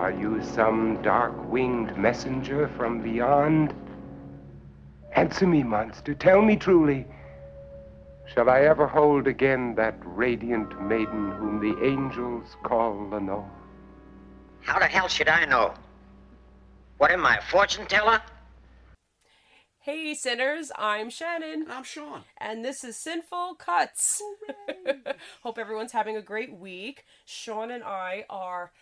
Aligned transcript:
Are 0.00 0.10
you 0.10 0.42
some 0.42 1.02
dark-winged 1.02 1.94
messenger 1.94 2.68
from 2.68 3.02
beyond? 3.02 3.74
Answer 5.12 5.46
me, 5.46 5.62
monster. 5.62 6.14
Tell 6.14 6.40
me 6.40 6.56
truly. 6.56 7.06
Shall 8.32 8.48
I 8.48 8.60
ever 8.60 8.86
hold 8.86 9.26
again 9.26 9.74
that 9.74 9.96
radiant 10.02 10.80
maiden 10.80 11.32
whom 11.32 11.60
the 11.60 11.84
angels 11.84 12.56
call 12.62 13.10
Lenore? 13.10 13.50
How 14.62 14.78
the 14.78 14.86
hell 14.86 15.06
should 15.06 15.28
I 15.28 15.44
know? 15.44 15.74
What 16.96 17.10
am 17.10 17.26
I, 17.26 17.36
a 17.36 17.42
fortune 17.42 17.84
teller? 17.84 18.22
Hey, 19.80 20.14
sinners, 20.14 20.72
I'm 20.76 21.10
Shannon. 21.10 21.66
I'm 21.68 21.84
Sean. 21.84 22.22
And 22.38 22.64
this 22.64 22.84
is 22.84 22.96
Sinful 22.96 23.56
Cuts. 23.56 24.22
Hope 25.42 25.58
everyone's 25.58 25.92
having 25.92 26.16
a 26.16 26.22
great 26.22 26.54
week. 26.54 27.04
Sean 27.26 27.70
and 27.70 27.84
I 27.84 28.24
are 28.30 28.72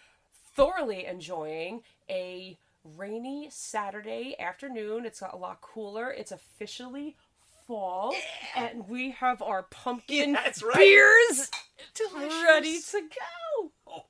thoroughly 0.58 1.06
enjoying 1.06 1.82
a 2.10 2.58
rainy 2.96 3.48
Saturday 3.50 4.34
afternoon. 4.38 5.06
It's 5.06 5.20
got 5.20 5.32
a 5.34 5.36
lot 5.36 5.60
cooler. 5.60 6.10
It's 6.10 6.32
officially 6.32 7.16
fall. 7.66 8.14
And 8.56 8.88
we 8.88 9.12
have 9.12 9.40
our 9.42 9.62
pumpkin 9.64 10.30
Yeah, 10.30 10.42
that's 10.44 10.62
right. 10.62 10.76
beers 10.76 11.50
Delicious. 11.94 12.42
ready 12.44 12.80
to 12.80 13.00
go. 13.02 13.70
Oh. 13.86 14.04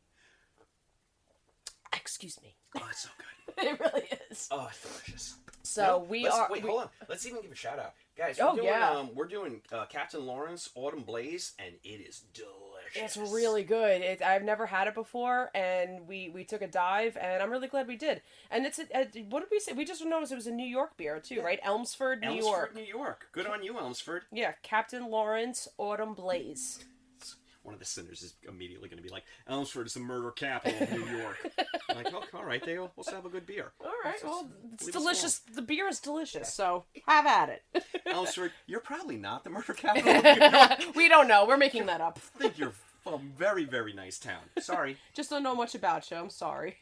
Excuse 1.94 2.40
me. 2.42 2.54
Oh, 2.76 2.86
it's 2.90 3.02
so 3.02 3.08
good. 3.18 3.24
It 3.64 3.80
really 3.80 4.04
is. 4.30 4.46
Oh, 4.52 4.68
it's 4.70 4.80
delicious. 4.82 5.34
So 5.64 5.82
No, 5.82 5.98
we 6.08 6.28
are. 6.28 6.46
Wait, 6.50 6.62
we- 6.62 6.68
hold 6.70 6.82
on. 6.82 6.88
Let's 7.08 7.26
even 7.26 7.42
give 7.42 7.50
a 7.50 7.56
shout 7.56 7.78
out, 7.80 7.94
guys. 8.16 8.38
Oh, 8.40 8.50
we're 8.50 8.56
doing, 8.60 8.66
yeah. 8.66 8.90
Um, 8.90 9.10
we're 9.16 9.26
doing 9.26 9.62
uh, 9.72 9.86
Captain 9.86 10.24
Lawrence 10.24 10.70
Autumn 10.76 11.02
Blaze, 11.02 11.54
and 11.58 11.74
it 11.82 12.00
is 12.08 12.20
delicious. 12.32 12.54
It's 12.94 13.16
really 13.16 13.64
good. 13.64 14.02
It, 14.02 14.22
I've 14.22 14.42
never 14.42 14.66
had 14.66 14.88
it 14.88 14.94
before, 14.94 15.50
and 15.54 16.06
we 16.06 16.30
we 16.30 16.44
took 16.44 16.62
a 16.62 16.66
dive, 16.66 17.16
and 17.20 17.42
I'm 17.42 17.50
really 17.50 17.68
glad 17.68 17.88
we 17.88 17.96
did. 17.96 18.22
And 18.50 18.66
it's 18.66 18.78
a, 18.78 18.84
a, 18.94 19.22
what 19.28 19.40
did 19.40 19.48
we 19.50 19.60
say? 19.60 19.72
We 19.72 19.84
just 19.84 20.04
noticed 20.04 20.32
it 20.32 20.36
was 20.36 20.46
a 20.46 20.52
New 20.52 20.66
York 20.66 20.96
beer 20.96 21.20
too, 21.20 21.42
right? 21.42 21.60
Elmsford, 21.62 22.20
New 22.20 22.28
Elmsford, 22.28 22.44
York. 22.44 22.74
New 22.74 22.82
York. 22.82 23.28
Good 23.32 23.46
on 23.46 23.62
you, 23.62 23.78
Elmsford. 23.78 24.22
Yeah, 24.32 24.52
Captain 24.62 25.10
Lawrence 25.10 25.68
Autumn 25.78 26.14
Blaze. 26.14 26.84
One 27.68 27.74
of 27.74 27.80
the 27.80 27.84
sinners 27.84 28.22
is 28.22 28.34
immediately 28.48 28.88
going 28.88 28.96
to 28.96 29.02
be 29.02 29.10
like, 29.10 29.24
Elmsford 29.46 29.88
is 29.88 29.92
the 29.92 30.00
murder 30.00 30.30
capital 30.30 30.80
of 30.80 30.90
New 30.90 31.18
York. 31.18 31.36
Like, 31.94 32.12
oh, 32.12 32.22
all 32.34 32.44
right, 32.44 32.62
they 32.64 32.78
let's 32.78 33.10
have 33.10 33.24
a 33.24 33.30
good 33.30 33.46
beer. 33.46 33.72
All 33.80 33.90
right, 34.04 34.14
well, 34.22 34.48
it's 34.74 34.86
delicious. 34.88 35.38
The 35.38 35.62
beer 35.62 35.88
is 35.88 35.98
delicious, 36.00 36.52
so 36.52 36.84
have 37.06 37.26
at 37.26 37.48
it. 37.48 37.84
Elmsford, 38.06 38.52
you're 38.66 38.80
probably 38.80 39.16
not 39.16 39.42
the 39.42 39.50
murder 39.50 39.72
capital 39.72 40.14
of 40.16 40.22
New 40.22 40.58
York. 40.58 40.94
we 40.96 41.08
don't 41.08 41.26
know. 41.26 41.46
We're 41.46 41.56
making 41.56 41.86
that 41.86 42.02
up. 42.02 42.20
I 42.36 42.38
think 42.38 42.58
you're 42.58 42.74
a 43.06 43.18
very, 43.36 43.64
very 43.64 43.94
nice 43.94 44.18
town. 44.18 44.42
Sorry. 44.60 44.98
Just 45.14 45.30
don't 45.30 45.42
know 45.42 45.54
much 45.54 45.74
about 45.74 46.10
you. 46.10 46.18
I'm 46.18 46.30
sorry. 46.30 46.76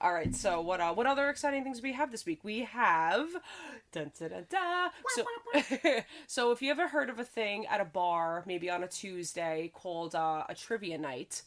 All 0.00 0.14
right. 0.14 0.34
So 0.34 0.60
what? 0.62 0.80
Uh, 0.80 0.94
what 0.94 1.06
other 1.06 1.28
exciting 1.28 1.62
things 1.62 1.82
we 1.82 1.92
have 1.92 2.10
this 2.10 2.24
week? 2.24 2.40
We 2.42 2.60
have. 2.60 3.28
Dun, 3.92 4.10
dun, 4.18 4.30
dun, 4.30 4.46
dun. 4.48 4.90
So, 5.14 5.24
so 6.26 6.52
if 6.52 6.62
you 6.62 6.70
ever 6.70 6.88
heard 6.88 7.10
of 7.10 7.18
a 7.18 7.24
thing 7.24 7.66
at 7.66 7.80
a 7.80 7.84
bar, 7.84 8.42
maybe 8.46 8.70
on 8.70 8.82
a 8.82 8.88
Tuesday, 8.88 9.70
called 9.74 10.14
uh, 10.14 10.44
a 10.48 10.54
trivia 10.54 10.96
night. 10.96 11.42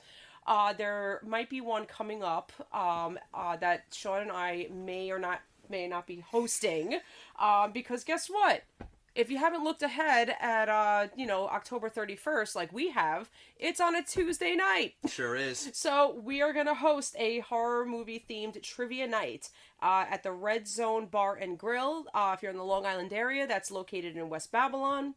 Uh, 0.45 0.73
there 0.73 1.21
might 1.25 1.49
be 1.49 1.61
one 1.61 1.85
coming 1.85 2.21
up 2.21 2.51
um, 2.73 3.17
uh, 3.33 3.55
that 3.57 3.85
Sean 3.93 4.21
and 4.21 4.31
I 4.31 4.67
may 4.71 5.09
or 5.09 5.17
not 5.17 5.39
may 5.69 5.87
not 5.87 6.05
be 6.05 6.19
hosting, 6.19 6.99
um, 7.39 7.71
because 7.71 8.03
guess 8.03 8.27
what? 8.27 8.63
If 9.15 9.29
you 9.29 9.37
haven't 9.37 9.63
looked 9.63 9.81
ahead 9.81 10.35
at 10.39 10.69
uh 10.69 11.07
you 11.15 11.25
know 11.25 11.47
October 11.47 11.89
31st 11.89 12.55
like 12.55 12.73
we 12.73 12.89
have 12.89 13.29
it's 13.57 13.79
on 13.79 13.95
a 13.95 14.03
Tuesday 14.03 14.55
night 14.55 14.95
Sure 15.07 15.35
is. 15.35 15.69
so 15.73 16.19
we 16.23 16.41
are 16.41 16.53
going 16.53 16.65
to 16.65 16.73
host 16.73 17.15
a 17.17 17.39
horror 17.39 17.85
movie 17.85 18.23
themed 18.29 18.61
trivia 18.61 19.07
night 19.07 19.49
uh, 19.81 20.05
at 20.09 20.23
the 20.23 20.31
Red 20.31 20.67
Zone 20.67 21.05
Bar 21.07 21.35
and 21.35 21.57
Grill 21.57 22.05
uh, 22.13 22.33
if 22.35 22.41
you're 22.41 22.51
in 22.51 22.57
the 22.57 22.63
Long 22.63 22.85
Island 22.85 23.13
area 23.13 23.47
that's 23.47 23.71
located 23.71 24.15
in 24.17 24.29
West 24.29 24.51
Babylon 24.51 25.15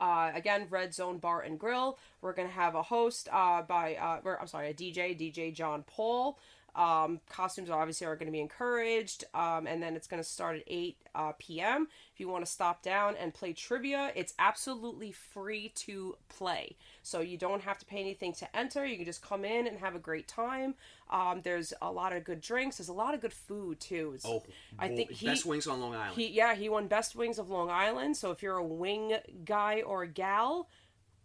uh, 0.00 0.32
again, 0.34 0.66
Red 0.70 0.92
Zone 0.92 1.18
Bar 1.18 1.42
and 1.42 1.58
Grill. 1.58 1.98
We're 2.20 2.32
gonna 2.32 2.48
have 2.48 2.74
a 2.74 2.82
host 2.82 3.28
uh, 3.32 3.62
by, 3.62 3.94
uh, 3.94 4.20
or, 4.24 4.40
I'm 4.40 4.46
sorry, 4.46 4.70
a 4.70 4.74
DJ, 4.74 5.18
DJ 5.18 5.54
John 5.54 5.84
Paul. 5.86 6.38
Um, 6.76 7.20
costumes 7.30 7.70
obviously 7.70 8.06
are 8.06 8.16
going 8.16 8.26
to 8.26 8.32
be 8.32 8.40
encouraged, 8.40 9.24
um, 9.32 9.66
and 9.68 9.80
then 9.82 9.94
it's 9.94 10.08
going 10.08 10.22
to 10.22 10.28
start 10.28 10.56
at 10.56 10.62
8 10.66 10.96
uh, 11.14 11.32
p.m. 11.38 11.86
If 12.12 12.18
you 12.18 12.28
want 12.28 12.44
to 12.44 12.50
stop 12.50 12.82
down 12.82 13.14
and 13.16 13.32
play 13.32 13.52
trivia, 13.52 14.10
it's 14.16 14.34
absolutely 14.40 15.12
free 15.12 15.68
to 15.76 16.16
play. 16.28 16.76
So 17.02 17.20
you 17.20 17.38
don't 17.38 17.62
have 17.62 17.78
to 17.78 17.84
pay 17.84 18.00
anything 18.00 18.32
to 18.34 18.56
enter. 18.56 18.84
You 18.84 18.96
can 18.96 19.04
just 19.04 19.22
come 19.22 19.44
in 19.44 19.68
and 19.68 19.78
have 19.78 19.94
a 19.94 20.00
great 20.00 20.26
time. 20.26 20.74
Um, 21.10 21.42
there's 21.44 21.72
a 21.80 21.92
lot 21.92 22.12
of 22.12 22.24
good 22.24 22.40
drinks. 22.40 22.78
There's 22.78 22.88
a 22.88 22.92
lot 22.92 23.14
of 23.14 23.20
good 23.20 23.32
food 23.32 23.78
too. 23.78 24.14
It's- 24.16 24.24
Oh, 24.26 24.42
I 24.78 24.88
think 24.88 25.12
he, 25.12 25.26
best 25.26 25.46
wings 25.46 25.68
on 25.68 25.80
Long 25.80 25.94
Island. 25.94 26.16
he 26.16 26.26
yeah, 26.28 26.54
he 26.56 26.68
won 26.68 26.88
best 26.88 27.14
wings 27.14 27.38
of 27.38 27.50
Long 27.50 27.70
Island. 27.70 28.16
So 28.16 28.32
if 28.32 28.42
you're 28.42 28.56
a 28.56 28.64
wing 28.66 29.16
guy 29.44 29.82
or 29.82 30.02
a 30.02 30.08
gal, 30.08 30.68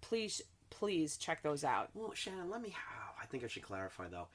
please 0.02 0.42
please 0.70 1.18
check 1.18 1.42
those 1.42 1.64
out. 1.64 1.90
Well, 1.96 2.14
Shannon, 2.14 2.50
let 2.52 2.62
me. 2.62 2.76
Oh, 2.76 3.16
I 3.20 3.26
think 3.26 3.44
I 3.44 3.48
should 3.48 3.64
clarify 3.64 4.08
though. 4.10 4.28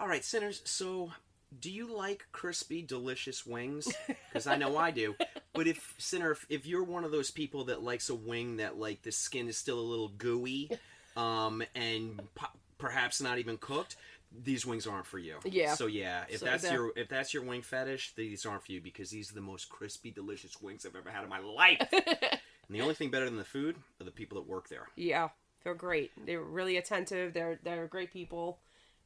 All 0.00 0.08
right, 0.08 0.24
sinners. 0.24 0.62
So, 0.64 1.12
do 1.60 1.70
you 1.70 1.94
like 1.94 2.24
crispy, 2.32 2.80
delicious 2.80 3.44
wings? 3.44 3.86
Because 4.06 4.46
I 4.46 4.56
know 4.56 4.76
I 4.76 4.90
do. 4.90 5.14
But 5.52 5.66
if 5.66 5.96
sinner, 5.98 6.30
if, 6.30 6.46
if 6.48 6.64
you're 6.64 6.84
one 6.84 7.02
of 7.04 7.10
those 7.10 7.32
people 7.32 7.64
that 7.64 7.82
likes 7.82 8.08
a 8.08 8.14
wing 8.14 8.58
that 8.58 8.78
like 8.78 9.02
the 9.02 9.10
skin 9.10 9.48
is 9.48 9.56
still 9.56 9.80
a 9.80 9.82
little 9.82 10.08
gooey, 10.08 10.70
um, 11.16 11.60
and 11.74 12.20
po- 12.36 12.56
perhaps 12.78 13.20
not 13.20 13.38
even 13.38 13.58
cooked. 13.58 13.96
These 14.44 14.64
wings 14.64 14.86
aren't 14.86 15.06
for 15.06 15.18
you. 15.18 15.38
Yeah. 15.44 15.74
So 15.74 15.86
yeah, 15.86 16.22
if 16.28 16.38
So 16.38 16.46
that's 16.46 16.62
that- 16.62 16.72
your 16.72 16.92
if 16.96 17.08
that's 17.08 17.34
your 17.34 17.42
wing 17.42 17.62
fetish, 17.62 18.14
these 18.14 18.46
aren't 18.46 18.64
for 18.64 18.70
you 18.70 18.80
because 18.80 19.10
these 19.10 19.32
are 19.32 19.34
the 19.34 19.40
most 19.40 19.68
crispy, 19.68 20.12
delicious 20.12 20.62
wings 20.62 20.86
I've 20.86 20.94
ever 20.94 21.10
had 21.10 21.24
in 21.24 21.28
my 21.28 21.40
life. 21.40 21.80
and 21.92 22.70
the 22.70 22.80
only 22.80 22.94
thing 22.94 23.10
better 23.10 23.24
than 23.26 23.36
the 23.36 23.44
food 23.44 23.74
are 24.00 24.04
the 24.04 24.12
people 24.12 24.40
that 24.40 24.48
work 24.48 24.68
there. 24.68 24.86
Yeah, 24.94 25.30
they're 25.64 25.74
great. 25.74 26.12
They're 26.26 26.40
really 26.40 26.76
attentive. 26.76 27.34
They're 27.34 27.58
they're 27.64 27.88
great 27.88 28.12
people, 28.12 28.60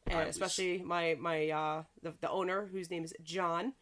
and 0.06 0.18
I 0.18 0.26
was- 0.26 0.36
especially 0.36 0.82
my 0.82 1.16
my 1.18 1.50
uh 1.50 1.82
the, 2.02 2.14
the 2.20 2.30
owner 2.30 2.66
whose 2.66 2.90
name 2.90 3.04
is 3.04 3.14
John. 3.22 3.74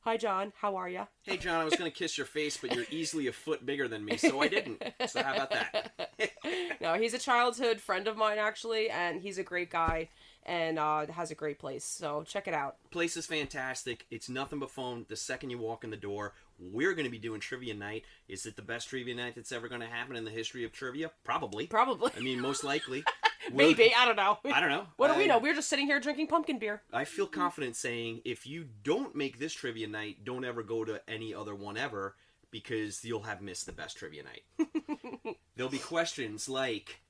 Hi 0.00 0.16
John, 0.16 0.52
how 0.60 0.74
are 0.76 0.88
you? 0.88 1.06
Hey, 1.22 1.36
John, 1.36 1.60
I 1.60 1.64
was 1.64 1.76
going 1.76 1.88
to 1.88 1.96
kiss 1.96 2.18
your 2.18 2.26
face, 2.26 2.56
but 2.56 2.74
you're 2.74 2.86
easily 2.90 3.28
a 3.28 3.32
foot 3.32 3.64
bigger 3.64 3.86
than 3.86 4.04
me, 4.04 4.16
so 4.16 4.40
I 4.42 4.48
didn't. 4.48 4.82
So 5.06 5.22
how 5.22 5.34
about 5.34 5.50
that? 5.52 5.92
no, 6.80 6.94
he's 6.94 7.14
a 7.14 7.20
childhood 7.20 7.80
friend 7.80 8.08
of 8.08 8.16
mine 8.16 8.38
actually, 8.38 8.90
and 8.90 9.22
he's 9.22 9.38
a 9.38 9.44
great 9.44 9.70
guy 9.70 10.08
and 10.44 10.76
uh, 10.76 11.06
has 11.06 11.30
a 11.30 11.36
great 11.36 11.60
place. 11.60 11.84
So 11.84 12.24
check 12.26 12.48
it 12.48 12.54
out. 12.54 12.78
Place 12.90 13.16
is 13.16 13.26
fantastic. 13.26 14.06
It's 14.10 14.28
nothing 14.28 14.58
but 14.58 14.72
fun. 14.72 15.06
The 15.08 15.14
second 15.14 15.50
you 15.50 15.58
walk 15.58 15.84
in 15.84 15.90
the 15.90 15.96
door, 15.96 16.32
we're 16.58 16.94
going 16.94 17.04
to 17.04 17.10
be 17.10 17.18
doing 17.18 17.38
trivia 17.38 17.74
night. 17.74 18.02
Is 18.28 18.44
it 18.44 18.56
the 18.56 18.62
best 18.62 18.88
trivia 18.88 19.14
night 19.14 19.36
that's 19.36 19.52
ever 19.52 19.68
going 19.68 19.82
to 19.82 19.86
happen 19.86 20.16
in 20.16 20.24
the 20.24 20.32
history 20.32 20.64
of 20.64 20.72
trivia? 20.72 21.12
Probably. 21.22 21.68
Probably. 21.68 22.10
I 22.16 22.20
mean, 22.20 22.40
most 22.40 22.64
likely. 22.64 23.04
Maybe 23.52 23.92
I 23.96 24.04
don't 24.04 24.16
know. 24.16 24.38
I 24.44 24.60
don't 24.60 24.70
know. 24.70 24.86
What 24.96 25.10
do 25.12 25.18
we 25.18 25.24
I- 25.24 25.26
know? 25.28 25.38
We're 25.38 25.54
just 25.54 25.68
sitting 25.68 25.86
here 25.86 25.98
drinking 26.00 26.26
pumpkin 26.28 26.58
beer. 26.58 26.82
I 26.92 27.04
feel 27.04 27.26
confident 27.26 27.76
saying 27.76 28.20
if 28.24 28.46
you 28.46 28.66
don't 28.84 29.14
make 29.16 29.38
this 29.38 29.52
trivia 29.54 29.88
night, 29.88 30.24
don't 30.24 30.44
ever 30.44 30.62
go 30.62 30.84
to 30.84 31.00
any 31.08 31.34
other 31.34 31.54
one 31.54 31.76
ever 31.76 32.14
because 32.50 33.04
you'll 33.04 33.22
have 33.22 33.40
missed 33.40 33.66
the 33.66 33.72
best 33.72 33.96
trivia 33.96 34.22
night. 34.22 35.36
There'll 35.56 35.70
be 35.70 35.78
questions 35.78 36.48
like, 36.48 37.00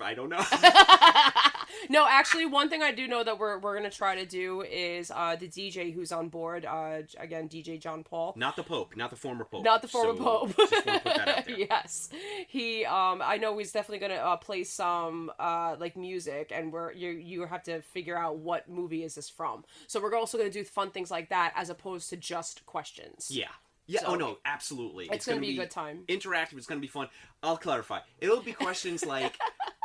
I 0.00 0.14
don't 0.14 0.28
know. 0.28 0.44
No, 1.88 2.06
actually, 2.08 2.46
one 2.46 2.68
thing 2.68 2.82
I 2.82 2.92
do 2.92 3.06
know 3.08 3.22
that 3.24 3.38
we're 3.38 3.58
we're 3.58 3.74
gonna 3.76 3.90
try 3.90 4.14
to 4.16 4.26
do 4.26 4.62
is 4.62 5.10
uh, 5.14 5.36
the 5.36 5.48
DJ 5.48 5.92
who's 5.92 6.12
on 6.12 6.28
board. 6.28 6.64
Uh, 6.64 7.02
again, 7.18 7.48
DJ 7.48 7.80
John 7.80 8.02
Paul. 8.04 8.34
not 8.36 8.56
the 8.56 8.62
Pope, 8.62 8.96
not 8.96 9.10
the 9.10 9.16
former 9.16 9.44
Pope. 9.44 9.64
Not 9.64 9.82
the 9.82 9.88
former 9.88 10.16
So, 10.16 10.22
Pope. 10.24 10.56
just 10.56 10.86
wanna 10.86 11.00
put 11.00 11.04
that 11.14 11.28
out 11.38 11.46
there. 11.46 11.56
yes, 11.58 12.08
he. 12.48 12.84
Um, 12.84 13.20
I 13.24 13.36
know 13.38 13.56
he's 13.58 13.72
definitely 13.72 14.06
gonna 14.06 14.20
uh, 14.20 14.36
play 14.36 14.64
some 14.64 15.30
uh, 15.38 15.76
like 15.78 15.96
music, 15.96 16.52
and 16.54 16.72
we're 16.72 16.92
you 16.92 17.10
you 17.10 17.46
have 17.46 17.62
to 17.64 17.82
figure 17.82 18.16
out 18.18 18.38
what 18.38 18.68
movie 18.68 19.04
is 19.04 19.14
this 19.14 19.28
from. 19.28 19.64
So 19.86 20.00
we're 20.00 20.14
also 20.14 20.38
gonna 20.38 20.50
do 20.50 20.64
fun 20.64 20.90
things 20.90 21.10
like 21.10 21.28
that 21.30 21.52
as 21.56 21.70
opposed 21.70 22.08
to 22.10 22.16
just 22.16 22.64
questions. 22.66 23.28
Yeah. 23.30 23.46
Yeah. 23.88 24.00
So- 24.00 24.06
oh 24.08 24.14
no, 24.16 24.38
absolutely. 24.44 25.08
It's 25.12 25.26
gonna 25.26 25.40
be 25.40 25.50
a 25.50 25.56
good 25.56 25.70
time. 25.70 26.04
Interactive. 26.08 26.56
It's 26.58 26.66
gonna 26.66 26.80
be 26.80 26.86
fun. 26.88 27.08
I'll 27.42 27.56
clarify. 27.56 28.00
It'll 28.20 28.40
be 28.40 28.52
questions 28.52 29.04
like, 29.06 29.38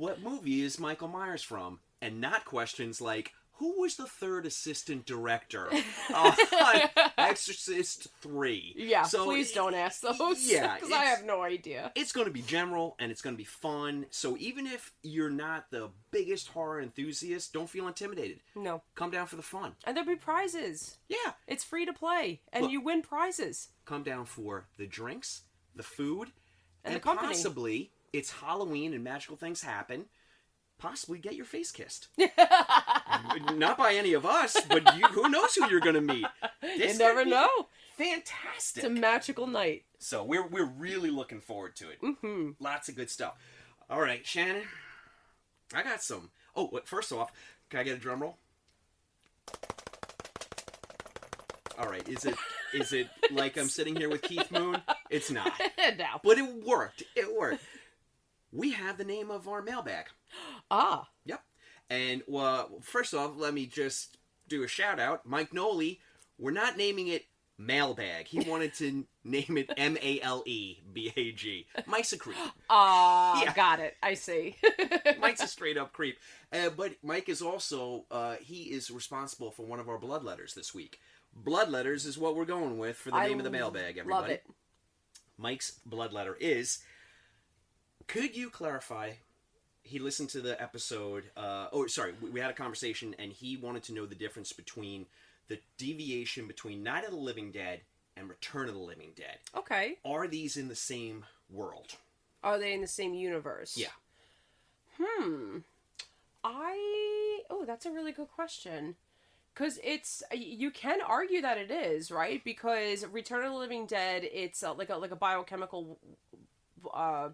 "What 0.00 0.22
movie 0.22 0.62
is 0.62 0.78
Michael 0.80 1.08
Myers 1.08 1.42
from?" 1.42 1.80
and 2.02 2.20
not 2.20 2.44
questions 2.46 3.00
like, 3.00 3.32
"Who 3.58 3.80
was 3.80 3.96
the 3.96 4.06
third 4.06 4.46
assistant 4.46 5.04
director 5.04 5.70
on 6.14 6.32
uh, 6.54 6.88
Exorcist 7.18 8.08
3? 8.22 8.74
Yeah, 8.76 9.02
So, 9.02 9.24
please 9.24 9.52
don't 9.52 9.74
ask 9.74 10.00
those. 10.00 10.50
Yeah, 10.50 10.74
because 10.76 10.90
I 10.92 11.04
have 11.04 11.24
no 11.24 11.42
idea. 11.42 11.92
It's 11.94 12.12
going 12.12 12.26
to 12.26 12.32
be 12.32 12.42
general 12.42 12.96
and 12.98 13.10
it's 13.12 13.20
going 13.22 13.34
to 13.34 13.38
be 13.38 13.44
fun. 13.44 14.06
So 14.10 14.36
even 14.38 14.66
if 14.66 14.92
you're 15.02 15.30
not 15.30 15.70
the 15.70 15.90
biggest 16.10 16.48
horror 16.48 16.80
enthusiast, 16.80 17.52
don't 17.52 17.68
feel 17.68 17.86
intimidated. 17.86 18.40
No, 18.56 18.82
Come 18.94 19.10
down 19.10 19.26
for 19.26 19.36
the 19.36 19.42
fun. 19.42 19.72
and 19.84 19.96
there'll 19.96 20.08
be 20.08 20.16
prizes. 20.16 20.96
Yeah. 21.08 21.32
It's 21.46 21.64
free 21.64 21.84
to 21.86 21.92
play, 21.92 22.40
and 22.52 22.62
Look- 22.64 22.72
you 22.72 22.80
win 22.80 23.02
prizes. 23.02 23.68
come 23.84 24.02
down 24.02 24.24
for 24.24 24.66
the 24.78 24.86
drinks, 24.86 25.42
the 25.76 25.82
food, 25.82 26.28
And 26.84 26.94
and, 26.94 26.96
the 26.96 27.00
company. 27.00 27.28
possibly 27.28 27.90
it's 28.12 28.30
Halloween 28.30 28.94
and 28.94 29.04
magical 29.04 29.36
things 29.36 29.62
happen. 29.62 30.06
Possibly 30.78 31.18
get 31.18 31.34
your 31.34 31.44
face 31.44 31.70
kissed. 31.70 32.08
Not 33.54 33.76
by 33.76 33.94
any 33.94 34.14
of 34.14 34.24
us, 34.24 34.56
but 34.68 34.96
you, 34.96 35.06
who 35.08 35.28
knows 35.28 35.54
who 35.54 35.68
you're 35.68 35.80
going 35.80 35.94
to 35.94 36.00
meet? 36.00 36.26
You 36.62 36.96
never 36.96 37.24
know. 37.24 37.48
Fantastic. 37.98 38.82
It's 38.82 38.90
a 38.90 39.00
magical 39.00 39.46
night. 39.46 39.84
So 39.98 40.24
we're 40.24 40.46
we're 40.46 40.64
really 40.64 41.10
looking 41.10 41.40
forward 41.40 41.76
to 41.76 41.90
it. 41.90 42.00
Mm-hmm. 42.00 42.50
Lots 42.58 42.88
of 42.88 42.96
good 42.96 43.10
stuff. 43.10 43.34
All 43.90 44.00
right, 44.00 44.26
Shannon, 44.26 44.62
I 45.74 45.82
got 45.82 46.02
some. 46.02 46.30
Oh, 46.56 46.70
wait, 46.72 46.88
first 46.88 47.12
off, 47.12 47.30
can 47.68 47.80
I 47.80 47.82
get 47.82 47.96
a 47.96 48.00
drum 48.00 48.22
roll? 48.22 48.38
All 51.78 51.86
right, 51.86 52.08
is 52.08 52.24
it 52.24 52.36
is 52.72 52.92
it 52.92 53.08
like 53.30 53.58
I'm 53.58 53.68
sitting 53.68 53.96
here 53.96 54.08
with 54.08 54.22
Keith 54.22 54.50
Moon? 54.50 54.80
It's 55.10 55.30
not, 55.30 55.52
now. 55.98 56.20
but 56.24 56.38
it 56.38 56.64
worked. 56.64 57.02
It 57.16 57.36
worked. 57.36 57.62
We 58.52 58.72
have 58.72 58.98
the 58.98 59.04
name 59.04 59.30
of 59.30 59.48
our 59.48 59.62
mailbag. 59.62 60.06
Ah. 60.72 61.08
Yep. 61.24 61.42
And 61.90 62.22
well, 62.28 62.78
first 62.82 63.12
off, 63.14 63.32
let 63.36 63.52
me 63.52 63.66
just 63.66 64.18
do 64.46 64.62
a 64.62 64.68
shout 64.68 65.00
out. 65.00 65.26
Mike 65.26 65.52
Noli, 65.52 65.98
we're 66.38 66.52
not 66.52 66.76
naming 66.76 67.08
it 67.08 67.24
mailbag. 67.58 68.28
He 68.28 68.38
wanted 68.48 68.72
to 68.74 69.04
name 69.24 69.56
it 69.58 69.70
M 69.76 69.98
A 70.00 70.20
L 70.20 70.44
E 70.46 70.76
B 70.92 71.12
A 71.16 71.32
G. 71.32 71.66
Mike's 71.86 72.12
a 72.12 72.18
creep. 72.18 72.36
Ah, 72.70 73.42
Yeah. 73.42 73.52
got 73.52 73.80
it. 73.80 73.96
I 74.00 74.14
see. 74.14 74.54
Mike's 75.20 75.42
a 75.42 75.46
straight 75.48 75.76
up 75.76 75.92
creep. 75.92 76.18
Uh, 76.52 76.70
but 76.70 76.92
Mike 77.02 77.28
is 77.28 77.42
also 77.42 78.04
uh, 78.12 78.36
he 78.40 78.64
is 78.64 78.90
responsible 78.92 79.50
for 79.50 79.64
one 79.66 79.80
of 79.80 79.88
our 79.88 79.98
blood 79.98 80.22
letters 80.22 80.54
this 80.54 80.72
week. 80.72 81.00
Blood 81.34 81.68
letters 81.68 82.06
is 82.06 82.16
what 82.16 82.36
we're 82.36 82.44
going 82.44 82.78
with 82.78 82.94
for 82.96 83.10
the 83.10 83.16
I 83.16 83.26
name 83.26 83.38
of 83.38 83.44
the 83.44 83.50
mailbag. 83.50 83.98
Everybody. 83.98 84.22
Love 84.22 84.30
it. 84.30 84.44
Mike's 85.36 85.80
blood 85.84 86.12
letter 86.12 86.36
is. 86.40 86.78
Could 88.10 88.36
you 88.36 88.50
clarify? 88.50 89.12
He 89.84 90.00
listened 90.00 90.30
to 90.30 90.40
the 90.40 90.60
episode. 90.60 91.24
Uh, 91.36 91.68
oh, 91.72 91.86
sorry, 91.86 92.12
we, 92.20 92.30
we 92.30 92.40
had 92.40 92.50
a 92.50 92.54
conversation, 92.54 93.14
and 93.20 93.32
he 93.32 93.56
wanted 93.56 93.84
to 93.84 93.94
know 93.94 94.04
the 94.04 94.16
difference 94.16 94.52
between 94.52 95.06
the 95.46 95.60
deviation 95.78 96.48
between 96.48 96.82
Night 96.82 97.04
of 97.04 97.10
the 97.10 97.16
Living 97.16 97.52
Dead 97.52 97.82
and 98.16 98.28
Return 98.28 98.68
of 98.68 98.74
the 98.74 98.80
Living 98.80 99.10
Dead. 99.14 99.38
Okay. 99.56 99.98
Are 100.04 100.26
these 100.26 100.56
in 100.56 100.66
the 100.66 100.74
same 100.74 101.24
world? 101.48 101.94
Are 102.42 102.58
they 102.58 102.72
in 102.72 102.80
the 102.80 102.88
same 102.88 103.14
universe? 103.14 103.76
Yeah. 103.76 103.88
Hmm. 105.00 105.58
I. 106.42 107.42
Oh, 107.48 107.64
that's 107.64 107.86
a 107.86 107.92
really 107.92 108.12
good 108.12 108.30
question. 108.34 108.96
Because 109.54 109.78
it's 109.84 110.24
you 110.32 110.72
can 110.72 111.00
argue 111.00 111.42
that 111.42 111.58
it 111.58 111.70
is 111.70 112.10
right 112.10 112.42
because 112.44 113.04
Return 113.06 113.44
of 113.44 113.52
the 113.52 113.58
Living 113.58 113.86
Dead 113.86 114.22
it's 114.24 114.62
uh, 114.62 114.72
like 114.74 114.90
a 114.90 114.96
like 114.96 115.10
a 115.10 115.16
biochemical 115.16 115.98
uh, 116.94 117.30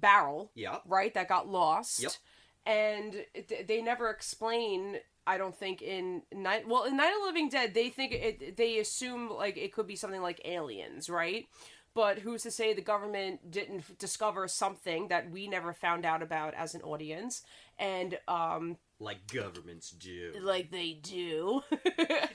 barrel 0.00 0.50
Yeah. 0.54 0.78
right 0.86 1.12
that 1.14 1.28
got 1.28 1.48
lost 1.48 2.02
Yep. 2.02 2.12
and 2.66 3.24
th- 3.48 3.66
they 3.66 3.80
never 3.82 4.10
explain 4.10 4.98
i 5.26 5.36
don't 5.38 5.56
think 5.56 5.82
in 5.82 6.22
night 6.32 6.66
well 6.68 6.84
in 6.84 6.96
night 6.96 7.12
of 7.12 7.20
the 7.20 7.26
living 7.26 7.48
dead 7.48 7.74
they 7.74 7.88
think 7.88 8.12
it 8.12 8.56
they 8.56 8.78
assume 8.78 9.28
like 9.30 9.56
it 9.56 9.72
could 9.72 9.86
be 9.86 9.96
something 9.96 10.22
like 10.22 10.40
aliens 10.44 11.08
right 11.10 11.46
but 11.94 12.18
who's 12.20 12.42
to 12.42 12.50
say 12.50 12.72
the 12.74 12.80
government 12.82 13.50
didn't 13.50 13.80
f- 13.80 13.92
discover 13.98 14.46
something 14.46 15.08
that 15.08 15.30
we 15.30 15.48
never 15.48 15.72
found 15.72 16.04
out 16.06 16.22
about 16.22 16.54
as 16.54 16.74
an 16.74 16.82
audience 16.82 17.42
and 17.78 18.18
um 18.28 18.76
Like 19.00 19.32
governments 19.32 19.90
do. 19.92 20.32
like 20.42 20.72
they 20.72 20.94
do 21.00 21.62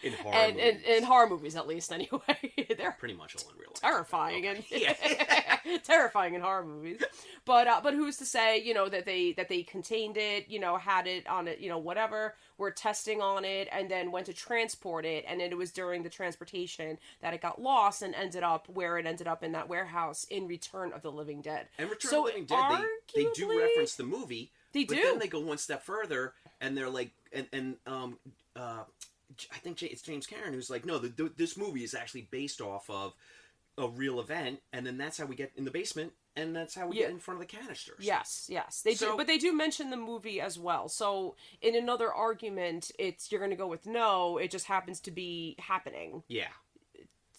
In 0.02 0.14
horror 0.14 0.34
and, 0.36 0.58
and 0.60 0.78
movies. 0.78 0.98
in 0.98 1.04
horror 1.04 1.30
movies 1.30 1.56
at 1.58 1.68
least 1.68 1.92
anyway 1.92 2.54
they're 2.78 2.96
Pretty 2.98 3.16
much 3.16 3.36
all 3.36 3.52
in 3.52 3.58
real 3.58 3.70
life. 3.72 3.82
terrifying 3.82 4.48
and 4.48 4.64
Yeah. 4.70 4.94
terrifying 5.84 6.36
in 6.36 6.42
horror 6.42 6.64
movies. 6.66 7.02
But 7.46 7.68
uh, 7.68 7.82
but 7.84 7.94
who's 7.94 8.16
to 8.18 8.26
say 8.26 8.62
you 8.62 8.74
know 8.74 8.88
that 8.88 9.04
they 9.04 9.34
that 9.34 9.50
they 9.50 9.64
contained 9.64 10.16
it, 10.16 10.48
you 10.48 10.60
know, 10.60 10.78
had 10.78 11.06
it 11.08 11.28
on 11.28 11.48
it, 11.50 11.60
you 11.60 11.68
know, 11.70 11.78
whatever. 11.78 12.36
Were 12.58 12.72
testing 12.72 13.20
on 13.20 13.44
it 13.44 13.68
and 13.72 13.90
then 13.92 14.12
went 14.12 14.28
to 14.28 14.34
transport 14.34 15.06
it, 15.06 15.26
and 15.28 15.42
then 15.42 15.52
it 15.52 15.58
was 15.58 15.72
during 15.72 16.04
the 16.04 16.10
transportation 16.10 16.98
that 17.22 17.34
it 17.34 17.42
got 17.42 17.60
lost 17.62 18.02
and 18.04 18.14
ended 18.16 18.44
up 18.44 18.70
where 18.70 18.98
it 19.00 19.06
ended 19.08 19.28
up 19.28 19.44
in 19.44 19.52
that 19.54 19.68
warehouse 19.68 20.26
in 20.30 20.48
Return 20.48 20.94
of 20.94 21.02
the 21.02 21.12
Living 21.12 21.42
Dead. 21.42 21.68
And 21.78 21.90
Return 21.90 22.10
So 22.12 22.20
of 22.20 22.34
the 22.34 22.40
Living 22.40 22.46
Dead, 22.46 22.86
they, 23.16 23.24
they 23.24 23.30
do 23.34 23.60
reference 23.60 23.96
the 23.96 24.04
movie. 24.04 24.52
They 24.74 24.84
but 24.86 24.98
do. 24.98 25.04
then 25.04 25.20
they 25.20 25.28
go 25.28 25.40
one 25.40 25.58
step 25.58 25.84
further, 25.84 26.34
and 26.60 26.76
they're 26.76 26.90
like, 26.90 27.12
and, 27.32 27.48
and 27.54 27.76
um, 27.86 28.18
uh, 28.56 28.84
I 29.52 29.58
think 29.60 29.82
it's 29.84 30.02
James 30.02 30.28
Cameron 30.28 30.54
who's 30.54 30.70
like, 30.70 30.86
no, 30.86 31.00
the, 31.00 31.10
the, 31.10 31.32
this 31.38 31.56
movie 31.58 31.84
is 31.84 31.94
actually 31.94 32.28
based 32.32 32.62
off 32.62 32.90
of 32.90 33.14
a 33.78 33.88
real 33.88 34.20
event, 34.20 34.60
and 34.72 34.86
then 34.86 34.98
that's 34.98 35.18
how 35.18 35.26
we 35.26 35.36
get 35.36 35.52
in 35.56 35.66
the 35.66 35.72
basement, 35.72 36.14
and 36.36 36.56
that's 36.56 36.76
how 36.76 36.88
we 36.88 36.98
Yeah. 36.98 37.04
get 37.04 37.12
in 37.12 37.20
front 37.20 37.42
of 37.42 37.48
the 37.48 37.56
canisters. 37.58 38.06
Yes, 38.06 38.48
yes, 38.50 38.82
they 38.84 38.94
do, 38.94 39.16
but 39.18 39.26
they 39.26 39.40
do 39.40 39.52
mention 39.52 39.90
the 39.90 39.98
movie 39.98 40.40
as 40.40 40.60
well. 40.60 40.88
So 40.90 41.36
in 41.62 41.76
another 41.76 42.14
argument, 42.14 42.92
it's 43.00 43.32
you're 43.32 43.40
going 43.40 43.50
to 43.50 43.58
go 43.58 43.68
with 43.68 43.88
no. 43.88 44.38
It 44.38 44.52
just 44.52 44.68
happens 44.68 45.00
to 45.02 45.12
be 45.12 45.56
happening. 45.60 46.22
Yeah. 46.28 46.50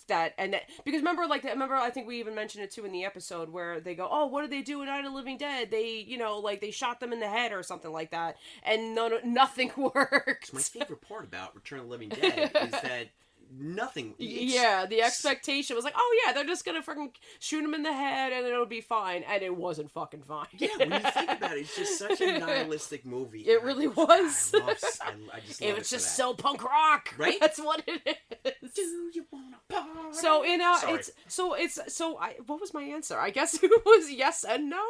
That 0.08 0.34
and 0.38 0.52
that 0.54 0.62
because 0.84 1.00
remember 1.00 1.26
like 1.26 1.44
remember 1.44 1.74
I 1.74 1.90
think 1.90 2.06
we 2.06 2.18
even 2.20 2.34
mentioned 2.34 2.64
it 2.64 2.70
too 2.70 2.84
in 2.84 2.92
the 2.92 3.04
episode 3.04 3.50
where 3.50 3.80
they 3.80 3.94
go 3.94 4.08
oh 4.10 4.26
what 4.26 4.42
did 4.42 4.50
they 4.50 4.62
do 4.62 4.80
in 4.80 4.86
Night 4.86 5.04
of 5.04 5.12
the 5.12 5.16
Living 5.16 5.38
Dead? 5.38 5.70
They 5.70 6.04
you 6.06 6.18
know 6.18 6.38
like 6.38 6.60
they 6.60 6.70
shot 6.70 7.00
them 7.00 7.12
in 7.12 7.20
the 7.20 7.28
head 7.28 7.52
or 7.52 7.62
something 7.62 7.92
like 7.92 8.10
that 8.10 8.36
and 8.62 8.94
no, 8.94 9.08
no 9.08 9.18
nothing 9.24 9.72
worked 9.76 10.52
My 10.52 10.60
favorite 10.60 11.00
part 11.00 11.24
about 11.24 11.54
Return 11.54 11.80
of 11.80 11.86
the 11.86 11.90
Living 11.90 12.08
Dead 12.08 12.50
is 12.62 12.70
that 12.70 13.08
nothing. 13.56 14.14
yeah 14.18 14.86
the 14.86 15.00
expectation 15.02 15.76
was 15.76 15.84
like 15.84 15.94
oh 15.96 16.20
yeah 16.26 16.32
they're 16.32 16.44
just 16.44 16.64
gonna 16.64 16.82
fucking 16.82 17.10
shoot 17.38 17.62
him 17.64 17.74
in 17.74 17.82
the 17.82 17.92
head 17.92 18.32
and 18.32 18.46
it'll 18.46 18.66
be 18.66 18.80
fine 18.80 19.22
and 19.28 19.42
it 19.42 19.54
wasn't 19.56 19.90
fucking 19.90 20.22
fine 20.22 20.46
Yeah, 20.56 20.68
when 20.78 20.90
you 20.92 20.98
think 20.98 21.30
about 21.36 21.56
it, 21.56 21.60
it's 21.60 21.76
just 21.76 21.98
such 21.98 22.20
a 22.20 22.38
nihilistic 22.38 23.04
movie. 23.06 23.42
It 23.42 23.62
really 23.62 23.88
was. 23.88 24.52
I, 24.54 24.58
love, 24.58 24.78
I, 25.00 25.10
I 25.34 25.38
it 25.60 25.78
was 25.78 25.88
for 25.88 25.94
just 25.94 26.06
that. 26.06 26.22
so 26.22 26.34
punk 26.34 26.64
rock 26.64 27.14
Right? 27.18 27.38
that's 27.40 27.58
what 27.58 27.82
it 27.86 28.18
is 28.62 28.72
Do 28.74 28.82
you 29.12 29.24
wanna 29.30 29.56
party? 29.68 29.88
so 30.12 30.44
in 30.44 30.60
uh 30.60 30.76
Sorry. 30.78 30.94
it's 30.94 31.10
so 31.28 31.54
it's 31.54 31.78
so 31.94 32.18
I 32.18 32.34
what 32.46 32.60
was 32.60 32.74
my 32.74 32.82
answer 32.82 33.18
I 33.18 33.30
guess 33.30 33.54
it 33.62 33.70
was 33.86 34.10
yes 34.10 34.44
and 34.48 34.68
no 34.70 34.82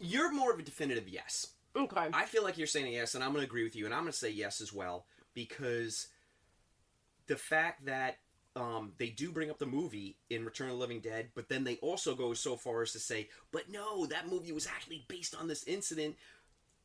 You're 0.00 0.32
more 0.32 0.52
of 0.52 0.58
a 0.58 0.62
definitive 0.62 1.08
yes. 1.08 1.48
okay 1.76 2.08
I 2.12 2.24
feel 2.26 2.44
like 2.44 2.58
you're 2.58 2.66
saying 2.66 2.92
yes, 2.92 3.14
and 3.14 3.24
I'm 3.24 3.30
going 3.32 3.40
to 3.42 3.46
agree 3.48 3.64
with 3.64 3.74
you, 3.74 3.84
and 3.86 3.94
I'm 3.94 4.02
going 4.02 4.12
to 4.12 4.18
say 4.18 4.30
yes 4.30 4.60
as 4.60 4.72
well 4.72 5.06
because 5.34 6.08
the 7.26 7.36
fact 7.36 7.86
that 7.86 8.18
um, 8.56 8.92
they 8.98 9.08
do 9.08 9.32
bring 9.32 9.50
up 9.50 9.58
the 9.58 9.66
movie 9.66 10.16
in 10.30 10.44
Return 10.44 10.68
of 10.68 10.74
the 10.74 10.80
Living 10.80 11.00
Dead, 11.00 11.28
but 11.34 11.48
then 11.48 11.64
they 11.64 11.76
also 11.76 12.14
go 12.14 12.34
so 12.34 12.56
far 12.56 12.82
as 12.82 12.92
to 12.92 12.98
say, 13.00 13.28
but 13.52 13.68
no, 13.70 14.06
that 14.06 14.28
movie 14.30 14.52
was 14.52 14.66
actually 14.66 15.04
based 15.08 15.34
on 15.34 15.48
this 15.48 15.64
incident. 15.64 16.14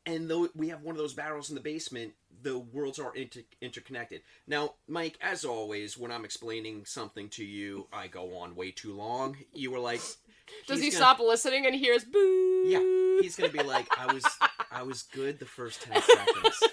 And 0.05 0.27
though 0.29 0.47
we 0.55 0.69
have 0.69 0.81
one 0.81 0.95
of 0.95 0.97
those 0.97 1.13
barrels 1.13 1.49
in 1.49 1.55
the 1.55 1.61
basement, 1.61 2.13
the 2.41 2.57
worlds 2.57 2.97
are 2.97 3.13
inter- 3.13 3.41
interconnected. 3.61 4.21
Now, 4.47 4.73
Mike, 4.87 5.19
as 5.21 5.45
always, 5.45 5.97
when 5.97 6.11
I'm 6.11 6.25
explaining 6.25 6.85
something 6.85 7.29
to 7.29 7.45
you, 7.45 7.85
I 7.93 8.07
go 8.07 8.37
on 8.37 8.55
way 8.55 8.71
too 8.71 8.93
long. 8.95 9.37
You 9.53 9.69
were 9.69 9.79
like, 9.79 10.01
Does 10.67 10.79
he 10.81 10.89
gonna- 10.89 10.97
stop 10.97 11.19
listening 11.19 11.67
and 11.67 11.75
hears 11.75 12.03
boo? 12.05 12.63
Yeah, 12.65 13.21
he's 13.21 13.35
gonna 13.35 13.51
be 13.51 13.61
like, 13.61 13.87
I 13.99 14.11
was, 14.11 14.25
I 14.71 14.81
was 14.81 15.03
good 15.03 15.37
the 15.37 15.45
first 15.45 15.83
ten 15.83 16.01
seconds. 16.01 16.63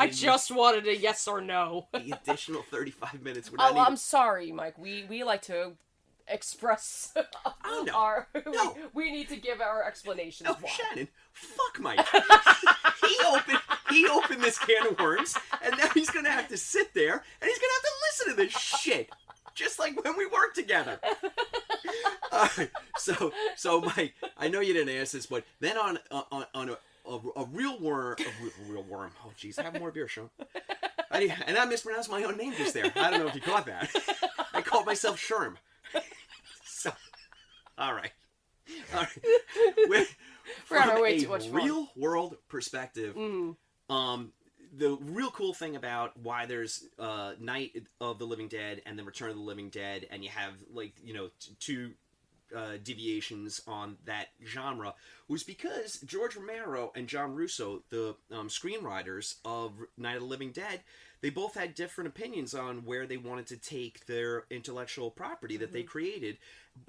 I 0.00 0.06
didn't- 0.06 0.18
just 0.18 0.50
wanted 0.50 0.86
a 0.86 0.96
yes 0.96 1.26
or 1.28 1.40
no. 1.40 1.88
the 1.92 2.12
additional 2.22 2.62
thirty-five 2.62 3.22
minutes. 3.22 3.50
Would 3.50 3.58
not 3.58 3.72
Oh, 3.74 3.78
I'm 3.78 3.96
sorry, 3.96 4.52
Mike. 4.52 4.78
We 4.78 5.04
we 5.08 5.24
like 5.24 5.42
to 5.42 5.72
express 6.26 7.14
Oh, 7.64 7.84
no. 7.86 7.92
our. 7.94 8.28
No. 8.46 8.76
We, 8.92 9.04
we 9.06 9.12
need 9.12 9.28
to 9.30 9.36
give 9.36 9.60
our 9.60 9.82
explanations. 9.84 10.48
No, 10.48 10.56
why. 10.60 10.70
Shannon, 10.70 11.08
fuck 11.32 11.80
Mike. 11.80 12.06
he 13.06 13.16
opened 13.26 13.58
he 13.90 14.06
opened 14.08 14.42
this 14.42 14.58
can 14.58 14.86
of 14.88 14.98
worms, 14.98 15.36
and 15.64 15.74
now 15.78 15.88
he's 15.94 16.10
gonna 16.10 16.30
have 16.30 16.48
to 16.48 16.56
sit 16.56 16.92
there 16.94 17.12
and 17.14 17.48
he's 17.48 17.58
gonna 17.58 17.72
have 17.72 17.82
to 17.82 17.92
listen 18.06 18.28
to 18.30 18.36
this 18.36 18.52
shit, 18.52 19.10
just 19.54 19.78
like 19.78 20.02
when 20.04 20.16
we 20.18 20.26
worked 20.26 20.54
together. 20.56 21.00
Alright, 22.32 22.58
uh, 22.60 22.78
so 22.98 23.32
so 23.56 23.80
Mike, 23.80 24.14
I 24.36 24.48
know 24.48 24.60
you 24.60 24.74
didn't 24.74 24.94
ask 24.94 25.12
this, 25.12 25.26
but 25.26 25.44
then 25.60 25.78
on 25.78 25.98
on 26.10 26.44
on 26.54 26.68
a, 26.70 26.78
a, 27.08 27.40
a 27.40 27.44
real 27.46 27.78
worm, 27.80 28.16
a 28.20 28.70
real, 28.72 28.82
worm. 28.82 29.10
Oh 29.24 29.30
jeez, 29.38 29.60
have 29.60 29.78
more 29.78 29.90
beer, 29.90 30.08
Sean. 30.08 30.30
I, 31.10 31.34
and 31.46 31.56
I 31.56 31.64
mispronounced 31.64 32.10
my 32.10 32.22
own 32.24 32.36
name 32.36 32.52
just 32.56 32.74
there. 32.74 32.92
I 32.96 33.10
don't 33.10 33.20
know 33.20 33.28
if 33.28 33.34
you 33.34 33.40
caught 33.40 33.66
that. 33.66 33.90
I 34.52 34.60
called 34.62 34.86
myself 34.86 35.18
Sherm. 35.18 35.54
So, 36.64 36.90
all 37.78 37.94
right, 37.94 38.12
all 38.94 39.00
right. 39.00 39.08
With, 39.88 40.14
We're 40.70 40.76
on 40.78 40.82
from 40.84 40.90
our 40.96 41.02
way 41.02 41.16
a 41.16 41.20
too 41.20 41.28
much 41.28 41.48
fun. 41.48 41.54
real 41.64 41.88
world 41.96 42.36
perspective, 42.48 43.14
Mm. 43.16 43.56
um, 43.90 44.32
the 44.76 44.96
real 45.00 45.30
cool 45.30 45.54
thing 45.54 45.76
about 45.76 46.16
why 46.18 46.44
there's 46.46 46.84
uh, 46.98 47.32
Night 47.40 47.72
of 48.00 48.18
the 48.18 48.26
Living 48.26 48.48
Dead 48.48 48.82
and 48.86 48.98
then 48.98 49.06
Return 49.06 49.30
of 49.30 49.36
the 49.36 49.42
Living 49.42 49.70
Dead, 49.70 50.06
and 50.10 50.22
you 50.22 50.28
have 50.30 50.52
like 50.72 50.92
you 51.02 51.14
know 51.14 51.30
t- 51.40 51.56
two 51.58 51.90
uh, 52.54 52.78
deviations 52.82 53.60
on 53.66 53.96
that 54.04 54.28
genre 54.46 54.94
was 55.28 55.42
because 55.42 56.00
George 56.00 56.36
Romero 56.36 56.92
and 56.94 57.08
John 57.08 57.34
Russo, 57.34 57.82
the 57.90 58.16
um, 58.32 58.48
screenwriters 58.48 59.36
of 59.44 59.72
Night 59.96 60.16
of 60.16 60.22
the 60.22 60.28
Living 60.28 60.52
Dead, 60.52 60.80
they 61.20 61.30
both 61.30 61.54
had 61.54 61.74
different 61.74 62.08
opinions 62.08 62.54
on 62.54 62.84
where 62.84 63.06
they 63.06 63.16
wanted 63.16 63.46
to 63.48 63.56
take 63.56 64.06
their 64.06 64.44
intellectual 64.50 65.10
property 65.10 65.56
that 65.56 65.72
they 65.72 65.82
created. 65.82 66.38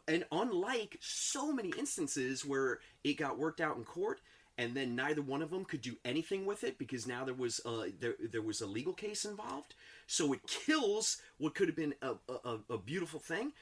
And 0.07 0.25
unlike 0.31 0.97
so 1.01 1.51
many 1.51 1.73
instances 1.77 2.45
where 2.45 2.79
it 3.03 3.17
got 3.17 3.39
worked 3.39 3.59
out 3.59 3.77
in 3.77 3.83
court, 3.83 4.21
and 4.59 4.75
then 4.75 4.93
neither 4.93 5.21
one 5.21 5.41
of 5.41 5.51
them 5.51 5.63
could 5.63 5.81
do 5.81 5.95
anything 6.03 6.45
with 6.45 6.65
it 6.65 6.77
because 6.77 7.07
now 7.07 7.23
there 7.23 7.33
was 7.33 7.61
a, 7.65 7.91
there, 7.97 8.15
there 8.31 8.41
was 8.41 8.59
a 8.59 8.67
legal 8.67 8.93
case 8.93 9.23
involved. 9.23 9.73
So 10.05 10.33
it 10.33 10.45
kills 10.45 11.17
what 11.37 11.55
could 11.55 11.69
have 11.69 11.77
been 11.77 11.95
a, 12.01 12.15
a, 12.29 12.57
a 12.69 12.77
beautiful 12.77 13.21
thing. 13.21 13.53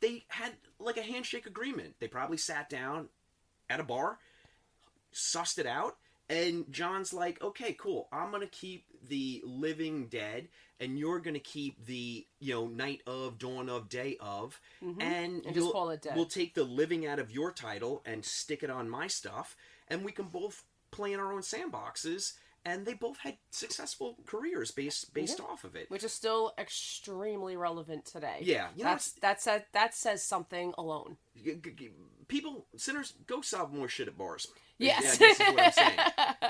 They 0.00 0.24
had 0.28 0.52
like 0.78 0.96
a 0.96 1.02
handshake 1.02 1.46
agreement. 1.46 1.94
They 2.00 2.08
probably 2.08 2.36
sat 2.36 2.68
down 2.68 3.08
at 3.70 3.80
a 3.80 3.84
bar, 3.84 4.18
sussed 5.12 5.58
it 5.58 5.66
out, 5.66 5.96
and 6.28 6.70
John's 6.70 7.12
like, 7.12 7.40
okay, 7.42 7.72
cool. 7.72 8.08
I'm 8.12 8.30
gonna 8.30 8.46
keep 8.46 8.84
the 9.08 9.42
Living 9.44 10.06
Dead, 10.08 10.48
and 10.80 10.98
you're 10.98 11.20
gonna 11.20 11.38
keep 11.38 11.84
the 11.86 12.26
you 12.40 12.54
know 12.54 12.66
Night 12.66 13.02
of, 13.06 13.38
Dawn 13.38 13.68
of, 13.68 13.88
Day 13.88 14.16
of, 14.20 14.60
Mhm. 14.82 15.02
and, 15.02 15.46
And 15.46 15.54
just 15.54 15.72
call 15.72 15.90
it 15.90 16.02
Dead. 16.02 16.16
We'll 16.16 16.26
take 16.26 16.54
the 16.54 16.64
Living 16.64 17.06
out 17.06 17.18
of 17.18 17.30
your 17.30 17.52
title 17.52 18.02
and 18.04 18.24
stick 18.24 18.62
it 18.62 18.70
on 18.70 18.90
my 18.90 19.06
stuff, 19.06 19.56
and 19.88 20.04
we 20.04 20.12
can 20.12 20.26
both 20.26 20.64
play 20.90 21.12
in 21.12 21.20
our 21.20 21.32
own 21.32 21.42
sandboxes. 21.42 22.34
And 22.66 22.84
they 22.84 22.94
both 22.94 23.18
had 23.18 23.38
successful 23.52 24.16
careers 24.26 24.72
based 24.72 25.14
based 25.14 25.38
Yeah. 25.38 25.44
off 25.46 25.62
of 25.64 25.76
it. 25.76 25.88
which 25.88 26.02
is 26.04 26.12
still 26.12 26.52
extremely 26.58 27.56
relevant 27.56 28.04
today. 28.06 28.40
Yeah, 28.42 28.70
you 28.74 28.82
know, 28.82 28.90
that's 28.90 29.12
that 29.12 29.40
says 29.40 29.62
that 29.72 29.94
says 29.94 30.22
something 30.24 30.74
alone. 30.76 31.16
People, 32.28 32.66
sinners, 32.76 33.14
go 33.28 33.40
solve 33.40 33.72
more 33.72 33.88
shit 33.88 34.08
at 34.08 34.18
bars. 34.18 34.48
Yes. 34.78 35.18
Yeah, 35.20 35.28
is 35.28 35.38
what 35.38 35.60
I'm 35.60 35.72
saying. 35.72 35.98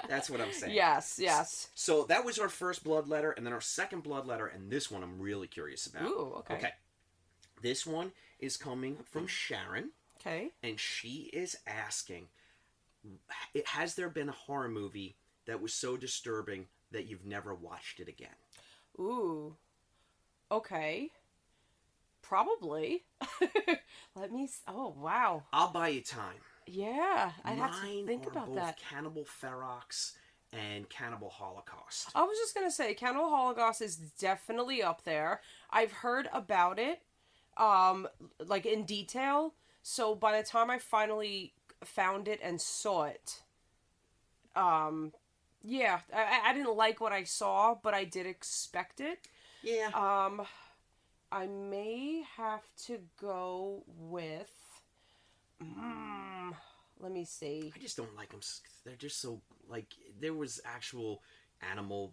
That's 0.08 0.30
what 0.30 0.40
I'm 0.40 0.52
saying. 0.60 0.74
Yes, 0.74 1.18
yes. 1.20 1.68
So 1.74 2.04
that 2.04 2.24
was 2.24 2.38
our 2.38 2.48
first 2.48 2.82
blood 2.82 3.06
letter, 3.08 3.32
and 3.32 3.44
then 3.44 3.52
our 3.52 3.60
second 3.60 4.02
blood 4.02 4.26
letter, 4.26 4.46
and 4.46 4.70
this 4.70 4.90
one 4.90 5.02
I'm 5.02 5.20
really 5.20 5.46
curious 5.46 5.86
about. 5.86 6.04
Ooh, 6.08 6.34
okay. 6.38 6.54
Okay. 6.54 6.70
This 7.60 7.84
one 7.86 8.12
is 8.38 8.56
coming 8.56 8.96
from 9.04 9.26
Sharon, 9.26 9.90
Okay. 10.20 10.52
and 10.62 10.80
she 10.80 11.30
is 11.34 11.56
asking 11.66 12.28
Has 13.66 13.94
there 13.96 14.08
been 14.08 14.28
a 14.30 14.32
horror 14.32 14.68
movie 14.68 15.16
that 15.46 15.60
was 15.60 15.72
so 15.72 15.96
disturbing 15.96 16.66
that 16.92 17.06
you've 17.06 17.24
never 17.24 17.54
watched 17.54 18.00
it 18.00 18.08
again? 18.08 18.28
Ooh. 18.98 19.56
Okay. 20.50 21.10
Probably. 22.22 23.04
Let 24.16 24.32
me. 24.32 24.48
Oh 24.66 24.94
wow. 24.98 25.44
I'll 25.52 25.70
buy 25.72 25.88
you 25.88 26.00
time. 26.00 26.36
Yeah, 26.66 27.30
I'd 27.44 27.58
have 27.58 27.80
to 27.80 28.06
think 28.06 28.26
about 28.26 28.46
both 28.46 28.56
that. 28.56 28.78
Cannibal 28.78 29.24
Ferox 29.24 30.14
and 30.52 30.88
Cannibal 30.88 31.30
Holocaust. 31.30 32.08
I 32.14 32.22
was 32.22 32.36
just 32.38 32.54
gonna 32.54 32.70
say, 32.70 32.94
Cannibal 32.94 33.28
Holocaust 33.28 33.82
is 33.82 33.96
definitely 33.96 34.82
up 34.82 35.04
there. 35.04 35.40
I've 35.70 35.92
heard 35.92 36.28
about 36.32 36.78
it, 36.80 37.02
um, 37.56 38.08
like 38.44 38.66
in 38.66 38.84
detail. 38.84 39.54
So 39.82 40.16
by 40.16 40.36
the 40.40 40.46
time 40.46 40.70
I 40.70 40.78
finally 40.78 41.52
found 41.84 42.26
it 42.26 42.40
and 42.42 42.60
saw 42.60 43.04
it, 43.04 43.42
um, 44.56 45.12
yeah, 45.66 45.98
I, 46.14 46.50
I 46.50 46.54
didn't 46.54 46.76
like 46.76 47.00
what 47.00 47.12
I 47.12 47.24
saw, 47.24 47.74
but 47.82 47.92
I 47.94 48.04
did 48.04 48.26
expect 48.26 49.00
it. 49.00 49.18
Yeah. 49.62 49.88
Um, 49.94 50.46
I 51.32 51.46
may 51.46 52.22
have 52.36 52.62
to 52.86 52.98
go 53.20 53.82
with. 53.98 54.52
Mm, 55.62 56.52
let 57.00 57.12
me 57.12 57.24
see. 57.24 57.72
I 57.74 57.78
just 57.78 57.96
don't 57.96 58.14
like 58.16 58.30
them. 58.30 58.40
They're 58.84 58.94
just 58.94 59.20
so 59.20 59.40
like 59.68 59.86
there 60.20 60.34
was 60.34 60.60
actual 60.64 61.22
animal 61.72 62.12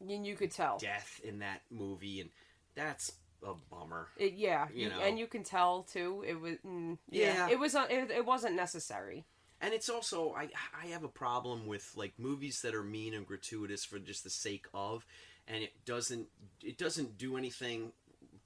And 0.00 0.26
you 0.26 0.34
could 0.34 0.50
tell. 0.50 0.78
death 0.78 1.20
in 1.22 1.38
that 1.40 1.60
movie, 1.70 2.20
and 2.20 2.30
that's 2.74 3.12
a 3.46 3.52
bummer. 3.70 4.08
It, 4.16 4.32
yeah, 4.34 4.66
You 4.74 4.84
you, 4.84 4.88
know. 4.90 5.00
and 5.00 5.18
you 5.18 5.26
can 5.26 5.44
tell 5.44 5.82
too. 5.84 6.24
It 6.26 6.40
was, 6.40 6.56
mm, 6.66 6.98
yeah, 7.10 7.46
Yeah. 7.46 7.48
it 7.50 7.58
was. 7.58 7.74
uh, 7.74 7.86
It, 7.90 8.10
it 8.10 8.26
wasn't 8.26 8.56
necessary. 8.56 9.24
And 9.60 9.74
it's 9.74 9.88
also 9.88 10.34
I 10.34 10.48
I 10.82 10.86
have 10.86 11.04
a 11.04 11.08
problem 11.08 11.66
with 11.66 11.92
like 11.96 12.12
movies 12.18 12.62
that 12.62 12.74
are 12.74 12.82
mean 12.82 13.14
and 13.14 13.26
gratuitous 13.26 13.84
for 13.84 13.98
just 13.98 14.24
the 14.24 14.30
sake 14.30 14.66
of, 14.72 15.04
and 15.46 15.62
it 15.62 15.72
doesn't 15.84 16.28
it 16.62 16.78
doesn't 16.78 17.18
do 17.18 17.36
anything 17.36 17.92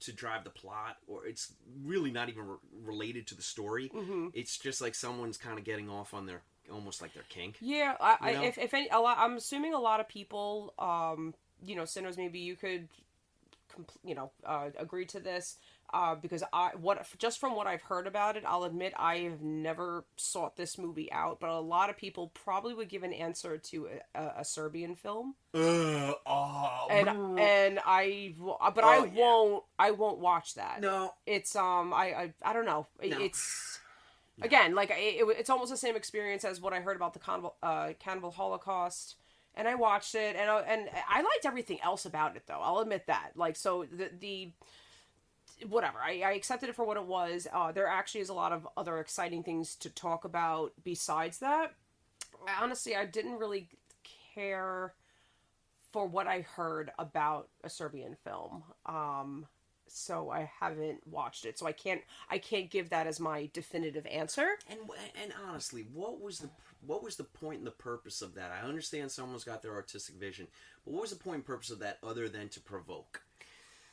to 0.01 0.11
drive 0.11 0.43
the 0.43 0.49
plot, 0.49 0.97
or 1.07 1.25
it's 1.25 1.53
really 1.83 2.11
not 2.11 2.27
even 2.27 2.45
re- 2.47 2.57
related 2.83 3.27
to 3.27 3.35
the 3.35 3.41
story. 3.41 3.89
Mhm. 3.89 4.31
It's 4.33 4.57
just 4.57 4.81
like 4.81 4.93
someone's 4.93 5.37
kind 5.37 5.57
of 5.57 5.63
getting 5.63 5.89
off 5.89 6.13
on 6.13 6.25
their 6.25 6.41
almost 6.69 7.01
like 7.01 7.13
their 7.13 7.23
kink. 7.29 7.57
Yeah, 7.61 7.95
I, 8.01 8.17
I, 8.19 8.31
You 8.31 8.37
know? 8.37 8.43
if 8.43 8.57
if 8.57 8.73
any, 8.73 8.89
a 8.89 8.99
lot, 8.99 9.17
I'm 9.17 9.37
assuming 9.37 9.73
a 9.73 9.79
lot 9.79 9.99
of 10.01 10.09
people, 10.09 10.73
um, 10.79 11.33
you 11.63 11.75
know, 11.75 11.85
sinners. 11.85 12.17
Maybe 12.17 12.39
you 12.39 12.57
could, 12.57 12.89
compl- 13.73 13.97
you 14.03 14.15
know, 14.15 14.31
uh, 14.43 14.71
agree 14.77 15.05
to 15.05 15.19
this. 15.21 15.57
Uh, 15.95 16.13
because 16.13 16.43
I 16.51 16.71
what 16.75 17.07
just 17.17 17.39
from 17.39 17.55
what 17.55 17.67
I've 17.67 17.83
heard 17.83 18.05
about 18.05 18.35
it, 18.35 18.43
I'll 18.45 18.65
admit 18.65 18.91
I 18.97 19.19
have 19.19 19.41
never 19.41 20.03
sought 20.17 20.57
this 20.57 20.77
movie 20.77 21.09
out, 21.09 21.39
but 21.39 21.49
a 21.49 21.59
lot 21.61 21.89
of 21.89 21.95
people 21.95 22.33
probably 22.33 22.73
would 22.73 22.89
give 22.89 23.03
an 23.03 23.13
answer 23.13 23.57
to 23.57 23.87
a, 24.13 24.19
a, 24.21 24.33
a 24.39 24.45
Serbian 24.45 24.95
film. 24.95 25.35
Uh, 25.53 26.11
oh, 26.25 26.87
and 26.89 27.39
and 27.39 27.79
I 27.85 28.35
but 28.75 28.83
I 28.83 28.97
Oh, 28.97 29.05
yeah. 29.05 29.21
won't 29.23 29.63
I 29.79 29.91
won't 29.91 30.19
watch 30.19 30.55
that. 30.55 30.81
No. 30.81 31.13
it's 31.25 31.55
um 31.55 31.93
I 31.93 32.05
I, 32.13 32.33
I 32.43 32.51
don't 32.51 32.65
know. 32.65 32.87
No. 33.01 33.17
It's 33.21 33.79
again 34.41 34.75
like 34.75 34.89
it, 34.89 34.95
it, 35.21 35.35
it's 35.39 35.49
almost 35.49 35.71
the 35.71 35.77
same 35.77 35.95
experience 35.95 36.43
as 36.43 36.59
what 36.59 36.73
I 36.73 36.81
heard 36.81 36.97
about 36.97 37.13
the 37.13 37.19
cannibal 37.19 37.55
uh, 37.63 37.93
cannibal 37.99 38.31
Holocaust. 38.31 39.15
And 39.57 39.69
I 39.69 39.75
watched 39.75 40.15
it, 40.15 40.35
and 40.35 40.49
I, 40.51 40.59
and 40.63 40.89
I 41.07 41.21
liked 41.21 41.45
everything 41.45 41.79
else 41.81 42.03
about 42.05 42.35
it, 42.35 42.43
though. 42.45 42.59
I'll 42.61 42.79
admit 42.79 43.07
that. 43.07 43.29
Like, 43.35 43.55
so 43.55 43.85
the 43.89 44.09
the 44.19 44.51
whatever 45.67 45.99
I, 45.99 46.21
I 46.25 46.31
accepted 46.33 46.69
it 46.69 46.75
for 46.75 46.85
what 46.85 46.97
it 46.97 47.05
was. 47.05 47.47
Uh, 47.51 47.71
there 47.71 47.87
actually 47.87 48.21
is 48.21 48.29
a 48.29 48.33
lot 48.33 48.51
of 48.51 48.67
other 48.75 48.99
exciting 48.99 49.43
things 49.43 49.75
to 49.77 49.89
talk 49.89 50.25
about 50.25 50.73
besides 50.83 51.39
that. 51.39 51.73
Honestly, 52.61 52.95
I 52.95 53.05
didn't 53.05 53.39
really 53.39 53.69
care 54.33 54.93
for 55.91 56.05
what 56.05 56.27
I 56.27 56.41
heard 56.41 56.91
about 56.99 57.47
a 57.63 57.69
Serbian 57.69 58.17
film. 58.23 58.63
Um, 58.85 59.47
so 59.87 60.29
I 60.29 60.49
haven't 60.59 61.07
watched 61.07 61.45
it. 61.45 61.57
So 61.57 61.65
I 61.65 61.71
can't 61.71 62.01
I 62.29 62.37
can't 62.37 62.69
give 62.69 62.89
that 62.89 63.07
as 63.07 63.19
my 63.19 63.49
definitive 63.53 64.05
answer. 64.05 64.57
And 64.69 64.79
and 65.21 65.33
honestly, 65.47 65.85
what 65.93 66.19
was 66.19 66.39
the 66.39 66.49
what 66.85 67.03
was 67.03 67.15
the 67.15 67.23
point 67.23 67.59
and 67.59 67.67
the 67.67 67.71
purpose 67.71 68.21
of 68.21 68.35
that? 68.35 68.51
I 68.51 68.67
understand 68.67 69.11
someone's 69.11 69.43
got 69.43 69.61
their 69.61 69.73
artistic 69.73 70.15
vision, 70.15 70.47
but 70.83 70.93
what 70.93 71.01
was 71.01 71.11
the 71.11 71.23
point 71.23 71.35
and 71.37 71.45
purpose 71.45 71.69
of 71.69 71.79
that 71.79 71.99
other 72.03 72.27
than 72.27 72.49
to 72.49 72.59
provoke? 72.59 73.21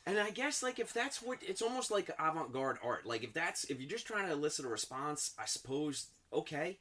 And 0.05 0.19
I 0.19 0.31
guess 0.31 0.61
like 0.61 0.79
if 0.79 0.91
that's 0.93 1.21
what 1.21 1.39
it's 1.41 1.61
almost 1.61 1.89
like 1.91 2.09
avant-garde 2.19 2.77
art. 2.83 3.05
Like 3.05 3.23
if 3.23 3.33
that's 3.33 3.63
if 3.65 3.79
you're 3.79 3.89
just 3.89 4.05
trying 4.05 4.27
to 4.27 4.33
elicit 4.33 4.65
a 4.65 4.69
response, 4.69 5.31
I 5.39 5.45
suppose 5.45 6.07
okay. 6.31 6.77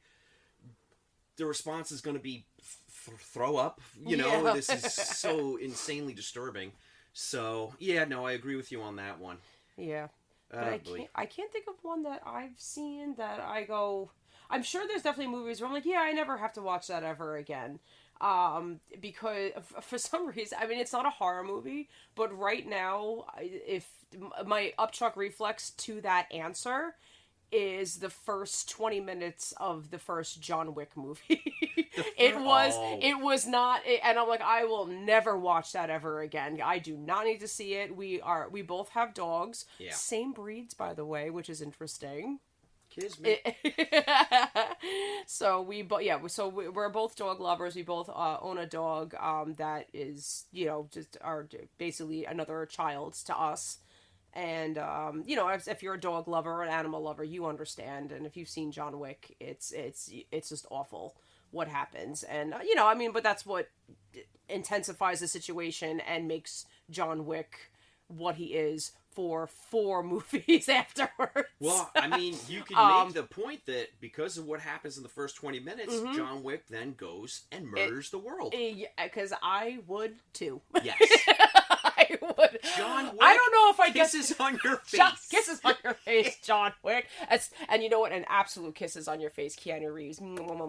The 1.36 1.46
response 1.46 1.90
is 1.92 2.00
going 2.00 2.16
to 2.16 2.22
be 2.22 2.44
th- 3.06 3.18
throw 3.18 3.56
up. 3.56 3.80
You 4.04 4.16
know, 4.16 4.44
Yeah. 4.44 4.52
this 4.52 4.68
is 4.68 4.92
so 4.94 5.56
insanely 5.56 6.14
disturbing. 6.14 6.72
So 7.12 7.74
yeah, 7.78 8.04
no, 8.04 8.26
I 8.26 8.32
agree 8.32 8.56
with 8.56 8.72
you 8.72 8.82
on 8.82 8.96
that 8.96 9.18
one. 9.20 9.38
Yeah. 9.76 10.08
Oh, 10.52 10.58
but 10.58 10.64
Oh, 10.64 10.68
I 10.72 10.78
can't 10.78 11.10
I 11.14 11.26
can't 11.26 11.52
think 11.52 11.66
of 11.68 11.74
one 11.82 12.02
that 12.02 12.22
I've 12.26 12.58
seen 12.58 13.14
that 13.16 13.40
I 13.40 13.64
go 13.64 14.10
I'm 14.50 14.62
sure 14.62 14.86
there's 14.86 15.02
definitely 15.02 15.32
movies 15.32 15.60
where 15.60 15.68
I'm 15.68 15.72
like, 15.74 15.86
yeah, 15.86 16.00
I 16.02 16.12
never 16.12 16.36
have 16.36 16.52
to 16.54 16.62
watch 16.62 16.88
that 16.88 17.02
ever 17.04 17.36
again. 17.36 17.78
Um, 18.22 18.80
because 19.00 19.50
for 19.80 19.98
some 19.98 20.28
reason, 20.28 20.56
I 20.60 20.66
mean, 20.66 20.78
it's 20.78 20.92
not 20.92 21.04
a 21.06 21.10
horror 21.10 21.42
movie, 21.42 21.88
but 22.14 22.36
right 22.36 22.66
now, 22.66 23.26
if 23.40 23.88
my 24.46 24.72
upchuck 24.78 25.16
reflex 25.16 25.70
to 25.70 26.00
that 26.02 26.32
answer 26.32 26.94
is 27.50 27.98
the 27.98 28.08
first 28.08 28.70
20 28.70 29.00
minutes 29.00 29.52
of 29.58 29.90
the 29.90 29.98
first 29.98 30.40
John 30.40 30.74
Wick 30.74 30.96
movie. 30.96 31.20
it 32.16 32.38
was 32.40 32.72
Oh. 32.76 32.98
it 33.02 33.20
was 33.20 33.46
not 33.46 33.82
and 34.02 34.18
I'm 34.18 34.26
like 34.28 34.40
I 34.40 34.64
will 34.64 34.86
never 34.86 35.36
watch 35.36 35.72
that 35.72 35.90
ever 35.90 36.20
again. 36.22 36.60
I 36.64 36.78
do 36.78 36.96
not 36.96 37.26
need 37.26 37.40
to 37.40 37.48
see 37.48 37.74
it. 37.74 37.94
We 37.94 38.22
are 38.22 38.48
we 38.48 38.62
both 38.62 38.88
have 38.90 39.12
dogs. 39.12 39.66
Yeah. 39.78 39.92
Same 39.92 40.32
breeds 40.32 40.72
by 40.72 40.94
the 40.94 41.04
way, 41.04 41.28
which 41.28 41.50
is 41.50 41.60
interesting. 41.60 42.38
Kids, 42.94 43.18
me. 43.18 43.38
so 45.26 45.62
we 45.62 45.80
both 45.82 46.02
yeah 46.02 46.18
so 46.26 46.48
we- 46.48 46.68
we're 46.68 46.90
both 46.90 47.16
dog 47.16 47.40
lovers. 47.40 47.74
We 47.74 47.82
both 47.82 48.08
uh, 48.10 48.36
own 48.42 48.58
a 48.58 48.66
dog 48.66 49.14
um, 49.14 49.54
that 49.54 49.86
is 49.94 50.44
you 50.52 50.66
know 50.66 50.88
just 50.92 51.16
are 51.22 51.48
basically 51.78 52.26
another 52.26 52.66
child 52.66 53.14
to 53.26 53.36
us. 53.38 53.78
And 54.34 54.78
um, 54.78 55.24
you 55.26 55.36
know 55.36 55.48
if, 55.48 55.68
if 55.68 55.82
you're 55.82 55.94
a 55.94 56.00
dog 56.00 56.28
lover 56.28 56.50
or 56.52 56.62
an 56.64 56.70
animal 56.70 57.02
lover 57.02 57.24
you 57.24 57.46
understand. 57.46 58.12
And 58.12 58.26
if 58.26 58.36
you've 58.36 58.48
seen 58.48 58.72
john 58.72 58.98
wick 58.98 59.36
it's 59.40 59.72
it's 59.72 60.10
it's 60.30 60.50
just 60.50 60.66
awful 60.70 61.16
what 61.50 61.68
happens. 61.68 62.22
And 62.24 62.52
uh, 62.54 62.58
you 62.64 62.74
know 62.74 62.86
i 62.86 62.94
mean 62.94 63.12
but 63.12 63.22
that's 63.22 63.46
what 63.46 63.68
intensifies 64.48 65.20
the 65.20 65.28
situation 65.28 66.00
and 66.00 66.28
makes 66.28 66.66
john 66.90 67.24
wick 67.26 67.70
what 68.08 68.34
he 68.36 68.46
is 68.54 68.92
for 69.14 69.46
four 69.46 70.02
movies 70.04 70.68
afterwards 70.68 71.48
Well, 71.60 71.90
I 71.94 72.06
mean, 72.18 72.36
you 72.48 72.62
can 72.62 72.76
Um, 72.76 73.06
make 73.06 73.14
the 73.14 73.22
point 73.22 73.66
that 73.66 73.88
because 74.00 74.38
of 74.38 74.46
what 74.46 74.60
happens 74.60 74.96
in 74.96 75.02
the 75.02 75.08
first 75.08 75.36
20 75.36 75.60
minutes, 75.60 75.94
Mhm. 75.94 76.16
John 76.16 76.42
Wick 76.42 76.66
then 76.68 76.94
goes 76.94 77.42
and 77.52 77.66
murders 77.68 78.10
the 78.10 78.18
world. 78.18 78.54
because 78.96 79.32
i 79.42 79.78
would 79.86 80.16
too 80.32 80.60
Yes. 80.82 80.98
I 81.84 82.18
would. 82.20 82.58
John 82.76 83.06
Wick 83.06 83.18
I 83.20 83.34
don't 83.36 83.52
know 83.52 83.70
if 83.70 83.80
I 83.80 83.90
kisses 83.90 84.34
on 84.40 84.58
your 84.64 84.76
face. 84.78 84.98
John, 84.98 85.12
kisses 85.30 85.60
on 85.64 85.74
your 85.84 85.94
face, 85.94 86.36
John 86.42 86.72
Wick. 86.82 87.06
That's, 87.28 87.50
and 87.68 87.82
you 87.82 87.88
know 87.88 88.00
what? 88.00 88.12
An 88.12 88.24
absolute 88.28 88.74
kisses 88.74 89.08
on 89.08 89.20
your 89.20 89.30
face, 89.30 89.56
Keanu 89.56 89.92
Reeves. 89.92 90.20
Oh, 90.22 90.36
oh 90.48 90.66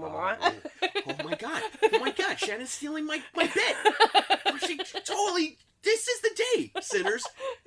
my 1.23 1.35
god. 1.35 1.63
Oh 1.93 1.99
my 1.99 2.11
god. 2.11 2.39
Shannon's 2.39 2.69
stealing 2.71 3.05
my, 3.05 3.21
my 3.35 3.47
bit. 3.47 4.61
She 4.65 4.77
totally. 5.01 5.57
This 5.83 6.07
is 6.07 6.21
the 6.21 6.43
day, 6.55 6.71
sinners. 6.81 7.23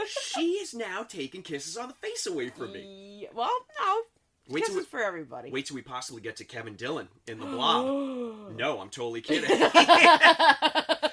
She 0.07 0.53
is 0.53 0.75
now 0.75 1.03
taking 1.03 1.43
kisses 1.43 1.77
on 1.77 1.89
the 1.89 1.95
face 1.95 2.27
away 2.27 2.49
from 2.51 2.73
me. 2.73 3.21
Yeah, 3.23 3.29
well, 3.35 3.51
no. 3.81 4.03
Wait 4.49 4.61
kisses 4.61 4.77
we- 4.77 4.85
for 4.85 5.01
everybody. 5.03 5.51
Wait 5.51 5.67
till 5.67 5.75
we 5.75 5.83
possibly 5.83 6.21
get 6.23 6.37
to 6.37 6.45
Kevin 6.45 6.75
Dillon 6.77 7.09
in 7.27 7.39
the 7.39 7.47
blob. 7.57 8.57
no, 8.57 8.81
I'm 8.81 8.91
totally 8.91 9.21
kidding. 9.21 9.51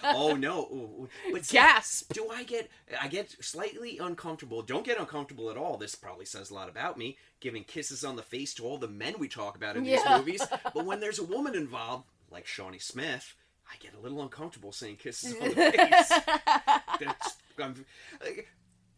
oh 0.03 0.36
no! 0.38 1.10
But 1.31 1.48
Gasp. 1.48 2.13
Do 2.13 2.29
I 2.29 2.43
get? 2.43 2.69
I 3.01 3.07
get 3.07 3.36
slightly 3.43 3.98
uncomfortable. 3.98 4.62
Don't 4.62 4.86
get 4.86 5.00
uncomfortable 5.00 5.50
at 5.50 5.57
all. 5.57 5.77
This 5.77 5.95
probably 5.95 6.25
says 6.25 6.50
a 6.51 6.53
lot 6.53 6.69
about 6.69 6.98
me, 6.98 7.17
giving 7.39 7.63
kisses 7.63 8.03
on 8.03 8.15
the 8.15 8.22
face 8.22 8.53
to 8.55 8.65
all 8.65 8.77
the 8.77 8.88
men 8.88 9.15
we 9.19 9.27
talk 9.27 9.55
about 9.55 9.75
in 9.77 9.83
these 9.83 10.00
Yeah. 10.05 10.17
movies. 10.17 10.41
But 10.74 10.86
when 10.86 11.00
there's 11.00 11.19
a 11.19 11.24
woman 11.25 11.55
involved, 11.55 12.05
like 12.29 12.45
Shawnee 12.48 12.79
Smith, 12.79 13.36
I 13.73 13.77
get 13.79 13.93
a 13.95 13.99
little 13.99 14.21
uncomfortable 14.21 14.71
saying 14.71 14.97
kisses 14.97 15.33
on 15.33 15.49
the 15.49 15.55
face. 15.55 16.09
That's, 16.99 17.38
I'm, 17.59 17.86
like, 18.23 18.47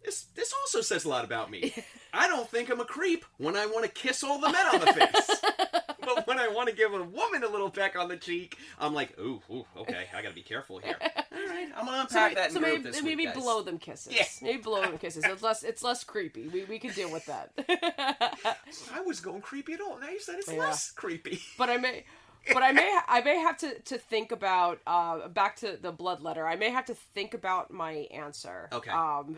this, 0.03 0.25
this 0.35 0.53
also 0.53 0.81
says 0.81 1.05
a 1.05 1.09
lot 1.09 1.23
about 1.23 1.49
me. 1.49 1.73
I 2.13 2.27
don't 2.27 2.49
think 2.49 2.69
I'm 2.69 2.79
a 2.81 2.85
creep 2.85 3.23
when 3.38 3.55
I 3.55 3.65
want 3.67 3.85
to 3.85 3.91
kiss 3.91 4.23
all 4.23 4.39
the 4.39 4.51
men 4.51 4.65
on 4.67 4.79
the 4.81 4.88
face. 4.93 5.41
but 6.01 6.27
when 6.27 6.38
I 6.39 6.49
want 6.49 6.69
to 6.69 6.75
give 6.75 6.93
a 6.93 7.03
woman 7.03 7.43
a 7.43 7.47
little 7.47 7.69
peck 7.69 7.95
on 7.97 8.09
the 8.09 8.17
cheek, 8.17 8.57
I'm 8.79 8.93
like, 8.93 9.17
ooh, 9.17 9.41
ooh 9.49 9.65
okay, 9.77 10.07
I 10.15 10.21
gotta 10.21 10.35
be 10.35 10.41
careful 10.43 10.77
here. 10.79 10.97
All 11.01 11.47
right, 11.47 11.69
I'm 11.75 11.85
gonna 11.85 12.07
So, 12.09 12.23
unpack 12.23 12.31
maybe, 12.31 12.35
that 12.35 12.51
so 12.51 12.59
maybe, 12.59 12.83
this 12.83 13.01
maybe 13.01 13.15
week, 13.15 13.33
guys. 13.33 13.43
blow 13.43 13.61
them 13.63 13.77
kisses. 13.79 14.13
Yeah. 14.13 14.25
Maybe 14.41 14.61
blow 14.61 14.81
them 14.81 14.97
kisses. 14.97 15.23
It's 15.25 15.41
less 15.41 15.63
it's 15.63 15.81
less 15.83 16.03
creepy. 16.03 16.47
We 16.49 16.65
we 16.65 16.79
can 16.79 16.91
deal 16.91 17.11
with 17.11 17.25
that. 17.27 17.51
I 18.93 19.01
was 19.01 19.19
going 19.21 19.41
creepy 19.41 19.73
at 19.73 19.81
all. 19.81 19.99
Now 19.99 20.09
you 20.09 20.19
said 20.19 20.35
it's 20.38 20.51
Yeah. 20.51 20.59
less 20.59 20.91
creepy. 20.91 21.39
but 21.57 21.69
I 21.69 21.77
may, 21.77 22.05
but 22.53 22.63
I 22.63 22.71
may, 22.71 22.99
I 23.08 23.21
may 23.21 23.39
have 23.39 23.58
to 23.58 23.79
to 23.79 23.97
think 23.97 24.31
about 24.31 24.79
uh 24.88 25.27
back 25.27 25.55
to 25.58 25.77
the 25.81 25.91
blood 25.91 26.21
letter. 26.21 26.47
I 26.47 26.55
may 26.55 26.69
have 26.69 26.86
to 26.86 26.95
think 26.95 27.34
about 27.34 27.71
my 27.71 28.08
answer. 28.12 28.69
Okay. 28.71 28.91
Um, 28.91 29.38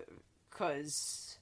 because 0.49 1.37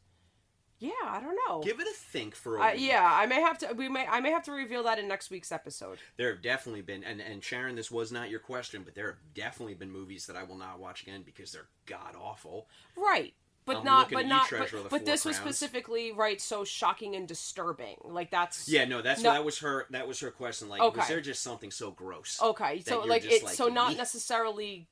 yeah, 0.80 0.92
I 1.06 1.22
don't 1.22 1.38
know. 1.48 1.62
Give 1.62 1.80
it 1.80 1.88
a 1.88 1.94
think 1.94 2.36
for 2.36 2.58
a 2.58 2.62
Uh, 2.62 2.72
yeah, 2.74 3.10
I 3.12 3.26
may 3.26 3.42
have 3.42 3.58
to. 3.60 3.74
We 3.74 3.88
may. 3.88 4.06
I 4.06 4.20
may 4.20 4.32
have 4.32 4.44
to 4.44 4.52
reveal 4.52 4.84
that 4.84 5.00
in 5.00 5.08
next 5.08 5.32
week's 5.32 5.52
episode. 5.52 6.00
There 6.18 6.30
have 6.30 6.42
definitely 6.42 6.82
been, 6.82 7.04
and, 7.04 7.22
and 7.22 7.42
Sharon, 7.42 7.76
this 7.76 7.90
was 7.90 8.12
not 8.12 8.30
your 8.30 8.42
question, 8.42 8.84
but 8.84 8.94
there 8.94 9.08
have 9.08 9.20
definitely 9.34 9.76
been 9.76 9.90
movies 9.90 10.26
that 10.28 10.36
I 10.36 10.44
will 10.44 10.58
not 10.58 10.80
watch 10.80 11.04
again 11.04 11.24
because 11.26 11.52
they're 11.52 11.70
god 11.86 12.16
awful. 12.20 12.68
Right. 12.98 13.34
But 13.66 13.78
I'm 13.78 13.84
not. 13.84 14.12
But 14.12 14.28
not. 14.28 14.44
But, 14.50 14.58
Treasure 14.58 14.78
of 14.78 14.84
the 14.84 14.90
but 14.90 15.06
this 15.06 15.26
was 15.26 15.36
specifically 15.36 16.12
right. 16.12 16.40
So 16.40 16.64
shocking 16.64 17.16
and 17.16 17.28
disturbing. 17.28 17.98
Like 18.04 18.30
that's. 18.30 18.70
Yeah, 18.70 18.86
no, 18.86 19.02
that's 19.02 19.22
No- 19.22 19.32
that 19.34 19.44
was 19.44 19.60
her. 19.60 19.88
That 19.90 20.08
was 20.08 20.20
her 20.20 20.30
question. 20.30 20.70
Like, 20.70 20.82
Okay. 20.82 21.00
was 21.00 21.08
there 21.08 21.22
just 21.22 21.42
something 21.42 21.72
so 21.72 21.90
gross? 21.92 22.40
Okay, 22.42 22.82
so 22.82 23.02
like 23.02 23.26
it's 23.26 23.56
so 23.56 23.68
not 23.68 23.98
necessarily 23.98 24.88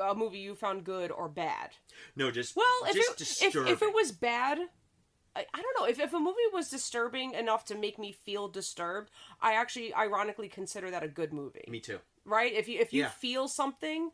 a 0.00 0.14
movie 0.14 0.38
you 0.38 0.54
found 0.54 0.84
good 0.84 1.10
or 1.10 1.28
bad. 1.28 1.70
No, 2.14 2.30
just 2.30 2.54
Well, 2.54 2.66
if 2.86 3.16
just 3.18 3.42
it, 3.42 3.54
if, 3.54 3.66
if 3.66 3.82
it 3.82 3.92
was 3.92 4.12
bad, 4.12 4.58
I, 5.34 5.46
I 5.52 5.62
don't 5.62 5.78
know. 5.78 5.86
If, 5.86 5.98
if 5.98 6.12
a 6.12 6.18
movie 6.18 6.36
was 6.52 6.68
disturbing 6.70 7.34
enough 7.34 7.64
to 7.66 7.74
make 7.74 7.98
me 7.98 8.12
feel 8.12 8.48
disturbed, 8.48 9.10
I 9.40 9.54
actually 9.54 9.92
ironically 9.94 10.48
consider 10.48 10.90
that 10.90 11.02
a 11.02 11.08
good 11.08 11.32
movie. 11.32 11.64
Me 11.68 11.80
too. 11.80 11.98
Right? 12.24 12.52
If 12.52 12.68
you 12.68 12.78
if 12.78 12.92
you 12.92 13.02
Yeah. 13.02 13.08
feel 13.08 13.48
something, 13.48 14.10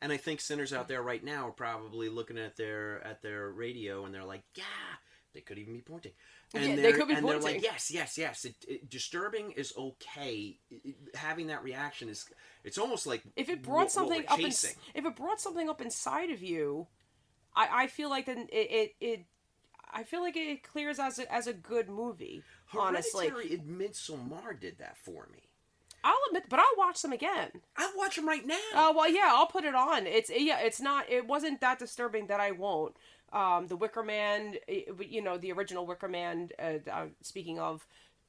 And 0.00 0.12
I 0.12 0.16
think 0.16 0.40
sinners 0.40 0.72
out 0.72 0.86
there 0.88 1.02
right 1.02 1.22
now 1.24 1.48
are 1.48 1.52
probably 1.52 2.08
looking 2.08 2.38
at 2.38 2.56
their 2.56 3.04
at 3.04 3.20
their 3.22 3.50
radio 3.50 4.04
and 4.04 4.14
they're 4.14 4.24
like, 4.24 4.44
yeah, 4.54 4.64
they 5.34 5.40
could 5.40 5.58
even 5.58 5.74
be 5.74 5.80
pointing. 5.80 6.12
And 6.54 6.64
Yeah, 6.64 6.76
they 6.76 6.92
could 6.92 7.08
be 7.08 7.14
and 7.14 7.26
they're 7.26 7.40
pointing. 7.40 7.60
like, 7.60 7.64
yes, 7.64 7.90
yes, 7.90 8.16
yes. 8.16 8.44
It, 8.44 8.54
it, 8.66 8.90
disturbing 8.90 9.52
is 9.52 9.72
okay. 9.76 10.58
It- 10.70 10.96
having 11.14 11.48
that 11.48 11.64
reaction 11.64 12.08
is, 12.08 12.26
it's 12.64 12.78
almost 12.78 13.06
like 13.06 13.22
if 13.36 13.48
it 13.48 13.62
brought 13.62 13.78
what 13.80 13.90
something 13.90 14.24
we're 14.28 14.32
up 14.32 14.38
in, 14.38 14.46
if 14.46 15.04
it 15.04 15.16
brought 15.16 15.40
something 15.40 15.68
up 15.68 15.80
inside 15.80 16.30
of 16.30 16.42
you, 16.42 16.86
I, 17.54 17.82
I 17.82 17.86
feel 17.88 18.08
like 18.08 18.26
then 18.26 18.46
it, 18.52 18.94
it 19.00 19.26
I 19.92 20.04
feel 20.04 20.20
like 20.20 20.36
it 20.36 20.62
clears 20.62 20.98
as 20.98 21.18
a, 21.18 21.32
as 21.32 21.46
a 21.46 21.52
good 21.52 21.88
movie. 21.88 22.42
Honestly, 22.76 23.28
Hereditary 23.28 23.54
and 23.58 23.80
Midsommar 23.80 24.58
did 24.58 24.78
that 24.78 24.96
for 24.98 25.28
me. 25.32 25.40
I'll 26.08 26.16
admit, 26.30 26.44
but 26.48 26.58
I'll 26.58 26.78
watch 26.78 27.02
them 27.02 27.12
again. 27.12 27.50
I'll 27.76 27.92
watch 27.94 28.16
them 28.16 28.26
right 28.26 28.46
now. 28.46 28.56
Oh 28.74 28.94
well, 28.96 29.10
yeah, 29.10 29.30
I'll 29.30 29.46
put 29.46 29.64
it 29.64 29.74
on. 29.74 30.06
It's 30.06 30.30
yeah, 30.34 30.58
it's 30.60 30.80
not. 30.80 31.04
It 31.10 31.26
wasn't 31.26 31.60
that 31.60 31.78
disturbing 31.78 32.28
that 32.28 32.40
I 32.40 32.52
won't. 32.52 32.96
Um, 33.30 33.66
the 33.66 33.76
Wicker 33.76 34.02
Man, 34.02 34.54
eh, 34.68 34.84
you 35.06 35.20
know, 35.20 35.36
the 35.36 35.52
original 35.52 35.86
Wicker 35.86 36.08
Man. 36.08 36.48
Uh, 36.58 36.78
uh, 36.90 37.06
speaking 37.22 37.58
of, 37.58 37.86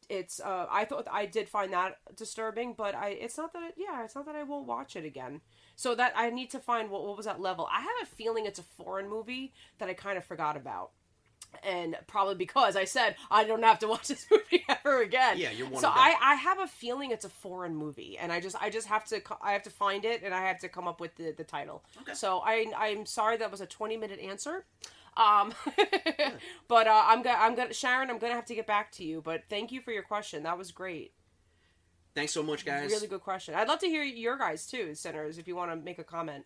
it's. 0.10 0.42
Uh, 0.42 0.66
I 0.70 0.84
thought 0.84 1.08
I 1.10 1.26
did 1.26 1.48
find 1.48 1.72
that 1.72 2.00
disturbing, 2.18 2.74
but 2.74 2.96
I. 2.96 3.10
It's 3.12 3.38
not 3.38 3.54
that. 3.54 3.64
It, 3.70 3.76
yeah, 3.78 4.04
it's 4.04 4.16
not 4.16 4.26
that 4.26 4.36
I 4.36 4.44
won't 4.44 4.68
watch 4.68 4.98
it 4.98 5.06
again. 5.06 5.40
So 5.78 5.96
that 5.96 6.12
I 6.18 6.30
need 6.32 6.50
to 6.50 6.60
find 6.60 6.90
what 6.90 7.06
what 7.06 7.16
was 7.16 7.28
that 7.28 7.40
level. 7.40 7.70
I 7.72 7.80
have 7.80 8.04
a 8.04 8.06
feeling 8.06 8.46
it's 8.46 8.60
a 8.60 8.64
foreign 8.64 9.10
movie 9.10 9.54
that 9.78 9.88
I 9.88 9.94
kind 9.94 10.18
of 10.18 10.26
forgot 10.26 10.58
about. 10.58 10.92
And 11.64 11.98
probably 12.08 12.36
because 12.36 12.76
I 12.76 12.86
said 12.86 13.16
I 13.30 13.44
don't 13.44 13.64
have 13.64 13.80
to 13.80 13.88
watch 13.88 14.08
this 14.08 14.26
movie 14.32 14.64
ever 14.70 15.02
again. 15.02 15.38
Yeah, 15.38 15.52
you're 15.52 15.68
one 15.68 15.82
So. 15.82 15.90
I, 15.90 16.16
I 16.22 16.36
have 16.36 16.60
a 16.60 16.68
feeling 16.68 17.12
it's 17.12 17.26
a 17.26 17.30
foreign 17.30 17.76
movie, 17.76 18.18
and 18.18 18.32
I 18.32 18.40
just 18.40 18.56
I 18.62 18.70
just 18.70 18.88
have 18.88 19.06
to 19.06 19.22
I 19.42 19.54
have 19.54 19.64
to 19.64 19.70
find 19.70 20.06
it, 20.06 20.22
and 20.24 20.34
I 20.34 20.48
have 20.48 20.60
to 20.60 20.70
come 20.70 20.88
up 20.88 21.02
with 21.02 21.16
the, 21.16 21.32
the 21.32 21.44
title. 21.44 21.84
Okay. 22.02 22.14
So 22.14 22.40
I 22.46 22.72
I'm 22.78 23.06
sorry 23.06 23.38
that 23.38 23.52
was 23.52 23.62
a 23.62 23.66
20 23.66 23.98
minute 23.98 24.20
answer, 24.20 24.66
um, 25.18 25.54
but 26.68 26.88
uh, 26.88 27.04
I'm 27.06 27.22
gonna 27.22 27.38
I'm 27.40 27.56
gonna 27.56 27.74
Sharon 27.74 28.10
I'm 28.10 28.20
gonna 28.20 28.36
have 28.36 28.46
to 28.46 28.56
get 28.56 28.68
back 28.68 28.92
to 28.94 29.04
you. 29.04 29.22
But 29.22 29.44
thank 29.50 29.72
you 29.72 29.82
for 29.82 29.92
your 29.92 30.04
question. 30.04 30.44
That 30.44 30.58
was 30.58 30.72
great. 30.72 31.14
Thanks 32.16 32.34
so 32.34 32.44
much, 32.44 32.66
guys. 32.66 32.90
Really 32.90 33.08
good 33.08 33.22
question. 33.22 33.54
I'd 33.56 33.68
love 33.68 33.80
to 33.80 33.88
hear 33.88 34.04
your 34.04 34.38
guys 34.38 34.66
too, 34.66 34.96
centers, 34.96 35.38
if 35.38 35.48
you 35.48 35.56
want 35.56 35.72
to 35.72 35.78
make 35.78 36.00
a 36.00 36.04
comment. 36.04 36.46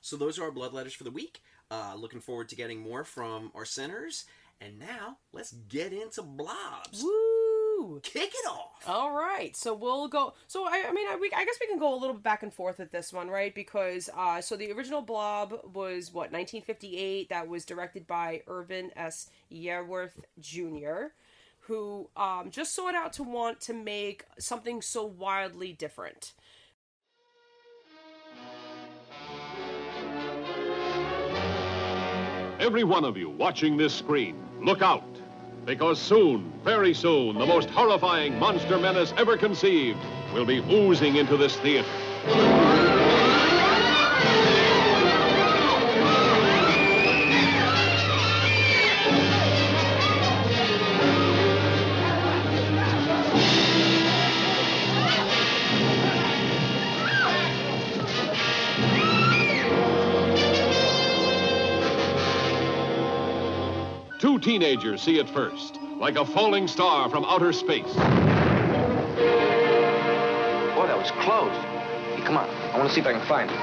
So 0.00 0.16
those 0.16 0.38
are 0.38 0.44
our 0.44 0.50
blood 0.50 0.72
letters 0.72 0.94
for 0.94 1.04
the 1.04 1.10
week. 1.10 1.42
Uh, 1.72 1.94
looking 1.96 2.20
forward 2.20 2.50
to 2.50 2.54
getting 2.54 2.80
more 2.80 3.02
from 3.02 3.50
our 3.54 3.64
centers. 3.64 4.26
And 4.60 4.78
now 4.78 5.16
let's 5.32 5.52
get 5.70 5.94
into 5.94 6.20
blobs. 6.20 7.02
Woo! 7.02 7.98
Kick 8.02 8.28
it 8.28 8.46
off. 8.46 8.86
All 8.86 9.12
right, 9.12 9.56
so 9.56 9.72
we'll 9.72 10.06
go. 10.06 10.34
So 10.48 10.66
I, 10.66 10.84
I 10.86 10.92
mean, 10.92 11.08
I, 11.08 11.16
we, 11.16 11.32
I 11.34 11.46
guess 11.46 11.56
we 11.62 11.66
can 11.66 11.78
go 11.78 11.94
a 11.94 11.98
little 11.98 12.12
bit 12.12 12.22
back 12.22 12.42
and 12.42 12.52
forth 12.52 12.78
with 12.78 12.90
this 12.90 13.10
one, 13.10 13.28
right? 13.30 13.54
Because 13.54 14.10
uh, 14.14 14.42
so 14.42 14.54
the 14.54 14.70
original 14.70 15.00
Blob 15.00 15.52
was 15.72 16.12
what 16.12 16.30
1958. 16.30 17.30
That 17.30 17.48
was 17.48 17.64
directed 17.64 18.06
by 18.06 18.42
Irvin 18.46 18.90
S. 18.94 19.30
Yeaworth 19.50 20.24
Jr., 20.38 21.14
who 21.60 22.10
um, 22.18 22.50
just 22.50 22.74
sought 22.74 22.94
out 22.94 23.14
to 23.14 23.22
want 23.22 23.62
to 23.62 23.72
make 23.72 24.26
something 24.38 24.82
so 24.82 25.06
wildly 25.06 25.72
different. 25.72 26.34
Every 32.62 32.84
one 32.84 33.04
of 33.04 33.16
you 33.16 33.28
watching 33.28 33.76
this 33.76 33.92
screen, 33.92 34.36
look 34.60 34.82
out. 34.82 35.02
Because 35.64 36.00
soon, 36.00 36.52
very 36.62 36.94
soon, 36.94 37.36
the 37.36 37.44
most 37.44 37.68
horrifying 37.68 38.38
monster 38.38 38.78
menace 38.78 39.12
ever 39.16 39.36
conceived 39.36 39.98
will 40.32 40.44
be 40.44 40.58
oozing 40.70 41.16
into 41.16 41.36
this 41.36 41.56
theater. 41.56 42.61
Teenagers 64.42 65.00
see 65.00 65.18
it 65.18 65.28
first, 65.30 65.78
like 65.98 66.16
a 66.16 66.24
falling 66.24 66.66
star 66.66 67.08
from 67.08 67.24
outer 67.24 67.52
space. 67.52 67.84
Boy, 67.84 68.00
that 70.86 70.98
was 70.98 71.10
close. 71.20 71.54
Hey, 72.16 72.22
come 72.24 72.36
on. 72.36 72.50
I 72.50 72.78
want 72.78 72.88
to 72.88 72.94
see 72.94 73.00
if 73.00 73.06
I 73.06 73.12
can 73.12 73.24
find 73.26 73.50
it. 73.50 73.56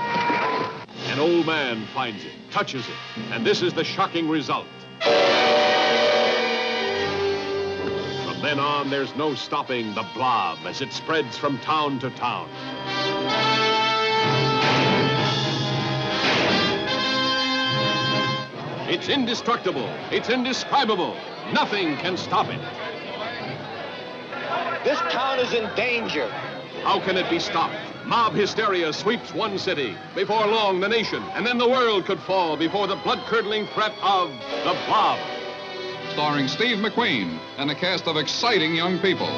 An 1.11 1.19
old 1.19 1.45
man 1.45 1.85
finds 1.93 2.23
it, 2.23 2.31
touches 2.49 2.87
it, 2.87 2.95
and 3.31 3.45
this 3.45 3.61
is 3.61 3.73
the 3.73 3.83
shocking 3.83 4.29
result. 4.29 4.67
From 8.23 8.41
then 8.41 8.59
on, 8.59 8.89
there's 8.89 9.13
no 9.15 9.35
stopping 9.35 9.93
the 9.95 10.05
blob 10.13 10.59
as 10.65 10.81
it 10.81 10.93
spreads 10.93 11.37
from 11.37 11.57
town 11.59 11.99
to 11.99 12.09
town. 12.11 12.49
It's 18.89 19.07
indestructible. 19.07 19.87
It's 20.09 20.29
indescribable. 20.29 21.15
Nothing 21.53 21.95
can 21.97 22.17
stop 22.17 22.47
it. 22.47 22.59
This 24.83 24.97
town 25.13 25.37
is 25.37 25.53
in 25.53 25.69
danger. 25.75 26.27
How 26.81 26.99
can 26.99 27.15
it 27.15 27.29
be 27.29 27.37
stopped? 27.37 27.75
Mob 28.05 28.33
hysteria 28.33 28.91
sweeps 28.91 29.31
one 29.31 29.59
city. 29.59 29.95
Before 30.15 30.47
long, 30.47 30.79
the 30.79 30.89
nation, 30.89 31.21
and 31.35 31.45
then 31.45 31.59
the 31.59 31.69
world 31.69 32.05
could 32.05 32.19
fall 32.21 32.57
before 32.57 32.87
the 32.87 32.95
blood-curdling 32.95 33.67
threat 33.67 33.93
of 34.01 34.31
the 34.63 34.75
Blob. 34.87 35.19
Starring 36.13 36.47
Steve 36.47 36.79
McQueen 36.79 37.37
and 37.59 37.69
a 37.69 37.75
cast 37.75 38.07
of 38.07 38.17
exciting 38.17 38.73
young 38.73 38.97
people. 38.97 39.29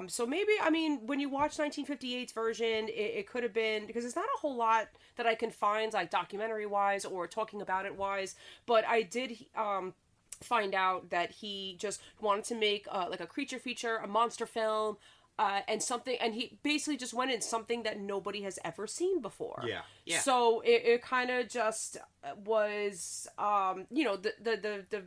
Um, 0.00 0.08
so 0.08 0.26
maybe 0.26 0.52
I 0.60 0.70
mean 0.70 1.06
when 1.06 1.20
you 1.20 1.28
watch 1.28 1.56
1958's 1.56 2.32
version, 2.32 2.88
it, 2.88 2.92
it 2.92 3.26
could 3.28 3.42
have 3.42 3.52
been 3.52 3.86
because 3.86 4.04
it's 4.04 4.16
not 4.16 4.24
a 4.24 4.38
whole 4.38 4.56
lot 4.56 4.88
that 5.16 5.26
I 5.26 5.34
can 5.34 5.50
find 5.50 5.92
like 5.92 6.10
documentary 6.10 6.66
wise 6.66 7.04
or 7.04 7.26
talking 7.26 7.62
about 7.62 7.86
it 7.86 7.96
wise, 7.96 8.34
but 8.66 8.84
I 8.86 9.02
did 9.02 9.36
um, 9.56 9.94
find 10.40 10.74
out 10.74 11.10
that 11.10 11.30
he 11.30 11.76
just 11.78 12.00
wanted 12.20 12.44
to 12.44 12.54
make 12.54 12.86
uh, 12.90 13.06
like 13.10 13.20
a 13.20 13.26
creature 13.26 13.58
feature, 13.58 13.96
a 13.96 14.08
monster 14.08 14.46
film. 14.46 14.96
Uh, 15.38 15.62
and 15.68 15.82
something, 15.82 16.18
and 16.20 16.34
he 16.34 16.58
basically 16.62 16.98
just 16.98 17.14
went 17.14 17.30
in 17.30 17.40
something 17.40 17.82
that 17.82 17.98
nobody 17.98 18.42
has 18.42 18.58
ever 18.62 18.86
seen 18.86 19.22
before. 19.22 19.64
Yeah, 19.66 19.80
yeah. 20.04 20.20
So 20.20 20.60
it, 20.60 20.82
it 20.84 21.02
kind 21.02 21.30
of 21.30 21.48
just 21.48 21.96
was, 22.44 23.26
um, 23.38 23.86
you 23.90 24.04
know, 24.04 24.16
the 24.16 24.34
the 24.38 24.50
the 24.56 24.84
the, 24.90 25.02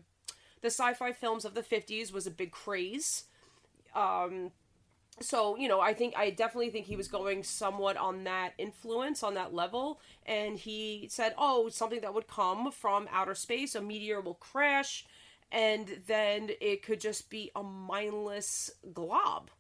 the 0.62 0.67
sci-fi 0.71 1.12
films 1.12 1.45
of 1.45 1.53
the 1.53 1.62
50s 1.62 2.12
was 2.12 2.25
a 2.25 2.32
big 2.32 2.49
craze 2.49 3.25
um 3.95 4.51
so 5.19 5.56
you 5.58 5.67
know 5.67 5.80
i 5.80 5.93
think 5.93 6.13
i 6.17 6.30
definitely 6.30 6.69
think 6.69 6.86
he 6.86 6.95
was 6.95 7.08
going 7.08 7.43
somewhat 7.43 7.97
on 7.97 8.23
that 8.23 8.54
influence 8.58 9.23
on 9.23 9.36
that 9.36 9.54
level. 9.54 9.99
And 10.26 10.58
he 10.58 11.08
said 11.12 11.34
oh 11.38 11.69
something 11.69 12.02
that 12.02 12.13
would 12.13 12.28
come 12.28 12.71
from 12.71 13.08
outer 13.12 13.36
space. 13.36 13.76
A 13.76 13.82
meteor 13.82 14.21
will 14.21 14.34
crash 14.36 15.06
and 15.52 16.02
then 16.08 16.49
it 16.60 16.82
could 16.84 16.99
just 16.99 17.30
be 17.30 17.52
a 17.56 17.62
mindless 17.63 18.71
glob. 18.93 19.52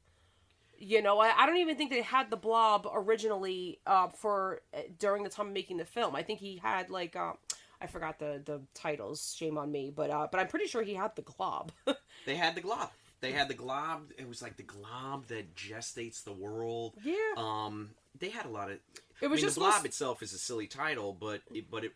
You 0.77 1.01
know 1.01 1.19
i, 1.19 1.31
I 1.37 1.45
don't 1.45 1.57
even 1.57 1.77
think 1.77 1.91
they 1.91 2.01
had 2.01 2.29
the 2.29 2.37
blob 2.37 2.87
originally 2.93 3.79
uh, 3.85 4.09
for 4.09 4.61
uh, 4.73 4.81
during 4.99 5.23
the 5.23 5.29
time 5.29 5.47
of 5.47 5.53
making 5.53 5.77
the 5.77 5.85
film. 5.85 6.15
I 6.15 6.23
think 6.23 6.39
he 6.39 6.57
had 6.57 6.89
like 6.89 7.15
uh, 7.15 7.33
i 7.79 7.87
forgot 7.87 8.19
the 8.19 8.41
the 8.43 8.61
titles. 8.73 9.35
Shame 9.37 9.57
on 9.57 9.71
me. 9.71 9.91
But 9.95 10.09
uh 10.09 10.27
but 10.31 10.39
i'm 10.39 10.47
pretty 10.47 10.67
sure 10.67 10.81
he 10.83 10.95
had 10.95 11.15
the 11.15 11.21
glob. 11.21 11.71
They 12.25 12.35
had 12.37 12.55
the 12.55 12.61
glob. 12.61 12.89
They 13.23 13.31
had 13.31 13.47
the 13.47 13.53
glob. 13.55 14.11
It 14.17 14.27
was 14.27 14.41
like 14.41 14.57
the 14.57 14.63
glob 14.63 15.27
that 15.27 15.55
gestates 15.55 16.23
the 16.23 16.33
world. 16.33 16.93
Yeah. 17.03 17.15
Um, 17.37 17.91
they 18.19 18.29
had 18.29 18.45
a 18.45 18.49
lot 18.49 18.69
of. 18.69 18.77
It 19.21 19.27
was 19.27 19.39
I 19.39 19.41
mean, 19.41 19.45
just 19.45 19.55
the 19.55 19.61
blob 19.61 19.73
supposed- 19.73 19.85
itself 19.87 20.21
is 20.21 20.33
a 20.33 20.37
silly 20.37 20.67
title, 20.67 21.13
but 21.19 21.41
it, 21.51 21.71
but 21.71 21.83
it 21.85 21.93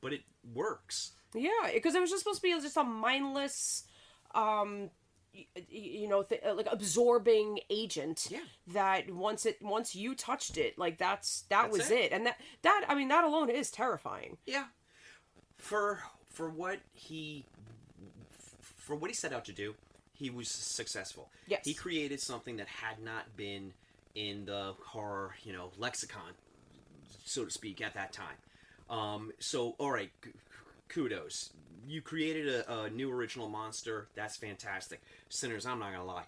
but 0.00 0.12
it 0.12 0.20
works. 0.54 1.12
Yeah, 1.34 1.50
because 1.74 1.94
it 1.94 2.00
was 2.00 2.10
just 2.10 2.22
supposed 2.22 2.40
to 2.40 2.42
be 2.42 2.52
just 2.60 2.76
a 2.76 2.84
mindless, 2.84 3.84
um, 4.34 4.90
y- 5.34 5.46
y- 5.56 5.64
you 5.70 6.08
know, 6.08 6.22
th- 6.22 6.42
uh, 6.46 6.54
like 6.54 6.68
absorbing 6.70 7.60
agent. 7.70 8.28
Yeah. 8.30 8.40
That 8.68 9.10
once 9.10 9.46
it 9.46 9.60
once 9.62 9.94
you 9.94 10.14
touched 10.14 10.56
it, 10.58 10.78
like 10.78 10.98
that's 10.98 11.42
that 11.48 11.62
That's 11.64 11.78
was 11.78 11.90
it. 11.90 11.98
it. 11.98 12.12
and 12.12 12.26
that 12.26 12.38
that 12.62 12.84
I 12.88 12.94
mean 12.94 13.08
that 13.08 13.24
alone 13.24 13.48
is 13.50 13.70
terrifying. 13.70 14.36
Yeah. 14.46 14.66
For 15.56 16.02
for 16.26 16.50
what 16.50 16.80
he 16.92 17.46
for 18.60 18.94
what 18.94 19.10
he 19.10 19.14
set 19.14 19.32
out 19.32 19.44
to 19.46 19.52
do, 19.52 19.74
he 20.18 20.30
was 20.30 20.48
successful. 20.48 21.28
Yes. 21.46 21.64
He 21.64 21.74
created 21.74 22.20
something 22.20 22.56
that 22.56 22.68
had 22.68 23.02
not 23.02 23.36
been 23.36 23.72
in 24.14 24.44
the 24.44 24.74
horror, 24.84 25.34
you 25.44 25.52
know, 25.52 25.70
lexicon, 25.78 26.32
so 27.24 27.44
to 27.44 27.50
speak, 27.50 27.80
at 27.80 27.94
that 27.94 28.12
time. 28.12 28.36
Um, 28.90 29.32
so, 29.38 29.74
all 29.78 29.92
right, 29.92 30.10
kudos. 30.88 31.50
You 31.86 32.02
created 32.02 32.48
a, 32.48 32.80
a 32.82 32.90
new 32.90 33.12
original 33.12 33.48
monster. 33.48 34.08
That's 34.14 34.36
fantastic. 34.36 35.00
Sinners, 35.28 35.66
I'm 35.66 35.78
not 35.78 35.92
gonna 35.92 36.04
lie. 36.04 36.24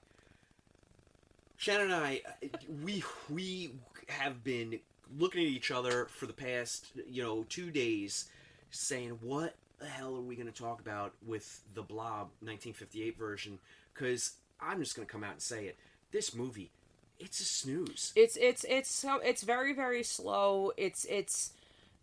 Shannon 1.56 1.90
and 1.90 1.94
I, 1.94 2.22
uh, 2.26 2.46
we 2.82 3.02
we 3.28 3.72
have 4.08 4.42
been 4.44 4.78
looking 5.18 5.42
at 5.42 5.48
each 5.48 5.70
other 5.70 6.06
for 6.06 6.26
the 6.26 6.32
past, 6.32 6.86
you 7.08 7.22
know, 7.22 7.44
two 7.48 7.70
days, 7.70 8.30
saying, 8.70 9.18
"What 9.20 9.54
the 9.78 9.86
hell 9.86 10.16
are 10.16 10.22
we 10.22 10.36
going 10.36 10.50
to 10.50 10.58
talk 10.58 10.80
about 10.80 11.12
with 11.26 11.60
the 11.74 11.82
Blob 11.82 12.30
1958 12.40 13.18
version?" 13.18 13.58
Because 13.94 14.32
I'm 14.60 14.80
just 14.80 14.96
going 14.96 15.06
to 15.06 15.12
come 15.12 15.24
out 15.24 15.32
and 15.32 15.42
say 15.42 15.66
it. 15.66 15.76
This 16.12 16.34
movie, 16.34 16.70
it's 17.18 17.40
a 17.40 17.44
snooze. 17.44 18.12
It's 18.16 18.36
it's 18.36 18.64
it's 18.68 18.90
so 18.90 19.20
it's 19.22 19.42
very 19.42 19.72
very 19.72 20.02
slow. 20.02 20.72
It's 20.76 21.04
it's 21.08 21.52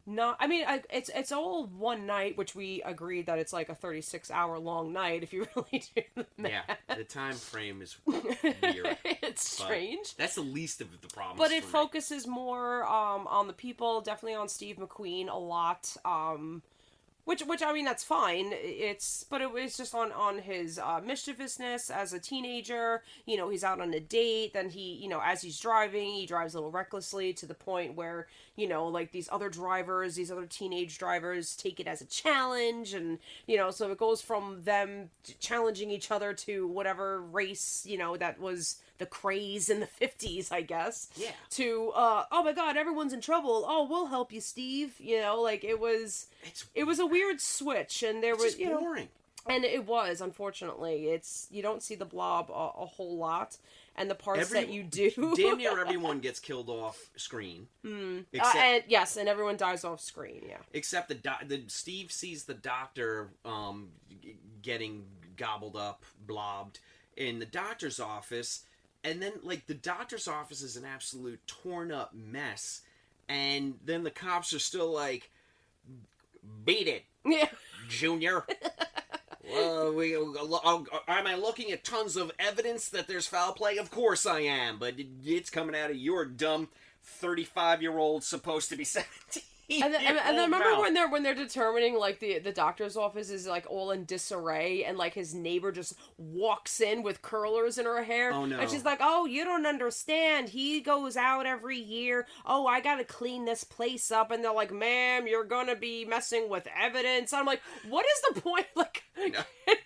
not. 0.05 0.37
I 0.39 0.47
mean, 0.47 0.63
I, 0.65 0.81
it's 0.89 1.09
it's 1.13 1.31
all 1.31 1.65
one 1.65 2.05
night, 2.05 2.37
which 2.37 2.55
we 2.55 2.81
agreed 2.83 3.25
that 3.25 3.37
it's 3.39 3.51
like 3.51 3.67
a 3.69 3.75
thirty 3.75 4.01
six 4.01 4.31
hour 4.31 4.57
long 4.57 4.93
night 4.93 5.23
if 5.23 5.33
you 5.33 5.45
really 5.55 5.83
do 5.95 6.01
the 6.15 6.25
math. 6.37 6.51
Yeah, 6.89 6.95
the 6.95 7.03
time 7.03 7.33
frame 7.33 7.81
is 7.81 7.97
weird. 8.05 8.23
it's 8.43 9.49
strange. 9.49 10.15
That's 10.15 10.35
the 10.35 10.41
least 10.41 10.81
of 10.81 10.89
the 11.01 11.07
problems. 11.09 11.39
but 11.39 11.51
it 11.51 11.63
for 11.63 11.67
me. 11.67 11.71
focuses 11.71 12.25
more 12.25 12.85
um, 12.87 13.27
on 13.27 13.47
the 13.47 13.53
people, 13.53 14.01
definitely 14.01 14.35
on 14.35 14.47
Steve 14.47 14.77
McQueen 14.77 15.27
a 15.29 15.37
lot. 15.37 15.95
Um, 16.05 16.61
which, 17.27 17.41
which 17.41 17.61
I 17.61 17.73
mean, 17.73 17.83
that's 17.83 18.05
fine. 18.05 18.51
It's, 18.53 19.25
but 19.25 19.41
it 19.41 19.51
was 19.51 19.75
just 19.75 19.93
on 19.93 20.13
on 20.13 20.39
his 20.39 20.79
uh, 20.79 21.01
mischievousness 21.03 21.89
as 21.89 22.13
a 22.13 22.19
teenager. 22.19 23.03
You 23.25 23.35
know, 23.35 23.49
he's 23.49 23.65
out 23.65 23.81
on 23.81 23.93
a 23.93 23.99
date. 23.99 24.53
Then 24.53 24.69
he, 24.69 24.93
you 24.93 25.09
know, 25.09 25.19
as 25.21 25.41
he's 25.41 25.59
driving, 25.59 26.13
he 26.13 26.25
drives 26.25 26.53
a 26.53 26.57
little 26.57 26.71
recklessly 26.71 27.33
to 27.33 27.45
the 27.45 27.53
point 27.53 27.95
where 27.95 28.27
you 28.55 28.65
know, 28.65 28.87
like 28.87 29.11
these 29.11 29.27
other 29.29 29.49
drivers, 29.49 30.15
these 30.15 30.31
other 30.31 30.45
teenage 30.45 30.97
drivers, 30.97 31.57
take 31.57 31.81
it 31.81 31.87
as 31.87 31.99
a 31.99 32.05
challenge, 32.05 32.93
and 32.93 33.19
you 33.45 33.57
know, 33.57 33.71
so 33.71 33.91
it 33.91 33.97
goes 33.97 34.21
from 34.21 34.63
them 34.63 35.09
challenging 35.41 35.91
each 35.91 36.11
other 36.11 36.31
to 36.33 36.65
whatever 36.65 37.21
race 37.21 37.85
you 37.85 37.97
know 37.97 38.15
that 38.15 38.39
was 38.39 38.77
the 38.97 39.05
craze 39.05 39.69
in 39.69 39.79
the 39.79 39.87
50s 40.01 40.51
i 40.51 40.61
guess 40.61 41.09
Yeah. 41.15 41.31
to 41.51 41.91
uh 41.95 42.25
oh 42.31 42.43
my 42.43 42.53
god 42.53 42.77
everyone's 42.77 43.13
in 43.13 43.21
trouble 43.21 43.65
oh 43.67 43.87
we'll 43.89 44.07
help 44.07 44.31
you 44.31 44.41
steve 44.41 44.95
you 44.99 45.19
know 45.21 45.41
like 45.41 45.63
it 45.63 45.79
was 45.79 46.27
it 46.75 46.85
was 46.85 46.99
a 46.99 47.05
weird 47.05 47.39
switch 47.41 48.03
and 48.03 48.23
there 48.23 48.33
It's 48.33 48.43
was 48.43 48.59
you 48.59 48.69
know 48.69 48.79
boring. 48.79 49.09
and 49.47 49.63
it 49.63 49.85
was 49.85 50.21
unfortunately 50.21 51.05
it's 51.07 51.47
you 51.51 51.61
don't 51.61 51.83
see 51.83 51.95
the 51.95 52.05
blob 52.05 52.49
a, 52.49 52.53
a 52.53 52.85
whole 52.85 53.17
lot 53.17 53.57
and 53.99 54.11
the 54.11 54.15
parts 54.15 54.41
Every- 54.41 54.59
that 54.59 54.69
you 54.69 54.83
do. 54.83 55.09
Damn 55.35 55.57
near 55.57 55.79
everyone 55.81 56.19
gets 56.19 56.39
killed 56.39 56.69
off 56.69 57.09
screen. 57.15 57.65
Mm. 57.83 58.25
Uh, 58.39 58.53
and 58.55 58.83
yes, 58.87 59.17
and 59.17 59.27
everyone 59.27 59.57
dies 59.57 59.83
off 59.83 60.01
screen. 60.01 60.43
Yeah. 60.47 60.57
Except 60.71 61.07
the, 61.07 61.15
doc- 61.15 61.47
the 61.47 61.63
Steve 61.65 62.11
sees 62.11 62.43
the 62.43 62.53
doctor 62.53 63.29
um, 63.43 63.87
g- 64.21 64.35
getting 64.61 65.05
gobbled 65.35 65.75
up, 65.75 66.05
blobbed 66.27 66.79
in 67.15 67.39
the 67.39 67.47
doctor's 67.47 67.99
office, 67.99 68.65
and 69.07 69.21
then 69.21 69.33
like 69.41 69.67
the 69.67 69.73
doctor's 69.73 70.27
office 70.27 70.61
is 70.61 70.75
an 70.75 70.83
absolute 70.85 71.39
torn 71.47 71.91
up 71.91 72.13
mess, 72.13 72.81
and 73.29 73.75
then 73.85 74.03
the 74.03 74.11
cops 74.11 74.53
are 74.53 74.59
still 74.59 74.91
like, 74.91 75.31
"Beat 76.65 76.87
it, 76.87 77.05
Yeah. 77.25 77.49
Junior." 77.87 78.45
Well, 79.49 79.93
we, 79.93 80.13
am 80.13 80.27
I 81.07 81.35
looking 81.35 81.71
at 81.71 81.85
tons 81.85 82.17
of 82.17 82.33
evidence 82.37 82.89
that 82.89 83.07
there's 83.07 83.27
foul 83.27 83.53
play? 83.53 83.77
Of 83.77 83.89
course 83.89 84.25
I 84.25 84.41
am, 84.41 84.77
but 84.77 84.95
it's 85.23 85.49
coming 85.49 85.73
out 85.73 85.89
of 85.89 85.95
your 85.95 86.25
dumb 86.25 86.67
thirty-five-year-old 87.01 88.25
supposed 88.25 88.67
to 88.69 88.75
be 88.75 88.83
seventeen. 88.83 89.43
And 89.83 89.93
then, 89.93 90.01
and, 90.05 90.17
and 90.17 90.37
then 90.37 90.45
remember 90.49 90.69
mouth. 90.71 90.79
when 90.79 90.93
they're 90.93 91.09
when 91.09 91.23
they're 91.23 91.35
determining 91.35 91.95
like 91.99 92.19
the 92.19 92.39
the 92.39 92.53
doctor's 92.53 92.95
office 92.95 93.29
is 93.29 93.45
like 93.47 93.65
all 93.69 93.91
in 93.91 94.05
disarray 94.05 94.85
and 94.85 94.97
like 94.97 95.13
his 95.13 95.33
neighbor 95.33 95.73
just 95.73 95.93
walks 96.17 96.79
in 96.79 97.03
with 97.03 97.21
curlers 97.21 97.77
in 97.77 97.83
her 97.85 98.01
hair 98.03 98.31
Oh, 98.31 98.45
no. 98.45 98.59
and 98.59 98.69
she's 98.69 98.85
like 98.85 98.99
oh 99.01 99.25
you 99.25 99.43
don't 99.43 99.65
understand. 99.65 100.47
He 100.49 100.79
goes 100.79 101.17
out 101.17 101.45
every 101.45 101.77
year. 101.77 102.27
Oh 102.45 102.65
I 102.65 102.79
gotta 102.79 103.03
clean 103.03 103.43
this 103.43 103.65
place 103.65 104.09
up. 104.09 104.31
And 104.31 104.41
they're 104.41 104.53
like 104.53 104.71
ma'am 104.73 105.27
you're 105.27 105.43
gonna 105.43 105.75
be 105.75 106.05
messing 106.05 106.47
with 106.49 106.65
evidence. 106.73 107.33
I'm 107.33 107.45
like 107.45 107.61
what 107.89 108.05
is 108.05 108.35
the 108.35 108.41
point? 108.41 108.67
Like 108.75 109.03
can 109.15 109.33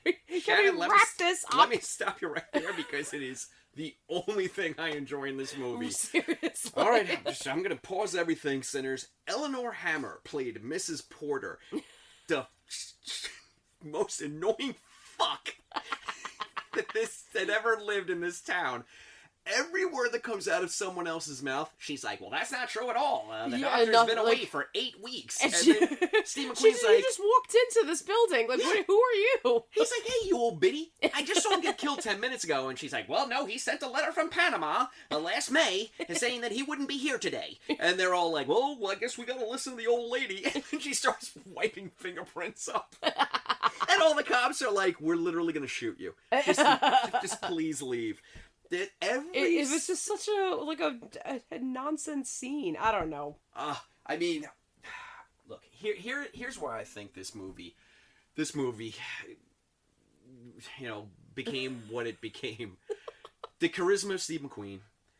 we, 0.06 0.12
can 0.14 0.42
Shannon, 0.42 0.76
we 0.76 0.82
wrap 0.82 0.92
me, 0.92 0.98
this 1.18 1.44
up? 1.52 1.58
Let 1.58 1.70
me 1.70 1.80
stop 1.80 2.22
you 2.22 2.28
right 2.28 2.44
there 2.54 2.74
because 2.74 3.14
it 3.16 3.24
is 3.24 3.48
the 3.76 3.96
only 4.10 4.48
thing 4.48 4.76
I 4.78 4.90
enjoy 4.90 5.26
in 5.26 5.38
this 5.38 5.58
movie. 5.58 5.92
seriously 5.92 6.72
All 6.76 6.90
right, 6.90 7.10
I'm, 7.10 7.24
just, 7.26 7.48
I'm 7.48 7.64
to 7.64 7.76
pause 7.76 8.16
everything, 8.16 8.64
sinners. 8.64 9.08
Elinor 9.28 9.72
Hammer 9.72 10.20
played 10.24 10.62
Mrs. 10.64 11.08
Porter, 11.10 11.60
the 12.28 12.48
most 13.84 14.22
annoying 14.22 14.76
fuck 15.18 15.56
that 16.74 16.88
this 16.94 17.26
that 17.34 17.50
ever 17.50 17.80
lived 17.84 18.10
in 18.10 18.22
this 18.22 18.42
town. 18.42 18.84
Every 19.48 19.86
word 19.86 20.12
that 20.12 20.22
comes 20.22 20.48
out 20.48 20.64
of 20.64 20.70
someone 20.72 21.08
else's 21.08 21.42
mouth, 21.42 21.72
she's 21.80 22.04
like, 22.04 22.22
"Well, 22.22 22.30
that's 22.30 22.52
not 22.52 22.70
true 22.70 22.90
at 22.92 22.96
all. 22.96 23.28
Uh, 23.32 23.50
the 23.50 23.58
Yeah, 23.58 23.70
doctor's 23.70 23.88
enough, 23.90 24.08
been 24.08 24.18
away 24.20 24.32
like- 24.32 24.48
for 24.50 24.68
eight 24.76 25.02
weeks." 25.02 25.44
and 25.44 25.54
And, 25.54 25.64
she- 25.64 25.74
then 25.74 25.98
Steve 26.26 26.52
McQueen's 26.52 26.84
like, 26.84 26.98
you 26.98 27.02
just 27.02 27.20
walked 27.20 27.56
into 27.56 27.88
this 27.88 28.02
building 28.04 28.48
like 28.48 28.60
what, 28.60 28.86
who 28.86 29.02
are 29.02 29.14
you 29.16 29.64
He's 29.72 29.92
like, 29.92 30.08
hey, 30.08 30.28
you 30.28 30.38
old 30.38 30.60
biddy. 30.60 30.92
I 31.14 31.24
just 31.24 31.42
saw 31.42 31.52
him 31.56 31.62
get 31.62 31.78
killed 31.78 32.00
10 32.04 32.20
minutes 32.20 32.44
ago. 32.44 32.70
And 32.70 32.78
she's 32.78 32.94
like, 32.94 33.10
well, 33.10 33.28
no, 33.28 33.46
he 33.46 33.58
sent 33.58 33.82
a 33.82 33.90
letter 33.90 34.12
from 34.12 34.30
Panama 34.30 34.86
uh, 35.12 35.18
last 35.20 35.50
May 35.52 35.90
saying 36.14 36.42
that 36.42 36.52
he 36.52 36.62
wouldn't 36.64 36.88
be 36.88 36.98
here 36.98 37.18
today. 37.18 37.58
And 37.80 38.00
they're 38.00 38.14
all 38.14 38.32
like, 38.32 38.48
well, 38.48 38.78
well 38.80 38.92
I 38.92 38.96
guess 38.96 39.18
we 39.18 39.26
got 39.26 39.40
to 39.40 39.46
listen 39.50 39.74
to 39.74 39.78
the 39.78 39.88
old 39.88 40.12
lady. 40.12 40.46
And 40.72 40.82
she 40.82 40.94
starts 40.94 41.32
wiping 41.46 41.92
fingerprints 41.98 42.70
up. 42.70 42.96
and 43.02 44.02
all 44.02 44.16
the 44.16 44.24
cops 44.24 44.62
are 44.62 44.72
like, 44.72 45.02
we're 45.02 45.16
literally 45.16 45.52
going 45.54 45.66
to 45.66 45.70
shoot 45.70 46.00
you. 46.00 46.14
Just, 46.46 46.60
just 47.22 47.42
please 47.42 47.82
leave. 47.82 48.22
That 48.72 48.90
every 49.02 49.38
it, 49.38 49.68
it 49.68 49.72
was 49.72 49.86
just 49.88 50.06
such 50.06 50.28
a 50.28 50.56
like 50.56 50.80
a, 50.80 50.98
a, 51.26 51.42
a 51.56 51.60
nonsense 51.60 52.30
scene 52.30 52.78
I 52.80 52.92
don't 52.92 53.10
know 53.10 53.36
Uh, 53.56 53.76
I 54.06 54.18
mean, 54.18 54.46
look 55.48 55.62
here. 55.70 55.96
Here, 55.96 56.28
here's 56.34 56.60
where 56.60 56.74
I 56.74 56.84
think 56.84 57.14
this 57.14 57.36
movie, 57.36 57.76
this 58.36 58.56
movie, 58.56 58.96
you 60.80 60.88
know, 60.88 61.08
became 61.36 61.84
what 61.90 62.08
it 62.08 62.22
became. 62.22 62.78
The 63.60 63.70
charisma 63.70 64.16
of 64.16 64.22
Steve 64.22 64.42
McQueen. 64.42 64.80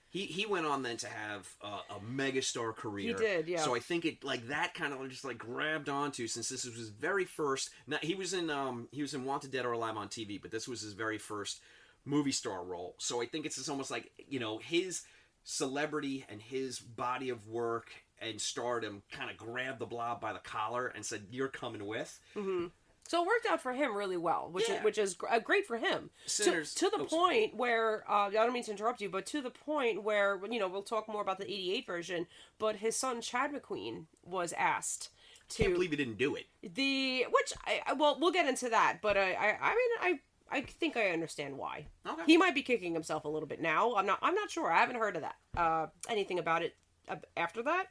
He 0.10 0.26
he 0.26 0.46
went 0.46 0.66
on 0.66 0.84
then 0.84 0.98
to 0.98 1.08
have 1.08 1.48
uh, 1.62 1.80
a 1.90 2.00
megastar 2.00 2.76
career. 2.76 3.08
He 3.08 3.14
did, 3.14 3.48
yeah. 3.48 3.62
So 3.62 3.76
I 3.76 3.80
think 3.80 4.04
it 4.04 4.26
like 4.26 4.48
that 4.50 4.74
kind 4.74 4.94
of 4.94 5.08
just 5.10 5.24
like 5.24 5.38
grabbed 5.38 5.88
onto 5.88 6.28
since 6.28 6.50
this 6.50 6.66
was 6.66 6.76
his 6.76 6.90
very 6.90 7.24
first. 7.24 7.70
Now 7.88 7.98
he 8.02 8.16
was 8.16 8.34
in 8.34 8.50
um 8.50 8.90
he 8.92 9.02
was 9.02 9.14
in 9.14 9.24
Wanted 9.24 9.52
Dead 9.52 9.66
or 9.66 9.72
Alive 9.72 9.96
on 9.96 10.10
TV, 10.10 10.42
but 10.42 10.52
this 10.52 10.68
was 10.68 10.82
his 10.82 10.94
very 10.94 11.18
first 11.18 11.62
movie 12.06 12.32
star 12.32 12.64
role. 12.64 12.96
So 13.00 13.22
I 13.22 13.26
think 13.26 13.46
it's 13.46 13.56
just 13.56 13.70
almost 13.70 13.92
like 13.92 14.12
you 14.28 14.40
know 14.40 14.58
his 14.60 15.04
celebrity 15.44 16.26
and 16.30 16.42
his 16.42 16.80
body 16.80 17.30
of 17.30 17.48
work 17.48 17.92
and 18.20 18.40
stardom 18.40 19.02
kind 19.12 19.32
of 19.32 19.38
grabbed 19.38 19.80
the 19.80 19.86
blob 19.86 20.22
by 20.22 20.34
the 20.34 20.40
collar 20.40 20.88
and 20.88 21.06
said, 21.06 21.26
"You're 21.32 21.48
coming 21.48 21.86
with." 21.86 22.20
hmm 22.36 22.68
So 23.08 23.24
it 23.24 23.28
worked 23.28 23.48
out 23.48 23.62
for 23.62 23.74
him 23.74 23.96
really 23.98 24.18
well, 24.18 24.50
which 24.52 24.70
is, 24.70 24.84
which 24.84 24.98
is 25.00 25.16
uh, 25.30 25.40
great 25.40 25.66
for 25.66 25.78
him. 25.78 26.12
To, 26.26 26.30
Sinners- 26.30 26.76
to 26.76 26.90
the 26.90 27.02
oh, 27.02 27.06
point 27.06 27.56
where 27.56 28.04
uh, 28.10 28.28
I 28.28 28.32
don't 28.32 28.54
mean 28.54 28.64
to 28.66 28.72
interrupt 28.72 29.02
you, 29.02 29.10
but 29.10 29.26
to 29.28 29.42
the 29.42 29.50
point 29.50 30.04
where 30.04 30.40
you 30.50 30.60
know 30.60 30.68
we'll 30.68 30.84
talk 30.84 31.08
more 31.10 31.22
about 31.22 31.40
the 31.40 31.46
'88 31.46 31.88
version. 31.88 32.28
But 32.60 32.78
his 32.78 32.96
son 32.96 33.22
Chad 33.22 33.52
McQueen 33.52 34.06
was 34.24 34.54
asked 34.54 35.10
to 35.50 35.64
Can't 35.64 35.74
believe 35.74 35.90
he 35.92 35.98
didn't 35.98 36.18
do 36.20 36.36
it. 36.36 36.46
the 36.62 37.26
which 37.32 37.54
I, 37.66 37.82
I 37.88 37.94
well 37.94 38.18
we'll 38.22 38.32
get 38.32 38.48
into 38.48 38.70
that. 38.70 39.00
But 39.02 39.18
I 39.18 39.34
I, 39.34 39.58
I 39.60 39.70
mean 39.76 39.90
I. 40.02 40.20
I 40.52 40.62
think 40.62 40.98
I 40.98 41.10
understand 41.12 41.58
why. 41.58 41.88
Okay. 42.08 42.24
He 42.26 42.38
might 42.38 42.54
be 42.54 42.62
kicking 42.62 42.94
himself 42.94 43.26
a 43.26 43.30
little 43.30 43.48
bit 43.48 43.62
now. 43.62 43.96
I'm 43.96 44.06
not. 44.06 44.20
I'm 44.22 44.36
not 44.36 44.52
sure. 44.52 44.70
I 44.72 44.80
haven't 44.80 44.98
heard 44.98 45.16
of 45.16 45.22
that. 45.22 45.36
Uh, 45.56 45.88
anything 46.10 46.40
about 46.40 46.62
it 46.62 46.76
uh, 47.10 47.16
after 47.38 47.64
that? 47.64 47.88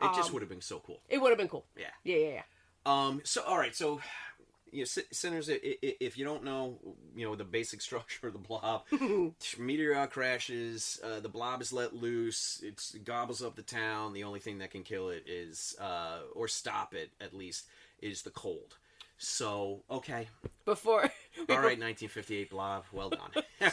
It 0.00 0.14
just 0.14 0.28
Um, 0.28 0.34
would 0.34 0.42
have 0.42 0.48
been 0.48 0.60
so 0.60 0.78
cool. 0.78 1.00
It 1.08 1.18
would 1.20 1.30
have 1.30 1.38
been 1.38 1.48
cool. 1.48 1.66
Yeah. 1.76 1.86
Yeah. 2.04 2.16
Yeah. 2.16 2.28
Yeah. 2.28 2.42
Um. 2.86 3.20
So 3.24 3.42
all 3.42 3.58
right. 3.58 3.74
So, 3.74 4.00
you 4.70 4.80
know, 4.82 5.02
sinners. 5.10 5.48
If 5.50 6.16
you 6.16 6.24
don't 6.24 6.44
know, 6.44 6.78
you 7.16 7.26
know 7.26 7.34
the 7.34 7.44
basic 7.44 7.80
structure 7.88 8.28
of 8.28 8.32
the 8.32 8.38
blob. 8.38 8.84
meteor 9.58 10.06
crashes. 10.06 11.00
Uh, 11.02 11.18
the 11.20 11.28
blob 11.28 11.60
is 11.62 11.72
let 11.72 11.94
loose. 11.96 12.60
It's, 12.64 12.94
it 12.94 13.04
gobbles 13.04 13.42
up 13.42 13.56
the 13.56 13.62
town. 13.62 14.12
The 14.12 14.22
only 14.24 14.40
thing 14.40 14.58
that 14.58 14.70
can 14.70 14.84
kill 14.84 15.08
it 15.10 15.24
is, 15.26 15.74
uh, 15.80 16.20
or 16.34 16.46
stop 16.48 16.94
it 16.94 17.10
at 17.20 17.34
least, 17.34 17.66
is 18.00 18.22
the 18.22 18.30
cold. 18.30 18.76
So 19.18 19.82
okay. 19.90 20.28
Before. 20.64 21.02
All 21.48 21.56
right, 21.56 21.78
1958 21.78 22.50
blob. 22.50 22.84
Well 22.92 23.10
done. 23.10 23.30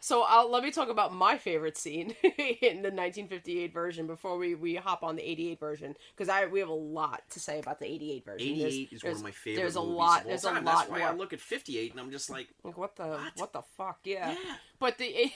So 0.00 0.22
I'll, 0.22 0.50
let 0.50 0.62
me 0.62 0.70
talk 0.70 0.90
about 0.90 1.14
my 1.14 1.38
favorite 1.38 1.78
scene 1.78 2.14
in 2.22 2.82
the 2.82 2.90
1958 2.90 3.72
version 3.72 4.06
before 4.06 4.36
we, 4.36 4.54
we 4.54 4.74
hop 4.74 5.02
on 5.02 5.16
the 5.16 5.22
88 5.22 5.58
version 5.58 5.94
because 6.14 6.28
I 6.28 6.44
we 6.44 6.60
have 6.60 6.68
a 6.68 6.72
lot 6.74 7.22
to 7.30 7.40
say 7.40 7.58
about 7.58 7.80
the 7.80 7.86
88 7.86 8.24
version. 8.26 8.48
88 8.48 8.60
There's- 8.60 8.92
is 8.92 9.02
one 9.04 9.12
of 9.14 9.22
my 9.22 9.30
favorite. 9.30 9.62
There's 9.62 9.76
a 9.76 9.80
lot. 9.80 10.24
There's 10.26 10.42
time. 10.42 10.58
a 10.58 10.60
lot 10.60 10.76
That's 10.80 10.90
why 10.90 10.98
more. 10.98 11.08
I 11.08 11.12
look 11.14 11.32
at 11.32 11.40
58 11.40 11.92
and 11.92 12.00
I'm 12.00 12.10
just 12.10 12.28
like, 12.28 12.48
Like 12.62 12.76
what 12.76 12.96
the 12.96 13.18
what, 13.36 13.54
the 13.54 13.62
fuck? 13.62 14.00
Yeah. 14.04 14.32
yeah. 14.32 14.56
But 14.78 14.98
the 14.98 15.32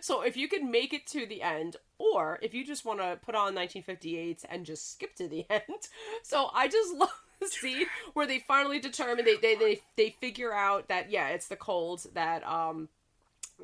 so 0.00 0.22
if 0.22 0.36
you 0.36 0.48
can 0.48 0.68
make 0.70 0.92
it 0.92 1.06
to 1.08 1.24
the 1.24 1.40
end, 1.42 1.76
or 1.98 2.40
if 2.42 2.52
you 2.54 2.64
just 2.66 2.84
want 2.84 2.98
to 2.98 3.18
put 3.24 3.36
on 3.36 3.54
1958 3.54 4.44
and 4.50 4.66
just 4.66 4.92
skip 4.92 5.14
to 5.16 5.28
the 5.28 5.46
end, 5.48 5.62
so 6.24 6.50
I 6.52 6.66
just 6.66 6.92
love 6.94 7.10
scene 7.46 7.86
where 8.14 8.26
they 8.26 8.38
finally 8.38 8.78
determine 8.78 9.24
they 9.24 9.36
they 9.36 9.54
they, 9.54 9.80
they 9.96 10.10
figure 10.20 10.52
out 10.52 10.88
that 10.88 11.10
yeah 11.10 11.28
it's 11.28 11.48
the 11.48 11.56
cold 11.56 12.06
that 12.14 12.46
um 12.46 12.88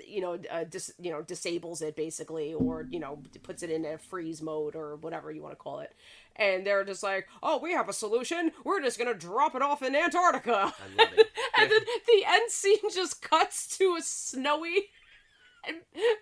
you 0.07 0.21
know 0.21 0.39
uh, 0.51 0.65
dis, 0.65 0.93
you 0.99 1.11
know 1.11 1.23
disables 1.23 1.81
it 1.83 1.97
basically 1.97 2.55
or 2.55 2.87
you 2.91 2.99
know 2.99 3.19
puts 3.43 3.63
it 3.63 3.71
in 3.71 3.85
a 3.85 3.99
freeze 3.99 4.43
mode 4.43 4.75
or 4.75 4.97
whatever 4.97 5.31
you 5.31 5.43
want 5.43 5.53
to 5.53 5.63
call 5.63 5.81
it. 5.81 5.93
And 6.37 6.67
they're 6.67 6.85
just 6.85 7.03
like 7.03 7.29
oh 7.43 7.59
we 7.59 7.73
have 7.73 7.89
a 7.89 7.93
solution. 7.93 8.51
We're 8.65 8.83
just 8.83 8.99
gonna 8.99 9.15
drop 9.15 9.55
it 9.55 9.63
off 9.63 9.83
in 9.83 9.95
antarctica. 9.95 10.53
I 10.53 11.03
love 11.03 11.13
it. 11.17 11.29
and 11.59 11.71
then 11.71 11.81
the 12.07 12.25
end 12.27 12.51
scene 12.51 12.91
just 12.93 13.23
cuts 13.23 13.79
to 13.79 13.97
a 13.99 14.03
snowy 14.03 14.89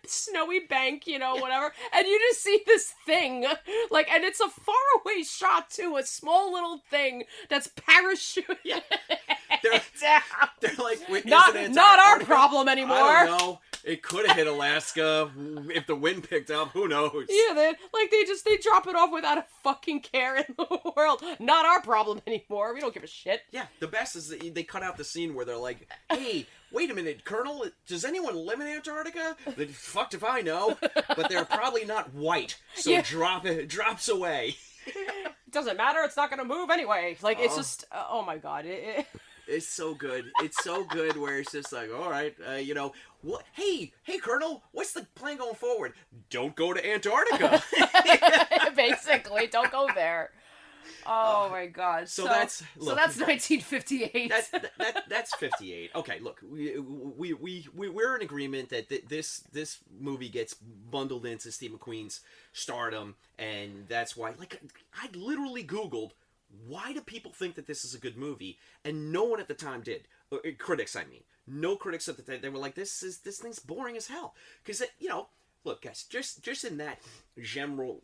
snowy 0.07 0.61
bank 0.61 1.07
you 1.07 1.19
know 1.19 1.37
whatever 1.37 1.73
and 1.93 2.07
you 2.07 2.19
just 2.31 2.43
see 2.43 2.61
this 2.67 2.93
thing 3.07 3.45
like 3.91 4.09
and 4.11 4.25
it's 4.25 4.41
a 4.41 4.49
faraway 4.49 5.23
shot 5.23 5.71
too, 5.71 5.97
a 5.97 6.05
small 6.05 6.53
little 6.53 6.79
thing 6.91 7.25
that's 7.49 7.69
parachuting 7.69 8.57
they're, 9.63 9.81
down 10.01 10.21
they're 10.61 10.75
like, 10.79 10.99
Not- 11.25 11.55
not 11.71 11.99
our 11.99 12.19
problem 12.21 12.69
anymore. 12.69 12.97
I. 12.97 13.59
It 13.85 14.03
could 14.03 14.27
have 14.27 14.37
hit 14.37 14.47
Alaska 14.47 15.31
if 15.75 15.87
the 15.87 15.97
wind 15.97 16.29
picked 16.29 16.51
up. 16.51 16.69
Who 16.71 16.87
knows? 16.89 17.27
Yeah, 17.29 17.55
they 17.55 17.69
like 17.93 18.11
they 18.11 18.25
just 18.25 18.45
they 18.45 18.57
drop 18.59 18.87
it 18.87 18.95
off 18.95 19.11
without 19.13 19.39
a 19.39 19.45
fucking 19.63 20.01
care 20.01 20.37
in 20.37 20.45
the 20.57 20.93
world. 20.97 21.23
Not 21.41 21.67
our 21.67 21.83
problem 21.83 22.21
anymore. 22.27 22.75
We 22.75 22.81
don't 22.81 22.95
give 22.95 23.03
a 23.03 23.09
shit. 23.09 23.43
Yeah, 23.51 23.67
the 23.81 23.89
best 23.89 24.15
is 24.17 24.29
that 24.29 24.55
they 24.55 24.63
cut 24.63 24.83
out 24.83 24.97
the 24.97 25.05
scene 25.05 25.35
where 25.35 25.45
they're 25.45 25.57
like, 25.57 25.89
"Hey, 26.11 26.47
wait 26.71 26.91
a 26.91 26.95
minute, 26.95 27.25
Colonel, 27.25 27.65
does 27.89 28.05
anyone 28.05 28.37
live 28.37 28.61
in 28.61 28.67
Antarctica?" 28.69 29.37
The 29.57 29.67
fucked 29.67 30.15
if 30.15 30.23
I 30.25 30.41
know, 30.43 30.77
but 31.17 31.29
they're 31.29 31.45
probably 31.45 31.85
not 31.85 32.15
white, 32.15 32.57
so 32.77 32.91
Yeah. 32.91 33.03
drop 33.03 33.47
it. 33.47 33.69
Drops 33.69 34.09
away. 34.09 34.57
It 34.87 35.25
doesn't 35.51 35.77
matter. 35.77 36.01
It's 36.05 36.17
not 36.17 36.31
gonna 36.31 36.45
move 36.45 36.71
anyway. 36.71 37.17
Like 37.21 37.39
it's 37.41 37.55
Oh. 37.55 37.59
just 37.59 37.85
uh, 37.93 38.05
oh 38.11 38.23
my 38.23 38.39
god. 38.39 38.65
It, 38.67 38.99
it, 38.99 39.07
It's 39.49 39.67
so 39.67 39.95
good. 39.95 40.31
It's 40.43 40.63
so 40.63 40.85
good 40.85 41.17
where 41.17 41.39
it's 41.39 41.53
just 41.53 41.73
like, 41.73 41.91
all 41.93 42.11
right, 42.11 42.35
uh, 42.49 42.53
you 42.55 42.75
know, 42.75 42.93
what? 43.23 43.43
Hey, 43.53 43.93
hey, 44.05 44.19
Colonel, 44.19 44.63
what's 44.73 44.93
the 44.93 45.07
plan 45.15 45.37
going 45.39 45.55
forward? 45.55 45.95
Don't 46.31 46.55
go 46.55 46.73
to 46.73 46.91
Antarctica. 46.93 47.63
basically, 48.77 49.47
don't 49.49 49.71
go 49.71 49.89
there. 49.95 50.31
Oh 51.07 51.49
my 51.51 51.67
god. 51.67 52.09
so 52.09 52.25
that's- 52.25 52.63
so 52.81 52.95
that's 52.95 53.17
1958. 53.19 54.29
That's 54.29 54.49
that, 54.51 54.71
that, 54.79 55.05
that's 55.09 55.35
58. 55.37 55.91
Okay, 55.95 56.19
look, 56.21 56.41
we 56.49 56.79
we 56.79 57.33
we 57.35 57.67
we 57.75 57.89
we're 57.89 58.17
in 58.17 58.23
agreement 58.23 58.69
that 58.71 58.89
th- 58.89 59.05
this 59.09 59.45
this 59.53 59.79
movie 60.01 60.29
gets 60.29 60.55
bundled 60.55 61.25
into 61.27 61.51
Steve 61.53 61.73
McQueen's 61.73 62.21
stardom, 62.53 63.15
and 63.39 63.87
that's 63.89 64.17
why. 64.17 64.33
Like, 64.39 64.61
I 64.95 65.09
literally 65.15 65.65
Googled 65.65 66.13
why 66.67 66.93
do 66.93 67.01
people 67.01 67.33
think 67.33 67.55
that 67.55 67.67
this 67.67 67.85
is 67.85 67.95
a 67.95 67.99
good 67.99 68.17
movie, 68.17 68.59
and 68.85 69.13
no 69.13 69.25
one 69.25 69.41
at 69.41 69.49
the 69.49 69.55
time 69.55 69.81
did. 69.81 70.03
Uh, 70.31 70.37
uh, 70.37 70.51
critics, 70.59 70.97
I 70.97 71.05
mean, 71.05 71.23
no 71.47 71.77
critics 71.77 72.09
at 72.09 72.17
the 72.17 72.23
time. 72.23 72.41
They 72.43 72.49
were 72.49 72.59
like, 72.59 72.75
"This 72.75 73.03
is 73.03 73.19
this 73.19 73.39
thing's 73.39 73.59
boring 73.59 73.97
as 73.97 74.07
hell," 74.09 74.35
because 74.65 74.83
you 74.99 75.09
know, 75.09 75.29
look, 75.65 75.83
guys, 75.83 76.05
just 76.09 76.43
just 76.43 76.65
in 76.65 76.77
that 76.79 76.99
general 77.43 78.03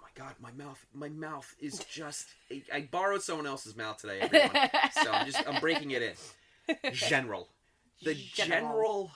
my 0.00 0.08
God, 0.14 0.34
my 0.40 0.52
mouth, 0.52 0.84
my 0.92 1.08
mouth 1.08 1.54
is 1.60 1.78
just. 1.90 2.28
I, 2.50 2.62
I 2.72 2.88
borrowed 2.90 3.22
someone 3.22 3.46
else's 3.46 3.76
mouth 3.76 3.98
today, 3.98 4.20
everyone. 4.20 4.70
so 5.02 5.10
I'm 5.10 5.26
just, 5.26 5.46
I'm 5.48 5.60
breaking 5.60 5.90
it 5.92 6.02
in. 6.02 6.92
General, 6.92 7.48
the 8.02 8.14
General. 8.14 8.60
general 8.60 9.10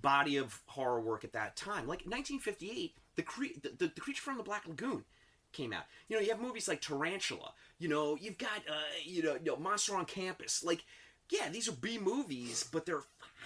body 0.00 0.36
of 0.36 0.60
horror 0.66 1.00
work 1.00 1.24
at 1.24 1.32
that 1.32 1.56
time, 1.56 1.86
like 1.86 2.00
1958, 2.00 2.94
the 3.14 3.22
cre- 3.22 3.44
the, 3.62 3.68
the, 3.78 3.92
the 3.94 4.00
creature 4.00 4.22
from 4.22 4.36
the 4.36 4.42
Black 4.42 4.66
Lagoon 4.66 5.04
came 5.52 5.72
out. 5.72 5.84
You 6.08 6.16
know, 6.16 6.22
you 6.22 6.30
have 6.30 6.40
movies 6.40 6.68
like 6.68 6.80
Tarantula. 6.80 7.52
You 7.78 7.88
know, 7.88 8.16
you've 8.20 8.38
got, 8.38 8.58
uh, 8.68 8.74
you 9.04 9.22
know, 9.22 9.34
you 9.34 9.52
know, 9.52 9.56
Monster 9.56 9.96
on 9.96 10.04
Campus. 10.04 10.62
Like, 10.64 10.84
yeah, 11.30 11.48
these 11.50 11.68
are 11.68 11.72
B 11.72 11.98
movies, 11.98 12.64
but 12.70 12.84
they're 12.86 13.02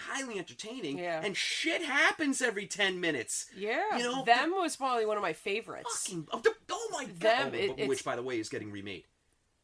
highly 0.09 0.39
entertaining. 0.39 0.99
Yeah. 0.99 1.21
And 1.25 1.37
shit 1.37 1.83
happens 1.83 2.43
every 2.43 2.67
10 2.67 3.01
minutes. 3.01 3.47
yeah. 3.57 3.97
you 3.97 4.03
know, 4.03 4.25
them 4.25 4.51
was 4.53 4.77
probably 4.77 5.07
one 5.07 5.17
of 5.17 5.23
my 5.23 5.33
favorites. 5.33 6.07
Fucking, 6.07 6.27
oh, 6.33 6.41
the- 6.41 6.55
oh 6.71 6.89
my 6.93 7.05
god! 7.05 7.21
Them, 7.21 7.51
Oh, 7.53 7.57
it- 7.57 7.71
it's- 7.71 7.89
which, 7.89 8.05
by 8.05 8.17
the 8.17 8.23
way, 8.23 8.39
is 8.39 8.49
getting 8.49 8.71
remade. 8.71 9.05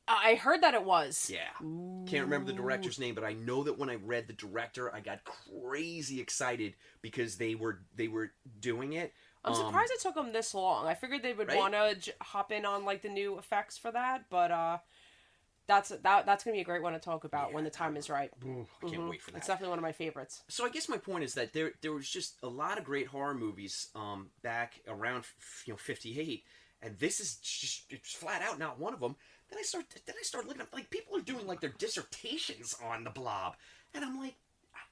I 0.09 0.35
heard 0.35 0.63
that 0.63 0.75
it 0.75 0.83
was. 0.85 1.31
Yeah. 1.33 1.49
Can't 1.61 2.25
remember 2.25 2.47
the 2.51 2.57
director's 2.57 2.99
name, 2.99 3.15
but 3.15 3.23
I 3.23 3.35
know 3.35 3.63
that 3.63 3.79
when 3.79 3.89
I 3.89 3.95
read 3.95 4.27
the 4.27 4.33
director, 4.33 4.93
I 4.93 4.99
got 5.01 5.21
crazy 5.25 6.21
excited 6.21 6.75
because 7.03 7.37
they 7.37 7.55
were 7.55 7.81
they 7.95 8.09
were 8.09 8.33
doing 8.61 8.95
it. 8.95 9.13
I'm 9.45 9.53
Um, 9.53 9.59
surprised 9.59 9.93
it 9.93 10.01
took 10.01 10.15
them 10.15 10.33
this 10.33 10.55
long. 10.55 10.87
I 10.87 10.95
figured 10.95 11.23
they 11.23 11.33
would 11.33 11.49
Right? 11.49 11.57
want 11.59 11.75
to 11.75 11.95
j- 11.97 12.13
hop 12.21 12.53
in 12.53 12.65
on 12.65 12.85
like 12.85 13.03
the 13.03 13.09
new 13.09 13.39
effects 13.39 13.77
for 13.77 13.91
that, 13.91 14.29
but 14.31 14.51
uh, 14.53 14.79
that's 15.67 15.89
that 15.91 16.27
that's 16.27 16.45
gonna 16.45 16.55
be 16.57 16.61
a 16.61 16.65
great 16.65 16.83
one 16.83 16.93
to 16.93 16.99
talk 16.99 17.25
about 17.25 17.53
when 17.53 17.65
the 17.65 17.71
time 17.71 17.97
is 17.97 18.11
right. 18.11 18.31
I 18.35 18.45
can't 18.45 18.67
Mhm. 18.83 19.09
wait 19.11 19.23
for 19.23 19.31
that. 19.33 19.39
It's 19.39 19.47
definitely 19.47 19.71
one 19.71 19.79
of 19.79 19.83
my 19.83 19.93
favorites. 19.93 20.43
So 20.49 20.65
I 20.65 20.69
guess 20.69 20.89
my 20.89 20.99
point 20.99 21.25
is 21.25 21.35
that 21.35 21.53
there 21.53 21.73
there 21.81 21.93
was 21.93 22.09
just 22.09 22.37
a 22.43 22.49
lot 22.49 22.79
of 22.79 22.85
great 22.85 23.07
horror 23.09 23.35
movies 23.35 23.89
um, 23.95 24.31
back 24.43 24.81
around 24.87 25.27
you 25.65 25.73
know 25.73 25.77
58 25.79 26.45
and 26.81 26.99
this 26.99 27.21
is 27.21 27.37
just 27.37 27.93
it's 27.93 28.13
flat 28.15 28.43
out 28.43 28.59
not 28.59 28.79
one 28.79 28.93
of 28.95 29.01
them. 29.01 29.17
Then 29.51 29.59
I 29.59 29.63
start 29.63 29.87
then 30.07 30.17
I 30.19 30.23
start 30.23 30.47
looking 30.47 30.63
up 30.63 30.73
like 30.73 30.91
people 30.91 31.17
are 31.17 31.21
doing 31.21 31.47
like 31.47 31.61
their 31.61 31.71
dissertations 31.71 32.75
on 32.83 33.05
the 33.05 33.11
blob 33.11 33.57
and 33.95 34.05
I'm 34.05 34.19
like 34.21 34.37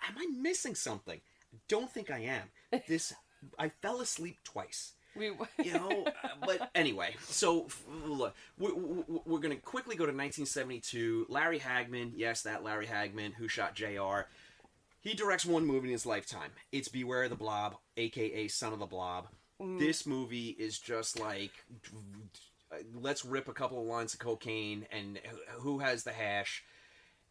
am 0.08 0.16
I 0.18 0.26
missing 0.26 0.74
something? 0.74 1.20
Don't 1.68 1.90
think 1.90 2.10
I 2.10 2.20
am. 2.20 2.50
This 2.86 3.12
I 3.58 3.70
fell 3.82 4.00
asleep 4.00 4.38
twice. 4.44 4.92
We 5.16 5.32
you 5.62 5.72
know, 5.72 6.04
uh, 6.06 6.28
but 6.46 6.70
anyway, 6.74 7.16
so 7.20 7.66
look, 8.06 8.34
we're, 8.58 8.74
we're 8.74 9.40
going 9.40 9.54
to 9.54 9.60
quickly 9.60 9.96
go 9.96 10.04
to 10.06 10.12
1972. 10.12 11.26
Larry 11.28 11.58
Hagman, 11.58 12.12
yes, 12.14 12.42
that 12.42 12.62
Larry 12.62 12.86
Hagman 12.86 13.34
who 13.34 13.48
shot 13.48 13.74
Jr. 13.74 14.28
He 15.00 15.14
directs 15.14 15.46
one 15.46 15.66
movie 15.66 15.88
in 15.88 15.92
his 15.92 16.06
lifetime. 16.06 16.50
It's 16.70 16.88
Beware 16.88 17.28
the 17.28 17.34
Blob, 17.34 17.76
aka 17.96 18.46
Son 18.48 18.72
of 18.72 18.78
the 18.78 18.86
Blob. 18.86 19.28
Mm. 19.60 19.78
This 19.78 20.06
movie 20.06 20.50
is 20.50 20.78
just 20.78 21.18
like, 21.18 21.52
let's 22.94 23.24
rip 23.24 23.48
a 23.48 23.52
couple 23.52 23.80
of 23.80 23.86
lines 23.86 24.14
of 24.14 24.20
cocaine 24.20 24.86
and 24.92 25.18
who 25.58 25.78
has 25.80 26.04
the 26.04 26.12
hash. 26.12 26.62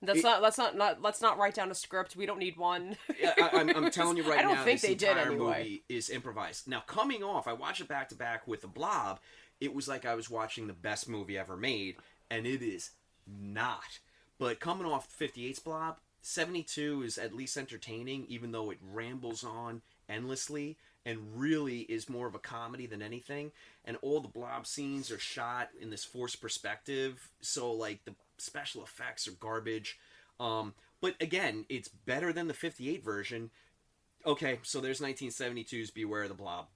That's 0.01 0.19
It- 0.19 0.23
not 0.23 0.41
let's 0.41 0.57
not 0.57 0.77
not 0.77 1.01
let's 1.01 1.21
not 1.21 1.37
write 1.37 1.55
down 1.55 1.71
a 1.71 1.75
script. 1.75 2.15
We 2.15 2.25
don't 2.25 2.39
need 2.39 2.55
one. 2.57 2.95
I, 3.09 3.49
I'm, 3.53 3.69
I'm 3.69 3.91
telling 3.91 4.15
you 4.17 4.23
right 4.23 4.39
I 4.39 4.43
don't 4.43 4.55
now, 4.55 4.63
think 4.63 4.79
this 4.81 4.89
they 4.89 4.95
did 4.95 5.17
anyway. 5.17 5.37
movie 5.37 5.83
is 5.89 6.09
improvised. 6.09 6.67
Now, 6.67 6.81
coming 6.81 7.21
off, 7.23 7.47
I 7.47 7.53
watched 7.53 7.81
it 7.81 7.87
back 7.89 8.09
to 8.09 8.15
back 8.15 8.47
with 8.47 8.61
The 8.61 8.67
Blob. 8.67 9.19
It 9.59 9.73
was 9.73 9.87
like 9.89 10.05
I 10.05 10.15
was 10.15 10.29
watching 10.29 10.67
the 10.67 10.73
best 10.73 11.09
movie 11.09 11.37
ever 11.37 11.57
made, 11.57 11.97
and 12.31 12.47
it 12.47 12.61
is 12.61 12.91
not. 13.27 13.99
But 14.37 14.61
coming 14.61 14.85
off 14.87 15.13
58's 15.19 15.59
Blob, 15.59 15.97
72 16.21 17.03
is 17.03 17.17
at 17.17 17.33
least 17.35 17.57
entertaining, 17.57 18.25
even 18.29 18.53
though 18.53 18.71
it 18.71 18.77
rambles 18.81 19.43
on 19.43 19.81
endlessly 20.07 20.77
and 21.05 21.19
really 21.35 21.79
is 21.81 22.09
more 22.09 22.27
of 22.27 22.35
a 22.35 22.39
comedy 22.39 22.85
than 22.85 23.01
anything. 23.01 23.51
And 23.83 23.97
all 24.01 24.21
the 24.21 24.27
Blob 24.29 24.65
scenes 24.65 25.11
are 25.11 25.19
shot 25.19 25.69
in 25.81 25.89
this 25.89 26.05
forced 26.05 26.41
perspective, 26.41 27.29
so 27.41 27.71
like 27.73 28.05
the 28.05 28.15
special 28.41 28.83
effects 28.83 29.27
are 29.27 29.31
garbage. 29.31 29.97
Um, 30.39 30.73
but 31.01 31.15
again, 31.21 31.65
it's 31.69 31.87
better 31.87 32.33
than 32.33 32.47
the 32.47 32.53
58 32.53 33.03
version. 33.03 33.51
Okay, 34.25 34.59
so 34.63 34.81
there's 34.81 34.99
1972's 34.99 35.91
Beware 35.91 36.27
the 36.27 36.33
Blob. 36.33 36.67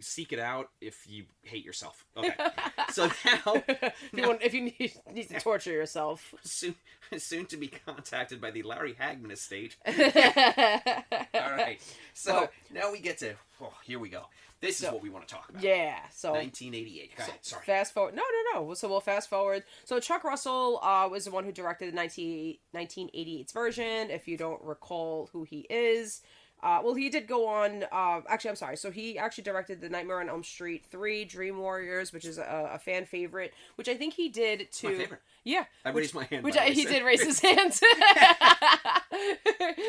Seek 0.00 0.32
it 0.32 0.38
out 0.38 0.70
if 0.80 1.06
you 1.08 1.24
hate 1.42 1.64
yourself. 1.64 2.04
Okay, 2.16 2.34
so 2.90 3.06
now 3.24 3.54
if 3.66 3.94
you, 4.12 4.26
want, 4.26 4.42
if 4.42 4.54
you 4.54 4.60
need, 4.62 4.92
need 5.12 5.28
to 5.28 5.40
torture 5.40 5.72
yourself. 5.72 6.34
soon, 6.42 6.74
soon 7.16 7.46
to 7.46 7.56
be 7.56 7.68
contacted 7.68 8.40
by 8.40 8.50
the 8.50 8.62
Larry 8.62 8.94
Hagman 8.94 9.32
estate. 9.32 9.76
All 9.86 11.50
right, 11.52 11.80
so 12.12 12.48
now 12.72 12.92
we 12.92 13.00
get 13.00 13.18
to 13.18 13.34
oh, 13.62 13.72
here 13.84 13.98
we 13.98 14.10
go. 14.10 14.26
This 14.60 14.82
is 14.82 14.90
what 14.90 15.02
we 15.02 15.08
want 15.08 15.26
to 15.26 15.34
talk 15.34 15.48
about. 15.48 15.62
Yeah. 15.62 15.96
So 16.12 16.32
1988. 16.32 17.16
Go 17.16 17.22
ahead, 17.22 17.34
sorry. 17.40 17.64
Fast 17.64 17.94
forward. 17.94 18.14
No, 18.14 18.22
no, 18.54 18.60
no. 18.60 18.74
So 18.74 18.88
we'll 18.88 19.00
fast 19.00 19.30
forward. 19.30 19.64
So 19.84 19.98
Chuck 20.00 20.22
Russell 20.22 20.80
uh, 20.82 21.08
was 21.10 21.24
the 21.24 21.30
one 21.30 21.44
who 21.44 21.52
directed 21.52 21.92
the 21.92 21.96
19, 21.96 22.56
1988's 22.74 23.52
version. 23.52 24.10
If 24.10 24.28
you 24.28 24.36
don't 24.36 24.62
recall 24.62 25.30
who 25.32 25.44
he 25.44 25.66
is. 25.70 26.20
Uh, 26.62 26.80
well, 26.84 26.94
he 26.94 27.08
did 27.08 27.26
go 27.26 27.46
on. 27.46 27.84
Uh, 27.90 28.20
actually, 28.28 28.50
I'm 28.50 28.56
sorry. 28.56 28.76
So 28.76 28.90
he 28.90 29.18
actually 29.18 29.44
directed 29.44 29.80
the 29.80 29.88
Nightmare 29.88 30.20
on 30.20 30.28
Elm 30.28 30.44
Street 30.44 30.84
three, 30.90 31.24
Dream 31.24 31.58
Warriors, 31.58 32.12
which 32.12 32.26
is 32.26 32.36
a, 32.36 32.72
a 32.74 32.78
fan 32.78 33.06
favorite. 33.06 33.54
Which 33.76 33.88
I 33.88 33.94
think 33.96 34.12
he 34.14 34.28
did 34.28 34.70
to. 34.72 34.88
my 34.88 34.94
favorite. 34.94 35.20
Yeah, 35.42 35.64
I 35.86 35.90
which, 35.90 36.02
raised 36.02 36.14
my 36.14 36.24
hand, 36.24 36.44
Which 36.44 36.58
I, 36.58 36.66
he 36.66 36.84
did 36.84 37.02
raise 37.02 37.22
his 37.22 37.40
hand. 37.40 37.72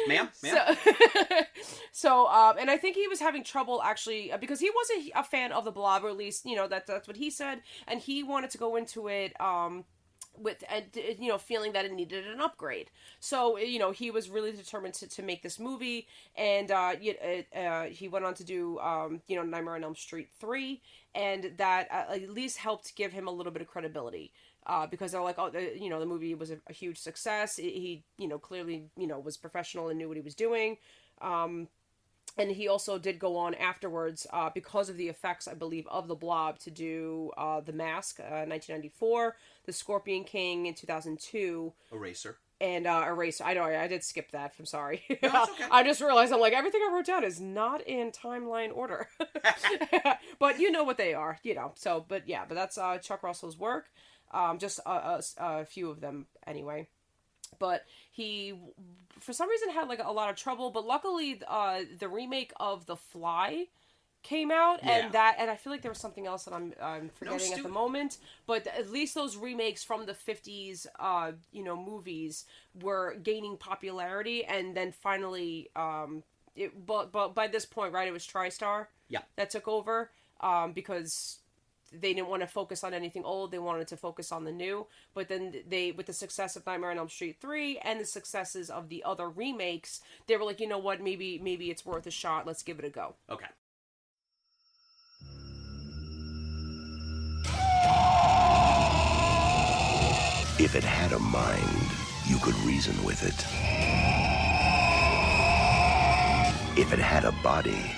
Ma'am, 0.08 0.30
ma'am. 0.44 0.58
So, 0.58 0.76
so 1.92 2.28
um, 2.28 2.58
and 2.60 2.70
I 2.70 2.78
think 2.78 2.96
he 2.96 3.08
was 3.08 3.20
having 3.20 3.44
trouble 3.44 3.82
actually 3.84 4.32
uh, 4.32 4.38
because 4.38 4.60
he 4.60 4.72
wasn't 4.76 5.12
a 5.16 5.24
fan 5.24 5.52
of 5.52 5.66
the 5.66 5.72
Blob, 5.72 6.04
or 6.04 6.10
at 6.10 6.18
least 6.18 6.46
you 6.46 6.56
know 6.56 6.68
that 6.68 6.88
that's 6.88 7.08
what 7.08 7.18
he 7.18 7.30
said, 7.30 7.62
and 7.88 8.00
he 8.00 8.24
wanted 8.24 8.50
to 8.52 8.58
go 8.58 8.76
into 8.76 9.08
it. 9.08 9.40
Um, 9.40 9.86
with 10.38 10.64
and 10.70 10.86
you 11.20 11.28
know 11.28 11.38
feeling 11.38 11.74
that 11.74 11.84
it 11.84 11.92
needed 11.92 12.26
an 12.26 12.40
upgrade 12.40 12.90
so 13.20 13.58
you 13.58 13.78
know 13.78 13.92
he 13.92 14.12
was 14.12 14.30
really 14.30 14.54
determined 14.54 14.94
to, 14.94 15.08
to 15.08 15.22
make 15.22 15.44
this 15.44 15.60
movie 15.60 16.08
and 16.38 16.72
uh, 16.72 16.94
y- 17.02 17.44
uh, 17.54 17.58
uh, 17.60 17.84
he 17.88 18.08
went 18.08 18.24
on 18.24 18.34
to 18.34 18.44
do 18.44 18.80
um, 18.80 19.22
you 19.28 19.36
know 19.36 19.44
nightmare 19.44 19.76
on 19.76 19.84
elm 19.84 19.96
street 19.96 20.30
3 20.40 20.82
and 21.14 21.52
that 21.58 21.88
uh, 21.92 22.14
at 22.14 22.30
least 22.30 22.58
helped 22.58 22.96
give 22.96 23.12
him 23.12 23.28
a 23.28 23.32
little 23.32 23.52
bit 23.52 23.62
of 23.62 23.68
credibility 23.68 24.32
uh, 24.68 24.88
because 24.88 25.12
they're 25.12 25.22
like 25.22 25.40
oh 25.40 25.50
the, 25.50 25.78
you 25.78 25.90
know 25.90 26.00
the 26.00 26.06
movie 26.06 26.34
was 26.36 26.52
a, 26.52 26.58
a 26.68 26.74
huge 26.74 26.98
success. 27.00 27.56
He- 27.58 27.72
he 27.72 28.04
you 28.18 28.28
know 28.28 28.38
clearly 28.40 28.86
you 28.98 29.08
know 29.08 29.20
was 29.20 29.38
professional 29.38 29.90
and 29.90 29.98
knew 29.98 30.08
what 30.08 30.18
he 30.18 30.22
was 30.24 30.36
doing. 30.36 30.78
Um, 31.22 31.68
and 32.38 32.50
he 32.52 32.68
also 32.70 32.98
did 32.98 33.20
go 33.20 33.36
on 33.36 33.54
afterwards 33.56 34.26
uh, 34.32 34.50
because 34.54 34.88
of 34.90 34.96
the 34.96 35.10
effects 35.10 35.50
i 35.50 35.54
believe 35.54 35.86
of 35.88 36.08
the 36.08 36.16
blob 36.16 36.58
to 36.60 36.72
do 36.72 37.30
uh, 37.38 37.60
the 37.60 37.74
mask 37.74 38.20
uh, 38.22 38.24
1994 38.48 39.36
the 39.66 39.74
scorpion 39.74 40.24
king 40.24 40.66
in 40.68 40.74
2002 40.74 41.74
Eraser. 41.92 42.38
and 42.62 42.88
uh, 42.88 43.04
eraser. 43.06 43.44
I 43.44 43.54
know 43.54 43.64
i 43.66 43.88
did 43.88 44.04
skip 44.04 44.32
that. 44.32 44.54
I'm 44.58 44.66
sorry. 44.66 45.04
No, 45.22 45.44
okay. 45.44 45.66
i 45.72 45.84
just 45.84 46.00
realized 46.00 46.32
i'm 46.32 46.40
like 46.40 46.54
everything 46.54 46.82
i 46.90 46.94
wrote 46.94 47.06
down 47.06 47.26
is 47.26 47.42
not 47.42 47.82
in 47.86 48.12
timeline 48.12 48.74
order. 48.74 49.10
But 50.40 50.60
you 50.60 50.72
know 50.72 50.84
what 50.86 50.98
they 50.98 51.14
are 51.14 51.38
you 51.44 51.54
know. 51.56 51.74
So 51.76 52.06
but 52.08 52.28
yeah 52.30 52.44
but 52.48 52.56
that's 52.56 52.78
uh, 52.78 52.98
chuck 53.00 53.24
russell's 53.24 53.58
work 53.58 53.90
um, 54.34 54.58
just 54.60 54.80
a, 54.86 54.90
a, 54.90 55.22
a 55.40 55.66
few 55.66 55.90
of 55.90 56.00
them 56.02 56.26
anyway 56.48 56.88
but 57.60 57.86
he 58.12 58.54
for 59.20 59.34
some 59.34 59.50
reason 59.50 59.70
had 59.70 59.88
like 59.90 60.02
a 60.04 60.12
lot 60.12 60.30
of 60.30 60.36
trouble 60.36 60.70
but 60.72 60.86
luckily 60.86 61.42
uh 61.48 61.82
the 62.00 62.08
remake 62.08 62.54
of 62.60 62.86
the 62.86 62.96
fly 62.96 63.66
came 64.24 64.52
out 64.52 64.80
Yeah. 64.84 64.92
and 65.06 65.14
that 65.14 65.36
and 65.40 65.50
i 65.52 65.56
feel 65.56 65.74
like 65.74 65.82
there 65.82 65.92
was 65.92 65.98
something 66.00 66.26
else 66.28 66.46
that 66.46 66.54
i'm 66.54 66.74
i'm 66.82 67.10
forgetting 67.10 67.48
at 67.52 67.54
Stu- 67.58 67.64
the 67.64 67.70
moment 67.70 68.20
but 68.48 68.66
at 68.68 68.90
least 68.90 69.16
those 69.16 69.36
remakes 69.36 69.84
from 69.84 70.06
the 70.06 70.14
50s 70.14 70.86
uh 71.00 71.32
you 71.52 71.64
know 71.64 71.76
movies 71.76 72.46
were 72.82 73.16
gaining 73.22 73.58
popularity 73.58 74.46
and 74.46 74.76
then 74.78 74.92
finally 74.92 75.70
um 75.76 76.24
it 76.56 76.86
but 76.86 77.12
but 77.12 77.34
by 77.36 77.48
this 77.48 77.66
point 77.66 77.94
right 77.94 78.08
it 78.08 78.12
was 78.12 78.26
tristar 78.26 78.88
Yeah. 79.10 79.22
that 79.36 79.50
took 79.50 79.68
over 79.68 80.12
um 80.40 80.72
because 80.74 81.40
they 81.92 82.14
didn't 82.14 82.30
want 82.30 82.42
to 82.42 82.48
focus 82.48 82.84
on 82.84 82.94
anything 82.94 83.24
old. 83.24 83.52
They 83.52 83.60
wanted 83.60 83.88
to 83.90 83.98
focus 83.98 84.32
on 84.32 84.44
the 84.46 84.52
new. 84.52 84.88
But 85.14 85.28
then 85.28 85.54
they, 85.68 85.92
with 85.92 86.06
the 86.06 86.14
success 86.14 86.56
of 86.56 86.66
Nightmare 86.66 86.92
on 86.92 86.98
Elm 86.98 87.10
Street 87.10 87.38
three 87.42 87.78
and 87.80 88.00
the 88.00 88.06
successes 88.06 88.70
of 88.70 88.90
the 88.90 89.04
other 89.04 89.30
remakes, 89.30 90.02
they 90.28 90.38
were 90.38 90.46
like, 90.46 90.60
you 90.60 90.68
know 90.68 90.78
what, 90.78 91.02
maybe 91.02 91.40
maybe 91.40 91.70
it's 91.70 91.86
worth 91.86 92.08
a 92.08 92.12
shot. 92.12 92.48
Let's 92.48 92.64
give 92.64 92.80
it 92.80 92.86
a 92.86 92.90
go. 92.90 93.16
Okay. 93.30 93.48
If 100.64 100.76
it 100.76 100.84
had 100.84 101.12
a 101.14 101.20
mind, 101.20 101.92
you 102.28 102.38
could 102.38 102.56
reason 102.60 103.04
with 103.04 103.24
it. 103.24 103.34
If 106.80 106.94
it 106.94 107.00
had 107.00 107.26
a 107.26 107.32
body, 107.44 107.92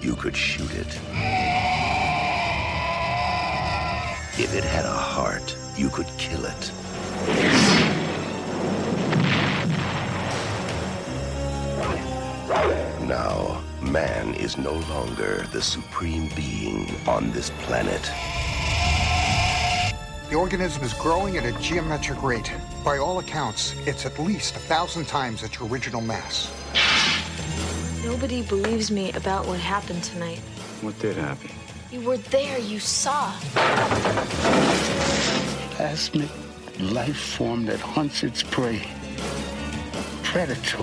you 0.00 0.14
could 0.14 0.36
shoot 0.36 0.70
it. 0.72 1.53
If 4.36 4.52
it 4.52 4.64
had 4.64 4.84
a 4.84 4.90
heart, 4.90 5.56
you 5.76 5.88
could 5.88 6.08
kill 6.18 6.44
it. 6.44 6.72
Now, 13.06 13.62
man 13.80 14.34
is 14.34 14.58
no 14.58 14.72
longer 14.72 15.46
the 15.52 15.62
supreme 15.62 16.30
being 16.34 16.96
on 17.06 17.30
this 17.30 17.50
planet. 17.62 18.02
The 20.28 20.34
organism 20.34 20.82
is 20.82 20.92
growing 20.94 21.36
at 21.36 21.44
a 21.44 21.52
geometric 21.62 22.20
rate. 22.20 22.52
By 22.84 22.98
all 22.98 23.20
accounts, 23.20 23.76
it's 23.86 24.04
at 24.04 24.18
least 24.18 24.56
a 24.56 24.58
thousand 24.58 25.06
times 25.06 25.44
its 25.44 25.60
original 25.60 26.00
mass. 26.00 26.50
Nobody 28.02 28.42
believes 28.42 28.90
me 28.90 29.12
about 29.12 29.46
what 29.46 29.60
happened 29.60 30.02
tonight. 30.02 30.40
What 30.80 30.98
did 30.98 31.16
happen? 31.16 31.50
You 31.94 32.00
were 32.00 32.16
there, 32.16 32.58
you 32.58 32.80
saw. 32.80 33.30
Plasmic 35.76 36.28
life 36.92 37.16
form 37.16 37.66
that 37.66 37.78
hunts 37.78 38.24
its 38.24 38.42
prey. 38.42 38.82
Predator. 40.24 40.82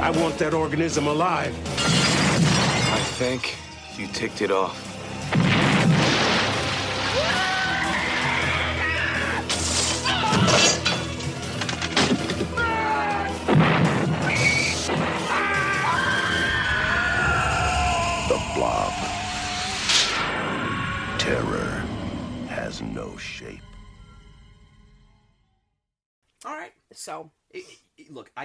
I 0.00 0.12
want 0.14 0.38
that 0.38 0.54
organism 0.54 1.08
alive. 1.08 1.52
I 2.94 3.00
think 3.18 3.56
you 3.98 4.06
ticked 4.06 4.42
it 4.42 4.52
off. 4.52 4.85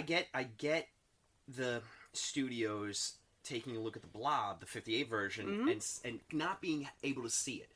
I 0.02 0.04
get, 0.04 0.28
I 0.34 0.43
get 0.43 0.88
the 1.47 1.82
studios 2.14 3.18
taking 3.43 3.76
a 3.76 3.80
look 3.80 3.95
at 3.95 4.02
the 4.02 4.08
Blob, 4.08 4.60
the 4.60 4.66
'58 4.66 5.08
version, 5.10 5.47
Mhm. 5.47 5.72
and 5.72 5.86
and 6.04 6.20
not 6.32 6.62
being 6.62 6.88
able 7.04 7.24
to 7.24 7.30
see 7.30 7.56
it. 7.56 7.72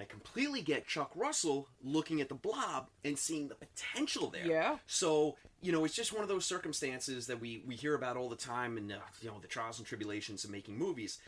I 0.00 0.04
completely 0.04 0.62
get 0.62 0.86
Chuck 0.88 1.12
Russell 1.14 1.68
looking 1.82 2.20
at 2.20 2.28
the 2.28 2.34
Blob 2.34 2.88
and 3.04 3.16
seeing 3.18 3.48
the 3.48 3.54
potential 3.54 4.30
there. 4.30 4.46
Yeah. 4.46 4.78
So 4.86 5.36
you 5.60 5.70
know, 5.70 5.84
it's 5.84 5.94
just 5.94 6.12
one 6.12 6.22
of 6.22 6.28
those 6.28 6.44
circumstances 6.44 7.26
that 7.28 7.40
we 7.40 7.62
we 7.66 7.76
hear 7.76 7.94
about 7.94 8.16
all 8.16 8.28
the 8.28 8.36
time, 8.36 8.76
and 8.76 8.90
uh, 8.92 8.98
you 9.20 9.28
know, 9.30 9.38
the 9.40 9.48
trials 9.48 9.78
and 9.78 9.86
tribulations 9.86 10.44
of 10.44 10.50
making 10.50 10.76
movies. 10.76 11.18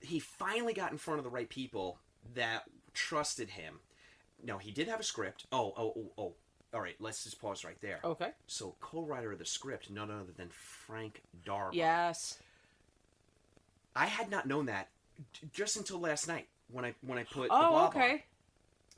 He 0.00 0.18
finally 0.18 0.74
got 0.74 0.90
in 0.92 0.98
front 0.98 1.18
of 1.18 1.24
the 1.24 1.30
right 1.30 1.48
people 1.48 1.98
that 2.34 2.64
trusted 2.92 3.50
him. 3.50 3.80
Now 4.42 4.58
he 4.58 4.70
did 4.70 4.88
have 4.88 5.00
a 5.00 5.04
script. 5.04 5.46
Oh, 5.52 5.72
oh, 5.76 5.94
oh, 5.96 6.12
oh. 6.18 6.34
All 6.74 6.80
right, 6.80 6.96
let's 7.00 7.24
just 7.24 7.40
pause 7.40 7.64
right 7.64 7.76
there. 7.82 8.00
Okay. 8.02 8.30
So 8.46 8.74
co-writer 8.80 9.32
of 9.32 9.38
the 9.38 9.44
script, 9.44 9.90
none 9.90 10.10
other 10.10 10.32
than 10.36 10.48
Frank 10.50 11.22
Darabont. 11.46 11.74
yes. 11.74 12.38
I 13.94 14.06
had 14.06 14.30
not 14.30 14.46
known 14.46 14.66
that 14.66 14.88
just 15.52 15.76
until 15.76 15.98
last 16.00 16.26
night 16.26 16.46
when 16.70 16.84
I 16.84 16.94
when 17.02 17.18
I 17.18 17.24
put 17.24 17.48
the 17.48 17.54
Oh, 17.54 17.74
on. 17.74 17.88
okay. 17.88 18.24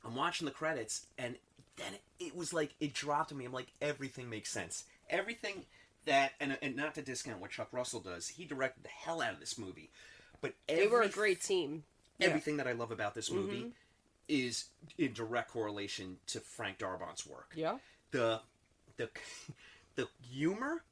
I'm 0.05 0.15
watching 0.15 0.45
the 0.45 0.51
credits, 0.51 1.05
and 1.17 1.35
then 1.75 1.91
it 2.19 2.33
was 2.35 2.53
like 2.53 2.73
it 2.79 2.93
dropped 2.93 3.31
on 3.33 3.37
me. 3.37 3.45
I'm 3.45 3.51
like, 3.51 3.67
everything 3.81 4.29
makes 4.29 4.49
sense. 4.51 4.85
Everything 5.09 5.65
that, 6.05 6.31
and 6.39 6.57
and 6.61 6.75
not 6.77 6.95
to 6.95 7.01
discount 7.01 7.39
what 7.41 7.51
Chuck 7.51 7.67
Russell 7.73 7.99
does, 7.99 8.29
he 8.29 8.45
directed 8.45 8.83
the 8.83 8.89
hell 8.89 9.21
out 9.21 9.33
of 9.33 9.39
this 9.41 9.57
movie. 9.57 9.89
But 10.39 10.53
They 10.67 10.87
were 10.87 11.01
a 11.01 11.09
great 11.09 11.41
team. 11.41 11.83
Yeah. 12.19 12.27
Everything 12.27 12.55
that 12.57 12.67
I 12.67 12.71
love 12.71 12.91
about 12.91 13.15
this 13.15 13.29
movie 13.29 13.63
Mhm. 13.63 13.71
Is 14.27 14.65
in 14.97 15.13
direct 15.13 15.51
correlation 15.51 16.17
to 16.27 16.39
Frank 16.39 16.79
Darabont's 16.79 17.25
work. 17.25 17.53
Yeah. 17.55 17.77
The 18.11 18.41
the 18.97 19.09
the 19.95 20.07
humor 20.21 20.83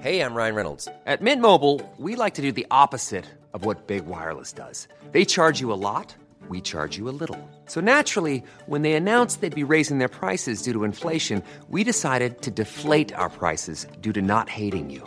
Hey, 0.00 0.20
I'm 0.20 0.34
Ryan 0.34 0.56
Reynolds. 0.56 0.88
At 1.06 1.22
Mint 1.22 1.40
Mobile, 1.40 1.80
we 1.96 2.16
like 2.16 2.34
to 2.34 2.42
do 2.42 2.50
the 2.50 2.66
opposite 2.72 3.24
of 3.52 3.64
what 3.64 3.86
Big 3.86 4.04
Wireless 4.06 4.52
does. 4.52 4.88
They 5.12 5.24
charge 5.24 5.60
you 5.60 5.72
a 5.72 5.78
lot, 5.78 6.12
we 6.48 6.60
charge 6.60 6.96
you 6.96 7.08
a 7.08 7.14
little. 7.14 7.38
So 7.66 7.80
naturally, 7.80 8.42
when 8.66 8.82
they 8.82 8.94
announced 8.94 9.40
they'd 9.40 9.54
be 9.54 9.62
raising 9.62 9.98
their 9.98 10.08
prices 10.08 10.62
due 10.62 10.72
to 10.72 10.84
inflation, 10.84 11.42
we 11.68 11.84
decided 11.84 12.42
to 12.42 12.50
deflate 12.50 13.12
our 13.12 13.28
prices 13.28 13.86
due 14.00 14.12
to 14.14 14.22
not 14.22 14.48
hating 14.48 14.90
you. 14.90 15.06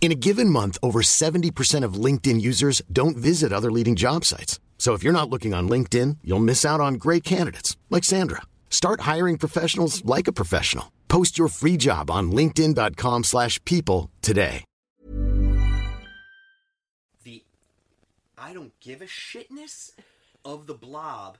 In 0.00 0.12
a 0.12 0.14
given 0.14 0.48
month, 0.50 0.78
over 0.84 1.00
70% 1.02 1.82
of 1.84 1.94
LinkedIn 1.94 2.40
users 2.40 2.80
don't 2.92 3.16
visit 3.16 3.52
other 3.52 3.72
leading 3.72 3.96
job 3.96 4.24
sites. 4.24 4.60
So 4.78 4.92
if 4.94 5.02
you're 5.02 5.12
not 5.12 5.28
looking 5.30 5.52
on 5.52 5.68
LinkedIn, 5.68 6.18
you'll 6.22 6.38
miss 6.38 6.64
out 6.64 6.80
on 6.80 6.94
great 6.94 7.24
candidates 7.24 7.76
like 7.90 8.04
Sandra. 8.04 8.42
Start 8.70 9.00
hiring 9.00 9.36
professionals 9.38 10.04
like 10.04 10.28
a 10.28 10.32
professional. 10.32 10.92
Post 11.08 11.38
your 11.38 11.48
free 11.48 11.76
job 11.78 12.08
on 12.10 12.30
linkedin.com/people 12.30 13.22
slash 13.24 13.58
people 13.64 14.10
today. 14.22 14.64
the 17.24 17.42
I 18.38 18.52
don't 18.52 18.78
give 18.80 19.00
a 19.02 19.06
shitness 19.06 19.92
of 20.44 20.66
the 20.66 20.74
blob 20.74 21.38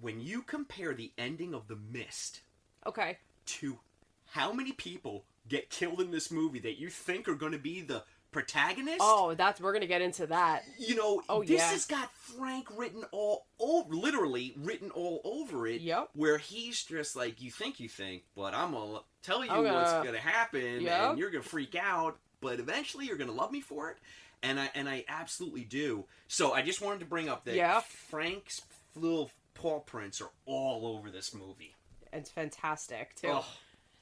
when 0.00 0.20
you 0.20 0.42
compare 0.42 0.94
the 0.94 1.10
ending 1.18 1.54
of 1.54 1.66
the 1.68 1.76
mist 1.76 2.42
Okay. 2.86 3.18
to 3.46 3.78
how 4.26 4.52
many 4.52 4.72
people 4.72 5.24
get 5.48 5.70
killed 5.70 6.00
in 6.00 6.10
this 6.10 6.30
movie 6.30 6.58
that 6.60 6.78
you 6.78 6.88
think 6.90 7.28
are 7.28 7.34
going 7.34 7.52
to 7.52 7.58
be 7.58 7.80
the 7.80 8.02
protagonist 8.30 8.98
Oh, 9.00 9.32
that's 9.34 9.58
we're 9.58 9.72
gonna 9.72 9.86
get 9.86 10.02
into 10.02 10.26
that. 10.26 10.62
you 10.78 10.94
know 10.94 11.22
Oh, 11.30 11.40
this 11.40 11.58
yeah. 11.60 11.70
has 11.70 11.86
got 11.86 12.12
frank 12.12 12.68
written 12.76 13.02
all 13.10 13.46
over 13.58 13.94
literally 13.94 14.52
written 14.58 14.90
all 14.90 15.22
over 15.24 15.66
it 15.66 15.80
Yep. 15.80 16.10
where 16.14 16.36
he's 16.36 16.82
just 16.84 17.16
like 17.16 17.40
you 17.40 17.50
think 17.50 17.80
you 17.80 17.88
think 17.88 18.24
but 18.36 18.52
i'm 18.54 18.72
gonna 18.72 18.98
tell 19.22 19.42
you 19.42 19.50
what's 19.50 19.92
gonna- 19.92 20.18
happen 20.18 20.82
Yep. 20.82 21.10
and 21.10 21.18
you're 21.18 21.30
gonna 21.30 21.42
freak 21.42 21.74
out 21.74 22.18
but 22.42 22.60
eventually 22.60 23.06
you're 23.06 23.16
gonna 23.16 23.32
love 23.32 23.50
me 23.50 23.62
for 23.62 23.90
it 23.90 23.96
and 24.42 24.60
i 24.60 24.70
and 24.74 24.90
i 24.90 25.06
absolutely 25.08 25.64
do 25.64 26.04
so 26.28 26.52
i 26.52 26.60
just 26.60 26.82
wanted 26.82 27.00
to 27.00 27.06
bring 27.06 27.30
up 27.30 27.46
that 27.46 27.54
Yeah. 27.54 27.80
frank's 27.80 28.60
little 28.94 29.30
paw 29.54 29.80
prints 29.80 30.20
are 30.20 30.30
all 30.44 30.86
over 30.86 31.10
this 31.10 31.32
movie 31.32 31.74
It's 32.12 32.30
fantastic 32.30 33.14
too. 33.14 33.40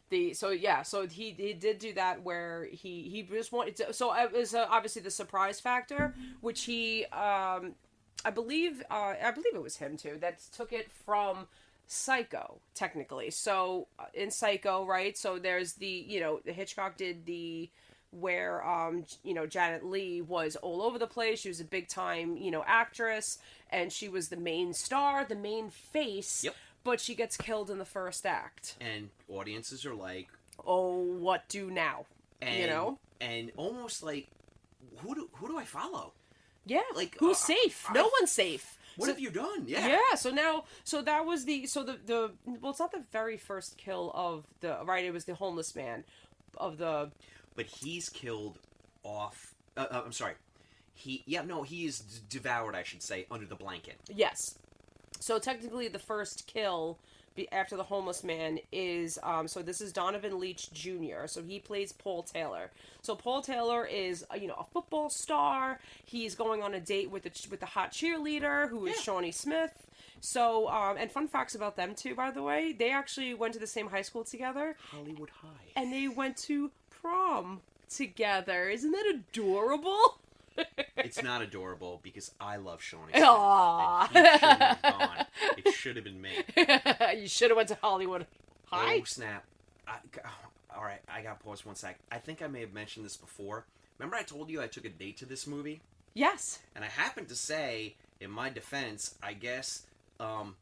The 0.08 0.34
so 0.34 0.50
yeah, 0.50 0.82
so 0.82 1.06
he 1.08 1.30
he 1.32 1.52
did 1.52 1.80
do 1.80 1.92
that 1.94 2.22
where 2.22 2.68
he 2.70 3.02
he 3.02 3.22
just 3.22 3.50
wanted 3.50 3.74
to, 3.76 3.92
so 3.92 4.14
it 4.14 4.32
was 4.32 4.54
uh, 4.54 4.66
obviously 4.70 5.02
the 5.02 5.10
surprise 5.10 5.58
factor, 5.58 6.14
which 6.40 6.62
he 6.64 7.04
um 7.06 7.74
I 8.24 8.30
believe 8.32 8.82
uh 8.88 9.14
I 9.22 9.30
believe 9.32 9.54
it 9.54 9.62
was 9.62 9.76
him 9.78 9.96
too 9.96 10.18
that 10.20 10.40
took 10.52 10.72
it 10.72 10.90
from 10.92 11.48
Psycho 11.88 12.60
technically. 12.74 13.30
So 13.30 13.88
uh, 13.98 14.04
in 14.14 14.30
Psycho, 14.30 14.84
right? 14.86 15.16
So 15.18 15.38
there's 15.40 15.74
the 15.74 16.04
you 16.06 16.20
know 16.20 16.40
Hitchcock 16.44 16.96
did 16.96 17.26
the 17.26 17.68
where 18.12 18.64
um 18.66 19.04
you 19.24 19.34
know 19.34 19.46
Janet 19.46 19.84
Leigh 19.84 20.20
was 20.22 20.56
all 20.56 20.82
over 20.82 20.98
the 20.98 21.06
place. 21.06 21.40
She 21.40 21.48
was 21.48 21.60
a 21.60 21.64
big 21.64 21.88
time 21.88 22.36
you 22.36 22.50
know 22.50 22.64
actress, 22.66 23.38
and 23.70 23.92
she 23.92 24.08
was 24.08 24.28
the 24.28 24.36
main 24.36 24.72
star, 24.72 25.24
the 25.24 25.34
main 25.34 25.70
face. 25.70 26.44
Yep. 26.44 26.54
But 26.86 27.00
she 27.00 27.14
gets 27.14 27.36
killed 27.36 27.68
in 27.70 27.78
the 27.78 27.84
first 27.84 28.24
act. 28.24 28.76
and 28.80 29.10
audiences 29.28 29.84
are 29.84 29.94
like 29.94 30.28
Oh, 30.64 30.96
what 31.02 31.48
do 31.48 31.70
now? 31.70 32.06
and 32.40 32.58
you 32.60 32.66
know? 32.68 32.98
and 33.20 33.50
almost 33.56 34.02
like 34.02 34.28
who 34.98 35.14
do 35.14 35.28
who 35.34 35.48
do 35.48 35.58
i 35.58 35.64
follow 35.64 36.12
Yeah. 36.64 36.80
Like, 36.94 37.16
who's 37.18 37.36
uh, 37.42 37.46
safe? 37.54 37.86
No 37.92 38.04
I- 38.06 38.10
one's 38.20 38.30
safe. 38.32 38.78
what 38.96 39.06
So- 39.06 39.12
have 39.12 39.20
you 39.20 39.30
done 39.30 39.64
yeah 39.66 39.86
Yeah. 39.88 40.14
So 40.16 40.30
now, 40.30 40.64
so 40.84 41.02
that 41.02 41.26
was 41.26 41.44
the 41.44 41.66
so 41.66 41.82
the 41.82 41.98
the 42.06 42.30
well, 42.60 42.70
it's 42.70 42.80
not 42.80 42.92
the 42.92 43.04
very 43.12 43.36
first 43.36 43.76
kill 43.78 44.10
of 44.14 44.46
the 44.60 44.78
right. 44.84 45.04
It 45.04 45.12
was 45.12 45.24
the 45.26 45.34
homeless 45.34 45.74
man 45.74 46.04
of 46.56 46.78
the 46.78 47.10
but 47.56 47.66
he's 47.66 48.08
killed 48.08 48.58
off. 49.02 49.54
Uh, 49.76 49.86
uh, 49.90 50.02
I'm 50.06 50.12
sorry, 50.12 50.34
he 50.94 51.22
yeah 51.26 51.42
no 51.42 51.62
he 51.62 51.84
is 51.86 51.98
d- 52.00 52.20
devoured 52.38 52.74
I 52.74 52.82
should 52.84 53.02
say 53.02 53.26
under 53.30 53.46
the 53.46 53.56
blanket. 53.56 53.96
Yes. 54.24 54.58
So 55.20 55.38
technically, 55.38 55.88
the 55.88 55.98
first 55.98 56.46
kill 56.46 56.98
be, 57.34 57.50
after 57.52 57.76
the 57.76 57.82
homeless 57.84 58.24
man 58.24 58.58
is 58.72 59.18
um, 59.22 59.46
so 59.46 59.62
this 59.62 59.80
is 59.80 59.92
Donovan 59.92 60.38
Leitch 60.40 60.72
Jr. 60.72 61.26
So 61.26 61.42
he 61.42 61.58
plays 61.60 61.92
Paul 61.92 62.22
Taylor. 62.22 62.70
So 63.02 63.14
Paul 63.14 63.42
Taylor 63.42 63.84
is 63.84 64.24
uh, 64.32 64.36
you 64.36 64.48
know 64.48 64.56
a 64.58 64.64
football 64.64 65.10
star. 65.10 65.78
He's 66.04 66.34
going 66.34 66.62
on 66.62 66.74
a 66.74 66.80
date 66.80 67.10
with 67.10 67.22
the 67.24 67.48
with 67.50 67.60
the 67.60 67.66
hot 67.66 67.92
cheerleader 67.92 68.68
who 68.68 68.86
is 68.86 69.00
Shawnee 69.00 69.32
Smith. 69.32 69.86
So 70.20 70.68
um, 70.68 70.96
and 70.98 71.10
fun 71.10 71.28
facts 71.28 71.54
about 71.54 71.76
them 71.76 71.94
too, 71.94 72.14
by 72.14 72.30
the 72.30 72.42
way, 72.42 72.72
they 72.72 72.90
actually 72.90 73.34
went 73.34 73.54
to 73.54 73.60
the 73.60 73.66
same 73.66 73.88
high 73.88 74.02
school 74.02 74.24
together, 74.24 74.76
Hollywood 74.90 75.30
High. 75.30 75.48
and 75.80 75.92
they 75.92 76.08
went 76.08 76.36
to 76.38 76.70
prom 77.02 77.60
together. 77.88 78.68
Isn't 78.70 78.92
that 78.92 79.06
adorable? 79.06 80.18
It's 80.96 81.22
not 81.22 81.42
adorable 81.42 82.00
because 82.02 82.32
I 82.40 82.56
love 82.56 82.82
Shawnee. 82.82 83.12
Aw. 83.14 84.06
Smith, 84.08 84.24
and 84.24 84.26
he 84.26 84.38
shouldn't 84.38 84.60
have 84.82 84.98
gone. 84.98 85.26
It 85.58 85.72
should 85.74 85.96
have 85.96 86.04
been 86.04 86.20
me. 86.20 86.30
you 87.20 87.28
should 87.28 87.50
have 87.50 87.56
went 87.56 87.68
to 87.68 87.78
Hollywood 87.80 88.26
High. 88.66 88.98
Oh 89.00 89.04
snap! 89.04 89.44
I, 89.86 89.96
all 90.76 90.82
right, 90.82 91.00
I 91.08 91.22
got 91.22 91.40
pause 91.40 91.64
one 91.64 91.74
sec. 91.76 91.98
I 92.10 92.18
think 92.18 92.42
I 92.42 92.46
may 92.48 92.60
have 92.60 92.72
mentioned 92.72 93.04
this 93.06 93.16
before. 93.16 93.64
Remember, 93.98 94.16
I 94.16 94.22
told 94.22 94.50
you 94.50 94.60
I 94.60 94.66
took 94.66 94.84
a 94.84 94.88
date 94.90 95.16
to 95.18 95.24
this 95.26 95.46
movie, 95.46 95.80
Yes. 96.14 96.58
and 96.74 96.84
I 96.84 96.88
happened 96.88 97.28
to 97.28 97.36
say, 97.36 97.94
in 98.20 98.30
my 98.30 98.50
defense, 98.50 99.14
I 99.22 99.32
guess 99.34 99.84
um, 100.20 100.56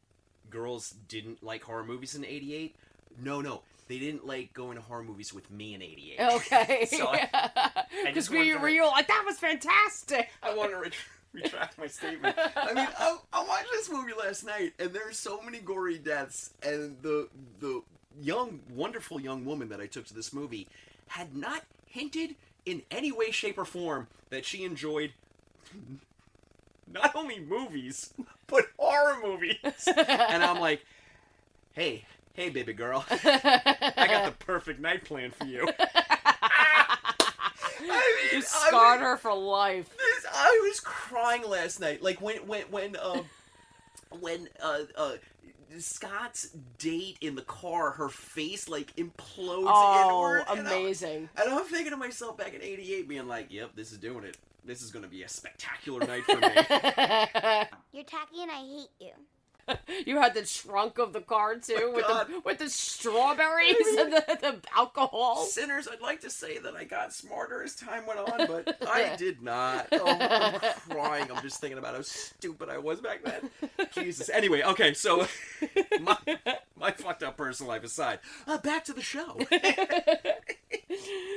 girls 0.49 0.93
didn't 1.09 1.43
like 1.43 1.63
horror 1.63 1.83
movies 1.83 2.15
in 2.15 2.23
'88. 2.23 2.75
No, 3.21 3.41
no, 3.41 3.61
they 3.87 3.97
didn't 3.99 4.25
like 4.27 4.53
going 4.53 4.75
to 4.75 4.81
horror 4.81 5.03
movies 5.03 5.33
with 5.33 5.49
me 5.51 5.73
in 5.73 5.81
'88. 5.81 6.19
Okay. 6.35 6.85
so 6.91 7.07
I 7.07 7.71
Because 7.89 8.13
just 8.13 8.29
we 8.29 8.55
were 8.55 8.69
you 8.69 8.85
like 8.85 9.07
that 9.07 9.23
was 9.25 9.37
fantastic. 9.37 10.29
I 10.43 10.53
want 10.53 10.71
to 10.71 10.77
ret- 10.77 10.93
retract 11.33 11.77
my 11.77 11.87
statement. 11.87 12.35
I 12.55 12.73
mean, 12.73 12.87
I, 12.99 13.17
I 13.33 13.43
watched 13.43 13.71
this 13.71 13.89
movie 13.91 14.13
last 14.13 14.45
night, 14.45 14.73
and 14.79 14.91
there 14.93 15.07
are 15.07 15.13
so 15.13 15.41
many 15.41 15.59
gory 15.59 15.97
deaths, 15.97 16.51
and 16.63 16.97
the 17.01 17.27
the 17.59 17.81
young, 18.21 18.61
wonderful 18.73 19.19
young 19.19 19.45
woman 19.45 19.69
that 19.69 19.81
I 19.81 19.87
took 19.87 20.05
to 20.07 20.13
this 20.13 20.33
movie 20.33 20.67
had 21.07 21.35
not 21.35 21.63
hinted 21.85 22.35
in 22.65 22.81
any 22.89 23.11
way, 23.11 23.31
shape, 23.31 23.57
or 23.57 23.65
form 23.65 24.07
that 24.29 24.45
she 24.45 24.63
enjoyed 24.63 25.11
not 26.91 27.15
only 27.15 27.39
movies 27.39 28.13
but 28.47 28.65
horror 28.77 29.17
movies. 29.23 29.57
and 29.87 30.43
I'm 30.43 30.59
like, 30.59 30.85
hey, 31.73 32.05
hey, 32.33 32.49
baby 32.49 32.73
girl, 32.73 33.05
I 33.09 34.07
got 34.09 34.25
the 34.25 34.45
perfect 34.45 34.79
night 34.79 35.03
plan 35.03 35.31
for 35.31 35.45
you. 35.45 35.67
I 37.91 38.29
mean, 38.31 38.35
You 38.35 38.41
scarred 38.41 38.73
I 38.73 38.91
mean, 38.95 39.01
her 39.01 39.17
for 39.17 39.33
life. 39.33 39.89
this, 39.89 40.25
I 40.33 40.61
was 40.69 40.79
crying 40.79 41.47
last 41.47 41.79
night. 41.79 42.01
Like 42.01 42.21
when 42.21 42.37
when 42.47 42.63
when 42.71 42.95
um 42.97 43.25
when 44.19 44.47
uh 44.61 44.79
uh 44.97 45.13
Scott's 45.77 46.49
date 46.77 47.17
in 47.21 47.35
the 47.35 47.41
car, 47.41 47.91
her 47.91 48.07
face 48.09 48.69
like 48.69 48.95
implodes 48.95 49.65
Oh, 49.67 50.09
inward. 50.09 50.45
and 50.49 50.67
I'm- 50.67 50.81
amazing. 50.83 51.29
And 51.35 51.49
I'm 51.53 51.65
thinking 51.65 51.91
to 51.91 51.97
myself 51.97 52.37
back 52.37 52.53
in 52.53 52.61
'88, 52.61 53.07
being 53.09 53.27
like, 53.27 53.47
"Yep, 53.51 53.71
this 53.75 53.91
is 53.91 53.97
doing 53.97 54.23
it. 54.23 54.37
This 54.63 54.81
is 54.81 54.91
going 54.91 55.03
to 55.03 55.09
be 55.09 55.23
a 55.23 55.29
spectacular 55.29 55.99
night 56.05 56.23
for 56.23 56.37
me." 56.37 56.47
You're 57.93 58.03
tacky 58.05 58.41
and 58.41 58.51
I 58.51 58.61
hate 58.65 58.89
you. 58.99 59.11
You 60.05 60.17
had 60.19 60.33
the 60.33 60.43
trunk 60.43 60.99
of 60.99 61.13
the 61.13 61.21
car 61.21 61.55
too 61.55 61.91
with 61.95 62.05
the 62.05 62.41
with 62.43 62.59
the 62.59 62.69
strawberries 62.69 63.75
and 63.97 64.13
the, 64.13 64.37
the 64.39 64.57
alcohol. 64.75 65.43
Sinners, 65.45 65.87
I'd 65.91 66.01
like 66.01 66.21
to 66.21 66.29
say 66.29 66.59
that 66.59 66.75
I 66.75 66.83
got 66.83 67.13
smarter 67.13 67.63
as 67.63 67.75
time 67.75 68.05
went 68.05 68.19
on, 68.19 68.45
but 68.45 68.77
I 68.87 69.15
did 69.17 69.41
not. 69.41 69.87
Oh, 69.91 70.05
I'm 70.05 70.59
crying. 70.89 71.31
I'm 71.33 71.41
just 71.41 71.59
thinking 71.61 71.79
about 71.79 71.95
how 71.95 72.01
stupid 72.01 72.69
I 72.69 72.77
was 72.77 72.99
back 73.01 73.23
then. 73.23 73.49
Jesus. 73.93 74.29
Anyway, 74.29 74.61
okay, 74.63 74.93
so 74.93 75.27
my, 76.01 76.17
my 76.77 76.91
fucked 76.91 77.23
up 77.23 77.37
personal 77.37 77.71
life 77.71 77.83
aside, 77.83 78.19
uh, 78.47 78.57
back 78.57 78.83
to 78.85 78.93
the 78.93 79.01
show. 79.01 79.39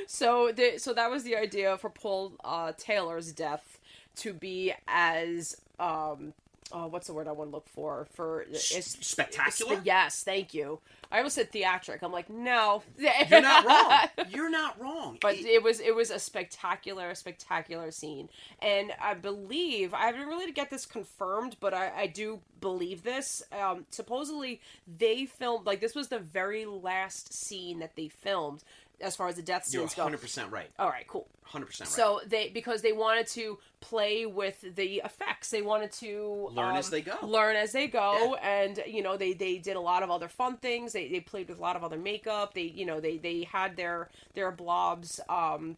So 0.07 0.53
the 0.53 0.79
so 0.79 0.95
that 0.95 1.11
was 1.11 1.23
the 1.23 1.37
idea 1.37 1.77
for 1.77 1.91
Paul 1.91 2.33
uh, 2.43 2.73
Taylor's 2.77 3.33
death 3.33 3.79
to 4.17 4.33
be 4.33 4.73
as 4.89 5.57
um 5.79 6.33
oh, 6.73 6.87
what's 6.87 7.07
the 7.07 7.15
word 7.15 7.29
I 7.29 7.33
want 7.33 7.51
to 7.51 7.55
look 7.55 7.69
for 7.69 8.07
for 8.13 8.43
it's, 8.51 9.07
spectacular? 9.07 9.81
yes, 9.85 10.23
thank 10.23 10.55
you. 10.55 10.81
I 11.11 11.19
almost 11.19 11.37
said 11.37 11.51
theatric. 11.51 12.03
I'm 12.03 12.13
like 12.13 12.29
no, 12.29 12.83
You're 12.99 13.41
not 13.41 13.67
wrong. 13.67 14.27
You're 14.29 14.51
not 14.51 14.81
wrong. 14.81 15.19
But 15.21 15.37
it, 15.37 15.63
was 15.63 15.81
it 15.81 15.95
was 15.95 16.11
a 16.11 16.19
spectacular, 16.19 17.15
spectacular 17.15 17.91
scene, 17.91 18.29
and 18.61 18.93
I 19.01 19.15
believe 19.15 19.95
I 19.95 20.07
haven't 20.07 20.27
really 20.27 20.47
to 20.47 20.53
get 20.53 20.71
this 20.71 20.87
confirmed, 20.87 21.57
but 21.61 21.73
I, 21.75 21.93
I 21.97 22.07
do 22.07 22.41
believe 22.61 23.03
this. 23.03 23.43
Um, 23.53 23.87
supposedly 23.91 24.61
they 24.99 25.27
filmed 25.27 25.67
like 25.67 25.81
this 25.81 25.95
was 25.95 26.09
the 26.09 26.19
very 26.19 26.67
last 26.67 27.33
scene 27.33 27.79
that 27.79 27.97
they 27.97 28.09
filmed 28.09 28.63
as 29.01 29.17
far 29.17 29.29
as 29.29 29.37
the 29.37 29.43
death 29.43 29.69
You're 29.71 29.89
scenes 29.89 29.95
go. 29.95 30.07
100% 30.07 30.51
right. 30.51 30.69
All 30.79 30.89
right, 30.89 31.07
cool. 31.07 31.27
100% 31.51 31.63
right. 31.63 31.89
So 31.89 32.21
they 32.27 32.49
because 32.49 32.83
they 32.83 32.93
wanted 32.93 33.27
to 33.29 33.59
play 33.81 34.27
with 34.27 34.65
the 34.77 35.03
effects, 35.05 35.51
they 35.51 35.63
wanted 35.63 35.93
to 35.93 36.51
Learn 36.53 36.73
um, 36.73 36.77
as 36.77 36.91
they 36.91 37.01
go. 37.01 37.17
Learn 37.23 37.57
as 37.57 37.73
they 37.73 37.87
go, 37.87 38.35
and 38.37 38.83
you 38.87 39.03
know 39.03 39.17
they 39.17 39.33
they 39.33 39.59
did 39.59 39.77
a 39.77 39.81
lot 39.81 40.03
of 40.03 40.11
other 40.11 40.29
fun 40.29 40.57
things. 40.59 40.93
They 40.93 41.09
they 41.09 41.21
played 41.21 41.49
with 41.49 41.59
a 41.59 41.63
lot 41.63 41.77
of 41.77 41.85
other 41.85 41.97
makeup. 41.99 42.55
They 42.55 42.63
you 42.63 42.85
know 42.85 43.01
they 43.01 43.17
they 43.17 43.45
had 43.45 43.77
their 43.77 44.09
their 44.35 44.51
blobs 44.51 45.21
um 45.29 45.77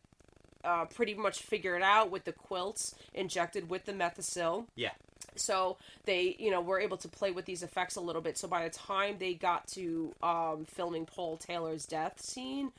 uh 0.65 0.87
pretty 0.87 1.15
much 1.15 1.41
figured 1.41 1.83
out 1.83 2.11
with 2.11 2.25
the 2.25 2.33
quilts 2.33 2.95
injected 3.15 3.71
with 3.71 3.85
the 3.85 3.93
Methocel. 3.93 4.67
yeah. 4.75 4.91
So 5.37 5.77
they, 6.07 6.35
you 6.39 6.51
know, 6.51 6.61
were 6.61 6.81
able 6.81 6.97
to 6.99 7.09
play 7.09 7.31
with 7.31 7.45
these 7.45 7.63
effects 7.63 7.95
a 7.97 8.01
little 8.01 8.21
bit. 8.21 8.37
So 8.37 8.49
by 8.49 8.65
the 8.65 8.71
time 8.71 9.17
they 9.19 9.35
got 9.35 9.69
to 9.69 10.13
um, 10.23 10.67
filming 10.67 11.07
Paul 11.07 11.37
Taylor's 11.37 11.87
death 11.87 12.21
scene, 12.21 12.73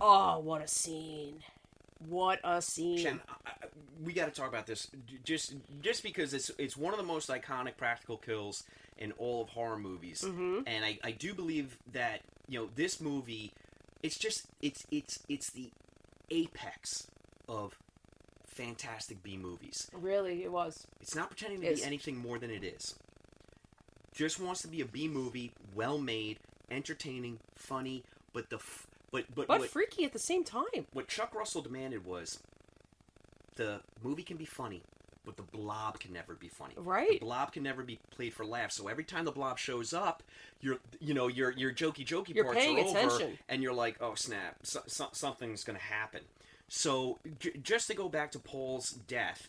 oh, 0.00 0.38
what 0.38 0.62
a 0.62 0.68
scene! 0.68 1.42
What 2.08 2.40
a 2.44 2.62
scene! 2.62 2.98
Shen, 2.98 3.20
I, 3.28 3.50
I- 3.50 3.66
we 4.04 4.12
got 4.12 4.26
to 4.26 4.30
talk 4.40 4.48
about 4.48 4.66
this 4.66 4.88
just 5.24 5.54
just 5.82 6.02
because 6.04 6.32
it's 6.32 6.50
it's 6.58 6.76
one 6.76 6.92
of 6.94 6.98
the 6.98 7.04
most 7.06 7.28
iconic 7.28 7.76
practical 7.76 8.16
kills 8.16 8.62
in 8.96 9.10
all 9.12 9.42
of 9.42 9.48
horror 9.50 9.78
movies, 9.78 10.22
Mhm. 10.24 10.62
and 10.66 10.84
I, 10.84 10.98
I 11.02 11.10
do 11.10 11.34
believe 11.34 11.76
that 11.92 12.20
you 12.48 12.60
know 12.60 12.68
this 12.76 13.00
movie, 13.00 13.52
it's 14.02 14.16
just 14.18 14.46
it's 14.62 14.86
it's 14.92 15.18
it's 15.28 15.50
the 15.50 15.70
apex 16.30 17.08
of 17.48 17.76
fantastic 18.46 19.22
B 19.22 19.36
movies. 19.36 19.88
Really, 19.92 20.42
it 20.44 20.52
was. 20.52 20.86
It's 21.00 21.14
not 21.14 21.30
pretending 21.30 21.60
to 21.62 21.66
Is- 21.68 21.80
be 21.80 21.86
anything 21.86 22.16
more 22.16 22.38
than 22.38 22.50
it 22.50 22.62
is. 22.64 22.94
Just 24.14 24.40
wants 24.40 24.62
to 24.62 24.68
be 24.68 24.80
a 24.80 24.84
B 24.84 25.06
movie, 25.06 25.52
well 25.74 25.98
made, 25.98 26.38
entertaining, 26.70 27.38
funny, 27.54 28.02
but 28.32 28.50
the 28.50 28.56
f- 28.56 28.87
but 29.10 29.24
but 29.34 29.46
But 29.46 29.60
what, 29.60 29.70
freaky 29.70 30.04
at 30.04 30.12
the 30.12 30.18
same 30.18 30.44
time. 30.44 30.86
what 30.92 31.08
Chuck 31.08 31.34
Russell 31.34 31.62
demanded 31.62 32.04
was 32.04 32.40
the 33.56 33.80
movie 34.02 34.22
can 34.22 34.36
be 34.36 34.44
funny, 34.44 34.82
but 35.24 35.36
the 35.36 35.42
blob 35.42 35.98
can 36.00 36.12
never 36.12 36.34
be 36.34 36.48
funny. 36.48 36.74
Right. 36.76 37.20
The 37.20 37.26
blob 37.26 37.52
can 37.52 37.62
never 37.62 37.82
be 37.82 37.98
played 38.10 38.32
for 38.32 38.44
laughs. 38.46 38.76
So 38.76 38.88
every 38.88 39.04
time 39.04 39.24
the 39.24 39.32
blob 39.32 39.58
shows 39.58 39.92
up, 39.92 40.22
you're 40.60 40.78
you 41.00 41.14
know 41.14 41.26
your 41.28 41.50
your 41.50 41.72
jokey 41.72 42.06
jokey 42.06 42.34
You're 42.34 42.44
parts 42.44 42.64
are 42.64 42.78
over, 42.78 43.30
and 43.48 43.62
you're 43.62 43.74
like, 43.74 43.96
oh 44.00 44.14
snap, 44.14 44.56
so, 44.62 44.80
so, 44.86 45.08
something's 45.12 45.64
gonna 45.64 45.78
happen. 45.78 46.22
So 46.68 47.18
j- 47.38 47.58
just 47.62 47.88
to 47.88 47.94
go 47.94 48.08
back 48.08 48.30
to 48.32 48.38
Paul's 48.38 48.90
death, 48.90 49.48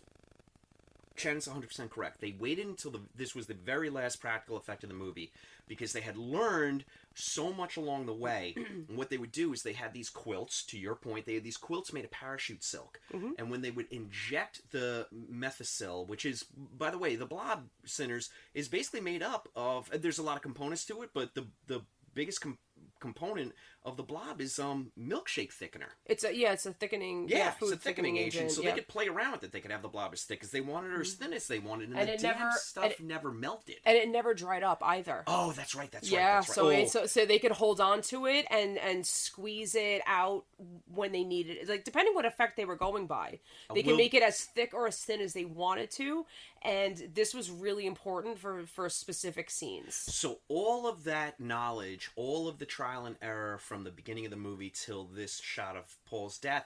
Chen's 1.19 1.47
100% 1.47 1.89
correct. 1.89 2.21
They 2.21 2.35
waited 2.39 2.65
until 2.65 2.91
the, 2.91 3.01
this 3.13 3.35
was 3.35 3.45
the 3.47 3.53
very 3.53 3.89
last 3.89 4.21
practical 4.21 4.57
effect 4.57 4.83
of 4.83 4.89
the 4.89 4.95
movie 4.95 5.31
because 5.67 5.91
they 5.93 5.99
had 6.01 6.17
learned 6.17 6.85
so 7.13 7.51
much 7.51 7.75
along 7.77 8.05
the 8.05 8.13
way. 8.13 8.55
and 8.87 8.97
what 8.97 9.09
they 9.09 9.17
would 9.17 9.31
do 9.31 9.51
is 9.51 9.61
they 9.61 9.73
had 9.73 9.93
these 9.93 10.09
quilts, 10.09 10.63
to 10.67 10.79
your 10.79 10.95
point, 10.95 11.25
they 11.25 11.35
had 11.35 11.43
these 11.43 11.57
quilts 11.57 11.91
made 11.91 12.05
of 12.05 12.11
parachute 12.11 12.63
silk. 12.63 12.99
Mhm. 13.13 13.33
And 13.37 13.51
when 13.51 13.61
they 13.61 13.71
would 13.71 13.91
inject 13.91 14.61
the 14.71 15.07
Methocel, 15.31 16.07
which 16.07 16.25
is, 16.25 16.45
by 16.77 16.89
the 16.89 16.97
way, 16.97 17.15
the 17.15 17.25
blob 17.25 17.67
sinners 17.85 18.29
is 18.53 18.69
basically 18.69 19.01
made 19.01 19.21
up 19.21 19.49
of, 19.55 19.89
there's 20.01 20.19
a 20.19 20.23
lot 20.23 20.37
of 20.37 20.41
components 20.41 20.85
to 20.85 21.01
it, 21.01 21.09
but 21.13 21.35
the, 21.35 21.47
the 21.67 21.81
biggest 22.13 22.41
com- 22.41 22.57
component 22.99 23.53
of 23.85 23.95
the 23.97 24.03
blob 24.03 24.41
is 24.41 24.59
um 24.59 24.91
milkshake 24.99 25.53
thickener. 25.53 25.89
It's 26.05 26.23
a 26.23 26.35
yeah, 26.35 26.51
it's 26.51 26.65
a 26.65 26.73
thickening. 26.73 27.27
Yeah, 27.29 27.37
Yeah, 27.37 27.51
food 27.51 27.73
it's 27.73 27.75
a 27.75 27.77
thickening, 27.77 28.17
agent, 28.17 28.51
so 28.51 28.61
yeah. 28.61 28.69
they 28.71 28.75
could 28.75 28.87
play 28.87 29.07
around 29.07 29.31
with 29.33 29.43
it. 29.45 29.51
They 29.51 29.61
could 29.61 29.71
have 29.71 29.81
the 29.81 29.87
blob 29.87 30.11
as 30.13 30.23
thick 30.23 30.43
as 30.43 30.51
they 30.51 30.61
wanted 30.61 30.91
or 30.91 31.01
as 31.01 31.13
thin 31.13 31.31
as 31.33 31.47
they 31.47 31.59
wanted, 31.59 31.89
and, 31.89 31.97
And 31.99 32.09
the 32.09 32.17
damn 32.17 32.37
never- 32.39 32.51
stuff 32.57 32.85
it- 32.91 32.99
never 32.99 33.31
melted. 33.31 33.77
and 33.85 33.95
it 33.97 34.09
never 34.09 34.33
dried 34.33 34.63
up 34.63 34.81
either. 34.83 35.23
Oh, 35.27 35.51
that's 35.53 35.75
right. 35.75 35.89
That's 35.91 36.11
right. 36.11 36.17
yeah, 36.19 36.35
That's 36.41 36.49
right. 36.49 36.55
so 36.55 36.65
oh. 36.67 36.69
it, 36.69 36.89
so 36.89 37.05
so 37.05 37.25
they 37.25 37.39
could 37.39 37.53
hold 37.53 37.79
on 37.79 38.01
to 38.03 38.25
it 38.25 38.45
and 38.51 38.77
and 38.77 39.05
squeeze 39.05 39.75
it 39.75 40.01
out 40.05 40.45
when 40.93 41.11
they 41.13 41.23
needed 41.23 41.57
it. 41.57 41.69
Like 41.69 41.83
depending 41.85 42.13
what 42.15 42.25
effect 42.25 42.57
they 42.57 42.65
were 42.65 42.75
going 42.75 43.07
by, 43.07 43.39
they 43.73 43.83
can 43.83 43.95
make 43.95 44.13
it 44.13 44.23
as 44.23 44.41
thick 44.41 44.73
or 44.73 44.87
as 44.87 44.97
thin 44.99 45.21
as 45.21 45.33
they 45.33 45.45
wanted 45.45 45.89
to. 45.91 46.25
And 46.61 47.11
this 47.13 47.33
was 47.33 47.49
really 47.49 47.85
important 47.85 48.39
for 48.39 48.65
for 48.65 48.89
specific 48.89 49.49
scenes. 49.49 49.95
So 49.95 50.39
all 50.49 50.85
of 50.87 51.05
that 51.05 51.39
knowledge, 51.39 52.11
all 52.17 52.47
of 52.49 52.59
the 52.59 52.65
trial 52.65 53.05
and 53.05 53.15
error 53.21 53.57
from 53.57 53.78
the 53.83 53.91
beginning 53.91 54.25
of 54.25 54.31
the 54.31 54.37
movie 54.37 54.71
till 54.73 55.05
this 55.05 55.39
shot 55.39 55.75
of 55.75 55.95
Paul's 56.05 56.37
death 56.37 56.65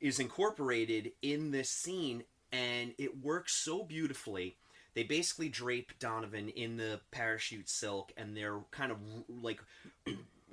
is 0.00 0.20
incorporated 0.20 1.12
in 1.22 1.50
this 1.50 1.70
scene 1.70 2.24
and 2.52 2.94
it 2.98 3.22
works 3.22 3.54
so 3.54 3.82
beautifully. 3.82 4.56
They 4.94 5.02
basically 5.02 5.48
drape 5.48 5.98
Donovan 5.98 6.48
in 6.48 6.76
the 6.76 7.00
parachute 7.10 7.68
silk, 7.68 8.12
and 8.16 8.36
they're 8.36 8.60
kind 8.70 8.90
of 8.90 8.98
like. 9.28 9.60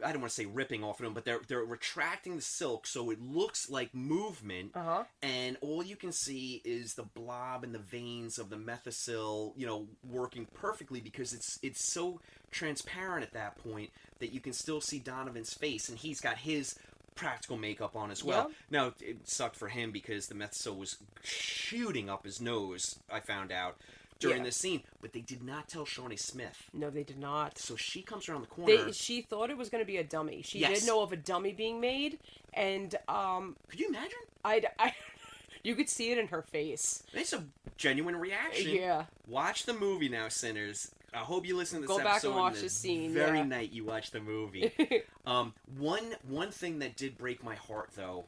I 0.03 0.11
don't 0.11 0.21
want 0.21 0.29
to 0.31 0.35
say 0.35 0.45
ripping 0.45 0.83
off 0.83 0.99
of 0.99 1.05
him, 1.05 1.13
but 1.13 1.25
they're 1.25 1.41
they're 1.47 1.63
retracting 1.63 2.35
the 2.35 2.41
silk 2.41 2.85
so 2.87 3.09
it 3.11 3.21
looks 3.21 3.69
like 3.69 3.93
movement, 3.93 4.71
Uh-huh. 4.75 5.03
and 5.21 5.57
all 5.61 5.83
you 5.83 5.95
can 5.95 6.11
see 6.11 6.61
is 6.65 6.95
the 6.95 7.03
blob 7.03 7.63
and 7.63 7.73
the 7.73 7.79
veins 7.79 8.37
of 8.37 8.49
the 8.49 8.57
Methocel, 8.57 9.53
you 9.55 9.65
know, 9.65 9.87
working 10.03 10.47
perfectly 10.53 10.99
because 11.01 11.33
it's 11.33 11.59
it's 11.61 11.83
so 11.83 12.19
transparent 12.51 13.23
at 13.23 13.33
that 13.33 13.57
point 13.57 13.89
that 14.19 14.31
you 14.33 14.39
can 14.39 14.53
still 14.53 14.81
see 14.81 14.99
Donovan's 14.99 15.53
face, 15.53 15.89
and 15.89 15.97
he's 15.97 16.19
got 16.21 16.37
his 16.37 16.75
practical 17.15 17.55
makeup 17.57 17.95
on 17.95 18.11
as 18.11 18.23
well. 18.23 18.47
Yeah. 18.49 18.55
Now 18.69 18.93
it 18.99 19.27
sucked 19.27 19.55
for 19.55 19.69
him 19.69 19.91
because 19.91 20.27
the 20.27 20.35
Methocel 20.35 20.75
was 20.77 20.97
shooting 21.23 22.09
up 22.09 22.25
his 22.25 22.41
nose. 22.41 22.99
I 23.09 23.19
found 23.21 23.51
out 23.51 23.77
during 24.19 24.37
Yeah. 24.37 24.43
this 24.45 24.57
scene, 24.57 24.83
but 25.01 25.13
they 25.13 25.21
did 25.21 25.43
not 25.43 25.67
tell 25.67 25.85
Shawnee 25.85 26.15
Smith. 26.15 26.69
No, 26.73 26.89
they 26.89 27.03
did 27.03 27.19
not. 27.19 27.57
So 27.57 27.75
she 27.75 28.01
comes 28.01 28.29
around 28.29 28.41
the 28.41 28.47
corner. 28.47 28.85
They, 28.85 28.91
she 28.91 29.21
thought 29.21 29.49
it 29.49 29.57
was 29.57 29.69
going 29.69 29.81
to 29.81 29.85
be 29.87 29.97
a 29.97 30.03
dummy. 30.03 30.41
She 30.41 30.59
Yes. 30.59 30.79
did 30.81 30.87
know 30.87 31.01
of 31.01 31.11
a 31.11 31.17
dummy 31.17 31.51
being 31.51 31.79
made, 31.79 32.19
and 32.53 32.95
um, 33.07 33.55
could 33.67 33.79
you 33.79 33.89
imagine? 33.89 34.17
I, 34.43 34.63
I, 34.79 34.93
you 35.63 35.75
could 35.75 35.89
see 35.89 36.11
it 36.11 36.17
in 36.17 36.27
her 36.27 36.41
face. 36.41 37.03
It's 37.13 37.33
a 37.33 37.43
genuine 37.77 38.15
reaction. 38.15 38.71
Yeah. 38.75 39.05
Watch 39.27 39.65
the 39.65 39.73
movie 39.73 40.09
now, 40.09 40.29
sinners. 40.29 40.91
I 41.13 41.19
hope 41.19 41.45
you 41.45 41.55
listen 41.55 41.81
to 41.81 41.87
this 41.87 41.97
Go 41.97 42.03
back 42.03 42.23
and 42.25 42.35
watch 42.35 42.55
the 42.55 42.61
the 42.63 42.69
scene, 42.69 43.13
very 43.13 43.37
yeah. 43.39 43.45
night 43.45 43.71
you 43.71 43.85
watch 43.85 44.11
the 44.11 44.19
movie. 44.19 44.71
um, 45.25 45.53
one 45.77 46.15
one 46.27 46.51
thing 46.51 46.79
that 46.79 46.97
did 46.97 47.17
break 47.17 47.41
my 47.41 47.55
heart 47.55 47.91
though, 47.95 48.25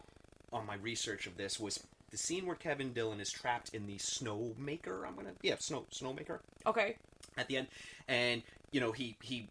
on 0.54 0.66
my 0.66 0.76
research 0.76 1.28
of 1.28 1.36
this 1.36 1.60
was 1.60 1.82
the 2.18 2.24
scene 2.24 2.46
where 2.48 2.56
Kevin 2.56 2.94
Dillon 2.94 3.20
is 3.20 3.30
trapped 3.32 3.70
in 3.76 3.86
the 3.86 3.98
snowmaker. 3.98 5.08
I'm 5.08 5.16
gonna 5.16 5.34
yeah 5.44 5.56
snow 5.60 5.86
snowmaker 5.94 6.40
Okay. 6.66 6.96
at 7.38 7.48
the 7.48 7.58
end, 7.58 7.68
and 8.08 8.42
you 8.72 8.80
know 8.80 8.92
he 8.92 9.16
he 9.22 9.48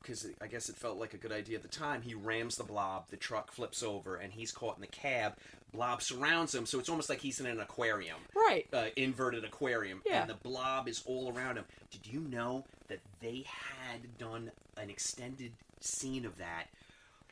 because 0.00 0.26
I 0.40 0.48
guess 0.48 0.68
it 0.68 0.76
felt 0.76 0.98
like 0.98 1.14
a 1.14 1.16
good 1.16 1.30
idea 1.30 1.56
at 1.56 1.62
the 1.62 1.68
time. 1.68 2.02
He 2.02 2.14
rams 2.14 2.56
the 2.56 2.64
blob, 2.64 3.04
the 3.10 3.16
truck 3.16 3.52
flips 3.52 3.84
over, 3.84 4.16
and 4.16 4.32
he's 4.32 4.50
caught 4.50 4.74
in 4.76 4.80
the 4.80 4.88
cab. 4.88 5.34
Blob 5.72 6.02
surrounds 6.02 6.52
him, 6.54 6.66
so 6.66 6.80
it's 6.80 6.88
almost 6.88 7.08
like 7.08 7.20
he's 7.20 7.38
in 7.38 7.46
an 7.46 7.60
aquarium, 7.60 8.18
Right. 8.34 8.66
uh, 8.72 8.88
inverted 8.96 9.44
aquarium, 9.44 10.02
Yeah. 10.04 10.22
and 10.22 10.28
the 10.30 10.34
blob 10.34 10.88
is 10.88 11.02
all 11.06 11.32
around 11.32 11.56
him. 11.56 11.64
Did 11.92 12.06
you 12.08 12.20
know 12.20 12.64
that 12.88 12.98
they 13.20 13.44
had 13.46 14.18
done 14.18 14.50
an 14.76 14.90
extended 14.90 15.52
scene 15.80 16.26
of 16.26 16.36
that, 16.38 16.66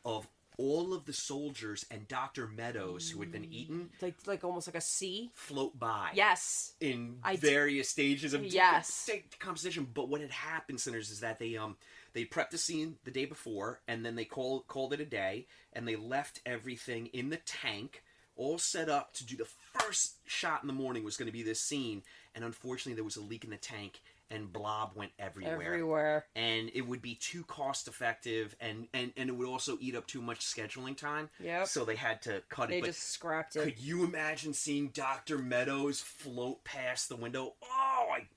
of 0.05 0.25
all 0.61 0.93
of 0.93 1.05
the 1.05 1.13
soldiers 1.13 1.85
and 1.89 2.07
Doctor 2.07 2.47
Meadows 2.47 3.09
who 3.09 3.19
had 3.19 3.31
been 3.31 3.51
eaten, 3.51 3.89
like 4.01 4.15
like 4.27 4.43
almost 4.43 4.67
like 4.67 4.75
a 4.75 4.81
sea, 4.81 5.31
float 5.33 5.79
by? 5.79 6.11
Yes. 6.13 6.73
in 6.79 7.17
I 7.23 7.35
d- 7.35 7.47
various 7.47 7.89
stages 7.89 8.33
of 8.35 8.45
Yes. 8.45 9.09
composition. 9.39 9.87
But 9.91 10.07
what 10.09 10.21
had 10.21 10.31
happened, 10.31 10.79
sinners, 10.79 11.09
is 11.09 11.21
that 11.21 11.39
they 11.39 11.57
um 11.57 11.77
they 12.13 12.25
prepped 12.25 12.51
the 12.51 12.57
scene 12.59 12.97
the 13.05 13.11
day 13.11 13.25
before, 13.25 13.81
and 13.87 14.05
then 14.05 14.15
they 14.15 14.25
called 14.25 14.67
called 14.67 14.93
it 14.93 14.99
a 15.01 15.05
day, 15.05 15.47
and 15.73 15.87
they 15.87 15.95
left 15.95 16.41
everything 16.45 17.07
in 17.07 17.29
the 17.29 17.37
tank, 17.37 18.03
all 18.35 18.57
set 18.59 18.87
up 18.89 19.13
to 19.13 19.25
do 19.25 19.35
the 19.35 19.45
first 19.73 20.17
shot 20.25 20.61
in 20.61 20.67
the 20.67 20.73
morning 20.73 21.03
was 21.03 21.17
going 21.17 21.27
to 21.27 21.31
be 21.33 21.43
this 21.43 21.61
scene, 21.61 22.03
and 22.35 22.43
unfortunately 22.45 22.93
there 22.93 23.03
was 23.03 23.17
a 23.17 23.21
leak 23.21 23.43
in 23.43 23.49
the 23.49 23.57
tank. 23.57 24.01
And 24.31 24.51
blob 24.51 24.91
went 24.95 25.11
everywhere. 25.19 25.61
Everywhere. 25.61 26.25
and 26.35 26.71
it 26.73 26.81
would 26.87 27.01
be 27.01 27.15
too 27.15 27.43
cost 27.43 27.87
effective, 27.87 28.55
and, 28.61 28.87
and 28.93 29.11
and 29.17 29.29
it 29.29 29.33
would 29.33 29.47
also 29.47 29.77
eat 29.81 29.95
up 29.95 30.07
too 30.07 30.21
much 30.21 30.39
scheduling 30.39 30.95
time. 30.95 31.29
Yeah. 31.39 31.65
So 31.65 31.83
they 31.83 31.95
had 31.97 32.21
to 32.23 32.41
cut 32.49 32.69
They 32.69 32.77
it. 32.77 32.81
but 32.81 32.87
just 32.87 33.09
scrapped 33.11 33.55
it. 33.57 33.63
Could 33.63 33.79
you 33.79 34.05
imagine 34.05 34.53
seeing 34.53 34.87
Doctor 34.89 35.37
Meadows 35.37 35.99
float 35.99 36.63
past 36.63 37.09
the 37.09 37.17
window? 37.17 37.53
Oh, 37.63 38.07
I 38.13 38.27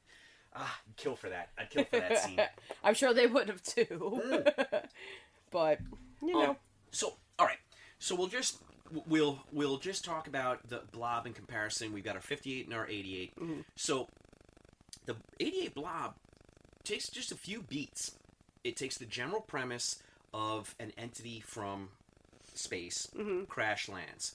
ah, 0.56 0.80
I'd 0.88 0.96
kill 0.96 1.14
for 1.16 1.28
that. 1.28 1.50
I'd 1.56 1.70
kill 1.70 1.84
for 1.84 2.00
that 2.00 2.18
scene. 2.18 2.40
I'm 2.84 2.94
sure 2.94 3.14
they 3.14 3.26
would 3.26 3.48
have 3.48 3.62
too. 3.62 4.20
but 5.50 5.78
you 6.22 6.32
know, 6.32 6.50
Um, 6.50 6.56
so 6.90 7.14
all 7.38 7.46
right. 7.46 7.58
So 7.98 8.14
we'll 8.14 8.26
just 8.28 8.58
we'll 9.06 9.38
we'll 9.52 9.78
just 9.78 10.04
talk 10.04 10.26
about 10.26 10.68
the 10.68 10.82
blob 10.92 11.26
in 11.26 11.32
comparison. 11.32 11.92
We've 11.92 12.04
got 12.04 12.16
our 12.16 12.20
58 12.20 12.66
and 12.66 12.74
our 12.74 12.86
88. 12.86 13.36
Mm-hmm. 13.36 13.60
So 13.76 14.08
the 15.06 15.16
88 15.40 15.74
blob 15.74 16.14
takes 16.82 17.08
just 17.08 17.32
a 17.32 17.36
few 17.36 17.62
beats. 17.62 18.12
It 18.62 18.76
takes 18.76 18.96
the 18.98 19.06
general 19.06 19.40
premise 19.40 20.02
of 20.32 20.74
an 20.80 20.92
entity 20.96 21.40
from 21.40 21.90
space 22.54 23.08
Mm-hmm. 23.16 23.44
crash 23.44 23.88
lands. 23.88 24.34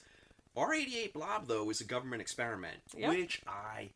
Our 0.56 0.74
88 0.74 1.12
blob 1.14 1.46
though 1.46 1.70
is 1.70 1.80
a 1.80 1.84
government 1.84 2.22
experiment, 2.22 2.78
Yep. 2.96 3.08
which 3.10 3.42
I 3.46 3.90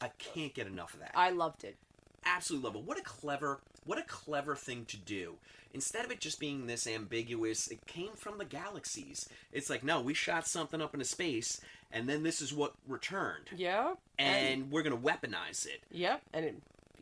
I 0.00 0.08
can't 0.18 0.54
get 0.54 0.66
enough 0.66 0.94
of 0.94 1.00
that 1.00 1.12
I 1.14 1.30
loved 1.30 1.64
it. 1.64 1.76
Absolutely 2.24 2.66
love 2.68 2.76
it. 2.76 2.82
What 2.82 2.98
a 2.98 3.02
clever, 3.02 3.60
what 3.84 3.98
a 3.98 4.02
clever 4.02 4.54
thing 4.56 4.84
to 4.86 4.96
do. 4.96 5.34
Instead 5.74 6.04
of 6.04 6.10
it 6.10 6.20
just 6.20 6.40
being 6.40 6.66
this 6.66 6.86
ambiguous, 6.86 7.68
it 7.68 7.86
came 7.86 8.12
from 8.14 8.38
the 8.38 8.44
galaxies. 8.44 9.28
It's 9.52 9.68
like, 9.68 9.84
no, 9.84 10.00
we 10.00 10.14
shot 10.14 10.46
something 10.46 10.80
up 10.80 10.94
into 10.94 11.04
space, 11.04 11.60
and 11.92 12.08
then 12.08 12.22
this 12.22 12.40
is 12.40 12.52
what 12.54 12.72
returned, 12.86 13.46
Yeah. 13.56 13.94
and 14.18 14.70
we're 14.70 14.82
gonna 14.82 14.96
weaponize 14.96 15.66
it. 15.66 15.82
Yep. 15.90 16.22
And 16.32 16.44
it 16.46 16.54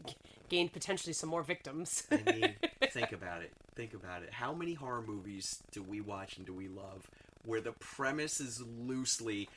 g- 0.07 0.15
gained 0.49 0.73
potentially 0.73 1.13
some 1.13 1.29
more 1.29 1.43
victims. 1.45 2.03
I 2.11 2.17
mean, 2.33 2.55
think 2.91 3.13
about 3.13 3.43
it. 3.43 3.53
Think 3.77 3.95
about 3.95 4.23
it. 4.23 4.33
How 4.33 4.53
many 4.53 4.75
horror 4.75 5.03
movies 5.03 5.63
do 5.71 5.83
we 5.83 6.01
watch 6.01 6.37
and 6.37 6.45
do 6.47 6.53
we 6.55 6.67
love 6.69 7.09
where 7.45 7.61
the 7.61 7.73
premise 7.73 8.41
is 8.41 8.61
loosely, 8.61 9.49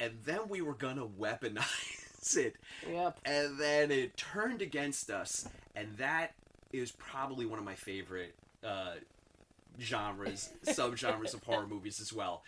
and 0.00 0.12
then 0.24 0.48
we 0.48 0.62
were 0.62 0.74
gonna 0.74 1.06
weaponize 1.06 2.03
it, 2.32 2.56
Yep. 2.90 3.18
and 3.24 3.58
then 3.58 3.90
it 3.90 4.16
turned 4.16 4.62
against 4.62 5.10
us, 5.10 5.48
and 5.76 5.96
that 5.98 6.32
is 6.72 6.92
probably 6.92 7.46
one 7.46 7.58
of 7.58 7.64
my 7.64 7.74
favorite 7.74 8.34
uh, 8.64 8.94
genres, 9.80 10.50
subgenres 10.66 11.34
of 11.34 11.42
horror 11.44 11.66
movies 11.66 12.00
as 12.00 12.12
well. 12.12 12.42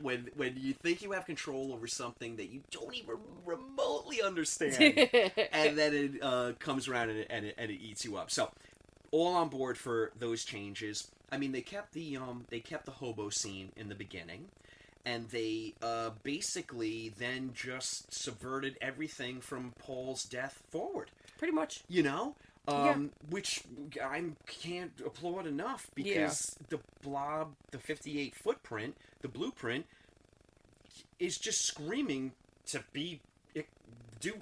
When 0.00 0.30
when 0.36 0.54
you 0.56 0.72
think 0.72 1.02
you 1.02 1.12
have 1.12 1.26
control 1.26 1.72
over 1.72 1.86
something 1.86 2.36
that 2.36 2.46
you 2.48 2.62
don't 2.70 2.94
even 2.94 3.16
remotely 3.44 4.22
understand, 4.22 5.08
and 5.52 5.76
then 5.76 5.94
it 5.94 6.22
uh, 6.22 6.52
comes 6.58 6.88
around 6.88 7.10
and 7.10 7.18
it, 7.20 7.26
and, 7.30 7.44
it, 7.46 7.54
and 7.58 7.70
it 7.70 7.74
eats 7.80 8.04
you 8.04 8.16
up. 8.16 8.30
So, 8.30 8.50
all 9.10 9.34
on 9.34 9.48
board 9.48 9.76
for 9.76 10.12
those 10.18 10.44
changes. 10.44 11.08
I 11.30 11.36
mean, 11.36 11.52
they 11.52 11.60
kept 11.60 11.92
the 11.92 12.16
um 12.16 12.44
they 12.48 12.60
kept 12.60 12.86
the 12.86 12.92
hobo 12.92 13.28
scene 13.28 13.70
in 13.76 13.90
the 13.90 13.94
beginning, 13.94 14.46
and 15.08 15.28
they 15.30 15.72
uh, 15.82 16.10
basically 16.22 17.14
then 17.18 17.50
just 17.54 18.12
subverted 18.12 18.76
everything 18.82 19.40
from 19.40 19.72
Paul's 19.78 20.24
death 20.24 20.62
forward. 20.68 21.10
Pretty 21.38 21.54
much. 21.54 21.82
You 21.88 22.02
know, 22.02 22.34
Yeah. 22.68 22.90
um, 22.90 23.10
which 23.30 23.62
I 24.02 24.22
can't 24.46 24.92
applaud 25.04 25.46
enough 25.46 25.86
because 25.94 26.56
the 26.68 26.78
blob, 27.02 27.54
the 27.70 27.78
fifty-eight 27.78 28.34
footprint, 28.34 28.96
the 29.22 29.28
blueprint, 29.28 29.86
is 31.18 31.38
just 31.38 31.62
screaming 31.62 32.32
to 32.66 32.84
be 32.92 33.20
do 34.20 34.34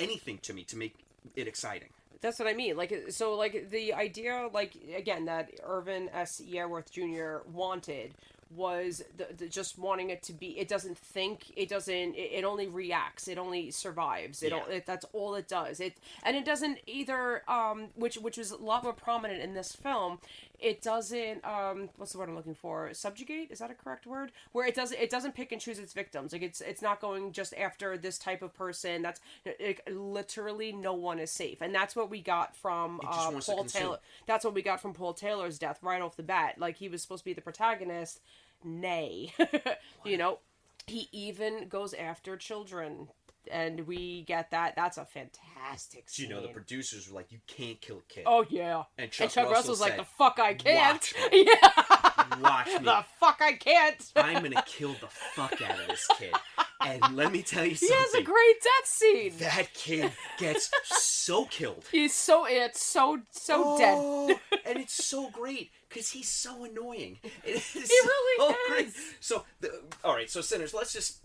anything 0.00 0.38
to 0.38 0.52
me 0.54 0.64
to 0.64 0.76
make 0.76 0.94
it 1.36 1.46
exciting. 1.46 1.90
That's 2.22 2.38
what 2.38 2.48
I 2.48 2.54
mean. 2.54 2.76
Like, 2.76 2.92
so, 3.10 3.34
like 3.34 3.70
the 3.70 3.92
idea, 3.94 4.48
like 4.52 4.72
again, 4.96 5.26
that 5.26 5.50
Irvin 5.62 6.08
S. 6.14 6.40
Yeaworth 6.40 6.90
Jr. 6.90 7.46
wanted 7.52 8.14
was 8.54 9.02
the, 9.16 9.28
the, 9.36 9.48
just 9.48 9.78
wanting 9.78 10.10
it 10.10 10.22
to 10.24 10.32
be. 10.32 10.58
It 10.58 10.68
doesn't 10.68 10.98
think. 10.98 11.52
It 11.56 11.68
doesn't. 11.68 11.94
It, 12.14 12.30
it 12.32 12.44
only 12.44 12.66
reacts. 12.68 13.28
It 13.28 13.38
only 13.38 13.70
survives. 13.70 14.42
It, 14.42 14.52
Yeah. 14.52 14.64
it 14.68 14.86
that's 14.86 15.06
all 15.12 15.34
it 15.34 15.48
does. 15.48 15.80
It 15.80 15.96
and 16.22 16.36
it 16.36 16.44
doesn't 16.44 16.78
either. 16.86 17.42
Um, 17.48 17.88
which 17.94 18.16
which 18.16 18.36
was 18.38 18.50
a 18.50 18.56
lot 18.56 18.84
more 18.84 18.92
prominent 18.92 19.40
in 19.42 19.54
this 19.54 19.74
film. 19.74 20.18
It 20.58 20.80
doesn't. 20.80 21.44
Um, 21.44 21.88
what's 21.96 22.12
the 22.12 22.18
word 22.18 22.28
I'm 22.28 22.36
looking 22.36 22.54
for? 22.54 22.94
Subjugate. 22.94 23.50
Is 23.50 23.58
that 23.58 23.70
a 23.72 23.74
correct 23.74 24.06
word? 24.06 24.30
Where 24.52 24.64
it 24.64 24.76
doesn't. 24.76 24.98
It 25.00 25.10
doesn't 25.10 25.34
pick 25.34 25.50
and 25.50 25.60
choose 25.60 25.80
its 25.80 25.92
victims. 25.92 26.32
Like 26.32 26.42
it's 26.42 26.60
it's 26.60 26.80
not 26.82 27.00
going 27.00 27.32
just 27.32 27.52
after 27.54 27.98
this 27.98 28.16
type 28.16 28.42
of 28.42 28.54
person. 28.54 29.02
That's 29.02 29.20
it, 29.44 29.80
literally 29.92 30.72
no 30.72 30.92
one 30.94 31.18
is 31.18 31.30
safe, 31.32 31.60
and 31.60 31.74
that's 31.74 31.96
what 31.96 32.10
we 32.10 32.20
got 32.20 32.54
from 32.54 33.00
uh, 33.04 33.32
Paul. 33.40 33.64
Taylor. 33.64 33.98
That's 34.26 34.44
what 34.44 34.54
we 34.54 34.62
got 34.62 34.80
from 34.80 34.92
Paul 34.92 35.14
Taylor's 35.14 35.58
death 35.58 35.78
right 35.82 36.00
off 36.00 36.16
the 36.16 36.22
bat. 36.22 36.56
Like 36.58 36.76
he 36.76 36.88
was 36.88 37.02
supposed 37.02 37.22
to 37.22 37.24
be 37.24 37.32
the 37.32 37.40
protagonist. 37.40 38.20
Nay, 38.64 39.32
you 40.04 40.16
know, 40.16 40.38
he 40.86 41.08
even 41.12 41.68
goes 41.68 41.94
after 41.94 42.36
children, 42.36 43.08
and 43.50 43.86
we 43.86 44.22
get 44.22 44.50
that. 44.50 44.74
That's 44.76 44.98
a 44.98 45.04
fantastic. 45.04 46.04
So, 46.06 46.22
you 46.22 46.28
know, 46.28 46.42
the 46.42 46.48
producers 46.48 47.08
were 47.08 47.16
like, 47.16 47.30
"You 47.32 47.38
can't 47.46 47.80
kill 47.80 47.98
a 47.98 48.12
kid." 48.12 48.24
Oh 48.26 48.44
yeah, 48.48 48.84
And 48.98 49.10
Chuck, 49.10 49.34
Russell's 49.36 49.50
Russell 49.50 49.76
like, 49.76 49.90
said, 49.92 50.00
"The 50.00 50.04
fuck 50.04 50.38
I 50.38 50.54
can't." 50.54 51.12
"Watch 51.14 51.14
me. 51.32 51.48
yeah, 51.62 52.40
Watch 52.40 52.66
me. 52.66 52.78
the 52.84 53.04
fuck 53.20 53.38
I 53.40 53.52
can't. 53.52 54.12
I'm 54.16 54.42
gonna 54.42 54.62
kill 54.66 54.92
the 54.94 55.08
fuck 55.08 55.60
out 55.62 55.78
of 55.80 55.86
this 55.88 56.06
kid. 56.18 56.34
And 56.86 57.16
let 57.16 57.32
me 57.32 57.42
tell 57.42 57.64
you 57.64 57.74
something. 57.74 57.96
he 57.96 58.02
has 58.02 58.14
a 58.14 58.22
great 58.22 58.56
death 58.62 58.86
scene. 58.86 59.32
That 59.38 59.72
kid 59.74 60.12
gets 60.38 60.70
so 60.84 61.44
killed. 61.50 61.84
He's 61.90 62.14
so 62.14 62.46
it's 62.46 62.84
so 62.84 63.20
so 63.30 63.62
oh, 63.64 63.78
dead. 63.78 63.98
Oh, 63.98 64.40
and 64.66 64.78
it's 64.78 65.04
so 65.04 65.30
great 65.30 65.70
because 65.88 66.10
he's 66.10 66.28
so 66.28 66.64
annoying. 66.64 67.18
It 67.44 67.56
is 67.56 67.72
He 67.72 67.80
really 67.80 68.38
so 68.38 68.50
is. 68.50 68.56
great. 68.68 68.92
So, 69.20 69.44
the, 69.60 69.82
all 70.04 70.14
right, 70.14 70.30
so 70.30 70.40
sinners, 70.40 70.74
let's 70.74 70.92
just 70.92 71.24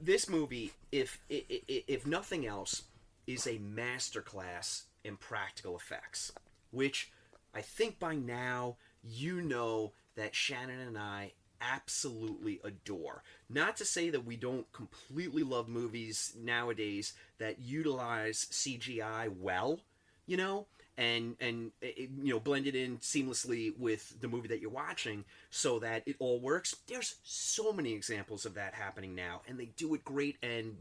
this 0.00 0.28
movie, 0.28 0.72
if 0.92 1.20
if 1.28 2.06
nothing 2.06 2.46
else, 2.46 2.82
is 3.26 3.46
a 3.46 3.58
masterclass 3.58 4.82
in 5.04 5.16
practical 5.16 5.76
effects, 5.76 6.32
which 6.70 7.10
I 7.54 7.60
think 7.60 7.98
by 7.98 8.14
now 8.14 8.76
you 9.02 9.40
know 9.40 9.92
that 10.16 10.34
Shannon 10.34 10.80
and 10.80 10.98
I 10.98 11.32
absolutely 11.74 12.60
adore. 12.64 13.22
Not 13.48 13.76
to 13.78 13.84
say 13.84 14.10
that 14.10 14.24
we 14.24 14.36
don't 14.36 14.70
completely 14.72 15.42
love 15.42 15.68
movies 15.68 16.34
nowadays 16.38 17.12
that 17.38 17.60
utilize 17.60 18.46
CGI 18.50 19.34
well, 19.38 19.80
you 20.26 20.36
know, 20.36 20.66
and 20.96 21.36
and 21.40 21.72
it, 21.82 22.10
you 22.22 22.32
know 22.32 22.40
blend 22.40 22.66
it 22.66 22.74
in 22.74 22.98
seamlessly 22.98 23.76
with 23.78 24.20
the 24.20 24.28
movie 24.28 24.48
that 24.48 24.60
you're 24.60 24.70
watching 24.70 25.24
so 25.50 25.78
that 25.80 26.02
it 26.06 26.16
all 26.18 26.40
works. 26.40 26.76
There's 26.86 27.16
so 27.22 27.72
many 27.72 27.92
examples 27.92 28.46
of 28.46 28.54
that 28.54 28.74
happening 28.74 29.14
now, 29.14 29.42
and 29.46 29.58
they 29.58 29.70
do 29.76 29.94
it 29.94 30.04
great. 30.04 30.36
And 30.42 30.76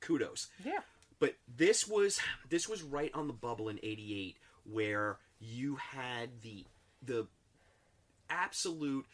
kudos. 0.00 0.48
Yeah. 0.64 0.80
But 1.18 1.36
this 1.56 1.86
was 1.86 2.20
this 2.48 2.68
was 2.68 2.82
right 2.82 3.10
on 3.14 3.26
the 3.26 3.32
bubble 3.32 3.68
in 3.68 3.78
'88 3.82 4.36
where 4.70 5.18
you 5.40 5.76
had 5.76 6.42
the 6.42 6.64
the 7.02 7.26
absolute 8.30 9.06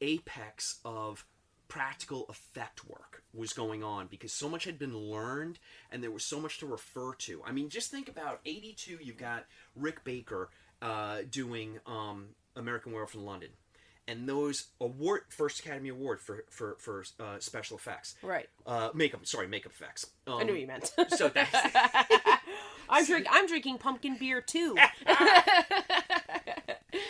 apex 0.00 0.80
of 0.84 1.24
practical 1.68 2.26
effect 2.28 2.86
work 2.86 3.22
was 3.32 3.52
going 3.52 3.82
on 3.82 4.06
because 4.06 4.32
so 4.32 4.48
much 4.48 4.64
had 4.64 4.78
been 4.78 4.96
learned 4.96 5.58
and 5.90 6.02
there 6.02 6.10
was 6.10 6.24
so 6.24 6.38
much 6.38 6.58
to 6.58 6.66
refer 6.66 7.14
to. 7.14 7.42
I 7.44 7.52
mean, 7.52 7.68
just 7.68 7.90
think 7.90 8.08
about 8.08 8.40
82, 8.44 8.98
you've 9.02 9.16
got 9.16 9.46
Rick 9.74 10.04
Baker 10.04 10.50
uh, 10.82 11.18
doing 11.28 11.78
um, 11.86 12.26
American 12.54 12.92
Werewolf 12.92 13.14
in 13.14 13.24
London. 13.24 13.50
And 14.06 14.28
those 14.28 14.66
award 14.82 15.22
first 15.30 15.60
Academy 15.60 15.88
Award 15.88 16.20
for 16.20 16.44
for 16.50 16.76
for 16.78 17.04
uh, 17.18 17.38
special 17.38 17.78
effects, 17.78 18.16
Right. 18.22 18.50
Uh, 18.66 18.90
makeup, 18.92 19.24
sorry, 19.24 19.48
makeup 19.48 19.72
effects. 19.72 20.04
Um, 20.26 20.40
I 20.40 20.42
knew 20.42 20.52
you 20.52 20.66
meant. 20.66 20.92
so 21.08 21.30
that's 21.30 21.56
I'm 22.90 23.06
drink. 23.06 23.26
I'm 23.30 23.46
drinking 23.46 23.78
pumpkin 23.78 24.18
beer 24.18 24.42
too. 24.42 24.76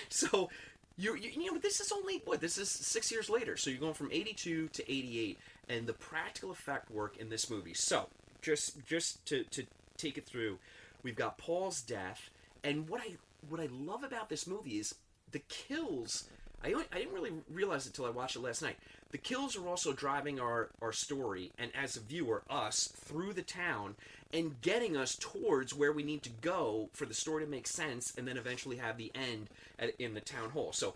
so 0.09 0.51
you, 0.97 1.17
you 1.17 1.53
know 1.53 1.59
this 1.59 1.81
is 1.81 1.91
only 1.93 2.23
what 2.25 2.41
this 2.41 2.57
is 2.59 2.71
six 2.71 3.11
years 3.11 3.29
later 3.29 3.57
so 3.57 3.71
you're 3.71 3.81
going 3.81 3.95
from 3.95 4.11
82 4.13 4.69
to 4.69 4.93
88 4.93 5.39
and 5.69 5.87
the 5.87 5.93
practical 5.93 6.51
effect 6.51 6.91
work 6.91 7.17
in 7.17 7.31
this 7.31 7.51
movie. 7.51 7.75
So 7.75 8.09
just 8.43 8.85
just 8.87 9.25
to 9.27 9.45
to 9.45 9.65
take 9.97 10.19
it 10.19 10.27
through 10.27 10.59
we've 11.03 11.17
got 11.17 11.39
paul's 11.39 11.81
death 11.81 12.31
and 12.63 12.89
what 12.89 13.01
i 13.01 13.15
what 13.49 13.61
i 13.61 13.69
love 13.73 14.03
about 14.03 14.29
this 14.29 14.47
movie 14.47 14.79
is 14.79 14.95
the 15.35 15.41
kills 15.41 16.24
I, 16.64 16.72
only, 16.72 16.87
I 16.93 16.99
didn't 16.99 17.12
really 17.12 17.32
realize 17.51 17.85
it 17.85 17.91
until 17.91 18.07
I 18.07 18.11
watched 18.11 18.37
it 18.37 18.43
last 18.43 18.62
night. 18.62 18.78
The 19.11 19.18
kills 19.18 19.57
are 19.57 19.68
also 19.68 19.93
driving 19.93 20.41
our, 20.41 20.70
our 20.80 20.93
story, 20.93 21.53
and 21.59 21.70
as 21.76 21.97
a 21.97 22.01
viewer, 22.01 22.43
us, 22.49 22.89
through 22.97 23.35
the 23.35 23.43
town, 23.43 23.97
and 24.32 24.61
getting 24.62 24.97
us 24.97 25.14
towards 25.14 25.74
where 25.74 25.93
we 25.93 26.03
need 26.03 26.22
to 26.22 26.30
go 26.41 26.89
for 26.93 27.05
the 27.05 27.14
story 27.14 27.45
to 27.45 27.51
make 27.51 27.66
sense, 27.66 28.14
and 28.16 28.26
then 28.26 28.39
eventually 28.39 28.76
have 28.76 28.97
the 28.97 29.12
end 29.14 29.51
at, 29.78 29.95
in 30.01 30.14
the 30.14 30.20
town 30.20 30.51
hall. 30.51 30.72
So 30.72 30.95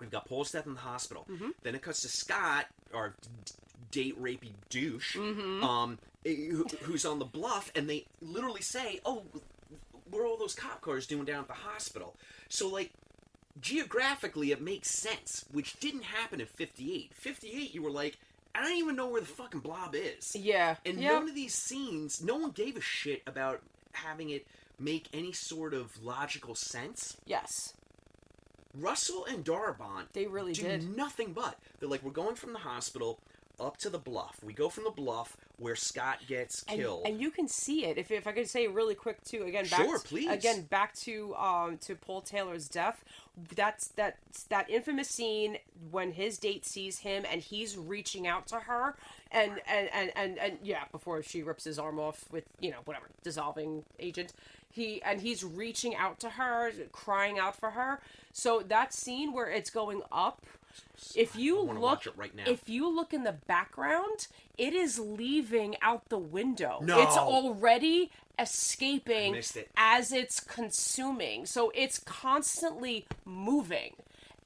we've 0.00 0.10
got 0.10 0.26
Paul's 0.26 0.50
death 0.50 0.66
in 0.66 0.74
the 0.74 0.80
hospital. 0.80 1.26
Mm-hmm. 1.30 1.50
Then 1.62 1.74
it 1.74 1.82
cuts 1.82 2.00
to 2.02 2.08
Scott, 2.08 2.66
our 2.94 3.10
d- 3.44 3.52
date 3.90 4.20
rapey 4.20 4.52
douche, 4.70 5.16
mm-hmm. 5.16 5.62
um, 5.62 5.98
eh, 6.24 6.48
who, 6.50 6.64
who's 6.82 7.04
on 7.04 7.18
the 7.18 7.26
bluff, 7.26 7.70
and 7.76 7.88
they 7.88 8.06
literally 8.22 8.62
say, 8.62 9.00
"Oh, 9.04 9.24
what 10.10 10.20
are 10.20 10.26
all 10.26 10.38
those 10.38 10.54
cop 10.54 10.80
cars 10.80 11.06
doing 11.06 11.26
down 11.26 11.40
at 11.40 11.48
the 11.48 11.54
hospital?" 11.54 12.16
So 12.48 12.68
like 12.68 12.92
geographically 13.60 14.52
it 14.52 14.60
makes 14.60 14.90
sense, 14.90 15.44
which 15.52 15.78
didn't 15.80 16.04
happen 16.04 16.40
in 16.40 16.46
58. 16.46 17.12
58 17.14 17.74
you 17.74 17.82
were 17.82 17.90
like, 17.90 18.18
I 18.54 18.62
don't 18.62 18.76
even 18.78 18.96
know 18.96 19.08
where 19.08 19.20
the 19.20 19.26
fucking 19.26 19.60
blob 19.60 19.94
is. 19.94 20.34
Yeah. 20.34 20.76
And 20.84 20.98
yeah. 21.00 21.12
none 21.12 21.28
of 21.28 21.34
these 21.34 21.54
scenes, 21.54 22.22
no 22.22 22.36
one 22.36 22.50
gave 22.50 22.76
a 22.76 22.80
shit 22.80 23.22
about 23.26 23.60
having 23.92 24.30
it 24.30 24.46
make 24.78 25.08
any 25.12 25.32
sort 25.32 25.74
of 25.74 26.02
logical 26.02 26.54
sense. 26.54 27.16
Yes. 27.26 27.74
Russell 28.74 29.24
and 29.24 29.44
Darabont 29.44 30.12
They 30.12 30.26
really 30.26 30.52
do 30.52 30.62
did. 30.62 30.96
nothing 30.96 31.32
but 31.32 31.58
they're 31.80 31.88
like 31.88 32.02
we're 32.02 32.10
going 32.10 32.36
from 32.36 32.52
the 32.52 32.58
hospital 32.58 33.18
up 33.58 33.78
to 33.78 33.88
the 33.88 33.98
bluff. 33.98 34.38
We 34.44 34.52
go 34.52 34.68
from 34.68 34.84
the 34.84 34.90
bluff 34.90 35.36
where 35.58 35.76
Scott 35.76 36.18
gets 36.28 36.62
and, 36.68 36.78
killed. 36.78 37.06
and 37.06 37.18
you 37.18 37.30
can 37.30 37.48
see 37.48 37.86
it 37.86 37.96
if, 37.96 38.10
if 38.10 38.26
I 38.26 38.32
could 38.32 38.50
say 38.50 38.66
really 38.68 38.94
quick 38.94 39.24
too 39.24 39.44
again 39.44 39.66
back 39.66 39.80
Sure, 39.86 39.98
to, 39.98 40.06
please. 40.06 40.28
again 40.30 40.62
back 40.62 40.94
to 40.96 41.34
um 41.36 41.78
to 41.78 41.94
Paul 41.94 42.20
Taylor's 42.20 42.68
death 42.68 43.02
that's 43.54 43.88
that 43.88 44.16
that 44.48 44.68
infamous 44.70 45.08
scene 45.08 45.58
when 45.90 46.12
his 46.12 46.38
date 46.38 46.64
sees 46.64 47.00
him 47.00 47.24
and 47.30 47.42
he's 47.42 47.76
reaching 47.76 48.26
out 48.26 48.46
to 48.46 48.56
her 48.60 48.96
and 49.30 49.60
and 49.68 49.88
and 49.92 50.10
and, 50.16 50.38
and 50.38 50.58
yeah 50.62 50.84
before 50.90 51.22
she 51.22 51.42
rips 51.42 51.64
his 51.64 51.78
arm 51.78 51.98
off 51.98 52.24
with 52.32 52.44
you 52.60 52.70
know 52.70 52.78
whatever 52.84 53.06
dissolving 53.22 53.84
agent. 53.98 54.32
He 54.70 55.02
and 55.02 55.20
he's 55.20 55.44
reaching 55.44 55.94
out 55.96 56.18
to 56.20 56.30
her 56.30 56.72
crying 56.92 57.38
out 57.38 57.56
for 57.56 57.70
her. 57.70 58.00
So 58.32 58.62
that 58.68 58.94
scene 58.94 59.32
where 59.32 59.50
it's 59.50 59.70
going 59.70 60.02
up 60.10 60.44
if 61.14 61.36
you 61.36 61.60
look 61.60 61.78
watch 61.80 62.06
it 62.06 62.12
right 62.16 62.34
now. 62.34 62.44
if 62.46 62.68
you 62.68 62.88
look 62.94 63.12
in 63.14 63.24
the 63.24 63.36
background 63.46 64.26
it 64.58 64.72
is 64.74 64.98
leaving 64.98 65.76
out 65.82 66.08
the 66.08 66.18
window 66.18 66.78
No. 66.82 67.00
it's 67.00 67.16
already 67.16 68.10
escaping 68.38 69.34
it. 69.34 69.68
as 69.76 70.12
it's 70.12 70.40
consuming 70.40 71.46
so 71.46 71.70
it's 71.74 71.98
constantly 71.98 73.06
moving 73.24 73.94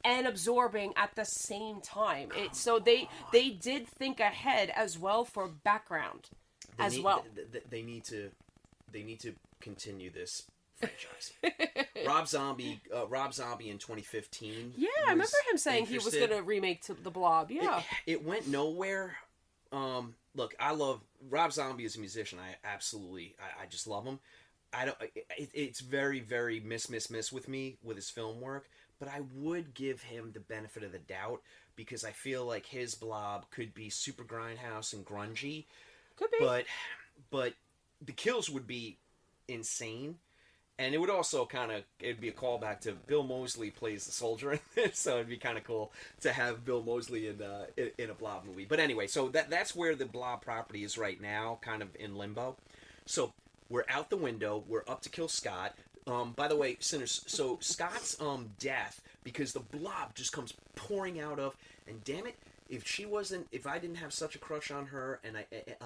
and 0.05 0.27
absorbing 0.27 0.93
at 0.97 1.15
the 1.15 1.25
same 1.25 1.81
time 1.81 2.29
it 2.37 2.55
so 2.57 2.79
they 2.79 3.09
they 3.33 3.51
did 3.51 3.87
think 3.87 4.21
ahead 4.21 4.71
as 4.71 4.99
well 4.99 5.25
for 5.25 5.49
background 5.49 6.31
They 6.79 6.85
as 6.85 6.95
need- 6.97 7.05
well 7.05 7.25
th- 7.35 7.53
th- 7.53 7.65
they 7.69 7.83
need 7.83 8.05
to 8.05 8.31
they 8.93 9.03
need 9.03 9.21
to 9.21 9.35
continue 9.61 10.11
this 10.11 10.47
franchise. 10.81 11.33
Rob 12.07 12.27
Zombie, 12.29 12.81
uh, 12.95 13.07
Rob 13.07 13.35
Zombie 13.35 13.69
in 13.71 13.79
2015. 13.79 14.75
yeah 14.77 14.89
i 15.07 15.11
remember 15.11 15.31
him 15.51 15.59
saying 15.59 15.87
he 15.87 15.99
was 15.99 16.15
going 16.15 16.31
to 16.31 16.43
remake 16.43 16.83
to 16.83 16.95
the 16.95 17.11
blob 17.11 17.51
yeah 17.51 17.83
It, 18.07 18.13
it 18.13 18.25
went 18.25 18.49
nowhere. 18.49 19.17
Um, 19.73 20.15
look, 20.35 20.55
I 20.59 20.73
love 20.73 21.01
Rob 21.29 21.53
Zombie 21.53 21.85
as 21.85 21.97
a 21.97 22.01
musician. 22.01 22.39
I 22.41 22.57
absolutely, 22.67 23.37
I, 23.39 23.63
I 23.63 23.67
just 23.67 23.87
love 23.87 24.05
him. 24.05 24.19
I 24.73 24.85
don't. 24.87 24.97
It, 25.37 25.51
it's 25.55 25.81
very, 25.81 26.21
very 26.21 26.61
miss, 26.61 26.89
miss, 26.91 27.11
miss 27.11 27.33
with 27.33 27.49
me 27.49 27.77
with 27.83 27.97
his 27.97 28.11
film 28.11 28.41
work. 28.41 28.69
But 28.99 29.09
I 29.09 29.21
would 29.35 29.75
give 29.75 30.03
him 30.03 30.31
the 30.33 30.41
benefit 30.41 30.83
of 30.83 30.93
the 30.93 30.99
doubt 30.99 31.41
because 31.77 32.05
I 32.05 32.11
feel 32.11 32.45
like 32.45 32.67
his 32.67 32.95
blob 32.95 33.47
could 33.51 33.75
be 33.75 33.91
super 33.91 34.25
grindhouse 34.25 34.93
and 34.93 35.05
grungy. 35.05 35.65
Could 36.17 36.31
be. 36.33 36.39
But, 36.41 36.65
but 37.31 37.55
the 38.05 38.13
kills 38.13 38.51
would 38.51 38.67
be 38.67 38.99
insane. 39.49 40.17
And 40.81 40.95
it 40.95 40.99
would 40.99 41.11
also 41.11 41.45
kind 41.45 41.71
of 41.71 41.85
it'd 42.01 42.23
be 42.23 42.31
a 42.31 42.33
callback 42.33 42.81
to 42.81 42.93
Bill 42.93 43.23
Moseley 43.23 43.71
plays 43.71 44.07
the 44.07 44.13
soldier 44.13 44.53
in 44.53 44.61
this, 44.75 44.99
so 44.99 45.17
it'd 45.17 45.29
be 45.29 45.37
kind 45.37 45.59
of 45.59 45.65
cool 45.65 45.93
to 46.23 46.33
have 46.33 46.65
Bill 46.65 46.83
Moseley 46.83 47.29
in, 47.29 47.43
uh, 47.43 47.67
in 47.77 47.91
in 47.99 48.09
a 48.09 48.15
Blob 48.15 48.47
movie. 48.47 48.65
But 48.65 48.81
anyway, 48.81 49.07
so 49.07 49.29
that 49.29 49.51
that's 49.51 49.77
where 49.77 49.95
the 49.95 50.07
Blob 50.07 50.41
property 50.41 50.83
is 50.83 50.97
right 50.97 51.21
now, 51.21 51.59
kind 51.61 51.83
of 51.83 51.89
in 51.97 52.17
limbo. 52.17 52.57
So 53.05 53.35
we're 53.69 53.85
out 53.91 54.09
the 54.09 54.17
window. 54.17 54.65
We're 54.67 54.85
up 54.89 55.03
to 55.03 55.11
kill 55.11 55.29
Scott. 55.29 55.77
Um, 56.07 56.33
by 56.33 56.49
the 56.49 56.57
way, 56.57 56.79
sinners. 56.81 57.25
So 57.27 57.59
Scott's 57.61 58.19
um 58.19 58.49
death 58.59 59.03
because 59.23 59.53
the 59.53 59.61
Blob 59.61 60.15
just 60.15 60.33
comes 60.33 60.55
pouring 60.77 61.21
out 61.21 61.39
of, 61.39 61.55
and 61.87 62.03
damn 62.05 62.27
it, 62.27 62.37
if 62.71 62.87
she 62.87 63.05
wasn't, 63.05 63.47
if 63.53 63.67
I 63.67 63.79
didn't 63.79 63.97
have 63.97 64.15
such 64.15 64.35
a 64.35 64.39
crush 64.39 64.71
on 64.71 64.87
her, 64.87 65.21
and 65.25 65.37
I, 65.37 65.45
uh, 65.83 65.85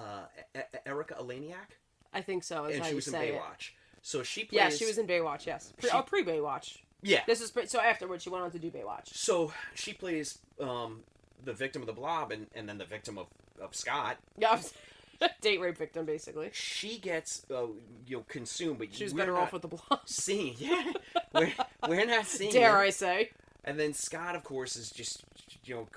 uh, 0.55 0.61
Erika 0.85 1.15
Eleniak, 1.15 1.75
i 2.13 2.21
think 2.21 2.45
so 2.45 2.63
and 2.65 2.85
she 2.85 2.95
was 2.95 3.09
in 3.09 3.13
Baywatch. 3.13 3.71
it. 3.71 3.71
So 4.07 4.21
she 4.21 4.43
plays. 4.45 4.55
yeah 4.57 4.69
she 4.69 4.85
was 4.85 4.99
in 4.99 5.07
baywatch 5.07 5.47
yes 5.47 5.73
pre, 5.79 5.89
She- 5.89 5.95
oh 5.95 6.03
pre 6.03 6.23
baywatch 6.23 6.77
Yeah. 7.01 7.21
this 7.25 7.41
is 7.41 7.49
pre- 7.49 7.65
so 7.65 7.79
afterwards 7.79 8.21
she 8.23 8.29
went 8.29 8.43
on 8.43 8.51
to 8.51 8.59
do 8.59 8.69
baywatch 8.69 9.07
So 9.07 9.51
she 9.73 9.93
plays 9.93 10.37
um, 10.61 10.99
the 11.43 11.53
victim 11.53 11.81
of 11.81 11.87
the 11.87 11.93
blob 11.93 12.31
and, 12.31 12.45
and 12.53 12.69
then 12.69 12.77
the 12.77 12.85
victim 12.85 13.17
of, 13.17 13.25
of 13.59 13.75
Scott. 13.75 14.17
yeah 14.37 14.61
date 15.41 15.59
rape 15.59 15.75
victim 15.77 16.05
basically 16.05 16.51
She 16.53 16.99
gets 16.99 17.45
uh, 17.49 17.63
you 18.05 18.17
know 18.17 18.25
consumed, 18.27 18.77
but 18.77 18.93
she's 18.93 19.11
better 19.13 19.35
off 19.37 19.53
with 19.53 19.63
the 19.63 19.69
blob. 19.69 20.01
Seeing, 20.05 20.53
yeah, 20.59 20.91
we're, 21.33 21.53
we're 21.87 22.05
not 22.05 22.27
seeing. 22.27 22.51
Dare 22.51 22.83
it. 22.83 22.87
I 22.87 22.89
say? 22.91 23.31
And 23.63 23.79
then 23.79 23.93
Scott, 23.93 24.35
of 24.35 24.43
course, 24.43 24.75
is 24.75 24.91
just 24.91 25.23
you 25.65 25.75
know 25.75 25.87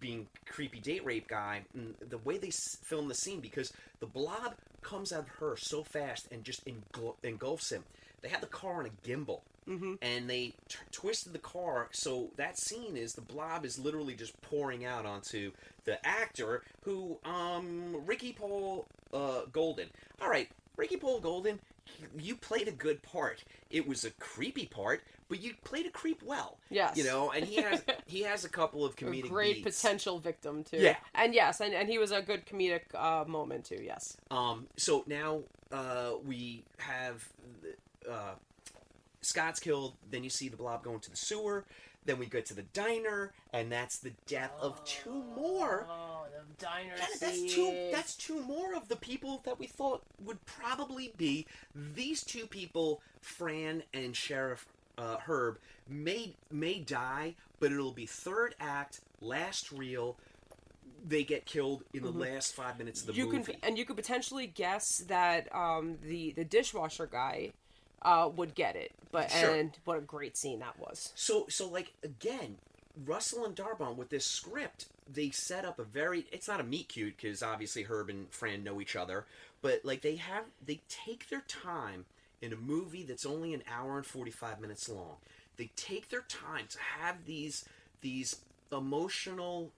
being 0.00 0.26
creepy 0.46 0.80
date 0.80 1.04
rape 1.04 1.28
guy. 1.28 1.64
And 1.74 1.94
the 2.00 2.18
way 2.18 2.38
they 2.38 2.48
s- 2.48 2.78
film 2.82 3.08
the 3.08 3.14
scene 3.14 3.40
because 3.40 3.72
the 4.00 4.06
blob 4.06 4.54
comes 4.82 5.12
out 5.12 5.20
of 5.20 5.28
her 5.40 5.56
so 5.56 5.82
fast 5.82 6.28
and 6.30 6.44
just 6.44 6.64
engul- 6.66 7.16
engulfs 7.22 7.72
him. 7.72 7.84
They 8.20 8.28
had 8.28 8.40
the 8.40 8.46
car 8.46 8.80
on 8.80 8.86
a 8.86 9.06
gimbal. 9.06 9.40
Mhm. 9.66 9.96
And 10.02 10.28
they 10.28 10.52
t- 10.68 10.76
twisted 10.92 11.32
the 11.32 11.38
car, 11.38 11.88
so 11.90 12.30
that 12.36 12.58
scene 12.58 12.98
is 12.98 13.14
the 13.14 13.22
blob 13.22 13.64
is 13.64 13.78
literally 13.78 14.14
just 14.14 14.38
pouring 14.42 14.84
out 14.84 15.06
onto 15.06 15.52
the 15.84 16.04
actor 16.06 16.62
who, 16.82 17.18
um, 17.24 18.04
Ricky 18.04 18.34
Paull 18.34 18.86
uh, 19.14 19.46
Goldin. 19.50 19.88
All 20.20 20.28
right, 20.28 20.50
Ricky 20.76 20.98
Paull 20.98 21.18
Goldin, 21.22 21.60
you 22.18 22.36
played 22.36 22.68
a 22.68 22.72
good 22.72 23.02
part. 23.02 23.42
It 23.70 23.86
was 23.86 24.04
a 24.04 24.10
creepy 24.10 24.66
part, 24.66 25.02
but 25.28 25.42
you 25.42 25.54
played 25.64 25.86
a 25.86 25.90
creep 25.90 26.22
well. 26.22 26.58
Yes. 26.70 26.96
You 26.96 27.04
know, 27.04 27.30
and 27.30 27.44
he 27.44 27.56
has 27.56 27.82
he 28.06 28.22
has 28.22 28.44
a 28.44 28.48
couple 28.48 28.84
of 28.84 28.92
a 28.92 28.96
comedic 28.96 29.28
great 29.28 29.64
beats. 29.64 29.80
potential 29.82 30.18
victim 30.18 30.64
too. 30.64 30.78
Yeah. 30.78 30.96
and 31.14 31.34
yes, 31.34 31.60
and, 31.60 31.74
and 31.74 31.88
he 31.88 31.98
was 31.98 32.12
a 32.12 32.22
good 32.22 32.46
comedic 32.46 32.82
uh, 32.94 33.24
moment 33.26 33.64
too. 33.64 33.80
Yes. 33.82 34.16
Um, 34.30 34.66
so 34.76 35.04
now 35.06 35.40
uh, 35.72 36.12
we 36.24 36.64
have 36.78 37.26
uh, 38.10 38.34
Scott's 39.20 39.60
killed. 39.60 39.94
Then 40.10 40.24
you 40.24 40.30
see 40.30 40.48
the 40.48 40.56
blob 40.56 40.82
going 40.84 41.00
to 41.00 41.10
the 41.10 41.16
sewer. 41.16 41.64
Then 42.06 42.18
we 42.18 42.26
get 42.26 42.44
to 42.46 42.54
the 42.54 42.64
diner, 42.74 43.32
and 43.54 43.72
that's 43.72 43.96
the 43.96 44.12
death 44.26 44.52
of 44.60 44.84
two 44.84 45.24
more. 45.34 45.86
Oh, 45.88 46.26
the 46.30 46.64
diner 46.64 46.92
Yeah, 46.98 47.06
that's 47.18 47.54
two. 47.54 47.88
That's 47.90 48.14
two 48.14 48.40
more 48.42 48.74
of 48.74 48.88
the 48.88 48.96
people 48.96 49.40
that 49.46 49.58
we 49.58 49.66
thought 49.66 50.02
would 50.22 50.44
probably 50.44 51.14
be 51.16 51.46
these 51.74 52.22
two 52.22 52.46
people, 52.46 53.00
Fran 53.22 53.84
and 53.94 54.14
Sheriff 54.14 54.66
uh, 54.98 55.16
Herb, 55.18 55.58
may 55.88 56.34
may 56.50 56.78
die, 56.80 57.34
but 57.60 57.72
it'll 57.72 57.92
be 57.92 58.06
third 58.06 58.54
act, 58.60 59.00
last 59.20 59.72
reel. 59.72 60.16
They 61.06 61.24
get 61.24 61.44
killed 61.44 61.84
in 61.92 62.02
the 62.02 62.12
Mhm. 62.12 62.20
last 62.20 62.54
five 62.54 62.78
minutes 62.78 63.00
of 63.02 63.08
the 63.08 63.12
you 63.14 63.26
movie. 63.26 63.52
can 63.52 63.60
and 63.62 63.78
you 63.78 63.84
could 63.84 63.96
potentially 63.96 64.46
guess 64.46 64.98
that 65.08 65.54
um, 65.54 65.98
the 66.02 66.32
the 66.32 66.44
dishwasher 66.44 67.06
guy 67.06 67.52
uh, 68.02 68.30
would 68.34 68.54
get 68.54 68.76
it, 68.76 68.92
but 69.12 69.30
Sure. 69.30 69.54
and 69.54 69.78
what 69.84 69.98
a 69.98 70.02
great 70.02 70.36
scene 70.36 70.58
that 70.60 70.78
was. 70.78 71.12
So 71.14 71.46
so 71.48 71.66
like 71.68 71.92
again, 72.02 72.58
Russell 73.04 73.44
and 73.44 73.56
Darabont 73.56 73.96
with 73.96 74.10
this 74.10 74.26
script, 74.26 74.86
they 75.12 75.30
set 75.30 75.64
up 75.64 75.78
a 75.78 75.84
very 75.84 76.26
it's 76.32 76.48
not 76.48 76.60
a 76.60 76.64
meet 76.64 76.88
cute 76.88 77.16
because 77.16 77.42
obviously 77.42 77.82
Herb 77.84 78.08
and 78.10 78.30
Fran 78.32 78.62
know 78.64 78.80
each 78.80 78.94
other, 78.96 79.26
but 79.62 79.84
like 79.84 80.02
they 80.02 80.16
have 80.16 80.44
they 80.64 80.80
take 80.88 81.28
their 81.28 81.42
time 81.42 82.06
in 82.44 82.52
a 82.52 82.56
movie 82.56 83.02
that's 83.02 83.24
only 83.24 83.54
an 83.54 83.62
hour 83.72 83.96
and 83.96 84.06
45 84.06 84.60
minutes 84.60 84.88
long. 84.88 85.16
They 85.56 85.70
take 85.76 86.10
their 86.10 86.22
time 86.22 86.66
to 86.68 86.78
have 87.00 87.24
these 87.24 87.64
these 88.02 88.36
emotional 88.70 89.70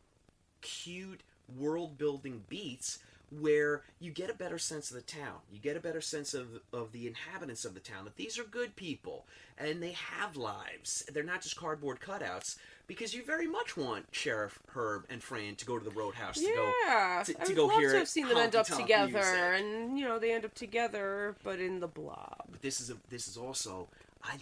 cute 0.63 1.21
world 1.57 1.97
building 1.97 2.43
beats 2.49 2.99
where 3.31 3.83
you 4.01 4.11
get 4.11 4.31
a 4.31 4.35
better 4.35 4.59
sense 4.59 4.91
of 4.91 4.97
the 4.97 5.03
town. 5.03 5.39
You 5.53 5.61
get 5.61 5.77
a 5.77 5.81
better 5.81 6.01
sense 6.01 6.35
of 6.35 6.61
of 6.73 6.93
the 6.93 7.07
inhabitants 7.07 7.65
of 7.65 7.75
the 7.75 7.81
town 7.81 8.05
that 8.05 8.17
these 8.17 8.39
are 8.39 8.45
good 8.45 8.75
people 8.75 9.27
and 9.57 9.83
they 9.83 9.93
have 9.93 10.37
lives. 10.37 11.05
They're 11.13 11.23
not 11.23 11.43
just 11.43 11.57
cardboard 11.57 12.01
cutouts 12.01 12.57
because 12.87 13.15
you 13.15 13.25
very 13.25 13.47
much 13.47 13.77
want 13.77 14.07
Sheriff 14.13 14.59
Herb 14.75 15.05
and 15.11 15.23
Fran 15.23 15.57
to 15.57 15.67
go 15.67 15.79
to 15.79 15.85
the 15.85 15.91
roadhouse 15.91 16.39
Yeah, 16.41 17.23
to 17.25 17.33
go 17.33 17.39
to, 17.39 17.43
I 17.43 17.45
to 17.45 17.51
would 17.51 17.57
go 17.57 17.67
love 17.67 17.79
hear 17.81 17.93
to 17.93 17.99
have 17.99 18.09
seen 18.09 18.29
them 18.29 18.37
end 18.39 18.55
up 18.57 18.67
together, 18.67 19.13
music. 19.13 19.61
and 19.61 19.99
you 19.99 20.05
know 20.07 20.19
they 20.19 20.33
end 20.33 20.45
up 20.45 20.55
together, 20.55 21.35
but 21.43 21.61
in 21.61 21.81
the 21.81 21.89
blob. 21.89 22.45
But 22.51 22.63
this 22.63 22.81
is 22.81 22.91
a 22.91 22.97
this 23.11 23.29
is 23.29 23.37
also 23.37 23.89
I 24.23 24.37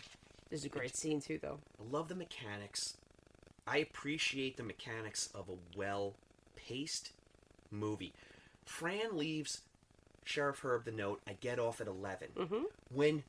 This 0.50 0.60
is 0.60 0.66
a 0.66 0.68
great 0.70 0.96
scene 0.96 1.20
too, 1.20 1.38
though. 1.40 1.58
I 1.80 1.90
love 1.90 2.08
the 2.08 2.14
mechanics. 2.14 2.96
I 3.66 3.78
appreciate 3.78 4.56
the 4.56 4.62
mechanics 4.62 5.30
of 5.34 5.48
a 5.48 5.78
well 5.78 6.14
paced 6.56 7.10
movie. 7.70 8.12
Fran 8.64 9.16
leaves 9.16 9.62
Sheriff 10.24 10.60
Herb 10.64 10.84
the 10.84 10.92
note. 10.92 11.20
I 11.26 11.32
get 11.34 11.58
off 11.58 11.80
at 11.80 11.86
11 11.86 12.28
Mm-hmm. 12.36 12.62
When 12.92 13.22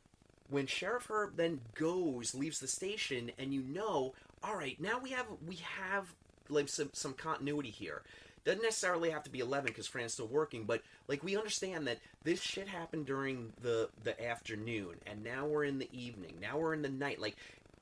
when 0.49 0.67
Sheriff 0.67 1.09
Herb 1.09 1.37
then 1.37 1.61
goes, 1.73 2.35
leaves 2.35 2.59
the 2.59 2.67
station, 2.67 3.31
and 3.39 3.51
you 3.53 3.61
know, 3.63 4.13
all 4.47 4.55
right, 4.55 4.79
now 4.79 4.99
we 4.99 5.11
have 5.11 5.25
we 5.47 5.55
have 5.55 6.13
like 6.49 6.69
some 6.69 6.89
some 6.93 7.13
continuity 7.13 7.71
here. 7.71 8.01
Doesn't 8.43 8.61
necessarily 8.61 9.09
have 9.09 9.23
to 9.23 9.31
be 9.31 9.39
eleven 9.39 9.67
because 9.67 9.87
Fran's 9.87 10.13
still 10.13 10.27
working, 10.27 10.65
but 10.65 10.81
like 11.07 11.23
we 11.23 11.35
understand 11.35 11.87
that 11.87 11.97
this 12.23 12.41
shit 12.41 12.67
happened 12.67 13.05
during 13.07 13.53
the 13.61 13.89
the 14.03 14.23
afternoon, 14.23 14.95
and 15.07 15.23
now 15.23 15.45
we're 15.47 15.63
in 15.63 15.79
the 15.79 15.89
evening. 15.91 16.35
Now 16.39 16.57
we're 16.59 16.73
in 16.75 16.83
the 16.83 16.89
night. 16.89 17.19
Like 17.19 17.35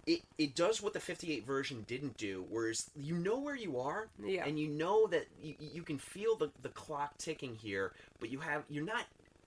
it 0.07 0.21
it 0.37 0.55
does 0.55 0.81
what 0.81 0.93
the 0.93 0.99
58 1.01 1.45
version 1.45 1.83
didn't 1.87 2.15
do, 2.17 2.45
whereas 2.49 2.89
you 2.95 3.15
know 3.15 3.39
where 3.39 3.55
you 3.57 3.77
are, 3.79 4.07
Yeah. 4.23 4.45
and 4.45 4.57
you 4.57 4.69
know 4.69 5.07
that 5.07 5.27
you, 5.41 5.55
you 5.59 5.81
can 5.81 5.97
feel 5.97 6.35
the 6.37 6.49
the 6.61 6.69
clock 6.69 7.17
ticking 7.17 7.55
here, 7.55 7.91
but 8.21 8.29
you 8.29 8.39
have 8.39 8.63
you're 8.69 8.85
not 8.85 9.03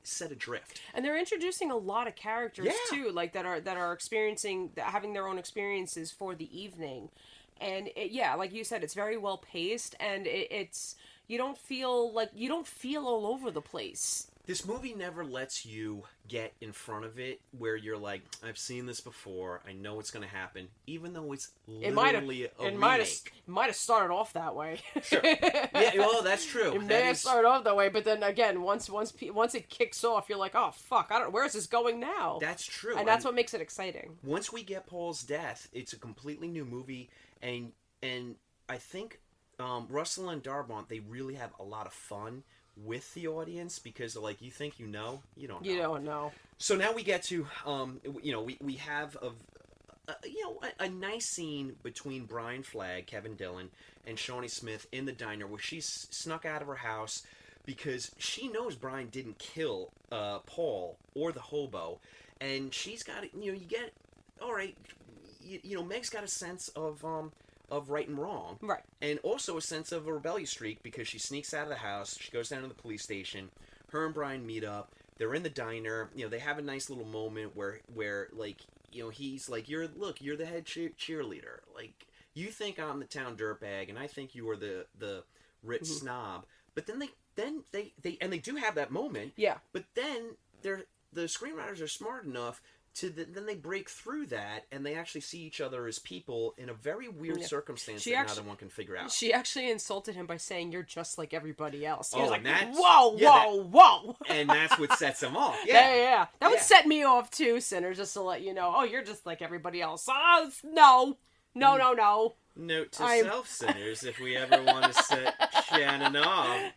set 0.06 0.32
adrift. 0.32 0.80
And 0.94 1.04
they're 1.04 1.18
introducing 1.18 1.70
a 1.70 1.76
lot 1.76 2.06
of 2.06 2.14
characters 2.14 2.66
Yeah. 2.66 2.72
too, 2.90 3.10
like 3.10 3.32
that 3.32 3.44
are 3.46 3.60
that 3.60 3.76
are 3.76 3.92
experiencing 3.92 4.70
that 4.74 4.86
having 4.86 5.12
their 5.12 5.26
own 5.26 5.38
experiences 5.38 6.10
for 6.10 6.34
the 6.34 6.48
evening. 6.58 7.10
And 7.60 7.88
it, 7.96 8.10
yeah, 8.10 8.34
like 8.34 8.52
you 8.52 8.64
said, 8.64 8.84
it's 8.84 8.94
very 8.94 9.16
well 9.16 9.38
paced, 9.38 9.94
and 9.98 10.26
it, 10.26 10.48
it's 10.50 10.96
you 11.26 11.38
don't 11.38 11.56
feel 11.58 12.12
like 12.12 12.30
you 12.34 12.48
don't 12.48 12.66
feel 12.66 13.06
all 13.06 13.26
over 13.26 13.50
the 13.50 13.62
place. 13.62 14.28
This 14.46 14.64
movie 14.64 14.94
never 14.94 15.24
lets 15.24 15.66
you 15.66 16.04
get 16.28 16.52
in 16.60 16.70
front 16.70 17.04
of 17.04 17.18
it 17.18 17.40
where 17.58 17.74
you're 17.74 17.96
like, 17.98 18.22
I've 18.44 18.56
seen 18.58 18.86
this 18.86 19.00
before. 19.00 19.60
I 19.68 19.72
know 19.72 19.94
what's 19.96 20.12
going 20.12 20.22
to 20.26 20.32
happen, 20.32 20.68
even 20.86 21.12
though 21.12 21.32
it's 21.32 21.50
It 21.82 21.92
might 21.92 22.14
have 22.14 22.24
literally 22.24 22.48
a 22.60 22.66
it 22.68 22.78
might 22.78 23.00
have 23.00 23.08
might 23.48 23.66
have 23.66 23.74
started 23.74 24.14
off 24.14 24.32
that 24.34 24.54
way. 24.54 24.78
Sure. 25.02 25.20
yeah, 25.24 25.90
well, 25.98 26.22
that's 26.22 26.44
true. 26.46 26.72
It 26.74 26.80
may 26.82 26.86
That 26.86 27.02
have 27.04 27.12
is- 27.16 27.20
started 27.22 27.48
off 27.48 27.64
that 27.64 27.74
way, 27.74 27.88
but 27.88 28.04
then 28.04 28.22
again, 28.22 28.62
once 28.62 28.88
once 28.88 29.12
once 29.32 29.56
it 29.56 29.68
kicks 29.68 30.04
off, 30.04 30.28
you're 30.28 30.38
like, 30.38 30.54
oh 30.54 30.70
fuck, 30.72 31.08
I 31.10 31.18
don't. 31.18 31.32
Where's 31.32 31.54
this 31.54 31.66
going 31.66 31.98
now? 31.98 32.38
That's 32.40 32.64
true. 32.64 32.96
and 32.96 33.06
that's 33.06 33.24
what 33.24 33.34
makes 33.34 33.52
it 33.52 33.60
exciting. 33.60 34.16
Once 34.22 34.52
we 34.52 34.62
get 34.62 34.86
Paul's 34.86 35.22
death, 35.24 35.68
it's 35.72 35.92
a 35.92 35.98
completely 35.98 36.46
new 36.48 36.64
movie, 36.64 37.10
and 37.42 37.72
and 38.00 38.36
I 38.68 38.76
think 38.76 39.20
um, 39.58 39.86
Russell 39.90 40.28
and 40.28 40.40
Darabont 40.42 40.86
they 40.88 41.00
really 41.00 41.34
have 41.34 41.50
a 41.58 41.64
lot 41.64 41.86
of 41.86 41.92
fun 41.92 42.44
with 42.84 43.12
the 43.14 43.26
audience 43.28 43.78
because 43.78 44.16
like, 44.16 44.42
you 44.42 44.50
think 44.50 44.78
you 44.78 44.86
know, 44.86 45.22
you 45.36 45.48
don't. 45.48 45.62
know. 45.62 45.70
You 45.70 45.78
don't 45.78 46.04
know. 46.04 46.32
So 46.58 46.76
now 46.76 46.92
we 46.92 47.02
get 47.02 47.22
to, 47.24 47.46
um, 47.66 48.00
you 48.22 48.32
know, 48.32 48.42
we, 48.42 48.56
we 48.60 48.74
have 48.74 49.16
a, 49.22 49.30
a 50.10 50.16
you 50.24 50.42
know 50.42 50.60
a, 50.62 50.84
a 50.84 50.88
nice 50.88 51.26
scene 51.26 51.74
between 51.82 52.24
Brian 52.24 52.62
Flagg, 52.62 53.06
Kevin 53.06 53.34
Dillon, 53.34 53.70
and 54.06 54.18
Shawnee 54.18 54.48
Smith 54.48 54.86
in 54.92 55.04
the 55.04 55.12
diner 55.12 55.46
where 55.46 55.60
she's 55.60 56.06
snuck 56.10 56.44
out 56.44 56.62
of 56.62 56.68
her 56.68 56.76
house 56.76 57.22
because 57.64 58.12
she 58.18 58.48
knows 58.48 58.76
Brian 58.76 59.08
didn't 59.08 59.38
kill 59.38 59.90
uh, 60.12 60.38
Paul 60.46 60.96
or 61.14 61.32
the 61.32 61.40
hobo, 61.40 61.98
and 62.40 62.72
she's 62.72 63.02
got 63.02 63.24
it, 63.24 63.32
you 63.38 63.52
know 63.52 63.58
you 63.58 63.66
get 63.66 63.92
all 64.40 64.54
right, 64.54 64.76
you, 65.42 65.58
you 65.62 65.76
know 65.76 65.84
Meg's 65.84 66.10
got 66.10 66.24
a 66.24 66.28
sense 66.28 66.68
of 66.68 67.04
um 67.04 67.32
of 67.70 67.90
right 67.90 68.08
and 68.08 68.18
wrong, 68.18 68.58
right, 68.62 68.82
and 69.00 69.18
also 69.22 69.56
a 69.56 69.62
sense 69.62 69.92
of 69.92 70.06
a 70.06 70.12
rebellious 70.12 70.50
streak 70.50 70.82
because 70.82 71.08
she 71.08 71.18
sneaks 71.18 71.52
out 71.54 71.64
of 71.64 71.68
the 71.70 71.76
house, 71.76 72.16
she 72.20 72.30
goes 72.30 72.48
down 72.48 72.62
to 72.62 72.68
the 72.68 72.74
police 72.74 73.02
station, 73.02 73.50
her 73.90 74.04
and 74.04 74.14
Brian 74.14 74.46
meet 74.46 74.64
up. 74.64 74.92
They're 75.18 75.34
in 75.34 75.42
the 75.42 75.48
diner. 75.50 76.10
You 76.14 76.24
know, 76.24 76.28
they 76.28 76.38
have 76.40 76.58
a 76.58 76.62
nice 76.62 76.90
little 76.90 77.06
moment 77.06 77.56
where, 77.56 77.80
where 77.94 78.28
like, 78.32 78.58
you 78.92 79.02
know, 79.02 79.08
he's 79.08 79.48
like, 79.48 79.68
"You're 79.68 79.88
look, 79.88 80.20
you're 80.20 80.36
the 80.36 80.44
head 80.46 80.66
cheer- 80.66 80.90
cheerleader. 80.98 81.60
Like, 81.74 82.06
you 82.34 82.48
think 82.48 82.78
I'm 82.78 82.98
the 82.98 83.06
town 83.06 83.36
dirtbag, 83.36 83.88
and 83.88 83.98
I 83.98 84.06
think 84.08 84.34
you 84.34 84.48
are 84.50 84.56
the 84.56 84.86
the 84.98 85.24
rich 85.62 85.82
Mhm. 85.84 86.00
snob." 86.00 86.44
But 86.74 86.86
then 86.86 86.98
they, 86.98 87.08
then 87.36 87.64
they, 87.72 87.94
they, 88.02 88.18
and 88.20 88.30
they 88.30 88.38
do 88.38 88.56
have 88.56 88.74
that 88.74 88.90
moment. 88.90 89.32
Yeah. 89.36 89.56
But 89.72 89.84
then 89.94 90.36
they're 90.60 90.84
the 91.12 91.22
screenwriters 91.22 91.80
are 91.80 91.88
smart 91.88 92.26
enough 92.26 92.60
to 92.96 93.10
the, 93.10 93.24
then 93.24 93.46
they 93.46 93.54
break 93.54 93.88
through 93.90 94.26
that 94.26 94.64
and 94.72 94.84
they 94.84 94.94
actually 94.94 95.20
see 95.20 95.40
each 95.40 95.60
other 95.60 95.86
as 95.86 95.98
people 95.98 96.54
in 96.58 96.68
a 96.70 96.74
very 96.74 97.08
weird 97.08 97.40
Yeah. 97.40 97.46
circumstance 97.46 98.02
She 98.02 98.10
that 98.12 98.20
actu- 98.20 98.36
neither 98.36 98.48
one 98.48 98.56
can 98.56 98.68
figure 98.70 98.96
out. 98.96 99.10
She 99.10 99.32
actually 99.32 99.70
insulted 99.70 100.14
him 100.14 100.26
by 100.26 100.38
saying, 100.38 100.72
"You're 100.72 100.82
just 100.82 101.18
like 101.18 101.34
everybody 101.34 101.84
else." 101.84 102.12
He 102.12 102.18
Oh, 102.18 102.22
was 102.22 102.30
like, 102.30 102.44
"Whoa, 102.74 103.16
yeah, 103.18 103.44
whoa, 103.46 103.62
whoa!" 103.64 104.16
and 104.28 104.48
that's 104.48 104.78
what 104.78 104.92
sets 104.98 105.20
them 105.20 105.36
off. 105.36 105.56
Yeah, 105.66 105.94
Yeah. 105.94 106.26
That 106.40 106.50
would 106.50 106.60
set 106.60 106.86
me 106.86 107.02
off 107.04 107.30
too, 107.30 107.60
Sinner. 107.60 107.92
Just 107.94 108.14
to 108.14 108.22
let 108.22 108.40
you 108.42 108.54
know. 108.54 108.72
Oh, 108.74 108.84
you're 108.84 109.04
just 109.04 109.26
like 109.26 109.42
everybody 109.42 109.80
else. 109.82 110.06
Oh, 110.08 110.50
no, 110.64 111.18
no, 111.54 111.72
mm. 111.72 111.78
no, 111.78 111.92
no. 111.92 112.34
Note 112.58 112.92
to 112.92 113.04
I'm- 113.04 113.24
self 113.26 113.48
sinners: 113.50 114.04
if 114.04 114.18
we 114.18 114.34
ever 114.36 114.62
want 114.62 114.86
to 114.90 115.02
set 115.02 115.34
Shannon 115.68 116.16
off, 116.16 116.72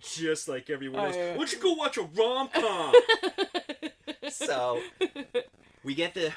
just 0.00 0.46
like 0.48 0.68
everyone 0.68 1.00
Oh, 1.00 1.04
else. 1.06 1.16
Why 1.16 1.34
don't 1.36 1.52
you 1.52 1.58
go 1.58 1.72
watch 1.72 1.96
a 1.96 2.02
rom 2.02 2.48
com? 2.52 2.92
so 4.28 4.80
we 5.84 5.94
get 5.94 6.14
the 6.14 6.32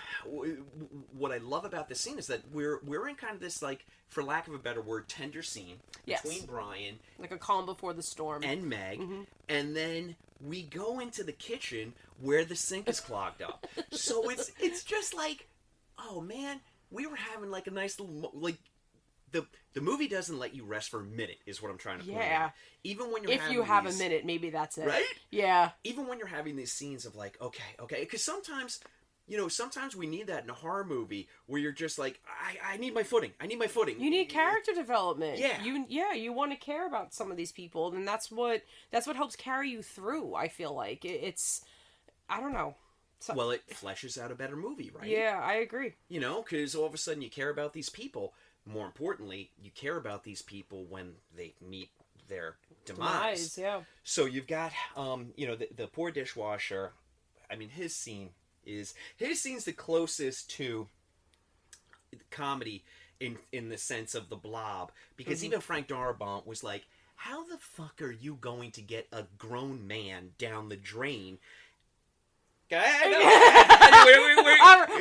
what 1.17 1.31
I 1.31 1.37
love 1.37 1.65
about 1.65 1.87
this 1.89 1.99
scene 2.01 2.17
is 2.17 2.27
that 2.27 2.41
we're 2.51 2.79
we're 2.83 3.07
in 3.07 3.15
kind 3.15 3.33
of 3.35 3.39
this 3.41 3.61
like, 3.61 3.85
for 4.09 4.23
lack 4.23 4.47
of 4.47 4.53
a 4.53 4.57
better 4.59 4.81
word, 4.81 5.07
tender 5.07 5.41
scene 5.41 5.77
Yes. 6.05 6.21
between 6.23 6.45
Brian 6.45 6.99
Like 7.19 7.31
a 7.31 7.37
calm 7.37 7.65
before 7.65 7.93
the 7.93 8.03
storm. 8.03 8.43
and 8.43 8.63
Meg, 8.69 8.99
Mm-hmm. 8.99 9.21
and 9.49 9.75
then 9.75 10.15
we 10.41 10.63
go 10.63 10.99
into 10.99 11.23
the 11.23 11.31
kitchen 11.31 11.93
where 12.19 12.43
the 12.45 12.55
sink 12.55 12.89
is 12.89 12.99
clogged 12.99 13.41
up. 13.41 13.67
so 13.91 14.29
it's 14.29 14.51
it's 14.59 14.83
just 14.83 15.13
like, 15.15 15.47
oh 15.99 16.21
man, 16.21 16.59
we 16.91 17.07
were 17.07 17.15
having 17.15 17.51
like 17.51 17.67
a 17.67 17.71
nice 17.71 17.99
little 17.99 18.13
mo- 18.15 18.31
like. 18.33 18.57
The, 19.31 19.45
the 19.73 19.81
movie 19.81 20.07
doesn't 20.07 20.39
let 20.39 20.55
you 20.55 20.63
rest 20.63 20.89
for 20.89 21.01
a 21.01 21.03
minute, 21.03 21.39
is 21.45 21.61
what 21.61 21.69
I'm 21.69 21.77
trying 21.77 21.99
to 21.99 22.05
point 22.05 22.19
Yeah. 22.19 22.45
out. 22.45 22.51
Even 22.85 23.11
when 23.11 23.21
you're 23.23 23.33
if 23.33 23.41
having 23.41 23.55
you 23.57 23.63
have 23.63 23.83
these- 23.83 23.99
a 23.99 24.03
minute, 24.03 24.23
maybe 24.25 24.49
that's 24.49 24.77
it. 24.77 24.87
Right? 24.87 25.03
Yeah. 25.29 25.71
even 25.83 26.07
when 26.07 26.19
you're 26.19 26.27
having 26.27 26.55
these 26.55 26.71
scenes 26.71 27.05
of 27.05 27.17
like, 27.17 27.35
okay, 27.41 27.63
okay, 27.81 27.99
because 27.99 28.23
sometimes, 28.23 28.79
you 29.27 29.37
know, 29.37 29.47
sometimes 29.47 29.95
we 29.95 30.05
need 30.07 30.27
that 30.27 30.43
in 30.43 30.49
a 30.49 30.53
horror 30.53 30.83
movie 30.83 31.27
where 31.47 31.59
you're 31.59 31.71
just 31.71 31.97
like, 31.97 32.19
I, 32.27 32.73
I 32.73 32.77
need 32.77 32.93
my 32.93 33.03
footing, 33.03 33.31
I 33.39 33.47
need 33.47 33.59
my 33.59 33.67
footing. 33.67 33.99
You 33.99 34.09
need 34.09 34.25
character 34.29 34.71
development. 34.73 35.39
Yeah. 35.39 35.63
You 35.63 35.85
yeah, 35.89 36.13
you 36.13 36.31
want 36.33 36.51
to 36.51 36.57
care 36.57 36.87
about 36.87 37.13
some 37.13 37.31
of 37.31 37.37
these 37.37 37.51
people, 37.51 37.93
and 37.93 38.07
that's 38.07 38.31
what 38.31 38.61
that's 38.91 39.07
what 39.07 39.15
helps 39.15 39.35
carry 39.35 39.69
you 39.69 39.81
through. 39.81 40.35
I 40.35 40.47
feel 40.47 40.73
like 40.75 41.05
It- 41.05 41.23
it's, 41.23 41.63
I 42.29 42.39
don't 42.39 42.53
know, 42.53 42.75
well, 43.33 43.51
it 43.51 43.63
fleshes 43.69 44.21
out 44.21 44.31
a 44.31 44.35
better 44.35 44.55
movie, 44.55 44.91
right? 44.93 45.07
Yeah, 45.07 45.41
I 45.43 45.55
agree. 45.55 45.93
You 46.09 46.19
know, 46.19 46.41
because 46.43 46.75
all 46.75 46.85
of 46.85 46.93
a 46.93 46.97
sudden 46.97 47.21
you 47.21 47.29
care 47.29 47.49
about 47.49 47.73
these 47.73 47.89
people. 47.89 48.33
More 48.67 48.85
importantly, 48.87 49.51
you 49.61 49.69
care 49.71 49.95
about 49.95 50.23
these 50.23 50.41
people 50.41 50.85
when 50.89 51.13
they 51.35 51.53
meet 51.61 51.89
their 52.27 52.55
demise. 52.85 53.53
Demise, 53.53 53.57
yeah. 53.59 53.81
So 54.03 54.25
you've 54.25 54.47
got, 54.47 54.71
um, 54.97 55.33
you 55.35 55.45
know, 55.45 55.55
the, 55.55 55.69
the 55.75 55.85
poor 55.87 56.09
dishwasher. 56.09 56.93
I 57.49 57.55
mean, 57.57 57.69
his 57.69 57.95
scene 57.95 58.29
is 58.65 58.93
his 59.15 59.41
scene's 59.41 59.65
the 59.65 59.73
closest 59.73 60.49
to 60.51 60.87
comedy 62.31 62.83
in 63.19 63.37
in 63.51 63.69
the 63.69 63.77
sense 63.77 64.15
of 64.15 64.29
the 64.29 64.35
blob 64.35 64.91
because 65.15 65.41
Mhm. 65.41 65.45
even 65.45 65.61
Frank 65.61 65.87
Darabont 65.87 66.45
was 66.45 66.63
like, 66.63 66.85
"How 67.15 67.45
the 67.47 67.57
fuck 67.57 68.01
are 68.01 68.11
you 68.11 68.35
going 68.35 68.71
to 68.73 68.81
get 68.81 69.07
a 69.11 69.23
grown 69.37 69.87
man 69.87 70.33
down 70.37 70.69
the 70.69 70.77
drain?" 70.77 71.39
I'm, 72.71 72.79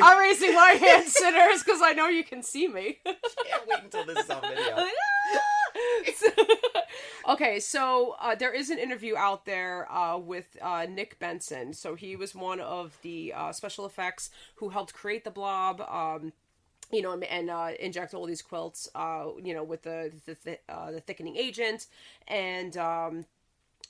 I'm 0.02 0.18
raising 0.18 0.54
my 0.54 0.72
hand, 0.72 1.08
sinners, 1.08 1.62
because 1.62 1.80
I 1.82 1.92
know 1.94 2.08
you 2.08 2.22
can 2.22 2.42
see 2.42 2.68
me. 2.68 2.98
Can't 3.04 3.66
wait 3.66 3.82
until 3.84 4.04
this 4.04 4.18
is 4.24 4.30
on 4.30 4.42
video. 4.42 4.76
okay, 7.28 7.60
so 7.60 8.16
uh, 8.20 8.34
there 8.34 8.52
is 8.52 8.70
an 8.70 8.78
interview 8.78 9.16
out 9.16 9.44
there 9.44 9.90
uh, 9.92 10.18
with 10.18 10.56
uh, 10.60 10.86
Nick 10.88 11.18
Benson. 11.18 11.72
So 11.72 11.94
he 11.94 12.16
was 12.16 12.34
one 12.34 12.60
of 12.60 12.96
the 13.02 13.32
uh, 13.34 13.52
special 13.52 13.86
effects 13.86 14.30
who 14.56 14.70
helped 14.70 14.94
create 14.94 15.24
the 15.24 15.30
blob. 15.30 15.80
Um, 15.80 16.32
you 16.92 17.02
know, 17.02 17.12
and, 17.18 17.50
uh, 17.50 17.70
inject 17.80 18.14
all 18.14 18.26
these 18.26 18.42
quilts, 18.42 18.88
uh, 18.94 19.26
you 19.42 19.54
know, 19.54 19.64
with 19.64 19.82
the 19.82 20.12
the, 20.26 20.34
th- 20.34 20.60
uh, 20.68 20.92
the 20.92 21.00
thickening 21.00 21.36
agent, 21.36 21.86
and 22.28 22.76
um, 22.76 23.24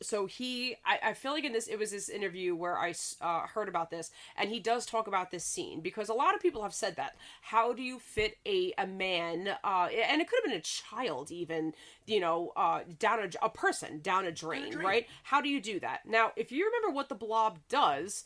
so 0.02 0.26
he 0.26 0.76
I, 0.84 1.10
I 1.10 1.14
feel 1.14 1.32
like 1.32 1.44
in 1.44 1.52
this 1.52 1.66
it 1.66 1.78
was 1.78 1.90
this 1.90 2.08
interview 2.08 2.54
where 2.54 2.78
i 2.78 2.94
uh, 3.20 3.46
heard 3.46 3.68
about 3.68 3.90
this 3.90 4.10
and 4.36 4.50
he 4.50 4.60
does 4.60 4.86
talk 4.86 5.06
about 5.06 5.30
this 5.30 5.44
scene 5.44 5.80
because 5.80 6.08
a 6.08 6.14
lot 6.14 6.34
of 6.34 6.40
people 6.40 6.62
have 6.62 6.74
said 6.74 6.96
that 6.96 7.16
how 7.42 7.72
do 7.72 7.82
you 7.82 7.98
fit 7.98 8.38
a, 8.46 8.72
a 8.78 8.86
man 8.86 9.56
uh, 9.62 9.88
and 10.08 10.20
it 10.20 10.28
could 10.28 10.40
have 10.42 10.50
been 10.50 10.58
a 10.58 10.60
child 10.60 11.30
even 11.30 11.72
you 12.06 12.20
know 12.20 12.52
uh, 12.56 12.80
down 12.98 13.20
a, 13.20 13.44
a 13.44 13.48
person 13.48 14.00
down 14.00 14.24
a 14.24 14.32
drain, 14.32 14.72
drain. 14.72 14.84
right 14.84 15.06
how 15.24 15.40
do 15.40 15.48
you 15.48 15.60
do 15.60 15.78
that 15.80 16.00
now 16.06 16.32
if 16.36 16.50
you 16.50 16.66
remember 16.66 16.94
what 16.94 17.08
the 17.08 17.14
blob 17.14 17.58
does 17.68 18.24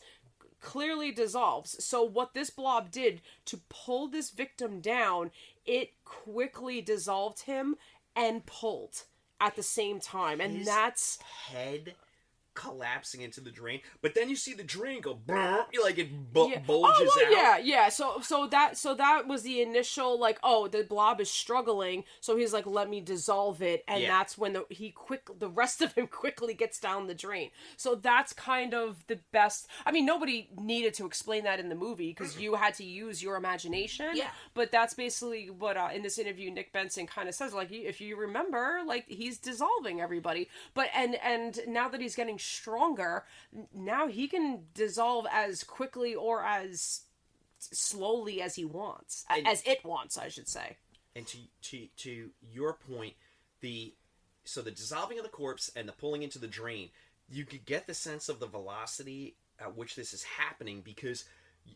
clearly 0.61 1.11
dissolves. 1.11 1.81
So 1.83 2.03
what 2.03 2.33
this 2.33 2.49
blob 2.49 2.91
did 2.91 3.21
to 3.45 3.61
pull 3.69 4.09
this 4.09 4.29
victim 4.29 4.81
down, 4.81 5.31
it 5.65 5.93
quickly 6.03 6.81
dissolved 6.81 7.43
him 7.43 7.75
and 8.13 8.45
pulled 8.45 9.03
at 9.39 9.55
the 9.55 9.63
same 9.63 9.99
time. 9.99 10.41
And 10.41 10.57
His 10.57 10.67
that's 10.67 11.19
head 11.47 11.95
collapsing 12.53 13.21
into 13.21 13.41
the 13.41 13.51
drain, 13.51 13.81
but 14.01 14.15
then 14.15 14.29
you 14.29 14.35
see 14.35 14.53
the 14.53 14.63
drain 14.63 15.01
go 15.01 15.17
like 15.83 15.97
it 15.97 16.33
bu- 16.33 16.49
yeah. 16.49 16.59
bulges 16.59 17.09
oh, 17.13 17.13
well, 17.15 17.25
out. 17.25 17.31
yeah, 17.31 17.57
yeah. 17.57 17.89
So 17.89 18.19
so 18.21 18.47
that 18.47 18.77
so 18.77 18.93
that 18.95 19.27
was 19.27 19.43
the 19.43 19.61
initial 19.61 20.19
like, 20.19 20.39
oh, 20.43 20.67
the 20.67 20.83
blob 20.83 21.21
is 21.21 21.29
struggling, 21.29 22.03
so 22.19 22.35
he's 22.37 22.53
like, 22.53 22.65
let 22.65 22.89
me 22.89 23.01
dissolve 23.01 23.61
it, 23.61 23.83
and 23.87 24.01
Yeah. 24.01 24.17
that's 24.17 24.37
when 24.37 24.53
the 24.53 24.65
he 24.69 24.91
quick 24.91 25.29
the 25.39 25.49
rest 25.49 25.81
of 25.81 25.93
him 25.93 26.07
quickly 26.11 26.53
gets 26.53 26.79
down 26.79 27.07
the 27.07 27.15
drain. 27.15 27.51
So 27.77 27.95
that's 27.95 28.33
kind 28.33 28.73
of 28.73 29.05
the 29.07 29.19
best. 29.31 29.67
I 29.85 29.91
mean, 29.91 30.05
nobody 30.05 30.49
needed 30.59 30.93
to 30.95 31.05
explain 31.05 31.43
that 31.43 31.59
in 31.59 31.69
the 31.69 31.75
movie 31.75 32.09
because 32.09 32.39
you 32.39 32.55
had 32.55 32.73
to 32.75 32.83
use 32.83 33.21
your 33.23 33.35
imagination. 33.35 34.11
Yeah. 34.13 34.29
But 34.53 34.71
that's 34.71 34.93
basically 34.93 35.49
what 35.49 35.77
uh, 35.77 35.89
in 35.93 36.01
this 36.01 36.17
interview 36.17 36.51
Nick 36.51 36.73
Benson 36.73 37.07
kind 37.07 37.29
of 37.29 37.35
says. 37.35 37.53
Like, 37.53 37.71
if 37.71 38.01
you 38.01 38.15
remember, 38.17 38.79
like 38.85 39.05
he's 39.07 39.37
dissolving 39.37 40.01
everybody. 40.01 40.49
But 40.73 40.89
and 40.95 41.15
and 41.23 41.59
now 41.67 41.89
that 41.89 42.01
he's 42.01 42.15
getting 42.15 42.37
stronger, 42.49 43.25
now 43.73 44.07
he 44.07 44.27
can 44.27 44.63
dissolve 44.73 45.25
as 45.31 45.63
quickly 45.63 46.15
or 46.15 46.43
as 46.43 47.01
slowly 47.59 48.41
as 48.41 48.55
he 48.55 48.65
wants, 48.65 49.25
a- 49.29 49.45
as 49.47 49.61
it 49.65 49.83
wants, 49.83 50.17
I 50.17 50.29
should 50.29 50.47
say. 50.47 50.77
And 51.15 51.27
to 51.27 51.37
to 51.63 51.87
to 51.97 52.29
your 52.51 52.73
point, 52.73 53.13
the 53.61 53.93
so 54.45 54.61
the 54.61 54.71
dissolving 54.71 55.17
of 55.17 55.23
the 55.23 55.29
corpse 55.29 55.71
and 55.75 55.87
the 55.87 55.93
pulling 55.93 56.23
into 56.23 56.39
the 56.39 56.47
drain, 56.47 56.89
you 57.29 57.45
could 57.45 57.65
get 57.65 57.87
the 57.87 57.93
sense 57.93 58.29
of 58.29 58.39
the 58.39 58.47
velocity 58.47 59.35
at 59.59 59.75
which 59.75 59.95
this 59.95 60.13
is 60.13 60.23
happening 60.23 60.81
because 60.81 61.25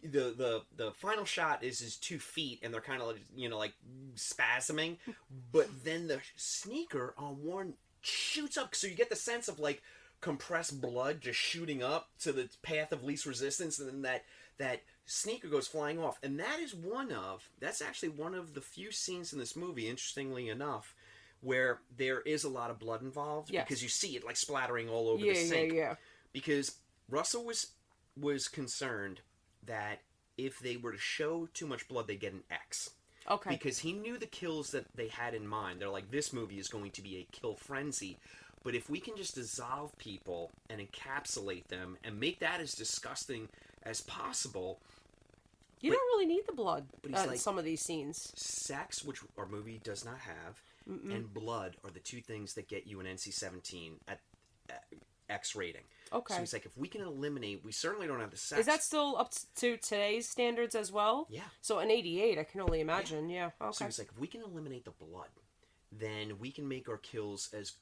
the 0.02 0.34
the 0.38 0.62
the 0.76 0.92
final 0.92 1.26
shot 1.26 1.64
is 1.64 1.80
his 1.80 1.98
two 1.98 2.20
feet 2.20 2.60
and 2.64 2.74
they're 2.74 2.82
kind 2.82 3.02
of 3.02 3.08
like 3.08 3.18
you 3.36 3.50
know 3.50 3.58
like 3.58 3.74
spasming, 4.16 4.98
but 5.52 5.68
then 5.84 6.08
the 6.08 6.20
sneaker 6.36 7.14
on 7.18 7.44
one 7.44 7.74
shoots 8.02 8.58
up, 8.58 8.76
so 8.76 8.88
you 8.88 8.96
get 8.96 9.10
the 9.10 9.16
sense 9.16 9.48
of 9.48 9.60
like 9.60 9.82
compressed 10.24 10.80
blood 10.82 11.20
just 11.22 11.38
shooting 11.38 11.84
up 11.84 12.08
to 12.22 12.32
the 12.32 12.50
path 12.64 12.92
of 12.94 13.04
least 13.04 13.26
resistance, 13.26 13.78
and 13.78 13.90
then 13.90 14.02
that 14.04 14.24
that 14.58 14.82
sneaker 15.06 15.50
goes 15.50 15.68
flying 15.68 16.00
off, 16.00 16.18
and 16.24 16.40
that 16.40 16.60
is 16.60 16.74
one 16.74 17.12
of 17.12 17.50
that's 17.60 17.82
actually 17.82 18.10
one 18.10 18.34
of 18.34 18.54
the 18.54 18.62
few 18.62 18.92
scenes 18.92 19.34
in 19.34 19.40
this 19.40 19.56
movie, 19.56 19.90
interestingly 19.90 20.48
enough, 20.50 20.96
where 21.42 21.82
there 21.98 22.22
is 22.22 22.44
a 22.46 22.50
lot 22.50 22.72
of 22.72 22.80
blood 22.80 23.02
involved 23.02 23.52
Yes. 23.52 23.66
because 23.68 23.84
you 23.84 23.90
see 23.90 24.16
it 24.16 24.24
like 24.24 24.38
splattering 24.38 24.90
all 24.90 25.10
over 25.10 25.24
Yeah, 25.26 25.34
the 25.34 25.40
yeah, 25.40 25.46
sink. 25.50 25.74
yeah. 25.74 25.96
Because 26.32 26.78
Russell 27.10 27.44
was 27.44 27.74
was 28.16 28.48
concerned 28.48 29.22
that 29.66 30.00
if 30.38 30.60
they 30.60 30.78
were 30.78 30.92
to 30.94 30.98
show 30.98 31.48
too 31.54 31.68
much 31.68 31.88
blood, 31.88 32.08
they'd 32.08 32.20
get 32.20 32.34
an 32.34 32.44
X. 32.50 32.92
Okay. 33.30 33.52
Because 33.52 33.80
he 33.80 33.94
knew 33.94 34.18
the 34.18 34.26
kills 34.26 34.72
that 34.72 34.86
they 34.96 35.08
had 35.08 35.34
in 35.34 35.48
mind. 35.48 35.80
They're 35.80 35.90
like, 35.90 36.12
this 36.12 36.34
movie 36.34 36.60
is 36.60 36.68
going 36.68 36.92
to 36.92 37.02
be 37.02 37.18
a 37.18 37.24
kill 37.32 37.56
frenzy. 37.56 38.20
But 38.64 38.76
if 38.76 38.90
we 38.90 39.00
can 39.00 39.16
just 39.18 39.36
dissolve 39.36 39.96
people 39.98 40.52
and 40.70 40.80
encapsulate 40.82 41.68
them 41.68 41.98
and 42.04 42.20
make 42.20 42.40
that 42.40 42.62
as 42.62 42.74
disgusting 42.74 43.50
as 43.84 44.02
possible, 44.02 44.80
You 45.82 45.92
But- 45.92 45.98
don't 45.98 46.08
really 46.14 46.26
need 46.28 46.46
the 46.48 46.54
blood 46.54 46.88
but 47.02 47.12
he's 47.12 47.20
uh, 47.20 47.24
in 47.24 47.30
like- 47.32 47.40
some 47.42 47.58
of 47.60 47.66
these 47.66 47.82
scenes. 47.82 48.32
sex, 48.42 49.04
which 49.04 49.20
our 49.38 49.46
movie 49.46 49.80
does 49.80 50.06
not 50.06 50.18
have, 50.20 50.62
Mm-mm. 50.90 51.14
and 51.14 51.34
blood 51.34 51.76
are 51.84 51.92
the 51.92 52.00
two 52.00 52.22
things 52.22 52.54
that 52.54 52.70
get 52.70 52.88
you 52.88 53.02
an 53.02 53.06
NC-17 53.06 54.00
at, 54.08 54.22
at 54.70 54.86
X 55.28 55.58
rating. 55.58 55.84
Okay. 56.14 56.36
So 56.36 56.40
he's 56.40 56.54
like, 56.54 56.66
if 56.66 56.78
we 56.78 56.88
can 56.88 57.02
eliminate, 57.02 57.66
we 57.66 57.74
certainly 57.74 58.08
don't 58.08 58.22
have 58.22 58.32
the 58.32 58.38
sex. 58.38 58.62
Is 58.62 58.66
that 58.68 58.82
still 58.82 59.18
up 59.18 59.34
to 59.56 59.76
today's 59.76 60.30
standards 60.30 60.74
as 60.74 60.90
well? 60.90 61.28
Yeah. 61.30 61.42
So 61.62 61.80
in 61.80 61.92
'88, 61.92 62.38
I 62.40 62.44
can 62.46 62.62
only 62.62 62.80
imagine. 62.80 63.28
Yeah. 63.30 63.52
So 63.60 63.66
Okay. 63.66 63.86
he's 63.86 64.00
like, 64.00 64.08
if 64.10 64.18
we 64.18 64.28
can 64.28 64.42
eliminate 64.42 64.86
the 64.86 64.92
blood, 64.92 65.32
then 65.92 66.40
we 66.40 66.50
can 66.52 66.66
make 66.66 66.88
our 66.88 66.98
kills 66.98 67.50
as 67.54 67.74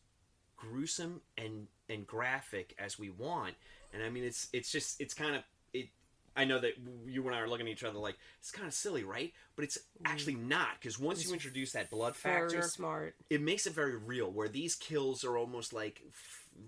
gruesome 0.62 1.22
and 1.38 1.68
and 1.89 2.05
graphic 2.07 2.76
as 2.80 2.97
we 2.99 3.09
want. 3.09 3.55
And 3.93 4.03
I 4.03 4.09
mean, 4.09 4.24
it's 4.24 4.47
it's 4.53 4.72
just 4.72 5.01
it's 5.01 5.14
kind 5.14 5.36
of 5.36 5.43
it. 5.74 5.89
I 6.36 6.45
know 6.45 6.59
that 6.59 6.74
you 7.05 7.26
and 7.28 7.36
I 7.36 7.39
are 7.39 7.49
looking 7.49 7.68
at 7.68 7.74
each 7.74 7.84
other 7.84 7.99
like 7.99 8.18
it's 8.39 8.51
kind 8.51 8.68
of 8.68 8.74
silly, 8.74 9.03
right? 9.03 9.34
But 9.55 9.66
it's 9.66 9.78
actually 10.05 10.36
not 10.36 10.70
because 10.80 10.97
once 10.97 11.20
It's 11.20 11.28
you 11.28 11.34
introduce 11.34 11.74
that 11.74 11.89
blood 11.89 12.16
factor, 12.16 12.62
smart. 12.62 13.16
it 13.30 13.41
makes 13.41 13.66
it 13.68 13.74
very 13.74 13.97
real. 13.97 14.32
Where 14.32 14.47
these 14.47 14.76
kills 14.76 15.24
are 15.26 15.38
almost 15.38 15.74
like 15.74 16.01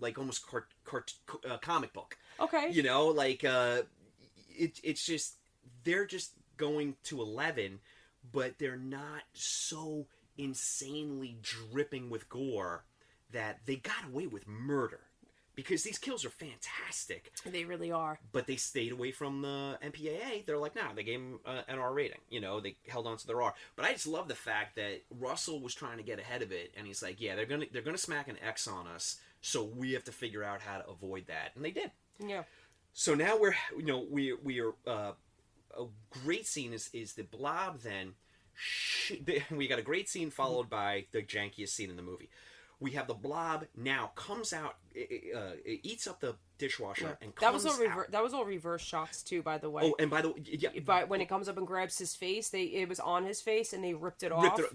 like 0.02 0.18
almost 0.18 0.46
cart, 0.48 0.68
cart, 0.84 1.14
uh, 1.50 1.58
comic 1.58 1.94
book. 1.94 2.18
Okay. 2.40 2.70
You 2.72 2.84
know, 2.84 3.08
like 3.08 3.44
uh, 3.46 3.84
it, 4.50 4.80
it's 4.84 5.06
just 5.06 5.36
they're 5.84 6.06
just 6.06 6.34
going 6.58 6.96
to 7.06 7.22
eleven, 7.22 7.80
but 8.34 8.60
they're 8.60 8.76
not 8.76 9.24
so 9.34 10.08
insanely 10.38 11.38
dripping 11.42 12.10
with 12.10 12.28
gore 12.28 12.84
that 13.34 13.60
they 13.66 13.76
got 13.76 14.06
away 14.12 14.28
with 14.28 14.48
murder 14.48 15.02
because 15.56 15.84
these 15.84 15.98
kills 15.98 16.26
are 16.26 16.30
fantastic. 16.30 17.32
They 17.46 17.66
really 17.66 17.92
are. 17.92 18.20
But 18.32 18.48
they 18.48 18.56
stayed 18.56 18.92
away 18.92 19.12
from 19.12 19.42
the 19.42 19.78
MPAA. 19.84 20.46
They're 20.46 20.58
like, 20.58 20.76
nah, 20.76 20.94
they 20.94 21.04
gave 21.04 21.20
them 21.20 21.40
uh, 21.46 21.62
an 21.68 21.80
R 21.80 21.94
rating. 21.94 22.20
You 22.30 22.42
know, 22.42 22.60
they 22.60 22.76
held 22.88 23.08
on 23.08 23.18
to 23.18 23.28
their 23.28 23.42
R. 23.42 23.54
But 23.76 23.86
I 23.86 23.94
just 23.94 24.08
love 24.08 24.28
the 24.28 24.36
fact 24.36 24.76
that 24.76 25.02
Russell 25.20 25.60
was 25.60 25.76
trying 25.76 25.98
to 25.98 26.04
get 26.04 26.20
ahead 26.20 26.42
of 26.42 26.52
it, 26.52 26.74
and 26.78 26.88
he's 26.88 27.04
like, 27.04 27.22
yeah, 27.22 27.36
they're 27.36 27.46
gonna 27.46 27.66
they're 27.72 27.82
gonna 27.82 27.98
smack 27.98 28.28
an 28.28 28.38
X 28.46 28.68
on 28.68 28.88
us, 28.88 29.18
so 29.42 29.64
we 29.64 29.94
have 29.94 30.04
to 30.06 30.12
figure 30.12 30.44
out 30.44 30.62
how 30.62 30.80
to 30.80 30.90
avoid 30.90 31.28
that, 31.28 31.52
and 31.56 31.64
they 31.64 31.72
did. 31.72 31.92
Yeah. 32.20 32.44
So 32.94 33.14
now 33.16 33.38
we're 33.38 33.56
you 33.78 33.86
know 33.86 34.06
we 34.10 34.34
we 34.34 34.60
are 34.60 34.74
uh, 34.88 35.12
a 35.78 35.86
great 36.24 36.48
scene 36.48 36.74
is 36.74 36.90
is 36.94 37.14
the 37.14 37.24
blob. 37.24 37.82
Then 37.82 38.14
sh- 38.56 39.14
we 39.52 39.68
got 39.68 39.80
a 39.80 39.84
great 39.84 40.10
scene 40.10 40.32
followed 40.32 40.70
by 40.70 41.06
the 41.12 41.22
jankiest 41.22 41.70
scene 41.70 41.90
in 41.90 41.96
the 41.96 42.04
movie. 42.04 42.30
We 42.84 42.92
have 42.92 43.08
the 43.08 43.14
blob 43.14 43.66
now 43.76 44.12
comes 44.16 44.52
out, 44.54 44.76
it, 44.94 45.36
uh, 45.36 45.54
it 45.66 45.80
eats 45.84 46.06
up 46.06 46.20
the 46.20 46.36
dishwasher 46.58 47.18
and 47.22 47.32
That 47.42 47.54
was 47.54 47.64
comes 47.64 47.76
all 47.76 47.82
rever- 47.82 48.02
out. 48.04 48.12
that 48.12 48.22
was 48.24 48.34
all 48.34 48.46
reverse 48.46 48.82
shots 48.84 49.24
too, 49.24 49.42
by 49.42 49.58
the 49.58 49.70
way. 49.70 49.84
Oh, 49.86 49.96
and 50.00 50.10
by 50.12 50.22
the 50.22 50.30
way, 50.30 50.44
yeah, 50.46 50.70
But 50.86 51.08
when 51.10 51.22
it 51.22 51.30
comes 51.30 51.48
up 51.50 51.58
and 51.58 51.66
grabs 51.66 51.98
his 51.98 52.14
face, 52.16 52.50
they 52.50 52.64
it 52.64 52.90
was 52.90 53.00
on 53.00 53.26
his 53.26 53.42
face 53.42 53.74
and 53.74 53.84
they 53.84 53.94
ripped 53.94 54.22
it 54.24 54.32
ripped 54.32 54.44
off. 54.46 54.60
it- 54.60 54.66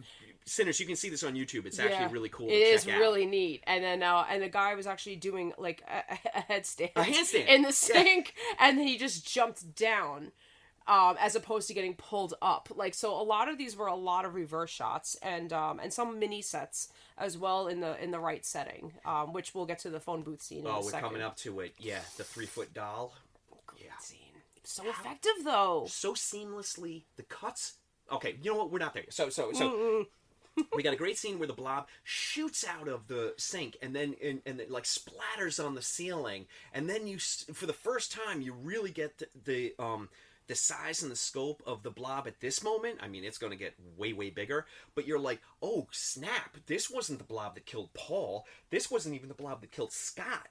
Sinners, 0.46 0.80
you 0.80 0.86
can 0.86 0.96
see 0.96 1.10
this 1.10 1.22
on 1.22 1.34
YouTube. 1.34 1.66
It's 1.66 1.78
actually 1.78 1.96
Yeah. 1.96 2.08
really 2.10 2.30
cool. 2.30 2.48
It 2.48 2.52
is 2.54 2.84
check 2.86 2.94
out. 2.94 3.00
really 3.00 3.26
neat. 3.26 3.62
And 3.66 3.84
then 3.84 4.02
uh, 4.02 4.24
and 4.30 4.42
the 4.42 4.48
guy 4.48 4.74
was 4.74 4.86
actually 4.86 5.16
doing 5.16 5.52
like 5.58 5.82
a, 5.86 6.14
a 6.38 6.40
headstand, 6.50 6.92
A 6.96 7.02
handstand. 7.02 7.46
in 7.48 7.60
the 7.62 7.68
Yeah. 7.68 7.72
sink, 7.72 8.32
and 8.58 8.78
then 8.78 8.86
he 8.86 8.96
just 8.96 9.26
jumped 9.30 9.74
down. 9.76 10.32
Um, 10.88 11.16
as 11.20 11.36
opposed 11.36 11.68
to 11.68 11.74
getting 11.74 11.94
pulled 11.94 12.32
up, 12.40 12.70
like 12.74 12.94
so, 12.94 13.12
a 13.20 13.22
lot 13.22 13.48
of 13.50 13.58
these 13.58 13.76
were 13.76 13.88
a 13.88 13.94
lot 13.94 14.24
of 14.24 14.34
reverse 14.34 14.70
shots 14.70 15.16
and 15.22 15.52
um, 15.52 15.78
and 15.80 15.92
some 15.92 16.18
mini 16.18 16.40
sets 16.40 16.88
as 17.18 17.36
well 17.36 17.68
in 17.68 17.80
the 17.80 18.02
in 18.02 18.10
the 18.10 18.18
right 18.18 18.44
setting, 18.46 18.92
um, 19.04 19.34
which 19.34 19.54
we'll 19.54 19.66
get 19.66 19.78
to 19.80 19.90
the 19.90 20.00
phone 20.00 20.22
booth 20.22 20.40
scene. 20.40 20.60
In 20.60 20.66
Oh, 20.66 20.80
we're 20.82 20.90
second. 20.90 21.08
coming 21.10 21.22
up 21.22 21.36
to 21.38 21.60
it. 21.60 21.74
Yeah, 21.78 22.00
the 22.16 22.24
three 22.24 22.46
foot 22.46 22.72
doll. 22.72 23.12
Great 23.66 23.90
scene. 24.00 24.18
So 24.64 24.82
effective 24.88 25.44
though. 25.44 25.84
So 25.90 26.14
seamlessly, 26.14 27.04
the 27.16 27.22
cuts. 27.24 27.74
Okay, 28.10 28.36
you 28.42 28.50
know 28.52 28.56
what? 28.56 28.72
We're 28.72 28.78
not 28.78 28.94
there. 28.94 29.02
yet. 29.04 29.12
So 29.12 29.28
so 29.28 29.52
so. 29.52 29.70
Mm-mm. 29.70 30.04
we 30.74 30.82
got 30.82 30.92
a 30.94 30.96
great 30.96 31.16
scene 31.16 31.38
where 31.38 31.46
the 31.46 31.52
blob 31.52 31.86
shoots 32.02 32.64
out 32.66 32.88
of 32.88 33.06
the 33.08 33.32
sink 33.36 33.76
and 33.82 33.94
then 33.94 34.16
and, 34.24 34.40
and 34.44 34.58
it 34.60 34.70
like 34.70 34.84
splatters 34.84 35.64
on 35.64 35.74
the 35.76 35.82
ceiling 35.82 36.46
and 36.72 36.88
then 36.90 37.06
you 37.06 37.18
for 37.18 37.66
the 37.66 37.72
first 37.72 38.10
time 38.10 38.40
you 38.40 38.52
really 38.52 38.90
get 38.90 39.18
the, 39.18 39.28
the 39.44 39.74
um 39.78 40.08
the 40.48 40.54
size 40.54 41.02
and 41.02 41.12
the 41.12 41.16
scope 41.16 41.62
of 41.66 41.82
the 41.82 41.90
blob 41.90 42.26
at 42.26 42.40
this 42.40 42.62
moment 42.62 42.98
i 43.00 43.06
mean 43.08 43.22
it's 43.24 43.38
going 43.38 43.52
to 43.52 43.56
get 43.56 43.74
way 43.96 44.12
way 44.12 44.30
bigger 44.30 44.66
but 44.94 45.06
you're 45.06 45.18
like 45.18 45.40
oh 45.62 45.86
snap 45.92 46.56
this 46.66 46.90
wasn't 46.90 47.18
the 47.18 47.24
blob 47.24 47.54
that 47.54 47.66
killed 47.66 47.92
paul 47.94 48.44
this 48.70 48.90
wasn't 48.90 49.14
even 49.14 49.28
the 49.28 49.34
blob 49.34 49.60
that 49.60 49.70
killed 49.70 49.92
scott 49.92 50.48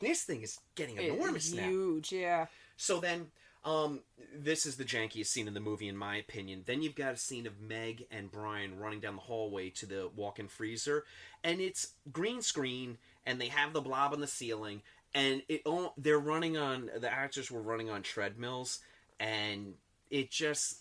this 0.00 0.22
thing 0.22 0.42
is 0.42 0.58
getting 0.74 0.96
It- 0.96 1.12
enormous 1.12 1.52
now 1.52 1.68
huge, 1.68 2.12
yeah. 2.12 2.46
so 2.76 3.00
then, 3.00 3.26
um, 3.64 4.00
this 4.32 4.64
is 4.64 4.76
the 4.76 4.84
jankiest 4.84 5.26
scene 5.26 5.48
in 5.48 5.54
the 5.54 5.60
movie, 5.60 5.88
in 5.88 5.96
my 5.96 6.16
opinion. 6.16 6.62
Then 6.64 6.80
you've 6.82 6.94
got 6.94 7.14
a 7.14 7.16
scene 7.16 7.46
of 7.48 7.60
Meg 7.60 8.06
and 8.10 8.30
Brian 8.30 8.78
running 8.78 9.00
down 9.00 9.16
the 9.16 9.22
hallway 9.22 9.70
to 9.70 9.86
the 9.86 10.08
walk-in 10.14 10.46
freezer, 10.46 11.04
and 11.42 11.60
it's 11.60 11.94
green 12.12 12.40
screen, 12.42 12.98
and 13.26 13.40
they 13.40 13.48
have 13.48 13.72
the 13.72 13.80
blob 13.80 14.12
on 14.12 14.20
the 14.20 14.28
ceiling, 14.28 14.82
and 15.12 15.42
it 15.48 15.62
they're 15.96 16.20
running 16.20 16.56
on 16.56 16.90
the 16.96 17.12
actors 17.12 17.50
were 17.50 17.60
running 17.60 17.90
on 17.90 18.02
treadmills, 18.02 18.78
and 19.20 19.74
it 20.10 20.30
just 20.30 20.78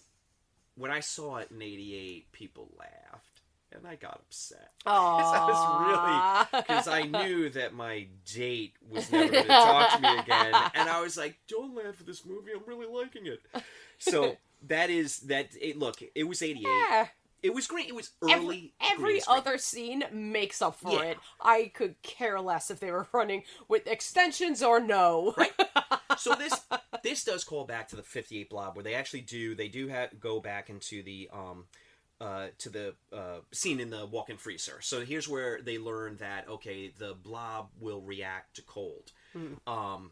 when 0.76 0.92
I 0.92 1.00
saw 1.00 1.38
it 1.38 1.50
in 1.52 1.62
'88, 1.62 2.32
people 2.32 2.70
laughed. 2.78 3.24
And 3.76 3.86
I 3.86 3.96
got 3.96 4.14
upset. 4.14 4.72
I 4.86 6.48
was 6.50 6.52
really 6.54 6.62
because 6.64 6.88
I 6.88 7.02
knew 7.26 7.50
that 7.50 7.74
my 7.74 8.08
date 8.34 8.74
was 8.90 9.12
never 9.12 9.30
going 9.30 9.44
to 9.44 9.50
talk 9.50 9.96
to 9.98 10.02
me 10.02 10.18
again, 10.20 10.54
and 10.74 10.90
I 10.90 11.02
was 11.02 11.18
like, 11.18 11.38
"Don't 11.48 11.76
laugh 11.76 12.00
at 12.00 12.06
this 12.06 12.26
movie. 12.26 12.52
I'm 12.56 12.64
really 12.66 12.88
liking 12.88 13.28
it." 13.28 13.42
So 14.00 14.38
that 14.68 14.90
is 14.90 15.20
that. 15.22 15.50
It, 15.60 15.78
look, 15.78 16.02
it 16.16 16.24
was 16.24 16.42
'88. 16.42 16.62
Yeah. 16.66 17.08
It 17.44 17.54
was 17.54 17.68
great. 17.68 17.88
It 17.88 17.96
was 17.96 18.12
Every, 18.30 18.46
early. 18.46 18.74
every 18.82 19.20
screen. 19.20 19.38
other 19.38 19.58
scene 19.58 20.04
makes 20.12 20.62
up 20.62 20.76
for 20.76 20.94
Yeah. 21.04 21.12
it. 21.12 21.18
I 21.42 21.72
could 21.74 22.02
care 22.02 22.40
less 22.42 22.72
if 22.72 22.80
they 22.80 22.92
were 22.92 23.08
running 23.14 23.44
with 23.68 23.88
extensions 23.88 24.64
or 24.64 24.80
no. 24.80 25.34
Right. 25.38 25.52
so 26.18 26.34
this 26.36 26.54
this 27.04 27.24
does 27.24 27.44
call 27.44 27.66
back 27.66 27.88
to 27.90 27.96
the 27.96 28.02
58 28.04 28.50
blob 28.50 28.76
where 28.76 28.84
they 28.84 28.96
actually 28.96 29.22
do 29.22 29.54
they 29.56 29.68
do 29.68 29.88
have 29.88 30.20
go 30.20 30.40
back 30.40 30.70
into 30.70 31.04
the 31.04 31.30
um 31.32 31.66
uh 32.20 32.48
to 32.58 32.70
the 32.70 32.96
uh 33.14 33.38
scene 33.52 33.80
in 33.80 33.92
the 33.92 34.04
walk-in 34.08 34.38
freezer 34.38 34.80
so 34.82 35.06
here's 35.06 35.28
where 35.30 35.62
they 35.62 35.78
learn 35.78 36.18
that 36.18 36.50
okay 36.50 36.92
the 36.98 37.14
blob 37.22 37.70
will 37.80 38.02
react 38.02 38.56
to 38.56 38.64
cold 38.64 39.12
um 39.68 40.10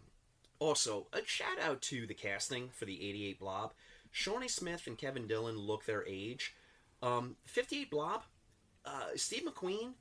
also 0.60 1.08
a 1.12 1.22
shout 1.26 1.60
out 1.60 1.82
to 1.82 2.06
the 2.06 2.14
casting 2.14 2.70
for 2.70 2.86
the 2.86 3.10
88 3.10 3.40
blob 3.40 3.74
shawnee 4.12 4.48
smith 4.48 4.86
and 4.86 4.98
kevin 5.00 5.26
dillon 5.26 5.58
look 5.58 5.86
their 5.86 6.06
age 6.08 6.54
um 7.06 7.36
58 7.46 7.90
blob 7.90 8.24
uh 8.86 9.08
steve 9.16 9.44
mcqueen 9.44 9.92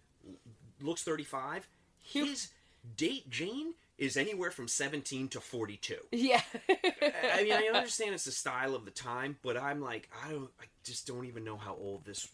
looks 0.80 1.02
35 1.02 1.68
his 2.00 2.48
date 2.96 3.28
jane 3.30 3.74
is 3.98 4.16
anywhere 4.16 4.50
from 4.50 4.68
17 4.68 5.28
to 5.28 5.40
42 5.40 5.96
Yeah. 6.10 6.40
I 6.68 7.42
mean, 7.42 7.52
I 7.52 7.70
understand 7.74 8.14
it's 8.14 8.24
the 8.24 8.32
style 8.32 8.74
of 8.74 8.84
the 8.84 8.90
time, 8.90 9.36
but 9.42 9.56
I'm 9.56 9.80
like, 9.80 10.08
I 10.24 10.30
don't, 10.32 10.50
I 10.60 10.64
just 10.82 11.06
don't 11.06 11.26
even 11.26 11.44
know 11.44 11.56
how 11.56 11.76
old 11.80 12.04
this 12.04 12.28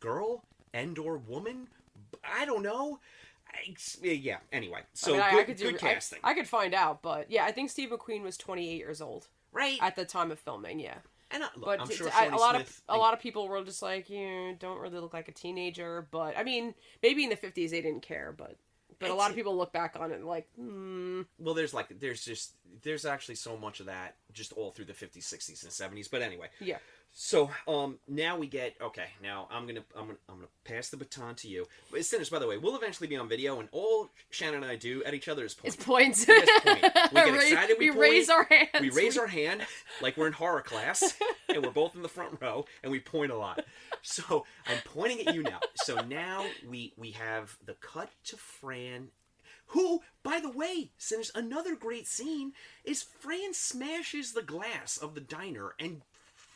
girl 0.00 0.44
and 0.74 0.98
or 0.98 1.16
woman. 1.16 1.68
I 2.22 2.44
don't 2.44 2.62
know. 2.62 3.00
I, 3.50 3.74
yeah. 4.02 4.38
Anyway, 4.52 4.80
so 4.92 5.14
I 5.14 5.16
mean, 5.16 5.30
good, 5.30 5.40
I 5.40 5.44
could 5.44 5.56
do, 5.56 5.70
good 5.72 5.80
casting. 5.80 6.18
I, 6.22 6.34
could 6.34 6.48
find 6.48 6.74
out, 6.74 7.00
but 7.00 7.30
yeah, 7.30 7.44
I 7.44 7.52
think 7.52 7.70
Steve 7.70 7.90
McQueen 7.90 8.22
was 8.22 8.36
28 8.36 8.76
years 8.76 9.00
old. 9.00 9.28
Right. 9.52 9.78
At 9.80 9.96
the 9.96 10.04
time 10.04 10.30
of 10.30 10.38
filming, 10.38 10.80
yeah. 10.80 10.98
And 11.30 11.42
I, 11.42 11.48
look, 11.56 11.64
but 11.64 11.80
I'm 11.80 11.90
sure 11.90 12.08
I- 12.14 12.26
a 12.26 12.36
lot 12.36 12.54
Smith. 12.54 12.82
of 12.88 12.96
a 12.96 12.98
lot 12.98 13.14
of 13.14 13.20
people 13.20 13.48
were 13.48 13.62
just 13.64 13.82
like, 13.82 14.08
you 14.08 14.56
don't 14.58 14.78
really 14.78 14.98
look 15.00 15.12
like 15.12 15.28
a 15.28 15.32
teenager. 15.32 16.06
But 16.10 16.36
I 16.38 16.44
mean, 16.44 16.74
maybe 17.02 17.24
in 17.24 17.30
the 17.30 17.36
50s 17.36 17.70
they 17.70 17.80
didn't 17.82 18.02
care, 18.02 18.34
but 18.36 18.56
but 18.98 19.10
a 19.10 19.14
lot 19.14 19.30
of 19.30 19.36
people 19.36 19.56
look 19.56 19.72
back 19.72 19.96
on 19.98 20.10
it 20.10 20.24
like, 20.24 20.48
hmm. 20.56 21.22
well, 21.38 21.54
there's 21.54 21.74
like, 21.74 22.00
there's 22.00 22.24
just, 22.24 22.54
there's 22.82 23.04
actually 23.04 23.34
so 23.34 23.56
much 23.56 23.80
of 23.80 23.86
that 23.86 24.16
just 24.32 24.52
all 24.52 24.70
through 24.70 24.86
the 24.86 24.94
50s, 24.94 25.18
60s, 25.18 25.62
and 25.64 25.94
70s. 25.94 26.10
But 26.10 26.22
anyway, 26.22 26.48
Yeah. 26.60 26.78
So 27.18 27.48
um, 27.66 27.98
now 28.06 28.36
we 28.36 28.46
get 28.46 28.74
okay. 28.78 29.06
Now 29.22 29.48
I'm 29.50 29.66
gonna 29.66 29.80
I'm 29.96 30.04
gonna 30.04 30.18
I'm 30.28 30.34
gonna 30.34 30.48
pass 30.64 30.90
the 30.90 30.98
baton 30.98 31.34
to 31.36 31.48
you. 31.48 31.64
Sinners, 32.02 32.28
by 32.28 32.38
the 32.38 32.46
way, 32.46 32.58
we'll 32.58 32.76
eventually 32.76 33.06
be 33.06 33.16
on 33.16 33.26
video, 33.26 33.58
and 33.58 33.70
all 33.72 34.10
Shannon 34.28 34.56
and 34.56 34.66
I 34.66 34.76
do 34.76 35.02
at 35.02 35.14
each 35.14 35.26
other 35.26 35.42
is 35.42 35.54
point. 35.54 35.74
It's 35.74 35.82
points. 35.82 36.26
Point. 36.26 36.46
We 36.66 36.80
get 37.14 37.34
excited. 37.34 37.76
We, 37.78 37.90
we 37.90 37.98
raise 37.98 38.28
our 38.28 38.44
hands. 38.44 38.68
We 38.82 38.90
raise 38.90 39.16
our 39.16 39.26
hand 39.26 39.62
like 40.02 40.18
we're 40.18 40.26
in 40.26 40.34
horror 40.34 40.60
class, 40.60 41.16
and 41.48 41.64
we're 41.64 41.70
both 41.70 41.96
in 41.96 42.02
the 42.02 42.08
front 42.08 42.36
row, 42.38 42.66
and 42.82 42.92
we 42.92 43.00
point 43.00 43.32
a 43.32 43.36
lot. 43.36 43.64
So 44.02 44.44
I'm 44.66 44.78
pointing 44.84 45.26
at 45.26 45.34
you 45.34 45.42
now. 45.42 45.60
So 45.76 46.02
now 46.02 46.44
we 46.68 46.92
we 46.98 47.12
have 47.12 47.56
the 47.64 47.76
cut 47.80 48.10
to 48.26 48.36
Fran 48.36 49.08
who, 49.70 50.02
by 50.22 50.38
the 50.38 50.50
way, 50.50 50.92
Sinners, 50.96 51.32
another 51.34 51.74
great 51.74 52.06
scene 52.06 52.52
is 52.84 53.02
Fran 53.02 53.52
smashes 53.52 54.32
the 54.32 54.42
glass 54.42 54.96
of 54.96 55.14
the 55.14 55.20
diner 55.20 55.74
and 55.80 56.02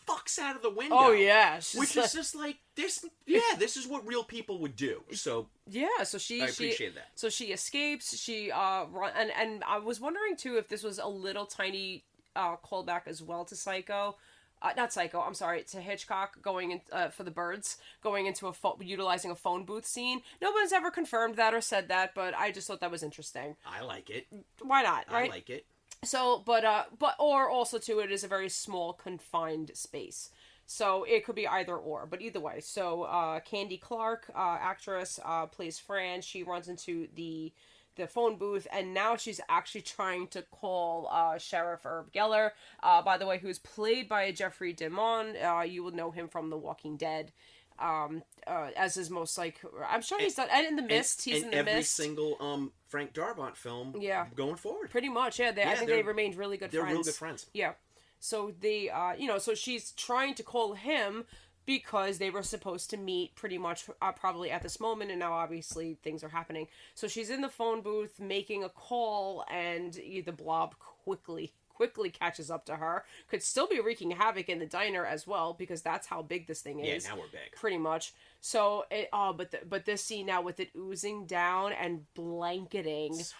fucks 0.07 0.39
out 0.39 0.57
of 0.57 0.63
the 0.63 0.71
window. 0.71 0.97
Oh, 0.99 1.13
yeah, 1.13 1.59
she's 1.61 1.79
which 1.81 1.97
like- 1.97 2.07
is 2.07 2.13
just 2.13 2.35
like 2.35 2.59
this. 2.75 3.05
Yeah, 3.27 3.41
this 3.59 3.77
is 3.77 3.87
what 3.87 4.07
real 4.07 4.25
people 4.25 4.59
would 4.61 4.77
do. 4.77 5.03
So 5.13 5.49
Yeah, 5.67 6.03
so 6.05 6.19
she 6.19 6.43
I 6.43 6.47
she- 6.47 6.65
appreciate 6.67 6.95
that. 6.95 7.09
So 7.15 7.29
she 7.29 7.47
escapes. 7.47 8.17
She 8.19 8.51
uh 8.51 8.87
run 8.87 9.13
and 9.17 9.31
and 9.31 9.63
I 9.65 9.79
was 9.79 10.01
wondering 10.01 10.37
too 10.37 10.57
if 10.57 10.69
this 10.69 10.83
was 10.83 10.99
a 10.99 11.07
little 11.09 11.47
tiny 11.47 12.05
uh 12.37 12.57
callback 12.57 13.03
as 13.07 13.23
well 13.23 13.45
to 13.47 13.57
Psycho. 13.57 14.17
Uh, 14.63 14.73
not 14.77 14.93
Psycho. 14.93 15.23
I'm 15.23 15.33
sorry, 15.33 15.63
to 15.71 15.81
Hitchcock 15.81 16.43
going 16.43 16.73
in 16.73 16.81
uh, 16.93 17.09
for 17.09 17.25
the 17.25 17.31
birds, 17.31 17.79
going 18.03 18.27
into 18.27 18.47
a 18.47 18.53
pho- 18.53 18.77
utilizing 18.83 19.31
a 19.31 19.35
phone 19.35 19.65
booth 19.65 19.87
scene. 19.87 20.21
No 20.43 20.51
one's 20.51 20.71
ever 20.71 20.91
confirmed 20.91 21.37
that 21.37 21.55
or 21.55 21.63
said 21.63 21.89
that, 21.89 22.15
but 22.15 22.35
I 22.37 22.51
just 22.51 22.67
thought 22.69 22.81
that 22.81 22.91
was 22.91 23.03
interesting. 23.03 23.57
I 23.65 23.81
like 23.81 24.11
it. 24.11 24.27
Why 24.61 24.83
not? 24.83 25.07
I 25.09 25.29
like 25.29 25.49
it. 25.49 25.65
So, 26.03 26.43
but 26.47 26.65
uh, 26.65 26.85
but 26.99 27.15
or 27.19 27.49
also 27.51 27.79
too, 27.79 27.99
it 28.01 28.11
is 28.11 28.25
a 28.25 28.29
very 28.29 28.49
small 28.49 28.93
confined 28.95 29.73
space. 29.75 30.31
So 30.67 31.05
it 31.05 31.25
could 31.25 31.35
be 31.35 31.49
either 31.49 31.77
or, 31.77 32.07
but 32.07 32.23
either 32.23 32.39
way. 32.41 32.61
So 32.61 33.03
uh, 33.03 33.41
Candy 33.41 33.77
Clark, 33.77 34.31
uh, 34.35 34.57
actress, 34.61 35.19
uh, 35.25 35.47
plays 35.47 35.79
Fran. 35.79 36.23
She 36.23 36.43
runs 36.43 36.69
into 36.69 37.09
the 37.15 37.53
the 37.97 38.07
phone 38.07 38.37
booth, 38.37 38.67
and 38.73 38.95
now 38.95 39.17
she's 39.17 39.41
actually 39.49 39.83
trying 39.83 40.29
to 40.29 40.43
call 40.43 41.09
uh, 41.11 41.37
Sheriff 41.39 41.83
Herb 41.85 42.13
Geller. 42.13 42.53
Uh, 42.83 43.03
by 43.03 43.19
the 43.19 43.27
way, 43.27 43.39
who's 43.39 43.59
played 43.59 44.09
by 44.09 44.31
Jeffrey 44.33 44.73
DeMunn. 44.73 45.35
Uh, 45.45 45.63
you 45.63 45.83
will 45.83 45.91
know 45.91 46.13
him 46.13 46.29
from 46.29 46.49
The 46.51 46.57
Walking 46.57 46.97
Dead. 46.97 47.33
Um, 47.79 48.23
uh, 48.47 48.69
as 48.77 48.95
his 48.95 49.11
most 49.11 49.37
like, 49.39 49.61
I'm 49.89 50.03
sure 50.03 50.21
he's 50.21 50.35
done, 50.35 50.49
and 50.53 50.67
in 50.67 50.77
the 50.77 50.83
Mist, 50.83 51.27
and, 51.27 51.35
he's 51.35 51.43
and 51.43 51.53
in 51.53 51.65
the 51.65 51.71
every 51.71 51.81
Mist. 51.81 51.95
single 51.95 52.37
um 52.39 52.73
Frank 52.91 53.14
Darabont 53.14 53.57
film. 53.57 53.95
Yeah. 53.99 54.26
going 54.34 54.57
forward. 54.57 54.91
Pretty 54.91 55.09
much, 55.09 55.38
yeah. 55.38 55.53
They, 55.53 55.62
I 55.62 55.76
think 55.76 55.88
they 55.88 56.03
remained 56.03 56.36
really 56.36 56.57
good 56.57 56.70
they're 56.70 56.82
friends. 56.82 56.95
real 56.95 57.03
good 57.05 57.14
friends. 57.14 57.47
Yeah. 57.55 57.72
So 58.18 58.53
they, 58.61 58.91
uh, 58.91 59.14
you 59.16 59.26
know, 59.26 59.38
so 59.38 59.55
she's 59.55 59.93
trying 59.93 60.34
to 60.34 60.43
call 60.43 60.74
him 60.74 61.24
because 61.66 62.18
they 62.18 62.30
were 62.30 62.43
supposed 62.43 62.91
to 62.91 62.97
meet 62.97 63.34
pretty 63.36 63.57
much 63.57 63.84
uh, 64.03 64.12
probably 64.12 64.51
at 64.51 64.62
this 64.62 64.80
moment, 64.80 65.11
and 65.11 65.20
now 65.20 65.32
obviously 65.32 65.99
things 66.03 66.24
are 66.24 66.28
happening. 66.28 66.66
So 66.95 67.07
she's 67.07 67.30
in 67.30 67.43
the 67.43 67.49
phone 67.49 67.80
booth 67.80 68.18
making 68.18 68.64
a 68.64 68.68
call, 68.68 69.45
and 69.49 69.95
the 69.95 70.32
blob 70.32 70.74
quickly 70.78 71.53
quickly 71.81 72.11
catches 72.11 72.51
up 72.51 72.66
to 72.66 72.76
her 72.76 73.07
could 73.26 73.43
still 73.43 73.66
be 73.66 73.81
wreaking 73.81 74.11
havoc 74.11 74.51
in 74.51 74.59
the 74.59 74.66
diner 74.66 75.07
as 75.07 75.26
well 75.26 75.55
because 75.55 75.81
that's 75.81 76.09
how 76.09 76.20
big 76.20 76.47
this 76.47 76.61
thing 76.61 76.81
is. 76.81 77.05
Yeah, 77.05 77.11
now 77.11 77.16
we're 77.16 77.29
big. 77.29 77.53
pretty 77.57 77.79
much 77.79 78.13
so 78.42 78.84
it 78.91 79.09
oh 79.14 79.33
but 79.33 79.50
the, 79.50 79.61
but 79.67 79.87
this 79.87 80.05
scene 80.05 80.26
now 80.26 80.42
with 80.42 80.61
it 80.61 80.68
oozing 80.76 81.25
down 81.25 81.72
and 81.72 82.05
blanketing 82.13 83.14
So 83.14 83.34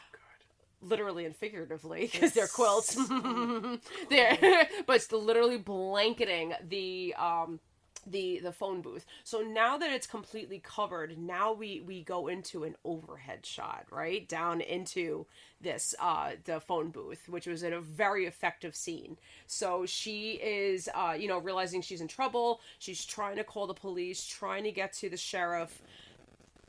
literally 0.81 1.27
and 1.27 1.37
figuratively 1.37 2.09
because 2.11 2.33
they're 2.33 2.47
quilts 2.47 2.95
they're 4.09 4.39
but 4.87 4.97
it's 4.97 5.13
literally 5.13 5.59
blanketing 5.59 6.55
the 6.67 7.15
um 7.19 7.61
the 8.07 8.41
the 8.41 8.53
phone 8.53 8.81
booth. 8.81 9.07
So 9.25 9.41
now 9.41 9.77
that 9.79 9.91
it's 9.91 10.07
completely 10.07 10.59
covered 10.59 11.19
now 11.19 11.53
we 11.53 11.81
we 11.81 12.03
go 12.03 12.29
into 12.29 12.65
an 12.65 12.77
overhead 12.85 13.45
shot 13.45 13.87
right 13.91 14.29
down 14.29 14.61
into 14.61 15.27
this 15.61 15.95
uh 16.01 16.33
the 16.45 16.61
phone 16.61 16.91
booth 16.91 17.29
which 17.29 17.47
was 17.47 17.63
in 17.63 17.73
a 17.73 17.81
very 17.81 18.27
effective 18.27 18.75
scene. 18.75 19.17
So 19.47 19.87
she 19.87 20.33
is 20.43 20.89
uh 20.95 21.17
you 21.19 21.29
know 21.29 21.39
realizing 21.39 21.83
she's 21.83 22.01
in 22.01 22.09
trouble. 22.09 22.61
She's 22.79 23.05
trying 23.05 23.37
to 23.37 23.45
call 23.45 23.67
the 23.67 23.75
police 23.75 24.27
trying 24.27 24.65
to 24.65 24.73
get 24.73 24.93
to 24.95 25.09
the 25.09 25.17
sheriff. 25.17 25.83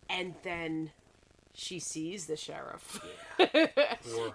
And 0.09 0.35
then 0.43 0.91
she 1.53 1.79
sees 1.79 2.25
the 2.27 2.35
sheriff. 2.37 2.99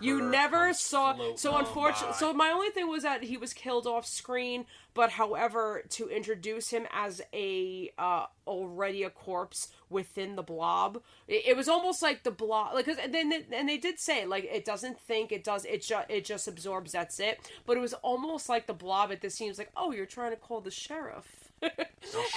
You 0.01 0.21
never 0.23 0.73
saw. 0.73 1.17
So 1.37 1.57
unfortunately, 1.57 2.15
so 2.17 2.33
my 2.33 2.51
only 2.51 2.71
thing 2.71 2.89
was 2.89 3.03
that 3.03 3.23
he 3.25 3.37
was 3.37 3.53
killed 3.53 3.87
off 3.87 4.07
screen. 4.07 4.67
But 4.95 5.11
however, 5.11 5.83
to 5.91 6.09
introduce 6.09 6.71
him 6.71 6.87
as 6.93 7.21
a 7.35 7.93
uh, 7.99 8.27
already 8.47 9.03
a 9.03 9.11
corpse 9.11 9.69
within 9.91 10.37
the 10.37 10.43
blob, 10.43 11.03
it, 11.29 11.49
it 11.49 11.57
was 11.57 11.69
almost 11.69 12.01
like 12.03 12.23
the 12.23 12.31
blob. 12.31 12.75
Like, 12.75 12.87
'cause- 12.87 12.97
and 13.03 13.13
then 13.15 13.33
and 13.53 13.69
they 13.69 13.77
did 13.79 13.99
say 13.99 14.25
like 14.27 14.45
it 14.45 14.65
doesn't 14.65 14.99
think 15.01 15.33
it 15.33 15.45
does. 15.45 15.65
It 15.67 15.83
just 15.83 16.11
it 16.11 16.25
just 16.25 16.49
absorbs. 16.49 16.93
That's 16.93 17.21
it. 17.21 17.41
But 17.67 17.77
it 17.77 17.81
was 17.81 17.95
almost 17.95 18.49
like 18.49 18.67
the 18.67 18.75
blob. 18.75 19.11
It 19.11 19.21
just 19.21 19.37
seems 19.37 19.59
like 19.59 19.71
oh, 19.77 19.93
you're 19.93 20.07
trying 20.07 20.31
to 20.31 20.37
call 20.37 20.61
the 20.61 20.71
sheriff. 20.71 21.51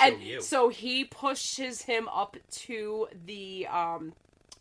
And 0.01 0.21
you. 0.21 0.41
so 0.41 0.69
he 0.69 1.03
pushes 1.05 1.83
him 1.83 2.07
up 2.09 2.35
to 2.51 3.07
the 3.25 3.67
um 3.67 4.13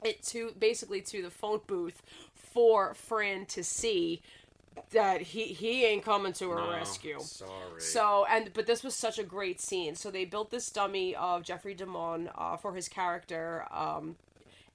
it 0.05 0.23
to 0.25 0.53
basically 0.59 1.01
to 1.03 1.23
the 1.23 1.31
phone 1.31 1.61
booth 1.67 2.03
for 2.35 2.95
Fran 2.95 3.47
to 3.47 3.63
see 3.65 4.21
that 4.93 5.21
he 5.21 5.45
he 5.47 5.85
ain't 5.85 6.05
coming 6.05 6.33
to 6.35 6.51
her 6.51 6.57
No, 6.61 6.71
rescue. 6.71 7.19
sorry. 7.21 7.81
So 7.81 8.25
and 8.31 8.53
but 8.53 8.67
this 8.67 8.85
was 8.85 8.95
such 8.95 9.19
a 9.19 9.25
great 9.25 9.61
scene. 9.61 9.95
So 9.97 10.11
they 10.11 10.25
built 10.25 10.51
this 10.51 10.71
dummy 10.71 11.17
of 11.17 11.43
Jeffrey 11.43 11.75
DeMunn 11.75 12.31
uh, 12.37 12.57
for 12.57 12.75
his 12.75 12.89
character. 12.89 13.67
Um, 13.73 14.17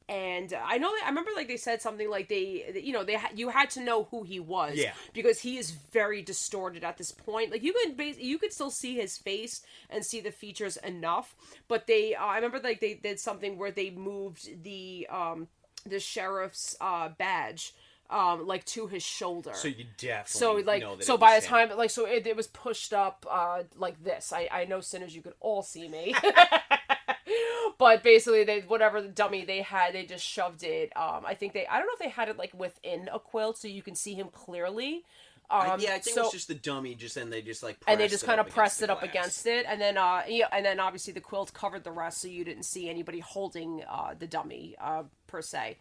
and 0.10 0.54
I 0.54 0.78
know 0.78 0.92
I 1.04 1.08
remember 1.08 1.32
like 1.36 1.48
they 1.48 1.58
said 1.58 1.82
something 1.82 2.10
like 2.10 2.28
they 2.30 2.74
you 2.84 2.92
know 2.92 3.04
they 3.04 3.16
ha- 3.16 3.32
you 3.34 3.50
had 3.50 3.70
to 3.72 3.82
know 3.82 4.04
who 4.12 4.24
he 4.24 4.40
was 4.40 4.76
Yeah. 4.76 4.92
because 5.14 5.40
he 5.40 5.58
is 5.58 5.72
very 5.72 6.22
distorted 6.22 6.84
at 6.84 6.98
this 6.98 7.12
point 7.12 7.52
like 7.52 7.64
you 7.64 7.74
could 7.74 7.96
bas- 7.96 8.18
you 8.20 8.38
could 8.38 8.52
still 8.52 8.70
see 8.72 8.96
his 8.96 9.18
face 9.18 9.62
and 9.90 10.06
see 10.06 10.20
the 10.20 10.32
features 10.32 10.76
enough 10.78 11.36
but 11.68 11.88
they 11.88 12.16
uh, 12.16 12.24
I 12.26 12.36
remember 12.36 12.60
like 12.60 12.82
they 12.82 12.96
did 12.96 13.20
something 13.20 13.58
where 13.58 13.72
they 13.72 13.90
moved 13.92 14.64
the 14.64 15.08
um 15.10 15.48
the 15.86 16.00
sheriff's 16.00 16.76
uh 16.82 17.10
badge 17.18 17.74
um 18.10 18.46
like 18.46 18.66
to 18.66 18.88
his 18.88 19.02
shoulder 19.04 19.54
So 19.54 19.70
you 19.70 19.86
definitely 19.98 20.62
so 20.64 20.68
like 20.68 20.82
know 20.82 20.96
that 20.98 21.06
so 21.06 21.18
by 21.18 21.40
the 21.40 21.46
him. 21.46 21.50
time 21.70 21.78
like 21.78 21.90
so 21.90 22.06
it, 22.06 22.28
it 22.28 22.36
was 22.36 22.48
pushed 22.48 22.94
up 22.94 23.26
uh 23.32 23.64
like 23.78 24.04
this 24.04 24.34
i 24.34 24.50
i 24.52 24.66
know 24.66 24.82
sinners 24.82 25.16
you 25.16 25.22
could 25.22 25.34
all 25.40 25.62
see 25.64 25.88
me 25.88 26.14
but 27.78 28.04
basically 28.04 28.44
they 28.44 28.62
whatever 28.62 29.02
the 29.02 29.08
dummy 29.08 29.46
they 29.46 29.62
had 29.62 29.94
they 29.94 30.06
just 30.06 30.26
shoved 30.26 30.64
it 30.64 30.92
um 30.96 31.24
i 31.26 31.34
think 31.34 31.54
they 31.54 31.66
i 31.68 31.78
don't 31.78 31.86
know 31.88 31.94
if 31.94 32.00
they 32.00 32.10
had 32.10 32.30
it 32.30 32.38
like 32.38 32.54
within 32.58 33.10
a 33.14 33.20
quilt 33.20 33.58
so 33.58 33.68
you 33.68 33.82
can 33.82 33.96
see 33.96 34.14
him 34.14 34.28
clearly 34.32 35.04
I- 35.50 35.70
um 35.70 35.80
yeah, 35.80 35.90
I 35.96 36.00
think 36.00 36.16
so, 36.16 36.22
it 36.22 36.24
was 36.26 36.32
just 36.32 36.48
the 36.48 36.56
dummy. 36.56 36.96
Just 36.96 37.18
and 37.18 37.32
they 37.32 37.42
just 37.42 37.62
like 37.64 37.78
and 37.88 38.00
they 38.00 38.08
just 38.08 38.26
kind 38.26 38.40
of 38.40 38.48
pressed 38.50 38.82
it 38.82 38.90
up 38.90 39.02
glass. 39.02 39.10
against 39.12 39.46
it 39.46 39.66
and 39.68 39.80
then 39.80 39.98
uh 39.98 40.24
yeah 40.28 40.48
and 40.52 40.66
then 40.66 40.80
obviously 40.80 41.14
the 41.14 41.22
quilt 41.22 41.54
covered 41.54 41.84
the 41.84 41.92
rest 41.92 42.22
so 42.22 42.28
you 42.28 42.44
didn't 42.44 42.64
see 42.64 42.90
anybody 42.90 43.20
holding 43.20 43.84
uh 43.90 44.14
the 44.18 44.26
dummy 44.26 44.76
uh 44.82 45.04
per 45.28 45.42
se 45.42 45.78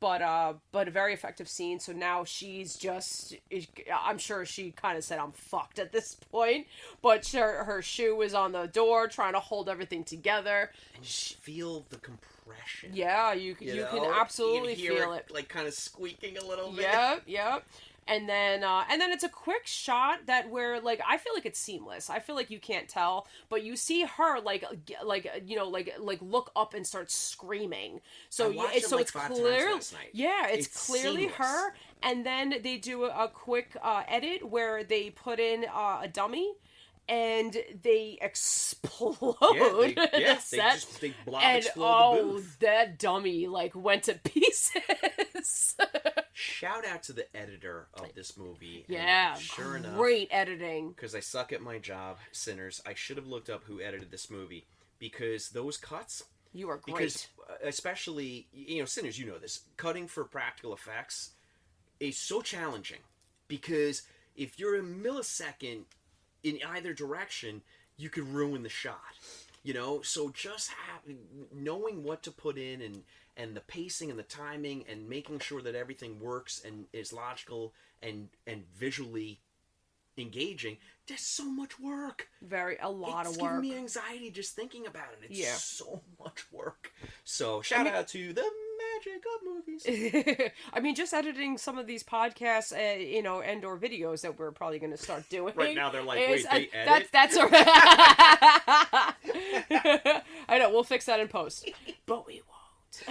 but 0.00 0.20
uh 0.22 0.52
but 0.72 0.88
a 0.88 0.90
very 0.90 1.12
effective 1.14 1.48
scene 1.48 1.78
so 1.80 1.92
now 1.92 2.22
she's 2.24 2.76
just 2.76 3.34
i'm 4.04 4.18
sure 4.18 4.44
she 4.44 4.70
kind 4.72 4.98
of 4.98 5.04
said 5.04 5.18
i'm 5.18 5.32
fucked 5.32 5.78
at 5.78 5.92
this 5.92 6.14
point 6.14 6.66
but 7.02 7.26
her, 7.28 7.64
her 7.64 7.80
shoe 7.82 8.20
is 8.22 8.34
on 8.34 8.52
the 8.52 8.66
door 8.66 9.08
trying 9.08 9.32
to 9.32 9.40
hold 9.40 9.68
everything 9.68 10.04
together 10.04 10.70
And 10.94 11.02
you 11.02 11.08
just 11.08 11.36
feel 11.40 11.84
the 11.90 11.96
compression. 11.96 12.90
yeah 12.92 13.32
you, 13.32 13.54
can 13.54 13.68
you, 13.68 13.76
know? 13.76 13.88
can 13.88 14.02
You 14.02 14.12
absolutely 14.12 14.74
hear 14.74 14.92
feel 14.96 15.12
it 15.14 15.30
like 15.32 15.48
kind 15.48 15.66
of 15.66 15.74
squeaking 15.74 16.36
a 16.38 16.44
little 16.44 16.70
bit. 16.72 16.82
Yep, 16.82 17.22
yep. 17.26 17.64
And 18.08 18.28
then 18.28 18.62
uh 18.62 18.84
and 18.90 19.00
then 19.00 19.10
it's 19.10 19.24
a 19.24 19.28
quick 19.28 19.66
shot 19.66 20.26
that 20.26 20.48
where 20.48 20.80
like 20.80 21.00
I 21.08 21.16
feel 21.16 21.32
like 21.34 21.44
it's 21.46 21.58
seamless. 21.58 22.08
I 22.08 22.20
feel 22.20 22.36
like 22.36 22.50
you 22.50 22.60
can't 22.60 22.88
tell, 22.88 23.26
but 23.48 23.64
you 23.64 23.74
see 23.76 24.02
her 24.04 24.40
like 24.40 24.64
like 25.04 25.26
you 25.44 25.56
know 25.56 25.68
like 25.68 25.92
like 25.98 26.20
look 26.22 26.50
up 26.54 26.72
and 26.74 26.86
start 26.86 27.10
screaming. 27.10 28.00
So 28.30 28.50
yeah, 28.50 28.70
it, 28.72 28.84
so 28.84 28.96
like, 28.96 29.02
it's 29.02 29.10
clear. 29.10 29.80
Yeah, 30.12 30.46
it's, 30.48 30.66
It's 30.68 30.86
clearly 30.86 31.22
seamless. 31.22 31.36
her. 31.38 31.74
And 32.02 32.24
then 32.24 32.54
they 32.62 32.76
do 32.76 33.04
a, 33.04 33.26
quick 33.28 33.76
uh, 33.82 34.02
edit 34.06 34.48
where 34.48 34.84
they 34.84 35.10
put 35.10 35.40
in 35.40 35.64
uh, 35.74 36.00
a 36.02 36.08
dummy. 36.08 36.52
And 37.08 37.56
they 37.82 38.18
explode 38.20 39.36
Yeah, 39.54 39.70
they- 39.80 39.94
the 39.94 40.08
they 40.12 40.24
just- 40.58 41.00
they 41.00 41.14
blob 41.24 41.42
and 41.44 41.58
explode 41.64 42.16
the 42.16 42.20
oh, 42.20 42.32
booth. 42.32 42.56
that 42.60 42.98
dummy 42.98 43.46
like 43.46 43.74
went 43.76 44.02
to 44.04 44.14
pieces. 44.24 45.76
Shout 46.38 46.86
out 46.86 47.02
to 47.04 47.14
the 47.14 47.34
editor 47.34 47.86
of 47.94 48.14
this 48.14 48.36
movie. 48.36 48.84
and 48.88 48.94
Yeah, 48.94 49.36
sure 49.36 49.74
enough, 49.74 49.96
great 49.96 50.28
editing. 50.30 50.90
Because 50.90 51.14
I 51.14 51.20
suck 51.20 51.50
at 51.50 51.62
my 51.62 51.78
job, 51.78 52.18
sinners. 52.30 52.82
I 52.84 52.92
should 52.92 53.16
have 53.16 53.26
looked 53.26 53.48
up 53.48 53.64
who 53.64 53.80
edited 53.80 54.10
this 54.10 54.30
movie 54.30 54.66
because 54.98 55.48
those 55.48 55.78
cuts. 55.78 56.24
You 56.52 56.68
are 56.68 56.76
great. 56.76 56.94
Because 56.94 57.28
uh, 57.50 57.54
especially 57.64 58.48
you 58.52 58.80
know, 58.80 58.84
sinners, 58.84 59.18
you 59.18 59.24
know 59.24 59.38
this. 59.38 59.62
Cutting 59.78 60.08
for 60.08 60.24
practical 60.24 60.74
effects 60.74 61.30
is 62.00 62.18
so 62.18 62.42
challenging 62.42 63.00
because 63.48 64.02
if 64.36 64.58
you're 64.58 64.78
a 64.78 64.82
millisecond 64.82 65.84
in 66.44 66.58
either 66.68 66.92
direction, 66.92 67.62
you 67.96 68.10
could 68.10 68.28
ruin 68.28 68.62
the 68.62 68.68
shot. 68.68 69.00
You 69.62 69.72
know, 69.72 70.02
so 70.02 70.28
just 70.28 70.68
having 70.68 71.16
knowing 71.50 72.04
what 72.04 72.22
to 72.24 72.30
put 72.30 72.58
in 72.58 72.82
and 72.82 73.04
and 73.36 73.54
the 73.54 73.60
pacing 73.60 74.10
and 74.10 74.18
the 74.18 74.22
timing 74.24 74.84
and 74.88 75.08
making 75.08 75.38
sure 75.40 75.60
that 75.62 75.74
everything 75.74 76.18
works 76.20 76.60
and 76.64 76.86
is 76.92 77.12
logical 77.12 77.72
and 78.02 78.28
and 78.46 78.64
visually 78.74 79.40
engaging. 80.18 80.78
There's 81.06 81.20
so 81.20 81.44
much 81.44 81.78
work. 81.78 82.28
Very 82.40 82.78
a 82.80 82.90
lot 82.90 83.26
it's 83.26 83.36
of 83.36 83.42
work. 83.42 83.52
giving 83.62 83.70
me 83.70 83.76
anxiety 83.76 84.30
just 84.30 84.54
thinking 84.56 84.86
about 84.86 85.08
it. 85.20 85.26
It's 85.30 85.38
Yeah. 85.38 85.52
so 85.54 86.00
much 86.18 86.46
work. 86.50 86.92
So 87.24 87.60
shout 87.62 87.84
mean- 87.84 87.94
out 87.94 88.08
to 88.08 88.32
the 88.32 88.50
magic 88.94 89.22
of 89.34 89.42
movies. 89.44 90.50
I 90.72 90.80
mean, 90.80 90.94
just 90.94 91.12
editing 91.12 91.58
some 91.58 91.76
of 91.78 91.86
these 91.86 92.02
podcasts, 92.02 92.72
uh, 92.72 92.98
you 92.98 93.22
know, 93.22 93.42
and 93.42 93.62
or 93.64 93.76
videos 93.78 94.22
that 94.22 94.38
we're 94.38 94.52
probably 94.52 94.78
going 94.78 94.92
to 94.92 94.96
start 94.96 95.28
doing. 95.30 95.52
Right 95.54 95.76
now 95.76 95.90
they're 95.90 96.02
like, 96.02 96.20
is- 96.20 96.46
wait, 96.50 96.72
they 96.72 96.78
uh, 96.78 96.82
edit? 96.92 97.08
That's, 97.12 97.34
that's 97.34 97.36
a... 97.36 97.46
I 100.48 100.58
know. 100.58 100.70
We'll 100.70 100.84
fix 100.84 101.04
that 101.06 101.20
in 101.20 101.28
post, 101.28 101.70
but 102.06 102.26
we 102.26 102.34
won't. 102.48 102.55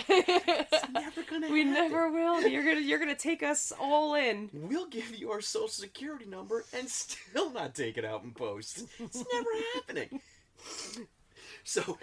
It's 0.07 0.89
never 0.91 1.23
gonna 1.29 1.49
We 1.49 1.65
happen. 1.65 1.73
never 1.73 2.11
will. 2.11 2.47
You're 2.47 2.63
gonna 2.63 2.79
you're 2.81 2.99
gonna 2.99 3.15
take 3.15 3.43
us 3.43 3.71
all 3.79 4.15
in. 4.15 4.49
We'll 4.53 4.87
give 4.87 5.15
you 5.15 5.31
our 5.31 5.41
social 5.41 5.67
security 5.67 6.25
number 6.25 6.65
and 6.73 6.87
still 6.89 7.51
not 7.51 7.75
take 7.75 7.97
it 7.97 8.05
out 8.05 8.23
in 8.23 8.31
post. 8.31 8.85
It's 8.99 9.23
never 9.33 9.49
happening. 9.75 10.19
So 11.63 11.97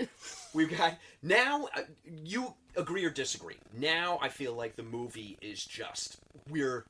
we've 0.55 0.77
got 0.77 0.99
now. 1.23 1.69
Uh, 1.77 1.83
you 2.25 2.55
agree 2.77 3.05
or 3.05 3.11
disagree? 3.11 3.57
Now 3.79 4.19
I 4.21 4.29
feel 4.29 4.55
like 4.55 4.77
the 4.77 4.83
movie 4.83 5.39
is 5.41 5.65
just 5.65 6.19
we're. 6.49 6.85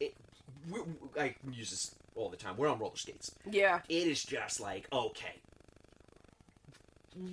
It, 0.00 0.14
we 0.70 0.80
I 1.18 1.34
use 1.50 1.70
this 1.70 1.94
all 2.14 2.28
the 2.28 2.36
time. 2.36 2.56
We're 2.56 2.68
on 2.68 2.78
roller 2.78 2.96
skates. 2.96 3.34
Yeah. 3.50 3.80
It 3.88 4.06
is 4.06 4.22
just 4.24 4.60
like 4.60 4.86
okay, 4.92 5.36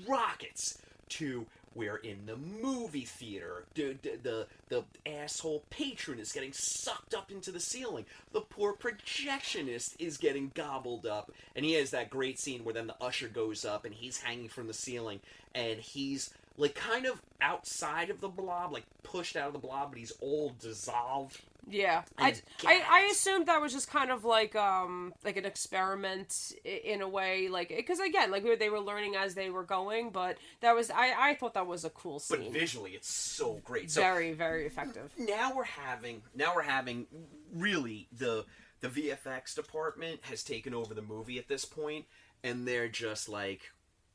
rockets 0.07 0.81
to 1.09 1.45
we're 1.75 1.97
in 1.97 2.25
the 2.25 2.35
movie 2.35 3.05
theater. 3.05 3.65
The, 3.75 3.97
the, 4.01 4.17
the, 4.21 4.47
the 4.69 5.11
asshole 5.11 5.63
patron 5.69 6.19
is 6.19 6.31
getting 6.31 6.53
sucked 6.53 7.13
up 7.13 7.31
into 7.31 7.51
the 7.51 7.59
ceiling. 7.59 8.05
The 8.33 8.41
poor 8.41 8.73
projectionist 8.73 9.95
is 9.99 10.17
getting 10.17 10.51
gobbled 10.53 11.05
up. 11.05 11.31
And 11.55 11.65
he 11.65 11.73
has 11.73 11.91
that 11.91 12.09
great 12.09 12.39
scene 12.39 12.63
where 12.63 12.73
then 12.73 12.87
the 12.87 12.95
usher 13.01 13.27
goes 13.27 13.65
up 13.65 13.85
and 13.85 13.93
he's 13.93 14.21
hanging 14.21 14.49
from 14.49 14.67
the 14.67 14.73
ceiling 14.73 15.19
and 15.55 15.79
he's 15.79 16.33
like 16.57 16.75
kind 16.75 17.05
of 17.05 17.21
outside 17.41 18.09
of 18.09 18.19
the 18.19 18.27
blob, 18.27 18.73
like 18.73 18.83
pushed 19.03 19.35
out 19.35 19.47
of 19.47 19.53
the 19.53 19.59
blob, 19.59 19.91
but 19.91 19.99
he's 19.99 20.13
all 20.21 20.53
dissolved. 20.59 21.41
Yeah, 21.69 22.03
I, 22.17 22.35
I 22.65 22.83
I 22.89 23.09
assumed 23.11 23.47
that 23.47 23.61
was 23.61 23.71
just 23.71 23.89
kind 23.89 24.11
of 24.11 24.25
like 24.25 24.55
um 24.55 25.13
like 25.23 25.37
an 25.37 25.45
experiment 25.45 26.53
in 26.65 27.01
a 27.01 27.07
way, 27.07 27.47
like 27.47 27.69
because 27.69 27.99
again, 27.99 28.31
like 28.31 28.43
we 28.43 28.49
were, 28.49 28.55
they 28.55 28.69
were 28.69 28.79
learning 28.79 29.15
as 29.15 29.35
they 29.35 29.49
were 29.49 29.63
going, 29.63 30.09
but 30.09 30.37
that 30.61 30.75
was 30.75 30.89
I 30.89 31.13
I 31.17 31.35
thought 31.35 31.53
that 31.53 31.67
was 31.67 31.85
a 31.85 31.89
cool 31.89 32.19
scene. 32.19 32.51
But 32.51 32.51
visually, 32.51 32.91
it's 32.91 33.11
so 33.11 33.61
great. 33.63 33.91
So 33.91 34.01
very 34.01 34.33
very 34.33 34.65
effective. 34.65 35.11
now 35.17 35.53
we're 35.55 35.63
having 35.63 36.21
now 36.35 36.53
we're 36.55 36.63
having 36.63 37.07
really 37.53 38.07
the 38.11 38.45
the 38.81 38.87
VFX 38.87 39.55
department 39.55 40.21
has 40.23 40.43
taken 40.43 40.73
over 40.73 40.93
the 40.93 41.01
movie 41.01 41.37
at 41.37 41.47
this 41.47 41.65
point 41.65 42.05
and 42.43 42.67
they're 42.67 42.87
just 42.87 43.27
like 43.29 43.71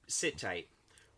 sit 0.06 0.38
tight. 0.38 0.68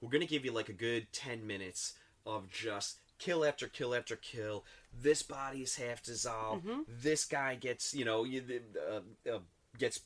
We're 0.01 0.11
going 0.11 0.23
to 0.23 0.27
give 0.27 0.45
you 0.45 0.53
like 0.53 0.69
a 0.69 0.75
good 0.75 1.13
10 1.13 1.47
minutes 1.47 1.95
of 2.27 2.51
just 2.51 2.99
kill 3.19 3.45
after 3.45 3.67
kill 3.67 3.95
after 3.95 4.17
kill. 4.17 4.65
This 5.03 5.23
body 5.23 5.63
is 5.63 5.77
half 5.77 6.03
dissolved. 6.03 6.67
Mm-hmm. 6.67 6.81
This 6.89 7.25
guy 7.25 7.55
gets, 7.55 7.95
you 7.95 8.05
know, 8.05 8.25
you- 8.25 8.61
uh, 8.91 9.31
uh, 9.31 9.39
gets 9.79 10.01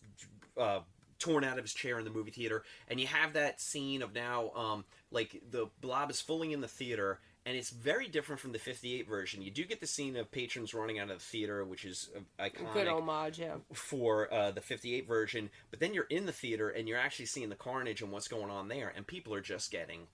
uh, 0.57 0.81
torn 1.19 1.45
out 1.45 1.59
of 1.59 1.65
his 1.65 1.75
chair 1.75 1.99
in 1.99 2.05
the 2.05 2.11
movie 2.11 2.31
theater, 2.31 2.65
and 2.89 2.99
you 3.01 3.07
have 3.07 3.35
that 3.35 3.61
scene 3.61 4.03
of 4.03 4.15
now, 4.15 4.51
um, 4.51 4.85
like 5.11 5.41
the 5.51 5.67
blob 5.81 6.11
is 6.11 6.21
fully 6.21 6.53
in 6.53 6.61
the 6.61 6.69
theater, 6.69 7.21
and 7.47 7.57
it's 7.57 7.71
very 7.71 8.09
different 8.09 8.41
from 8.41 8.53
the 8.53 8.59
'58 8.59 9.07
version. 9.09 9.43
You 9.43 9.51
do 9.51 9.65
get 9.65 9.81
the 9.81 9.87
scene 9.87 10.17
of 10.17 10.31
patrons 10.31 10.75
running 10.75 10.99
out 10.99 11.11
of 11.11 11.19
the 11.19 11.25
theater, 11.25 11.65
which 11.65 11.85
is 11.85 12.11
uh, 12.17 12.45
iconic 12.45 12.73
Good 12.73 12.89
homage, 12.89 13.39
yeah. 13.39 13.57
for 13.73 14.33
uh, 14.33 14.51
the 14.51 14.61
58 14.61 15.07
version, 15.07 15.51
but 15.71 15.79
then 15.81 15.95
you're 15.95 16.05
in 16.05 16.27
the 16.27 16.33
theater 16.33 16.69
and 16.71 16.89
you're 16.89 16.99
actually 16.99 17.27
seeing 17.27 17.49
the 17.49 17.55
carnage 17.55 18.03
and 18.03 18.11
what's 18.13 18.29
going 18.29 18.51
on 18.51 18.69
there, 18.69 18.93
and 18.95 19.07
people 19.07 19.33
are 19.35 19.41
just 19.41 19.71
getting 19.71 20.09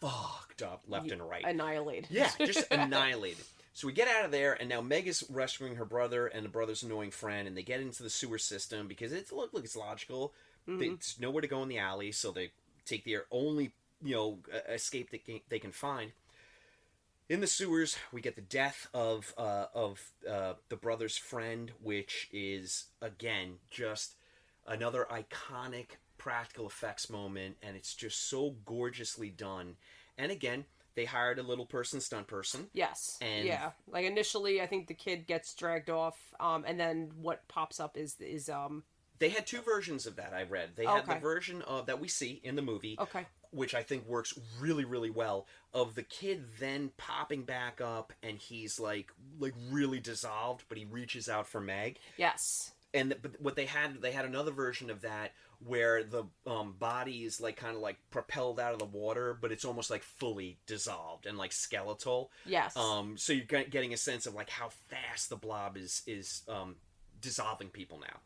fucked 0.00 0.62
up 0.62 0.82
left 0.88 1.10
and 1.10 1.22
right. 1.22 1.44
Annihilated. 1.44 2.06
Yeah, 2.10 2.30
just 2.38 2.66
annihilated. 2.70 3.44
So 3.74 3.88
we 3.88 3.92
get 3.92 4.06
out 4.06 4.24
of 4.24 4.30
there, 4.30 4.54
and 4.54 4.68
now 4.68 4.80
Meg 4.80 5.08
is 5.08 5.24
rescuing 5.28 5.74
her 5.74 5.84
brother 5.84 6.28
and 6.28 6.44
the 6.44 6.48
brother's 6.48 6.84
annoying 6.84 7.10
friend, 7.10 7.48
and 7.48 7.56
they 7.56 7.62
get 7.62 7.80
into 7.80 8.04
the 8.04 8.10
sewer 8.10 8.38
system 8.38 8.86
because 8.86 9.12
it's 9.12 9.32
look 9.32 9.52
like 9.52 9.64
it's 9.64 9.76
logical. 9.76 10.32
Mhm. 10.68 10.78
There's 10.78 11.18
nowhere 11.18 11.42
to 11.42 11.48
go 11.48 11.62
in 11.62 11.68
the 11.68 11.78
alley, 11.78 12.12
so 12.12 12.30
they 12.30 12.52
take 12.84 13.02
the 13.04 13.18
only 13.32 13.74
you 14.00 14.14
know 14.14 14.38
escape 14.68 15.10
that 15.10 15.24
can, 15.24 15.40
they 15.48 15.58
can 15.58 15.72
find. 15.72 16.12
In 17.28 17.40
the 17.40 17.46
sewers, 17.46 17.96
we 18.12 18.20
get 18.20 18.36
the 18.36 18.42
death 18.42 18.86
of 18.94 19.34
uh, 19.36 19.66
of 19.74 20.12
uh, 20.28 20.54
the 20.68 20.76
brother's 20.76 21.16
friend, 21.16 21.72
which 21.82 22.28
is 22.32 22.84
again 23.00 23.58
just 23.70 24.14
another 24.66 25.06
iconic 25.10 25.96
practical 26.16 26.66
effects 26.66 27.10
moment, 27.10 27.56
and 27.60 27.76
it's 27.76 27.94
just 27.94 28.28
so 28.28 28.50
gorgeously 28.64 29.30
done. 29.30 29.76
And 30.16 30.30
again, 30.30 30.66
they 30.94 31.04
hired 31.04 31.38
a 31.38 31.42
little 31.42 31.66
person, 31.66 32.00
stunt 32.00 32.26
person. 32.26 32.68
Yes. 32.72 33.18
And 33.20 33.44
yeah. 33.46 33.70
Like 33.88 34.06
initially, 34.06 34.60
I 34.60 34.66
think 34.66 34.86
the 34.86 34.94
kid 34.94 35.26
gets 35.26 35.54
dragged 35.54 35.90
off, 35.90 36.16
um, 36.40 36.64
and 36.66 36.78
then 36.78 37.10
what 37.20 37.46
pops 37.48 37.80
up 37.80 37.96
is 37.96 38.16
is 38.20 38.48
um. 38.48 38.84
They 39.20 39.28
had 39.28 39.46
two 39.46 39.60
versions 39.62 40.06
of 40.06 40.16
that 40.16 40.32
I 40.34 40.42
read. 40.42 40.70
They 40.74 40.84
had 40.84 41.06
the 41.06 41.14
version 41.14 41.62
of 41.62 41.86
that 41.86 42.00
we 42.00 42.08
see 42.08 42.40
in 42.42 42.56
the 42.56 42.62
movie, 42.62 42.96
Okay. 42.98 43.24
which 43.52 43.72
I 43.72 43.82
think 43.84 44.08
works 44.08 44.36
really, 44.58 44.84
really 44.84 45.08
well. 45.08 45.46
Of 45.72 45.94
the 45.94 46.02
kid 46.02 46.44
then 46.58 46.90
popping 46.96 47.44
back 47.44 47.80
up, 47.80 48.12
and 48.24 48.36
he's 48.36 48.80
like, 48.80 49.12
like 49.38 49.54
really 49.70 50.00
dissolved, 50.00 50.64
but 50.68 50.78
he 50.78 50.84
reaches 50.84 51.28
out 51.28 51.46
for 51.46 51.60
Meg. 51.60 51.98
Yes. 52.16 52.72
And 52.92 53.10
th- 53.10 53.22
but 53.22 53.40
what 53.40 53.54
they 53.54 53.66
had, 53.66 54.02
they 54.02 54.10
had 54.12 54.24
another 54.24 54.50
version 54.50 54.90
of 54.90 55.02
that 55.02 55.32
where 55.66 56.04
the 56.04 56.24
um, 56.46 56.74
body 56.78 57.24
is 57.24 57.40
like 57.40 57.56
kind 57.56 57.74
of 57.74 57.82
like 57.82 57.96
propelled 58.10 58.60
out 58.60 58.72
of 58.72 58.78
the 58.78 58.84
water, 58.84 59.36
but 59.40 59.52
it's 59.52 59.64
almost 59.64 59.90
like 59.90 60.02
fully 60.02 60.58
dissolved 60.66 61.26
and 61.26 61.38
like 61.38 61.52
skeletal. 61.52 62.30
Yes. 62.46 62.76
Um. 62.76 63.16
So 63.16 63.32
you're 63.32 63.44
getting 63.44 63.92
a 63.92 63.96
sense 63.96 64.26
of 64.26 64.34
like 64.34 64.50
how 64.50 64.70
fast 64.88 65.30
the 65.30 65.36
blob 65.36 65.76
is 65.76 66.02
is 66.06 66.42
um, 66.48 66.76
dissolving 67.20 67.68
people 67.68 67.98
now. 67.98 68.20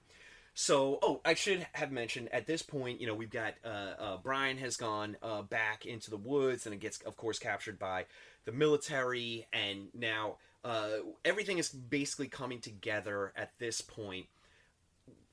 So, 0.60 0.98
oh, 1.02 1.20
I 1.24 1.34
should 1.34 1.64
have 1.70 1.92
mentioned 1.92 2.30
at 2.32 2.48
this 2.48 2.62
point, 2.62 3.00
you 3.00 3.06
know, 3.06 3.14
we've 3.14 3.30
got 3.30 3.54
uh, 3.64 3.68
uh, 3.96 4.16
Brian 4.20 4.58
has 4.58 4.76
gone 4.76 5.16
uh, 5.22 5.42
back 5.42 5.86
into 5.86 6.10
the 6.10 6.16
woods, 6.16 6.66
and 6.66 6.74
it 6.74 6.80
gets, 6.80 7.00
of 7.02 7.16
course, 7.16 7.38
captured 7.38 7.78
by 7.78 8.06
the 8.44 8.50
military, 8.50 9.46
and 9.52 9.86
now 9.94 10.38
uh, 10.64 10.94
everything 11.24 11.58
is 11.58 11.68
basically 11.68 12.26
coming 12.26 12.60
together 12.60 13.32
at 13.36 13.56
this 13.60 13.80
point 13.80 14.26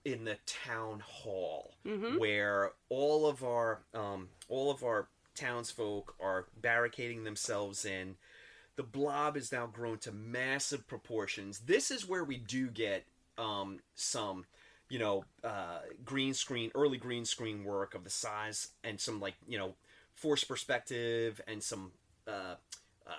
in 0.06 0.24
the 0.24 0.38
town 0.46 1.00
hall, 1.02 1.74
Mhm. 1.86 2.20
where 2.20 2.74
all 2.90 3.26
of 3.28 3.44
our 3.44 3.84
um, 3.94 4.30
all 4.48 4.72
of 4.72 4.84
our 4.84 5.10
townsfolk 5.34 6.16
are 6.20 6.48
barricading 6.62 7.24
themselves 7.26 7.84
in. 7.84 8.16
The 8.78 8.84
blob 8.84 9.36
is 9.36 9.52
now 9.52 9.68
grown 9.68 9.98
to 10.00 10.12
massive 10.12 10.88
proportions. 10.88 11.60
This 11.60 11.92
is 11.92 12.06
where 12.06 12.24
we 12.24 12.38
do 12.38 12.70
get 12.70 13.06
um, 13.38 13.82
some, 13.96 14.46
you 14.90 15.00
know, 15.00 15.26
uh, 15.44 15.82
green 16.06 16.34
screen, 16.34 16.72
early 16.76 16.98
green 16.98 17.26
screen 17.26 17.66
work 17.66 17.96
of 17.96 18.04
the 18.06 18.10
size 18.10 18.70
and 18.84 19.00
some 19.02 19.20
like 19.20 19.36
you 19.48 19.58
know, 19.58 19.76
force 20.14 20.44
perspective 20.44 21.42
and 21.48 21.62
some. 21.64 21.92
Uh, 22.28 22.56
uh, 23.08 23.12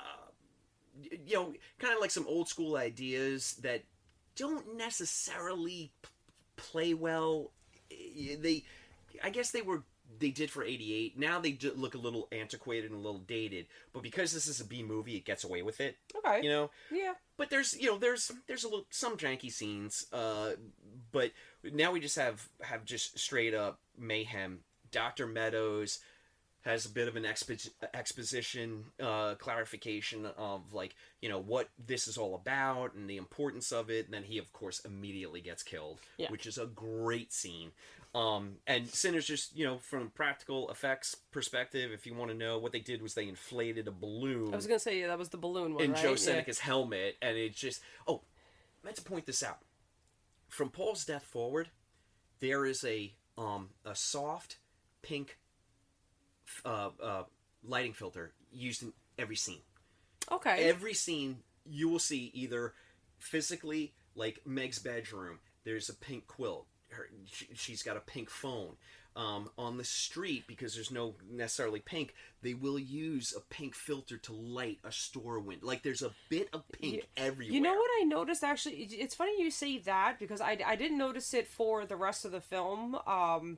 you 1.27 1.35
know, 1.35 1.53
kind 1.79 1.93
of 1.95 2.01
like 2.01 2.11
some 2.11 2.27
old 2.27 2.49
school 2.49 2.77
ideas 2.77 3.55
that 3.57 3.83
don't 4.35 4.77
necessarily 4.77 5.93
play 6.57 6.95
well. 6.95 7.53
They, 7.91 8.65
I 9.23 9.31
guess 9.31 9.51
they 9.51 9.63
were 9.63 9.83
they 10.19 10.31
did 10.31 10.51
for 10.51 10.65
'88. 10.65 11.19
Now 11.19 11.41
they 11.41 11.59
look 11.75 11.95
a 11.95 11.99
little 11.99 12.29
antiquated 12.33 12.91
and 12.91 13.01
a 13.01 13.03
little 13.03 13.21
dated. 13.21 13.67
But 13.93 14.03
because 14.03 14.33
this 14.33 14.47
is 14.47 14.61
a 14.61 14.65
B 14.65 14.83
movie, 14.83 15.17
it 15.17 15.25
gets 15.25 15.45
away 15.45 15.63
with 15.63 15.81
it. 15.81 15.97
Okay. 16.17 16.41
You 16.43 16.51
know. 16.51 16.71
Yeah. 16.91 17.15
But 17.37 17.51
there's 17.51 17.79
you 17.79 17.91
know 17.91 17.99
there's 17.99 18.31
there's 18.47 18.65
a 18.65 18.69
little 18.69 18.87
some 18.91 19.17
janky 19.17 19.53
scenes. 19.53 20.07
Uh, 20.13 20.53
but 21.13 21.33
now 21.63 21.93
we 21.93 22.01
just 22.01 22.17
have 22.17 22.49
have 22.63 22.85
just 22.85 23.19
straight 23.19 23.55
up 23.55 23.81
mayhem. 23.99 24.61
Doctor 24.91 25.27
Meadows 25.27 25.99
has 26.67 26.85
a 26.85 26.91
bit 26.91 27.09
of 27.09 27.17
an 27.17 27.23
expo- 27.23 27.71
exposition 27.95 28.85
uh, 29.03 29.35
clarification 29.37 30.27
of 30.37 30.75
like 30.75 30.95
you 31.23 31.29
know 31.29 31.39
what 31.41 31.71
this 31.87 32.07
is 32.07 32.19
all 32.19 32.35
about 32.35 32.93
and 32.95 33.09
the 33.09 33.17
importance 33.17 33.73
of 33.73 33.89
it 33.89 34.05
and 34.05 34.13
then 34.13 34.25
he 34.25 34.37
of 34.39 34.53
course 34.53 34.81
immediately 34.85 35.41
gets 35.41 35.63
killed 35.63 35.99
Yeah. 36.19 36.29
which 36.31 36.45
is 36.47 36.59
a 36.59 36.67
great 36.67 37.33
scene 37.33 37.71
um, 38.15 38.57
and 38.67 38.89
sinners 38.89 39.27
just 39.27 39.57
you 39.57 39.65
know 39.65 39.79
from 39.79 40.11
practical 40.11 40.71
effects 40.71 41.17
perspective 41.33 41.91
if 41.93 42.07
you 42.07 42.15
want 42.15 42.31
to 42.31 42.37
know 42.37 42.59
what 42.59 42.73
they 42.73 42.81
did 42.81 43.01
was 43.03 43.15
they 43.15 43.29
inflated 43.29 43.89
a 43.89 43.93
balloon 43.93 44.53
I 44.53 44.57
was 44.57 44.67
gonna 44.67 44.79
say 44.79 45.01
yeah, 45.01 45.07
that 45.09 45.19
was 45.19 45.29
the 45.31 45.37
balloon 45.39 45.75
one, 45.75 45.85
in 45.85 45.93
right? 45.93 46.03
Joe 46.03 46.11
Yeah. 46.11 46.17
Seneca's 46.17 46.59
helmet, 46.61 47.17
and 47.23 47.37
it's 47.37 47.59
just 47.59 47.81
oh, 48.07 48.23
I 48.83 48.87
meant 48.87 48.97
to 48.97 49.03
point 49.03 49.27
this 49.27 49.43
out. 49.43 49.59
From 50.49 50.71
Paul's 50.71 51.05
death 51.05 51.25
forward, 51.25 51.71
there 52.41 52.65
is 52.65 52.85
a 52.85 53.13
um 53.37 53.71
a 53.85 53.95
soft 53.95 54.57
pink 55.03 55.37
uh, 56.65 56.91
uh, 57.03 57.23
lighting 57.65 57.93
filter 57.93 58.33
used 58.53 58.83
in 58.83 58.93
every 59.19 59.37
scene. 59.37 59.63
Okay. 60.31 60.69
Every 60.69 60.95
scene 60.95 61.39
you 61.65 61.89
will 61.89 61.99
see 61.99 62.31
either 62.35 62.75
physically, 63.19 63.95
like 64.15 64.41
Meg's 64.45 64.79
bedroom, 64.79 65.39
there's 65.65 65.89
a 65.89 65.95
pink 65.95 66.27
quilt. 66.27 66.67
Her, 66.91 67.09
she, 67.27 67.49
she's 67.55 67.83
got 67.83 67.97
a 67.97 68.01
pink 68.01 68.31
phone. 68.31 68.77
Um, 69.17 69.49
on 69.57 69.79
the 69.79 69.85
street, 69.85 70.45
because 70.47 70.75
there's 70.75 70.91
no 70.91 71.15
necessarily 71.33 71.81
pink, 71.81 72.15
they 72.43 72.53
will 72.53 72.79
use 72.79 73.33
a 73.35 73.41
pink 73.41 73.75
filter 73.75 74.19
to 74.19 74.35
light 74.35 74.79
a 74.85 74.93
store 74.93 75.39
window. 75.41 75.67
Like 75.67 75.83
there's 75.83 76.03
a 76.03 76.11
bit 76.29 76.51
of 76.53 76.65
pink 76.71 77.09
everywhere. 77.17 77.55
You 77.55 77.63
know 77.63 77.73
what 77.73 77.91
I 77.99 78.05
noticed 78.05 78.45
actually? 78.45 78.75
It's 78.75 79.15
funny 79.15 79.41
you 79.43 79.51
say 79.51 79.79
that 79.79 80.19
because 80.19 80.43
I, 80.43 80.59
I 80.67 80.77
didn't 80.77 80.99
notice 80.99 81.33
it 81.33 81.49
for 81.49 81.87
the 81.87 81.97
rest 81.97 82.27
of 82.27 82.33
the 82.33 82.43
film. 82.43 82.95
Um, 83.07 83.57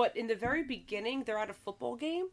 but 0.00 0.16
in 0.16 0.28
the 0.28 0.34
very 0.34 0.62
beginning, 0.62 1.24
they're 1.24 1.36
at 1.36 1.50
a 1.50 1.52
football 1.52 1.94
game. 1.94 2.28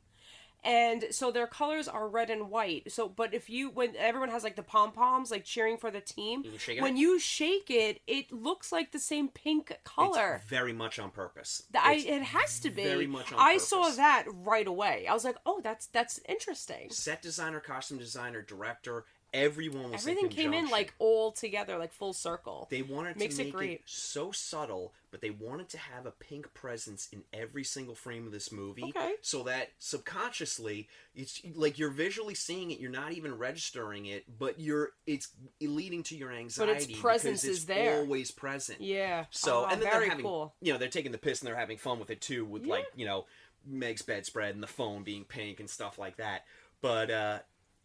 And 0.63 1.03
so 1.11 1.31
their 1.31 1.47
colors 1.47 1.89
are 1.89 2.07
red 2.07 2.29
and 2.29 2.49
white. 2.49 2.89
So, 2.93 3.09
but 3.09 3.33
if 3.33 3.49
you, 3.49 3.69
when 3.69 3.93
everyone 3.97 4.29
has 4.29 4.41
like 4.45 4.55
the 4.55 4.63
pom 4.63 4.93
poms, 4.93 5.31
like 5.31 5.43
cheering 5.43 5.77
for 5.77 5.91
the 5.91 5.99
team, 5.99 6.43
You 6.45 6.57
shake 6.57 6.77
it 6.77 6.81
when 6.81 6.95
you 6.95 7.19
shake 7.19 7.69
it, 7.69 7.99
it 8.07 8.31
looks 8.31 8.71
like 8.71 8.91
the 8.93 8.99
same 8.99 9.27
pink 9.27 9.77
color. 9.83 10.35
It's 10.41 10.49
very 10.49 10.71
much 10.71 10.97
on 10.97 11.11
purpose. 11.11 11.63
I, 11.77 11.95
It's 11.95 12.05
it 12.05 12.21
has 12.23 12.59
to 12.61 12.69
be. 12.69 12.83
very 12.83 13.05
much 13.05 13.33
on 13.33 13.39
I 13.39 13.57
saw 13.57 13.89
that 13.89 14.23
right 14.31 14.67
away. 14.67 15.07
I 15.09 15.13
was 15.13 15.25
like, 15.25 15.37
oh, 15.45 15.59
that's 15.61 15.87
that's 15.87 16.21
interesting. 16.29 16.89
set 16.89 17.21
designer, 17.21 17.59
costume 17.59 17.97
designer, 17.97 18.41
director, 18.41 19.03
everyone 19.33 19.91
was 19.91 20.01
Everything 20.01 20.25
in 20.25 20.29
came 20.31 20.53
in 20.53 20.69
like 20.69 20.93
all 20.99 21.31
together, 21.31 21.77
like 21.77 21.91
full 21.93 22.13
circle. 22.13 22.67
They 22.71 22.81
wanted 22.81 23.17
Makes 23.17 23.35
to 23.37 23.41
it 23.41 23.45
make 23.45 23.53
great. 23.53 23.81
so 23.85 24.31
subtle, 24.31 24.93
but 25.11 25.21
they 25.21 25.29
wanted 25.29 25.69
to 25.69 25.77
have 25.77 26.05
a 26.05 26.11
pink 26.11 26.53
presence 26.53 27.07
in 27.11 27.23
every 27.33 27.63
single 27.63 27.95
frame 27.95 28.25
of 28.25 28.31
this 28.31 28.51
movie, 28.51 28.85
Okay. 28.85 29.13
so 29.21 29.43
that 29.43 29.69
subconsciously, 29.79 30.87
it's 31.15 31.41
like 31.55 31.77
you're 31.77 31.89
visually 31.89 32.35
seeing 32.35 32.71
it, 32.71 32.79
you're 32.79 32.91
not 32.91 33.11
even 33.13 33.37
registering 33.37 34.05
it, 34.05 34.25
but 34.39 34.59
you're 34.59 34.91
it's 35.05 35.29
leading 35.61 36.03
to 36.03 36.15
your 36.15 36.31
anxiety. 36.31 36.71
but 36.73 36.81
its 36.89 36.99
presence 36.99 37.41
because 37.43 37.57
is 37.57 37.65
there. 37.65 37.97
always 37.99 38.31
present. 38.31 38.81
Yeah. 38.81 39.25
So 39.31 39.63
Oh, 39.63 39.65
and 39.71 39.81
then 39.81 39.89
they're 39.91 40.09
having, 40.09 40.25
cool. 40.25 40.53
you 40.61 40.71
know, 40.73 40.79
they're 40.79 40.87
taking 40.89 41.11
the 41.11 41.17
piss 41.17 41.41
and 41.41 41.47
they're 41.47 41.55
having 41.55 41.77
fun 41.77 41.99
with 41.99 42.09
it 42.09 42.21
too, 42.21 42.45
with 42.45 42.65
like 42.65 42.85
you 42.95 43.05
know 43.05 43.25
Meg's 43.65 44.01
bedspread 44.01 44.53
and 44.53 44.63
the 44.63 44.67
phone 44.67 45.03
being 45.03 45.23
pink 45.25 45.59
and 45.59 45.69
stuff 45.69 45.97
like 45.99 46.17
that. 46.17 46.45
But 46.81 47.09
uh, 47.11 47.39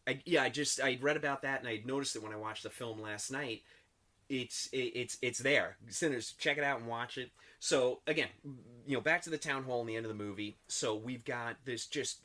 I, 0.06 0.20
yeah, 0.24 0.42
I 0.42 0.48
just 0.48 0.80
I 0.80 0.98
read 1.00 1.16
about 1.16 1.42
that 1.42 1.60
and 1.60 1.68
I 1.68 1.80
noticed 1.84 2.16
it 2.16 2.22
when 2.22 2.32
I 2.32 2.36
watched 2.36 2.62
the 2.64 2.70
film 2.70 3.00
last 3.00 3.30
night. 3.30 3.62
It's 4.28 4.68
it, 4.72 4.92
it's 4.94 5.18
it's 5.22 5.38
there. 5.38 5.76
Sinners, 5.88 6.34
check 6.38 6.58
it 6.58 6.64
out 6.64 6.80
and 6.80 6.88
watch 6.88 7.18
it. 7.18 7.30
So 7.60 8.00
again, 8.06 8.28
you 8.86 8.96
know, 8.96 9.00
back 9.00 9.22
to 9.22 9.30
the 9.30 9.38
town 9.38 9.62
hall 9.64 9.80
in 9.82 9.86
the 9.86 9.96
end 9.96 10.04
of 10.06 10.16
the 10.16 10.24
movie. 10.24 10.56
So 10.68 10.96
we've 10.96 11.24
got 11.24 11.56
this 11.64 11.86
just 11.86 12.22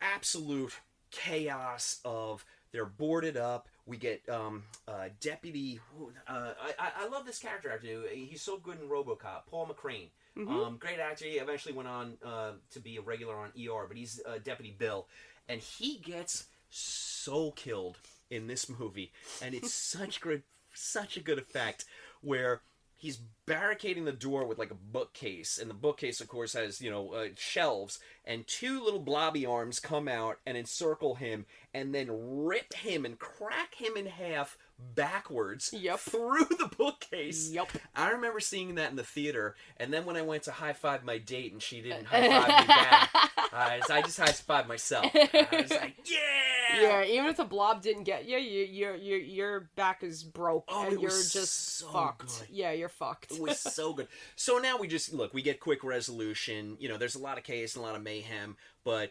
absolute 0.00 0.72
chaos 1.10 2.00
of 2.04 2.44
they're 2.72 2.84
boarded 2.86 3.36
up. 3.36 3.68
We 3.86 3.96
get 3.96 4.26
um, 4.28 4.62
uh, 4.86 5.08
deputy. 5.20 5.80
Uh, 6.28 6.52
I, 6.78 6.90
I- 7.04 7.08
love 7.08 7.26
this 7.26 7.38
character 7.40 7.70
actor. 7.72 8.02
He's 8.12 8.42
so 8.42 8.56
good 8.58 8.80
in 8.80 8.88
RoboCop. 8.88 9.46
Paul 9.50 9.66
McCrane, 9.66 10.10
Mhm. 10.36 10.48
um, 10.48 10.76
great 10.78 11.00
actor. 11.00 11.24
He 11.24 11.32
eventually 11.32 11.74
went 11.74 11.88
on 11.88 12.16
uh, 12.24 12.52
to 12.70 12.80
be 12.80 12.96
a 12.98 13.00
regular 13.02 13.34
on 13.34 13.48
ER, 13.58 13.86
but 13.88 13.96
he's 13.96 14.20
uh, 14.24 14.38
Deputy 14.42 14.74
Bill, 14.78 15.08
and 15.48 15.60
he 15.60 15.98
gets 15.98 16.46
so 16.70 17.50
killed 17.52 17.98
in 18.30 18.46
this 18.46 18.68
movie, 18.68 19.12
and 19.42 19.54
it's 19.54 19.74
such 19.92 20.20
good, 20.20 20.42
such 20.72 21.16
a 21.16 21.20
good 21.20 21.38
effect 21.38 21.84
where 22.20 22.62
he's 23.00 23.18
barricading 23.46 24.04
the 24.04 24.12
door 24.12 24.44
with 24.44 24.58
like 24.58 24.70
a 24.70 24.74
bookcase 24.74 25.58
and 25.58 25.70
the 25.70 25.74
bookcase 25.74 26.20
of 26.20 26.28
course 26.28 26.52
has 26.52 26.80
you 26.82 26.90
know 26.90 27.12
uh, 27.12 27.26
shelves 27.34 27.98
and 28.26 28.46
two 28.46 28.84
little 28.84 29.00
blobby 29.00 29.46
arms 29.46 29.80
come 29.80 30.06
out 30.06 30.36
and 30.46 30.56
encircle 30.56 31.14
him 31.14 31.46
and 31.72 31.94
then 31.94 32.08
rip 32.10 32.74
him 32.74 33.06
and 33.06 33.18
crack 33.18 33.74
him 33.74 33.96
in 33.96 34.04
half 34.04 34.58
backwards 34.94 35.68
through 35.98 36.46
the 36.58 36.70
bookcase. 36.76 37.50
Yep 37.50 37.68
i 37.96 38.10
remember 38.10 38.38
seeing 38.38 38.74
that 38.74 38.90
in 38.90 38.96
the 38.96 39.02
theater 39.02 39.56
and 39.78 39.92
then 39.92 40.04
when 40.04 40.16
i 40.16 40.22
went 40.22 40.42
to 40.44 40.52
high 40.52 40.74
five 40.74 41.02
my 41.02 41.16
date 41.16 41.52
and 41.52 41.62
she 41.62 41.80
didn't 41.80 42.04
high 42.06 42.28
five 42.28 42.48
me 42.48 42.66
back 42.66 43.29
I, 43.52 43.80
I 43.90 44.02
just 44.02 44.18
high 44.18 44.32
five 44.32 44.68
myself. 44.68 45.06
I 45.14 45.48
was 45.52 45.70
like, 45.70 45.96
yeah. 46.04 46.80
Yeah, 46.80 47.04
even 47.04 47.26
if 47.26 47.36
the 47.36 47.44
blob 47.44 47.82
didn't 47.82 48.04
get 48.04 48.26
you, 48.28 48.38
you 48.38 48.64
your 48.64 48.94
your 48.96 49.18
your 49.18 49.70
back 49.74 50.02
is 50.04 50.22
broke 50.22 50.64
Oh, 50.68 50.84
and 50.84 50.92
it 50.92 51.00
you're 51.00 51.10
was 51.10 51.32
just 51.32 51.78
so 51.78 51.88
fucked. 51.88 52.40
good. 52.40 52.48
Yeah, 52.50 52.70
you're 52.72 52.88
fucked. 52.88 53.32
It 53.32 53.40
was 53.40 53.58
so 53.58 53.92
good. 53.92 54.06
So 54.36 54.58
now 54.58 54.78
we 54.78 54.86
just 54.86 55.12
look. 55.12 55.34
We 55.34 55.42
get 55.42 55.58
quick 55.58 55.82
resolution. 55.82 56.76
You 56.78 56.88
know, 56.88 56.96
there's 56.96 57.16
a 57.16 57.20
lot 57.22 57.38
of 57.38 57.44
chaos 57.44 57.74
and 57.74 57.82
a 57.84 57.86
lot 57.86 57.96
of 57.96 58.02
mayhem, 58.02 58.56
but 58.84 59.10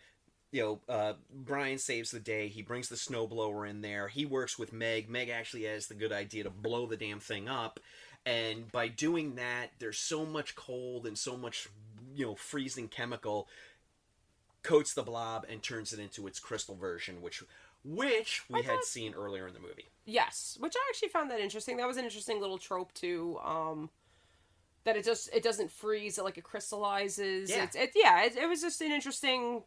you 0.52 0.61
know, 0.61 0.80
uh, 0.94 1.14
Brian 1.34 1.78
saves 1.78 2.11
the 2.11 2.20
day. 2.20 2.48
He 2.48 2.61
brings 2.61 2.88
the 2.90 2.95
snowblower 2.95 3.70
in 3.70 3.82
there. 3.82 4.07
He 4.07 4.26
works 4.26 4.57
with 4.57 4.72
Meg. 4.74 5.10
Meg 5.10 5.30
actually 5.30 5.64
has 5.66 5.88
the 5.88 5.94
good 5.95 6.11
idea 6.14 6.45
to 6.45 6.49
blow 6.49 6.88
the 6.88 6.98
damn 6.98 7.20
thing 7.20 7.49
up, 7.49 7.80
and 8.26 8.72
by 8.72 8.88
doing 8.88 9.36
that, 9.36 9.72
there's 9.80 9.99
so 9.99 10.26
much 10.26 10.56
cold 10.56 11.06
and 11.06 11.18
so 11.18 11.36
much 11.36 11.68
you 12.16 12.26
know 12.26 12.36
freezing 12.36 12.88
chemical 12.88 13.48
coats 14.64 14.94
the 14.94 15.03
blob 15.03 15.45
and 15.49 15.61
turns 15.61 15.94
it 15.94 15.99
into 15.99 16.27
its 16.27 16.40
crystal 16.40 16.76
version, 16.76 17.22
which 17.22 17.44
which 17.84 18.44
we 18.49 18.61
had 18.64 18.84
seen 18.84 19.14
earlier 19.14 19.48
in 19.48 19.53
the 19.53 19.60
movie. 19.60 19.88
Yes, 20.06 20.57
which 20.60 20.73
I 20.76 20.90
actually 20.90 21.10
found 21.10 21.31
that 21.31 21.40
interesting. 21.40 21.77
That 21.77 21.88
was 21.88 21.98
an 21.98 22.03
interesting 22.03 22.41
little 22.41 22.57
trope 22.57 22.94
too. 22.94 23.38
Um, 23.44 23.90
that 24.84 24.98
it 24.98 25.06
just 25.06 25.30
it 25.34 25.44
doesn't 25.44 25.72
freeze, 25.72 26.18
it 26.18 26.23
like 26.23 26.38
it 26.38 26.44
crystallizes. 26.44 27.49
Yeah. 27.49 27.64
It's 27.64 27.76
it 27.76 27.91
yeah. 27.95 28.23
It, 28.23 28.38
it 28.38 28.49
was 28.49 28.61
just 28.61 28.81
an 28.81 28.91
interesting 28.91 29.64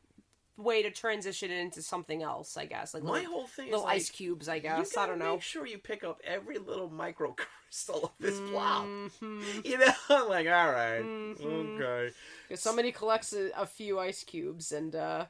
way 0.62 0.82
to 0.82 0.90
transition 0.90 1.50
it 1.50 1.58
into 1.58 1.82
something 1.82 2.22
else. 2.22 2.56
I 2.56 2.66
guess 2.66 2.94
like 2.94 3.02
My 3.02 3.12
little, 3.20 3.32
whole 3.32 3.46
thing 3.46 3.66
is 3.66 3.72
little 3.72 3.86
like, 3.86 3.96
ice 3.96 4.10
cubes. 4.10 4.48
I 4.48 4.58
guess 4.58 4.96
I 4.96 5.06
don't 5.06 5.18
know. 5.18 5.32
Make 5.34 5.42
sure 5.42 5.66
you 5.66 5.78
pick 5.78 6.04
up 6.04 6.20
every 6.24 6.58
little 6.58 6.88
micro 6.90 7.34
crystal 7.36 8.04
of 8.04 8.10
this 8.20 8.38
blob. 8.38 8.86
Mm-hmm. 8.86 9.42
You 9.64 9.78
know, 9.78 9.92
I'm 10.08 10.28
like, 10.28 10.46
all 10.46 10.70
right, 10.72 11.02
okay. 11.40 12.10
Because 12.48 12.62
somebody 12.62 12.92
collects 12.92 13.32
a, 13.32 13.50
a 13.56 13.66
few 13.66 13.98
ice 13.98 14.24
cubes, 14.24 14.72
and 14.72 14.94
uh, 14.94 15.26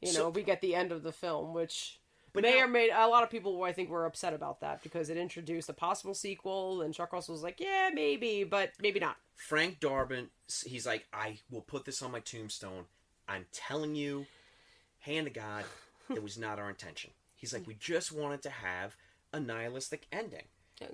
you 0.00 0.08
know 0.08 0.18
So- 0.20 0.30
we 0.30 0.42
get 0.42 0.60
the 0.60 0.74
end 0.74 0.92
of 0.92 1.02
the 1.02 1.12
film, 1.12 1.54
which 1.54 1.98
But 2.32 2.42
may 2.42 2.58
now- 2.58 2.64
or 2.64 2.68
may 2.68 2.90
a 2.90 3.06
lot 3.06 3.22
of 3.22 3.30
people 3.30 3.62
I 3.62 3.72
think 3.72 3.90
were 3.90 4.06
upset 4.06 4.34
about 4.34 4.60
that 4.60 4.82
because 4.82 5.10
it 5.10 5.16
introduced 5.16 5.68
a 5.68 5.72
possible 5.74 6.14
sequel, 6.14 6.82
and 6.82 6.94
Chuck 6.94 7.12
Russell 7.12 7.34
was 7.34 7.42
like, 7.42 7.60
yeah, 7.60 7.90
maybe, 7.92 8.44
but 8.44 8.70
maybe 8.80 9.00
not. 9.00 9.16
Frank 9.36 9.80
Darabont, 9.80 10.28
he's 10.64 10.86
like, 10.86 11.06
I 11.12 11.38
will 11.50 11.62
put 11.62 11.84
this 11.84 12.00
on 12.02 12.12
my 12.12 12.20
tombstone. 12.20 12.84
I'm 13.28 13.46
telling 13.52 13.94
you, 13.94 14.26
hand 15.02 15.26
to 15.26 15.32
God, 15.32 15.64
it 16.10 16.22
was 16.22 16.36
not 16.38 16.58
our 16.58 16.68
intention. 16.70 17.10
He's 17.36 17.52
like, 17.52 17.66
we 17.66 17.74
just 17.74 18.10
wanted 18.12 18.42
to 18.42 18.50
have 18.50 18.96
a 19.32 19.40
nihilistic 19.40 20.06
ending, 20.12 20.44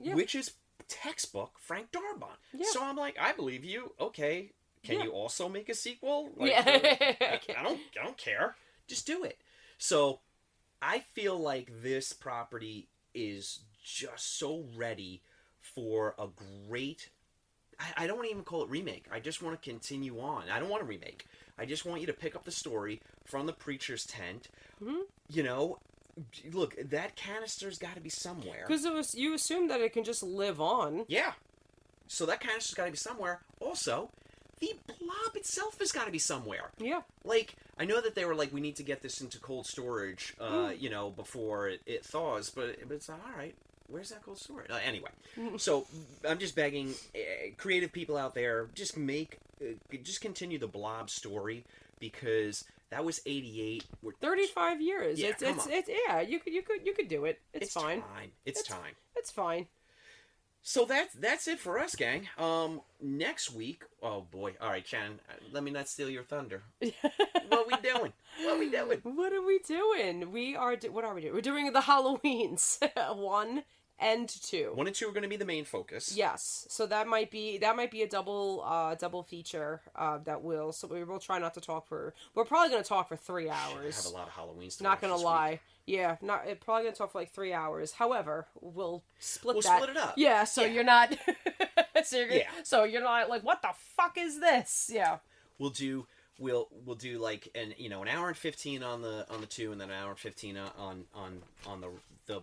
Yeah. 0.02 0.14
which 0.14 0.34
is 0.34 0.52
textbook 0.88 1.58
Frank 1.58 1.90
Darabont. 1.92 2.36
Yeah. 2.52 2.66
So 2.70 2.82
I'm 2.82 2.96
like, 2.96 3.16
I 3.20 3.32
believe 3.32 3.64
you. 3.64 3.92
Okay, 4.00 4.52
can 4.82 4.98
Yeah. 4.98 5.04
you 5.04 5.10
also 5.12 5.48
make 5.48 5.68
a 5.68 5.74
sequel? 5.74 6.30
Like, 6.36 6.50
Yeah. 6.52 6.62
I, 6.66 7.40
I 7.58 7.62
don't, 7.62 7.80
I 8.00 8.04
don't 8.04 8.16
care. 8.16 8.56
Just 8.86 9.06
do 9.06 9.24
it. 9.24 9.38
So 9.76 10.20
I 10.80 11.00
feel 11.00 11.38
like 11.38 11.70
this 11.82 12.12
property 12.12 12.88
is 13.14 13.60
just 13.84 14.38
so 14.38 14.64
ready 14.76 15.22
for 15.60 16.14
a 16.18 16.26
great. 16.66 17.10
I, 17.80 18.04
I 18.04 18.06
don't 18.06 18.16
want 18.16 18.26
to 18.28 18.32
even 18.32 18.44
call 18.44 18.62
it 18.64 18.68
remake. 18.70 19.04
I 19.12 19.20
just 19.20 19.42
want 19.42 19.60
to 19.60 19.70
continue 19.70 20.18
on. 20.20 20.44
I 20.50 20.58
don't 20.58 20.68
want 20.68 20.82
to 20.82 20.86
remake. 20.86 21.26
I 21.58 21.64
just 21.64 21.84
want 21.84 22.00
you 22.00 22.06
to 22.08 22.12
pick 22.12 22.34
up 22.36 22.44
the 22.44 22.50
story 22.50 23.00
from 23.24 23.46
the 23.46 23.52
preacher's 23.52 24.04
tent. 24.06 24.48
Mhm. 24.82 25.02
You 25.30 25.42
know, 25.42 25.78
look, 26.52 26.76
that 26.90 27.14
canister's 27.16 27.78
got 27.78 27.94
to 27.94 28.00
be 28.00 28.08
somewhere. 28.10 28.64
Because 28.66 28.84
it 28.84 28.92
was 28.92 29.14
you 29.14 29.34
assume 29.34 29.68
that 29.68 29.80
it 29.80 29.92
can 29.92 30.04
just 30.04 30.22
live 30.22 30.60
on. 30.60 31.04
Yeah. 31.08 31.32
So 32.06 32.26
that 32.26 32.40
canister's 32.40 32.74
got 32.74 32.86
to 32.86 32.90
be 32.90 32.96
somewhere. 32.96 33.40
Also, 33.60 34.10
the 34.60 34.74
blob 34.86 35.36
itself 35.36 35.78
has 35.78 35.92
got 35.92 36.06
to 36.06 36.10
be 36.10 36.18
somewhere. 36.18 36.70
Yeah. 36.78 37.02
Like, 37.24 37.54
I 37.78 37.84
know 37.84 38.00
that 38.00 38.14
they 38.16 38.24
were 38.24 38.34
like, 38.34 38.52
we 38.52 38.60
need 38.60 38.76
to 38.76 38.82
get 38.82 39.02
this 39.02 39.20
into 39.20 39.38
cold 39.38 39.66
storage, 39.66 40.34
uh, 40.40 40.50
Mm. 40.70 40.80
you 40.80 40.90
know, 40.90 41.10
before 41.10 41.68
it, 41.68 41.80
it 41.86 42.04
thaws, 42.04 42.50
but, 42.50 42.76
but 42.88 42.94
it's 42.94 43.08
like, 43.08 43.20
all 43.24 43.36
right, 43.36 43.54
where's 43.88 44.10
that 44.10 44.22
gold 44.22 44.38
sword? 44.38 44.70
Uh, 44.70 44.78
anyway, 44.84 45.10
so 45.56 45.86
I'm 46.28 46.38
just 46.38 46.54
begging 46.54 46.94
uh, 47.14 47.50
creative 47.56 47.92
people 47.92 48.16
out 48.16 48.34
there, 48.34 48.68
just 48.74 48.96
make, 48.96 49.38
uh, 49.60 49.74
just 50.02 50.20
continue 50.20 50.58
the 50.58 50.68
blob 50.68 51.10
story 51.10 51.64
because 51.98 52.64
that 52.90 53.04
was 53.04 53.20
88. 53.26 53.84
We're, 54.02 54.12
Thirty-five 54.12 54.80
years. 54.80 55.18
Yeah, 55.18 55.28
it's 55.28 55.42
come 55.42 55.54
it's 55.54 55.66
on. 55.66 55.72
it's 55.72 55.90
yeah. 56.06 56.20
You 56.20 56.38
could 56.38 56.52
you 56.52 56.62
could 56.62 56.86
you 56.86 56.94
could 56.94 57.08
do 57.08 57.24
it. 57.24 57.40
It's, 57.52 57.72
fine. 57.72 57.98
It's 57.98 58.02
fine. 58.04 58.14
time. 58.14 58.30
It's 58.46 58.62
time. 58.62 58.94
It's 59.16 59.30
fine. 59.30 59.66
So 60.62 60.84
that's 60.84 61.14
that's 61.14 61.48
it 61.48 61.58
for 61.58 61.78
us, 61.78 61.94
gang. 61.94 62.28
Um, 62.36 62.80
next 63.00 63.52
week, 63.52 63.84
oh 64.02 64.22
boy, 64.22 64.54
all 64.60 64.68
right, 64.68 64.86
Shannon, 64.86 65.20
uh, 65.30 65.34
let 65.52 65.62
me 65.62 65.70
not 65.70 65.88
steal 65.88 66.10
your 66.10 66.24
thunder. 66.24 66.62
what 66.80 67.66
we 67.66 67.76
doing? 67.82 68.12
What 68.42 68.58
we 68.58 68.70
doing? 68.70 68.98
What 69.02 69.32
are 69.32 69.42
we 69.42 69.60
doing? 69.60 70.32
We 70.32 70.56
are. 70.56 70.76
Do- 70.76 70.92
what 70.92 71.04
are 71.04 71.14
we 71.14 71.22
doing? 71.22 71.34
We're 71.34 71.40
doing 71.40 71.72
the 71.72 71.80
Halloweens 71.80 72.80
one 73.16 73.62
and 74.00 74.28
two. 74.28 74.72
One 74.74 74.86
and 74.86 74.94
two 74.94 75.08
are 75.08 75.12
going 75.12 75.22
to 75.22 75.28
be 75.28 75.36
the 75.36 75.44
main 75.44 75.64
focus. 75.64 76.14
Yes, 76.16 76.66
so 76.68 76.86
that 76.86 77.06
might 77.08 77.30
be 77.30 77.58
that 77.58 77.76
might 77.76 77.90
be 77.90 78.02
a 78.02 78.08
double 78.08 78.62
uh 78.66 78.94
double 78.94 79.22
feature 79.22 79.80
uh 79.96 80.18
that 80.24 80.42
will 80.42 80.72
so 80.72 80.86
we 80.88 81.02
will 81.04 81.18
try 81.18 81.38
not 81.38 81.54
to 81.54 81.60
talk 81.60 81.86
for 81.88 82.14
we're 82.34 82.44
probably 82.44 82.70
gonna 82.70 82.84
talk 82.84 83.08
for 83.08 83.16
three 83.16 83.48
I 83.48 83.56
hours. 83.56 84.04
have 84.04 84.12
a 84.12 84.16
lot 84.16 84.28
of 84.28 84.34
Halloweens. 84.34 84.76
To 84.78 84.82
Not 84.84 85.00
gonna 85.00 85.16
lie, 85.16 85.50
week. 85.50 85.60
yeah, 85.86 86.16
not 86.22 86.46
it 86.46 86.60
probably 86.60 86.84
gonna 86.84 86.96
talk 86.96 87.12
for 87.12 87.18
like 87.18 87.32
three 87.32 87.52
hours. 87.52 87.92
However, 87.92 88.46
we'll 88.60 89.02
split 89.18 89.54
We'll 89.56 89.62
that. 89.62 89.76
split 89.82 89.90
it 89.90 89.96
up. 89.96 90.14
Yeah, 90.16 90.44
so 90.44 90.62
Yeah. 90.62 90.68
you're 90.68 90.84
not. 90.84 91.16
so 92.04 92.16
you're 92.18 92.30
Yeah. 92.30 92.50
So 92.64 92.84
you're 92.84 93.02
not 93.02 93.28
like 93.28 93.42
what 93.42 93.62
the 93.62 93.70
fuck 93.96 94.16
is 94.18 94.40
this? 94.40 94.90
Yeah. 94.92 95.18
We'll 95.58 95.70
do 95.70 96.06
we'll 96.38 96.68
we'll 96.84 96.94
do 96.96 97.18
like 97.18 97.48
an 97.56 97.74
you 97.78 97.88
know 97.88 98.02
an 98.02 98.08
hour 98.08 98.28
and 98.28 98.36
fifteen 98.36 98.82
on 98.84 99.02
the 99.02 99.26
on 99.28 99.40
the 99.40 99.46
two, 99.46 99.72
and 99.72 99.80
then 99.80 99.90
an 99.90 99.96
hour 100.00 100.10
and 100.10 100.18
fifteen 100.18 100.56
on 100.56 100.70
on 100.78 101.04
on, 101.14 101.42
on 101.66 101.80
the 101.80 101.88
the 102.26 102.40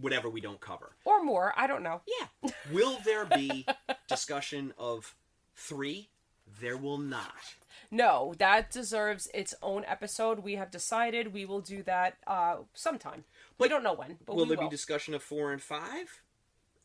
whatever 0.00 0.28
we 0.28 0.40
don't 0.40 0.60
cover. 0.60 0.92
Or 1.04 1.22
more. 1.22 1.52
I 1.56 1.66
don't 1.66 1.82
know. 1.82 2.02
Yeah. 2.06 2.50
Will 2.72 2.98
there 3.04 3.24
be 3.24 3.66
discussion 4.08 4.72
of 4.78 5.14
three? 5.54 6.10
There 6.60 6.76
will 6.76 6.98
not. 6.98 7.32
No, 7.90 8.34
that 8.38 8.70
deserves 8.70 9.28
its 9.34 9.54
own 9.62 9.84
episode. 9.86 10.40
We 10.40 10.54
have 10.54 10.70
decided 10.70 11.32
we 11.32 11.44
will 11.44 11.60
do 11.60 11.82
that 11.84 12.16
uh 12.26 12.56
sometime. 12.74 13.24
But 13.58 13.66
we 13.66 13.68
don't 13.68 13.82
know 13.82 13.94
when, 13.94 14.18
but 14.26 14.36
will 14.36 14.46
there 14.46 14.56
will. 14.56 14.64
be 14.64 14.70
discussion 14.70 15.14
of 15.14 15.22
four 15.22 15.52
and 15.52 15.62
five? 15.62 16.22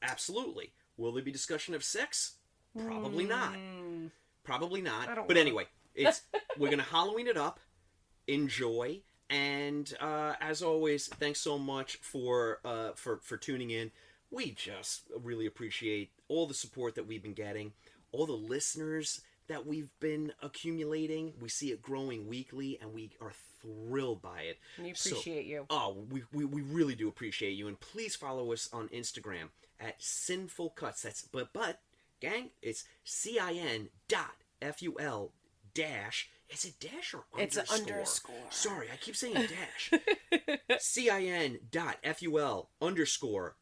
Absolutely. 0.02 0.74
Will 0.98 1.12
there 1.12 1.24
be 1.24 1.32
discussion 1.32 1.74
of 1.76 1.84
six? 1.84 2.34
Probably 2.78 3.26
not. 3.26 3.56
Probably 4.44 4.82
not. 4.82 5.28
But 5.28 5.38
anyway, 5.38 5.68
it's 5.96 6.22
we're 6.58 6.70
gonna 6.72 6.84
Halloween 6.92 7.28
it 7.28 7.38
up. 7.38 7.60
Enjoy, 8.28 9.02
and 9.32 9.92
uh, 10.00 10.34
as 10.40 10.62
always, 10.62 11.08
thanks 11.08 11.40
so 11.40 11.58
much 11.58 11.96
for 11.98 12.60
uh, 12.64 12.92
for 12.96 13.18
for 13.24 13.38
tuning 13.38 13.72
in. 13.72 13.92
We 14.30 14.52
just 14.52 15.04
really 15.20 15.46
appreciate 15.46 16.12
all 16.28 16.46
the 16.48 16.54
support 16.54 16.96
that 16.96 17.08
we've 17.08 17.24
been 17.24 17.34
getting, 17.34 17.74
all 18.12 18.26
the 18.26 18.34
listeners 18.34 19.22
that 19.48 19.66
we've 19.66 19.90
been 20.00 20.32
accumulating. 20.42 21.34
We 21.42 21.50
see 21.50 21.72
it 21.72 21.82
growing 21.82 22.28
weekly, 22.28 22.78
and 22.82 22.94
we 22.94 23.12
are 23.20 23.34
thrilled 23.62 24.22
by 24.22 24.42
it. 24.44 24.60
We 24.82 24.94
So- 24.94 25.10
appreciate 25.12 25.46
you. 25.46 25.66
Oh, 25.70 26.06
we, 26.10 26.24
we, 26.32 26.46
we 26.46 26.62
really 26.62 26.96
do 26.96 27.08
appreciate 27.10 27.52
you, 27.52 27.68
and 27.68 27.80
please 27.80 28.16
follow 28.16 28.54
us 28.54 28.70
on 28.72 28.88
Instagram 28.90 29.50
at 29.80 30.02
Sinful 30.02 30.70
Cuts. 30.72 31.02
That's 31.02 31.24
but 31.24 31.52
but 31.54 31.80
gang, 32.22 32.52
it's 32.62 32.86
C 33.04 33.38
I 33.40 33.54
N 33.54 33.90
dot 34.08 34.36
F 34.62 34.82
U 34.82 34.96
L 35.00 35.32
dash. 35.74 36.30
Is 36.52 36.66
it 36.66 36.74
dash 36.80 37.14
or 37.14 37.24
It's 37.38 37.56
an 37.58 37.64
underscore? 37.72 37.96
underscore. 37.96 38.36
Sorry, 38.50 38.88
I 38.92 38.98
keep 38.98 39.16
saying 39.16 39.36
dash. 39.36 39.92
C 40.80 41.10
I 41.10 41.22
N 41.22 41.60
dot 41.72 41.98
F 42.04 42.22
U 42.22 42.40
L 42.40 42.70
underscore 42.82 43.56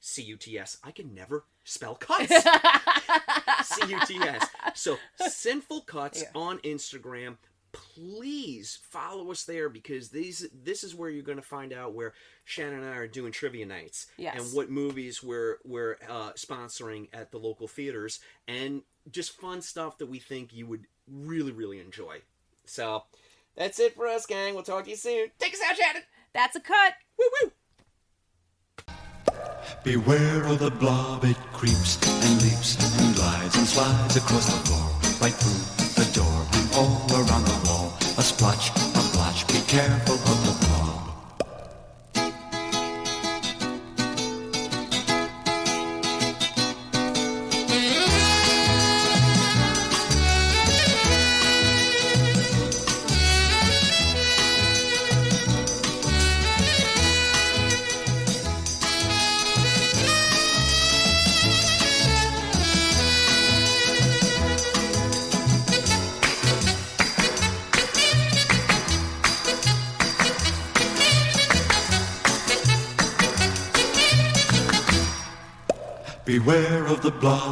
C 0.00 0.22
U 0.22 0.36
T 0.36 0.58
S. 0.58 0.78
I 0.84 0.90
can 0.92 1.14
never 1.14 1.44
spell 1.64 1.94
cuts. 1.96 2.28
C 3.64 3.86
U 3.88 3.98
T 4.06 4.16
S. 4.16 4.46
So 4.74 4.98
Sinful 5.28 5.82
Cuts 5.82 6.24
on 6.34 6.58
Instagram. 6.58 7.36
Please 7.72 8.78
follow 8.90 9.30
us 9.30 9.44
there 9.44 9.68
because 9.70 10.10
these 10.10 10.46
this 10.52 10.84
is 10.84 10.94
where 10.94 11.08
you're 11.08 11.22
going 11.22 11.38
to 11.38 11.42
find 11.42 11.72
out 11.72 11.94
where 11.94 12.12
Shannon 12.44 12.80
and 12.80 12.84
I 12.86 12.96
are 12.96 13.08
doing 13.08 13.32
trivia 13.32 13.64
nights 13.66 14.06
Yes. 14.18 14.36
and 14.38 14.54
what 14.54 14.70
movies 14.70 15.22
we're 15.22 15.56
we're 15.64 15.96
uh, 16.08 16.32
sponsoring 16.32 17.08
at 17.14 17.30
the 17.32 17.38
local 17.38 17.66
theaters 17.68 18.20
and 18.46 18.82
just 19.10 19.40
fun 19.40 19.62
stuff 19.62 19.98
that 19.98 20.06
we 20.06 20.18
think 20.18 20.52
you 20.52 20.66
would 20.66 20.86
really 21.10 21.52
really 21.52 21.80
enjoy. 21.80 22.22
So 22.64 23.04
that's 23.56 23.78
it 23.80 23.94
for 23.94 24.06
us, 24.06 24.26
gang. 24.26 24.54
We'll 24.54 24.62
talk 24.62 24.84
to 24.84 24.90
you 24.90 24.96
soon. 24.96 25.28
Take 25.38 25.54
us 25.54 25.60
out, 25.68 25.76
Shannon. 25.76 26.02
That's 26.32 26.56
a 26.56 26.60
cut. 26.60 26.94
Woo 27.18 27.26
woo. 27.42 27.52
Beware 29.84 30.46
of 30.46 30.60
the 30.60 30.70
blob, 30.70 31.24
it 31.24 31.36
creeps 31.52 31.98
and 32.06 32.42
leaps 32.42 32.78
and 33.00 33.14
glides 33.16 33.56
and 33.56 33.66
slides 33.66 34.16
across 34.16 34.46
the 34.46 34.58
floor, 34.68 34.88
right 35.20 35.34
through 35.34 36.04
the 36.04 36.10
door 36.14 36.46
and 36.54 36.66
all 36.74 37.02
around 37.10 37.44
the 37.44 37.68
wall. 37.68 37.92
A 38.18 38.22
splotch, 38.22 38.70
a 38.70 39.02
blotch, 39.12 39.46
be 39.48 39.60
careful 39.66 40.11
the 77.02 77.10
blob, 77.10 77.51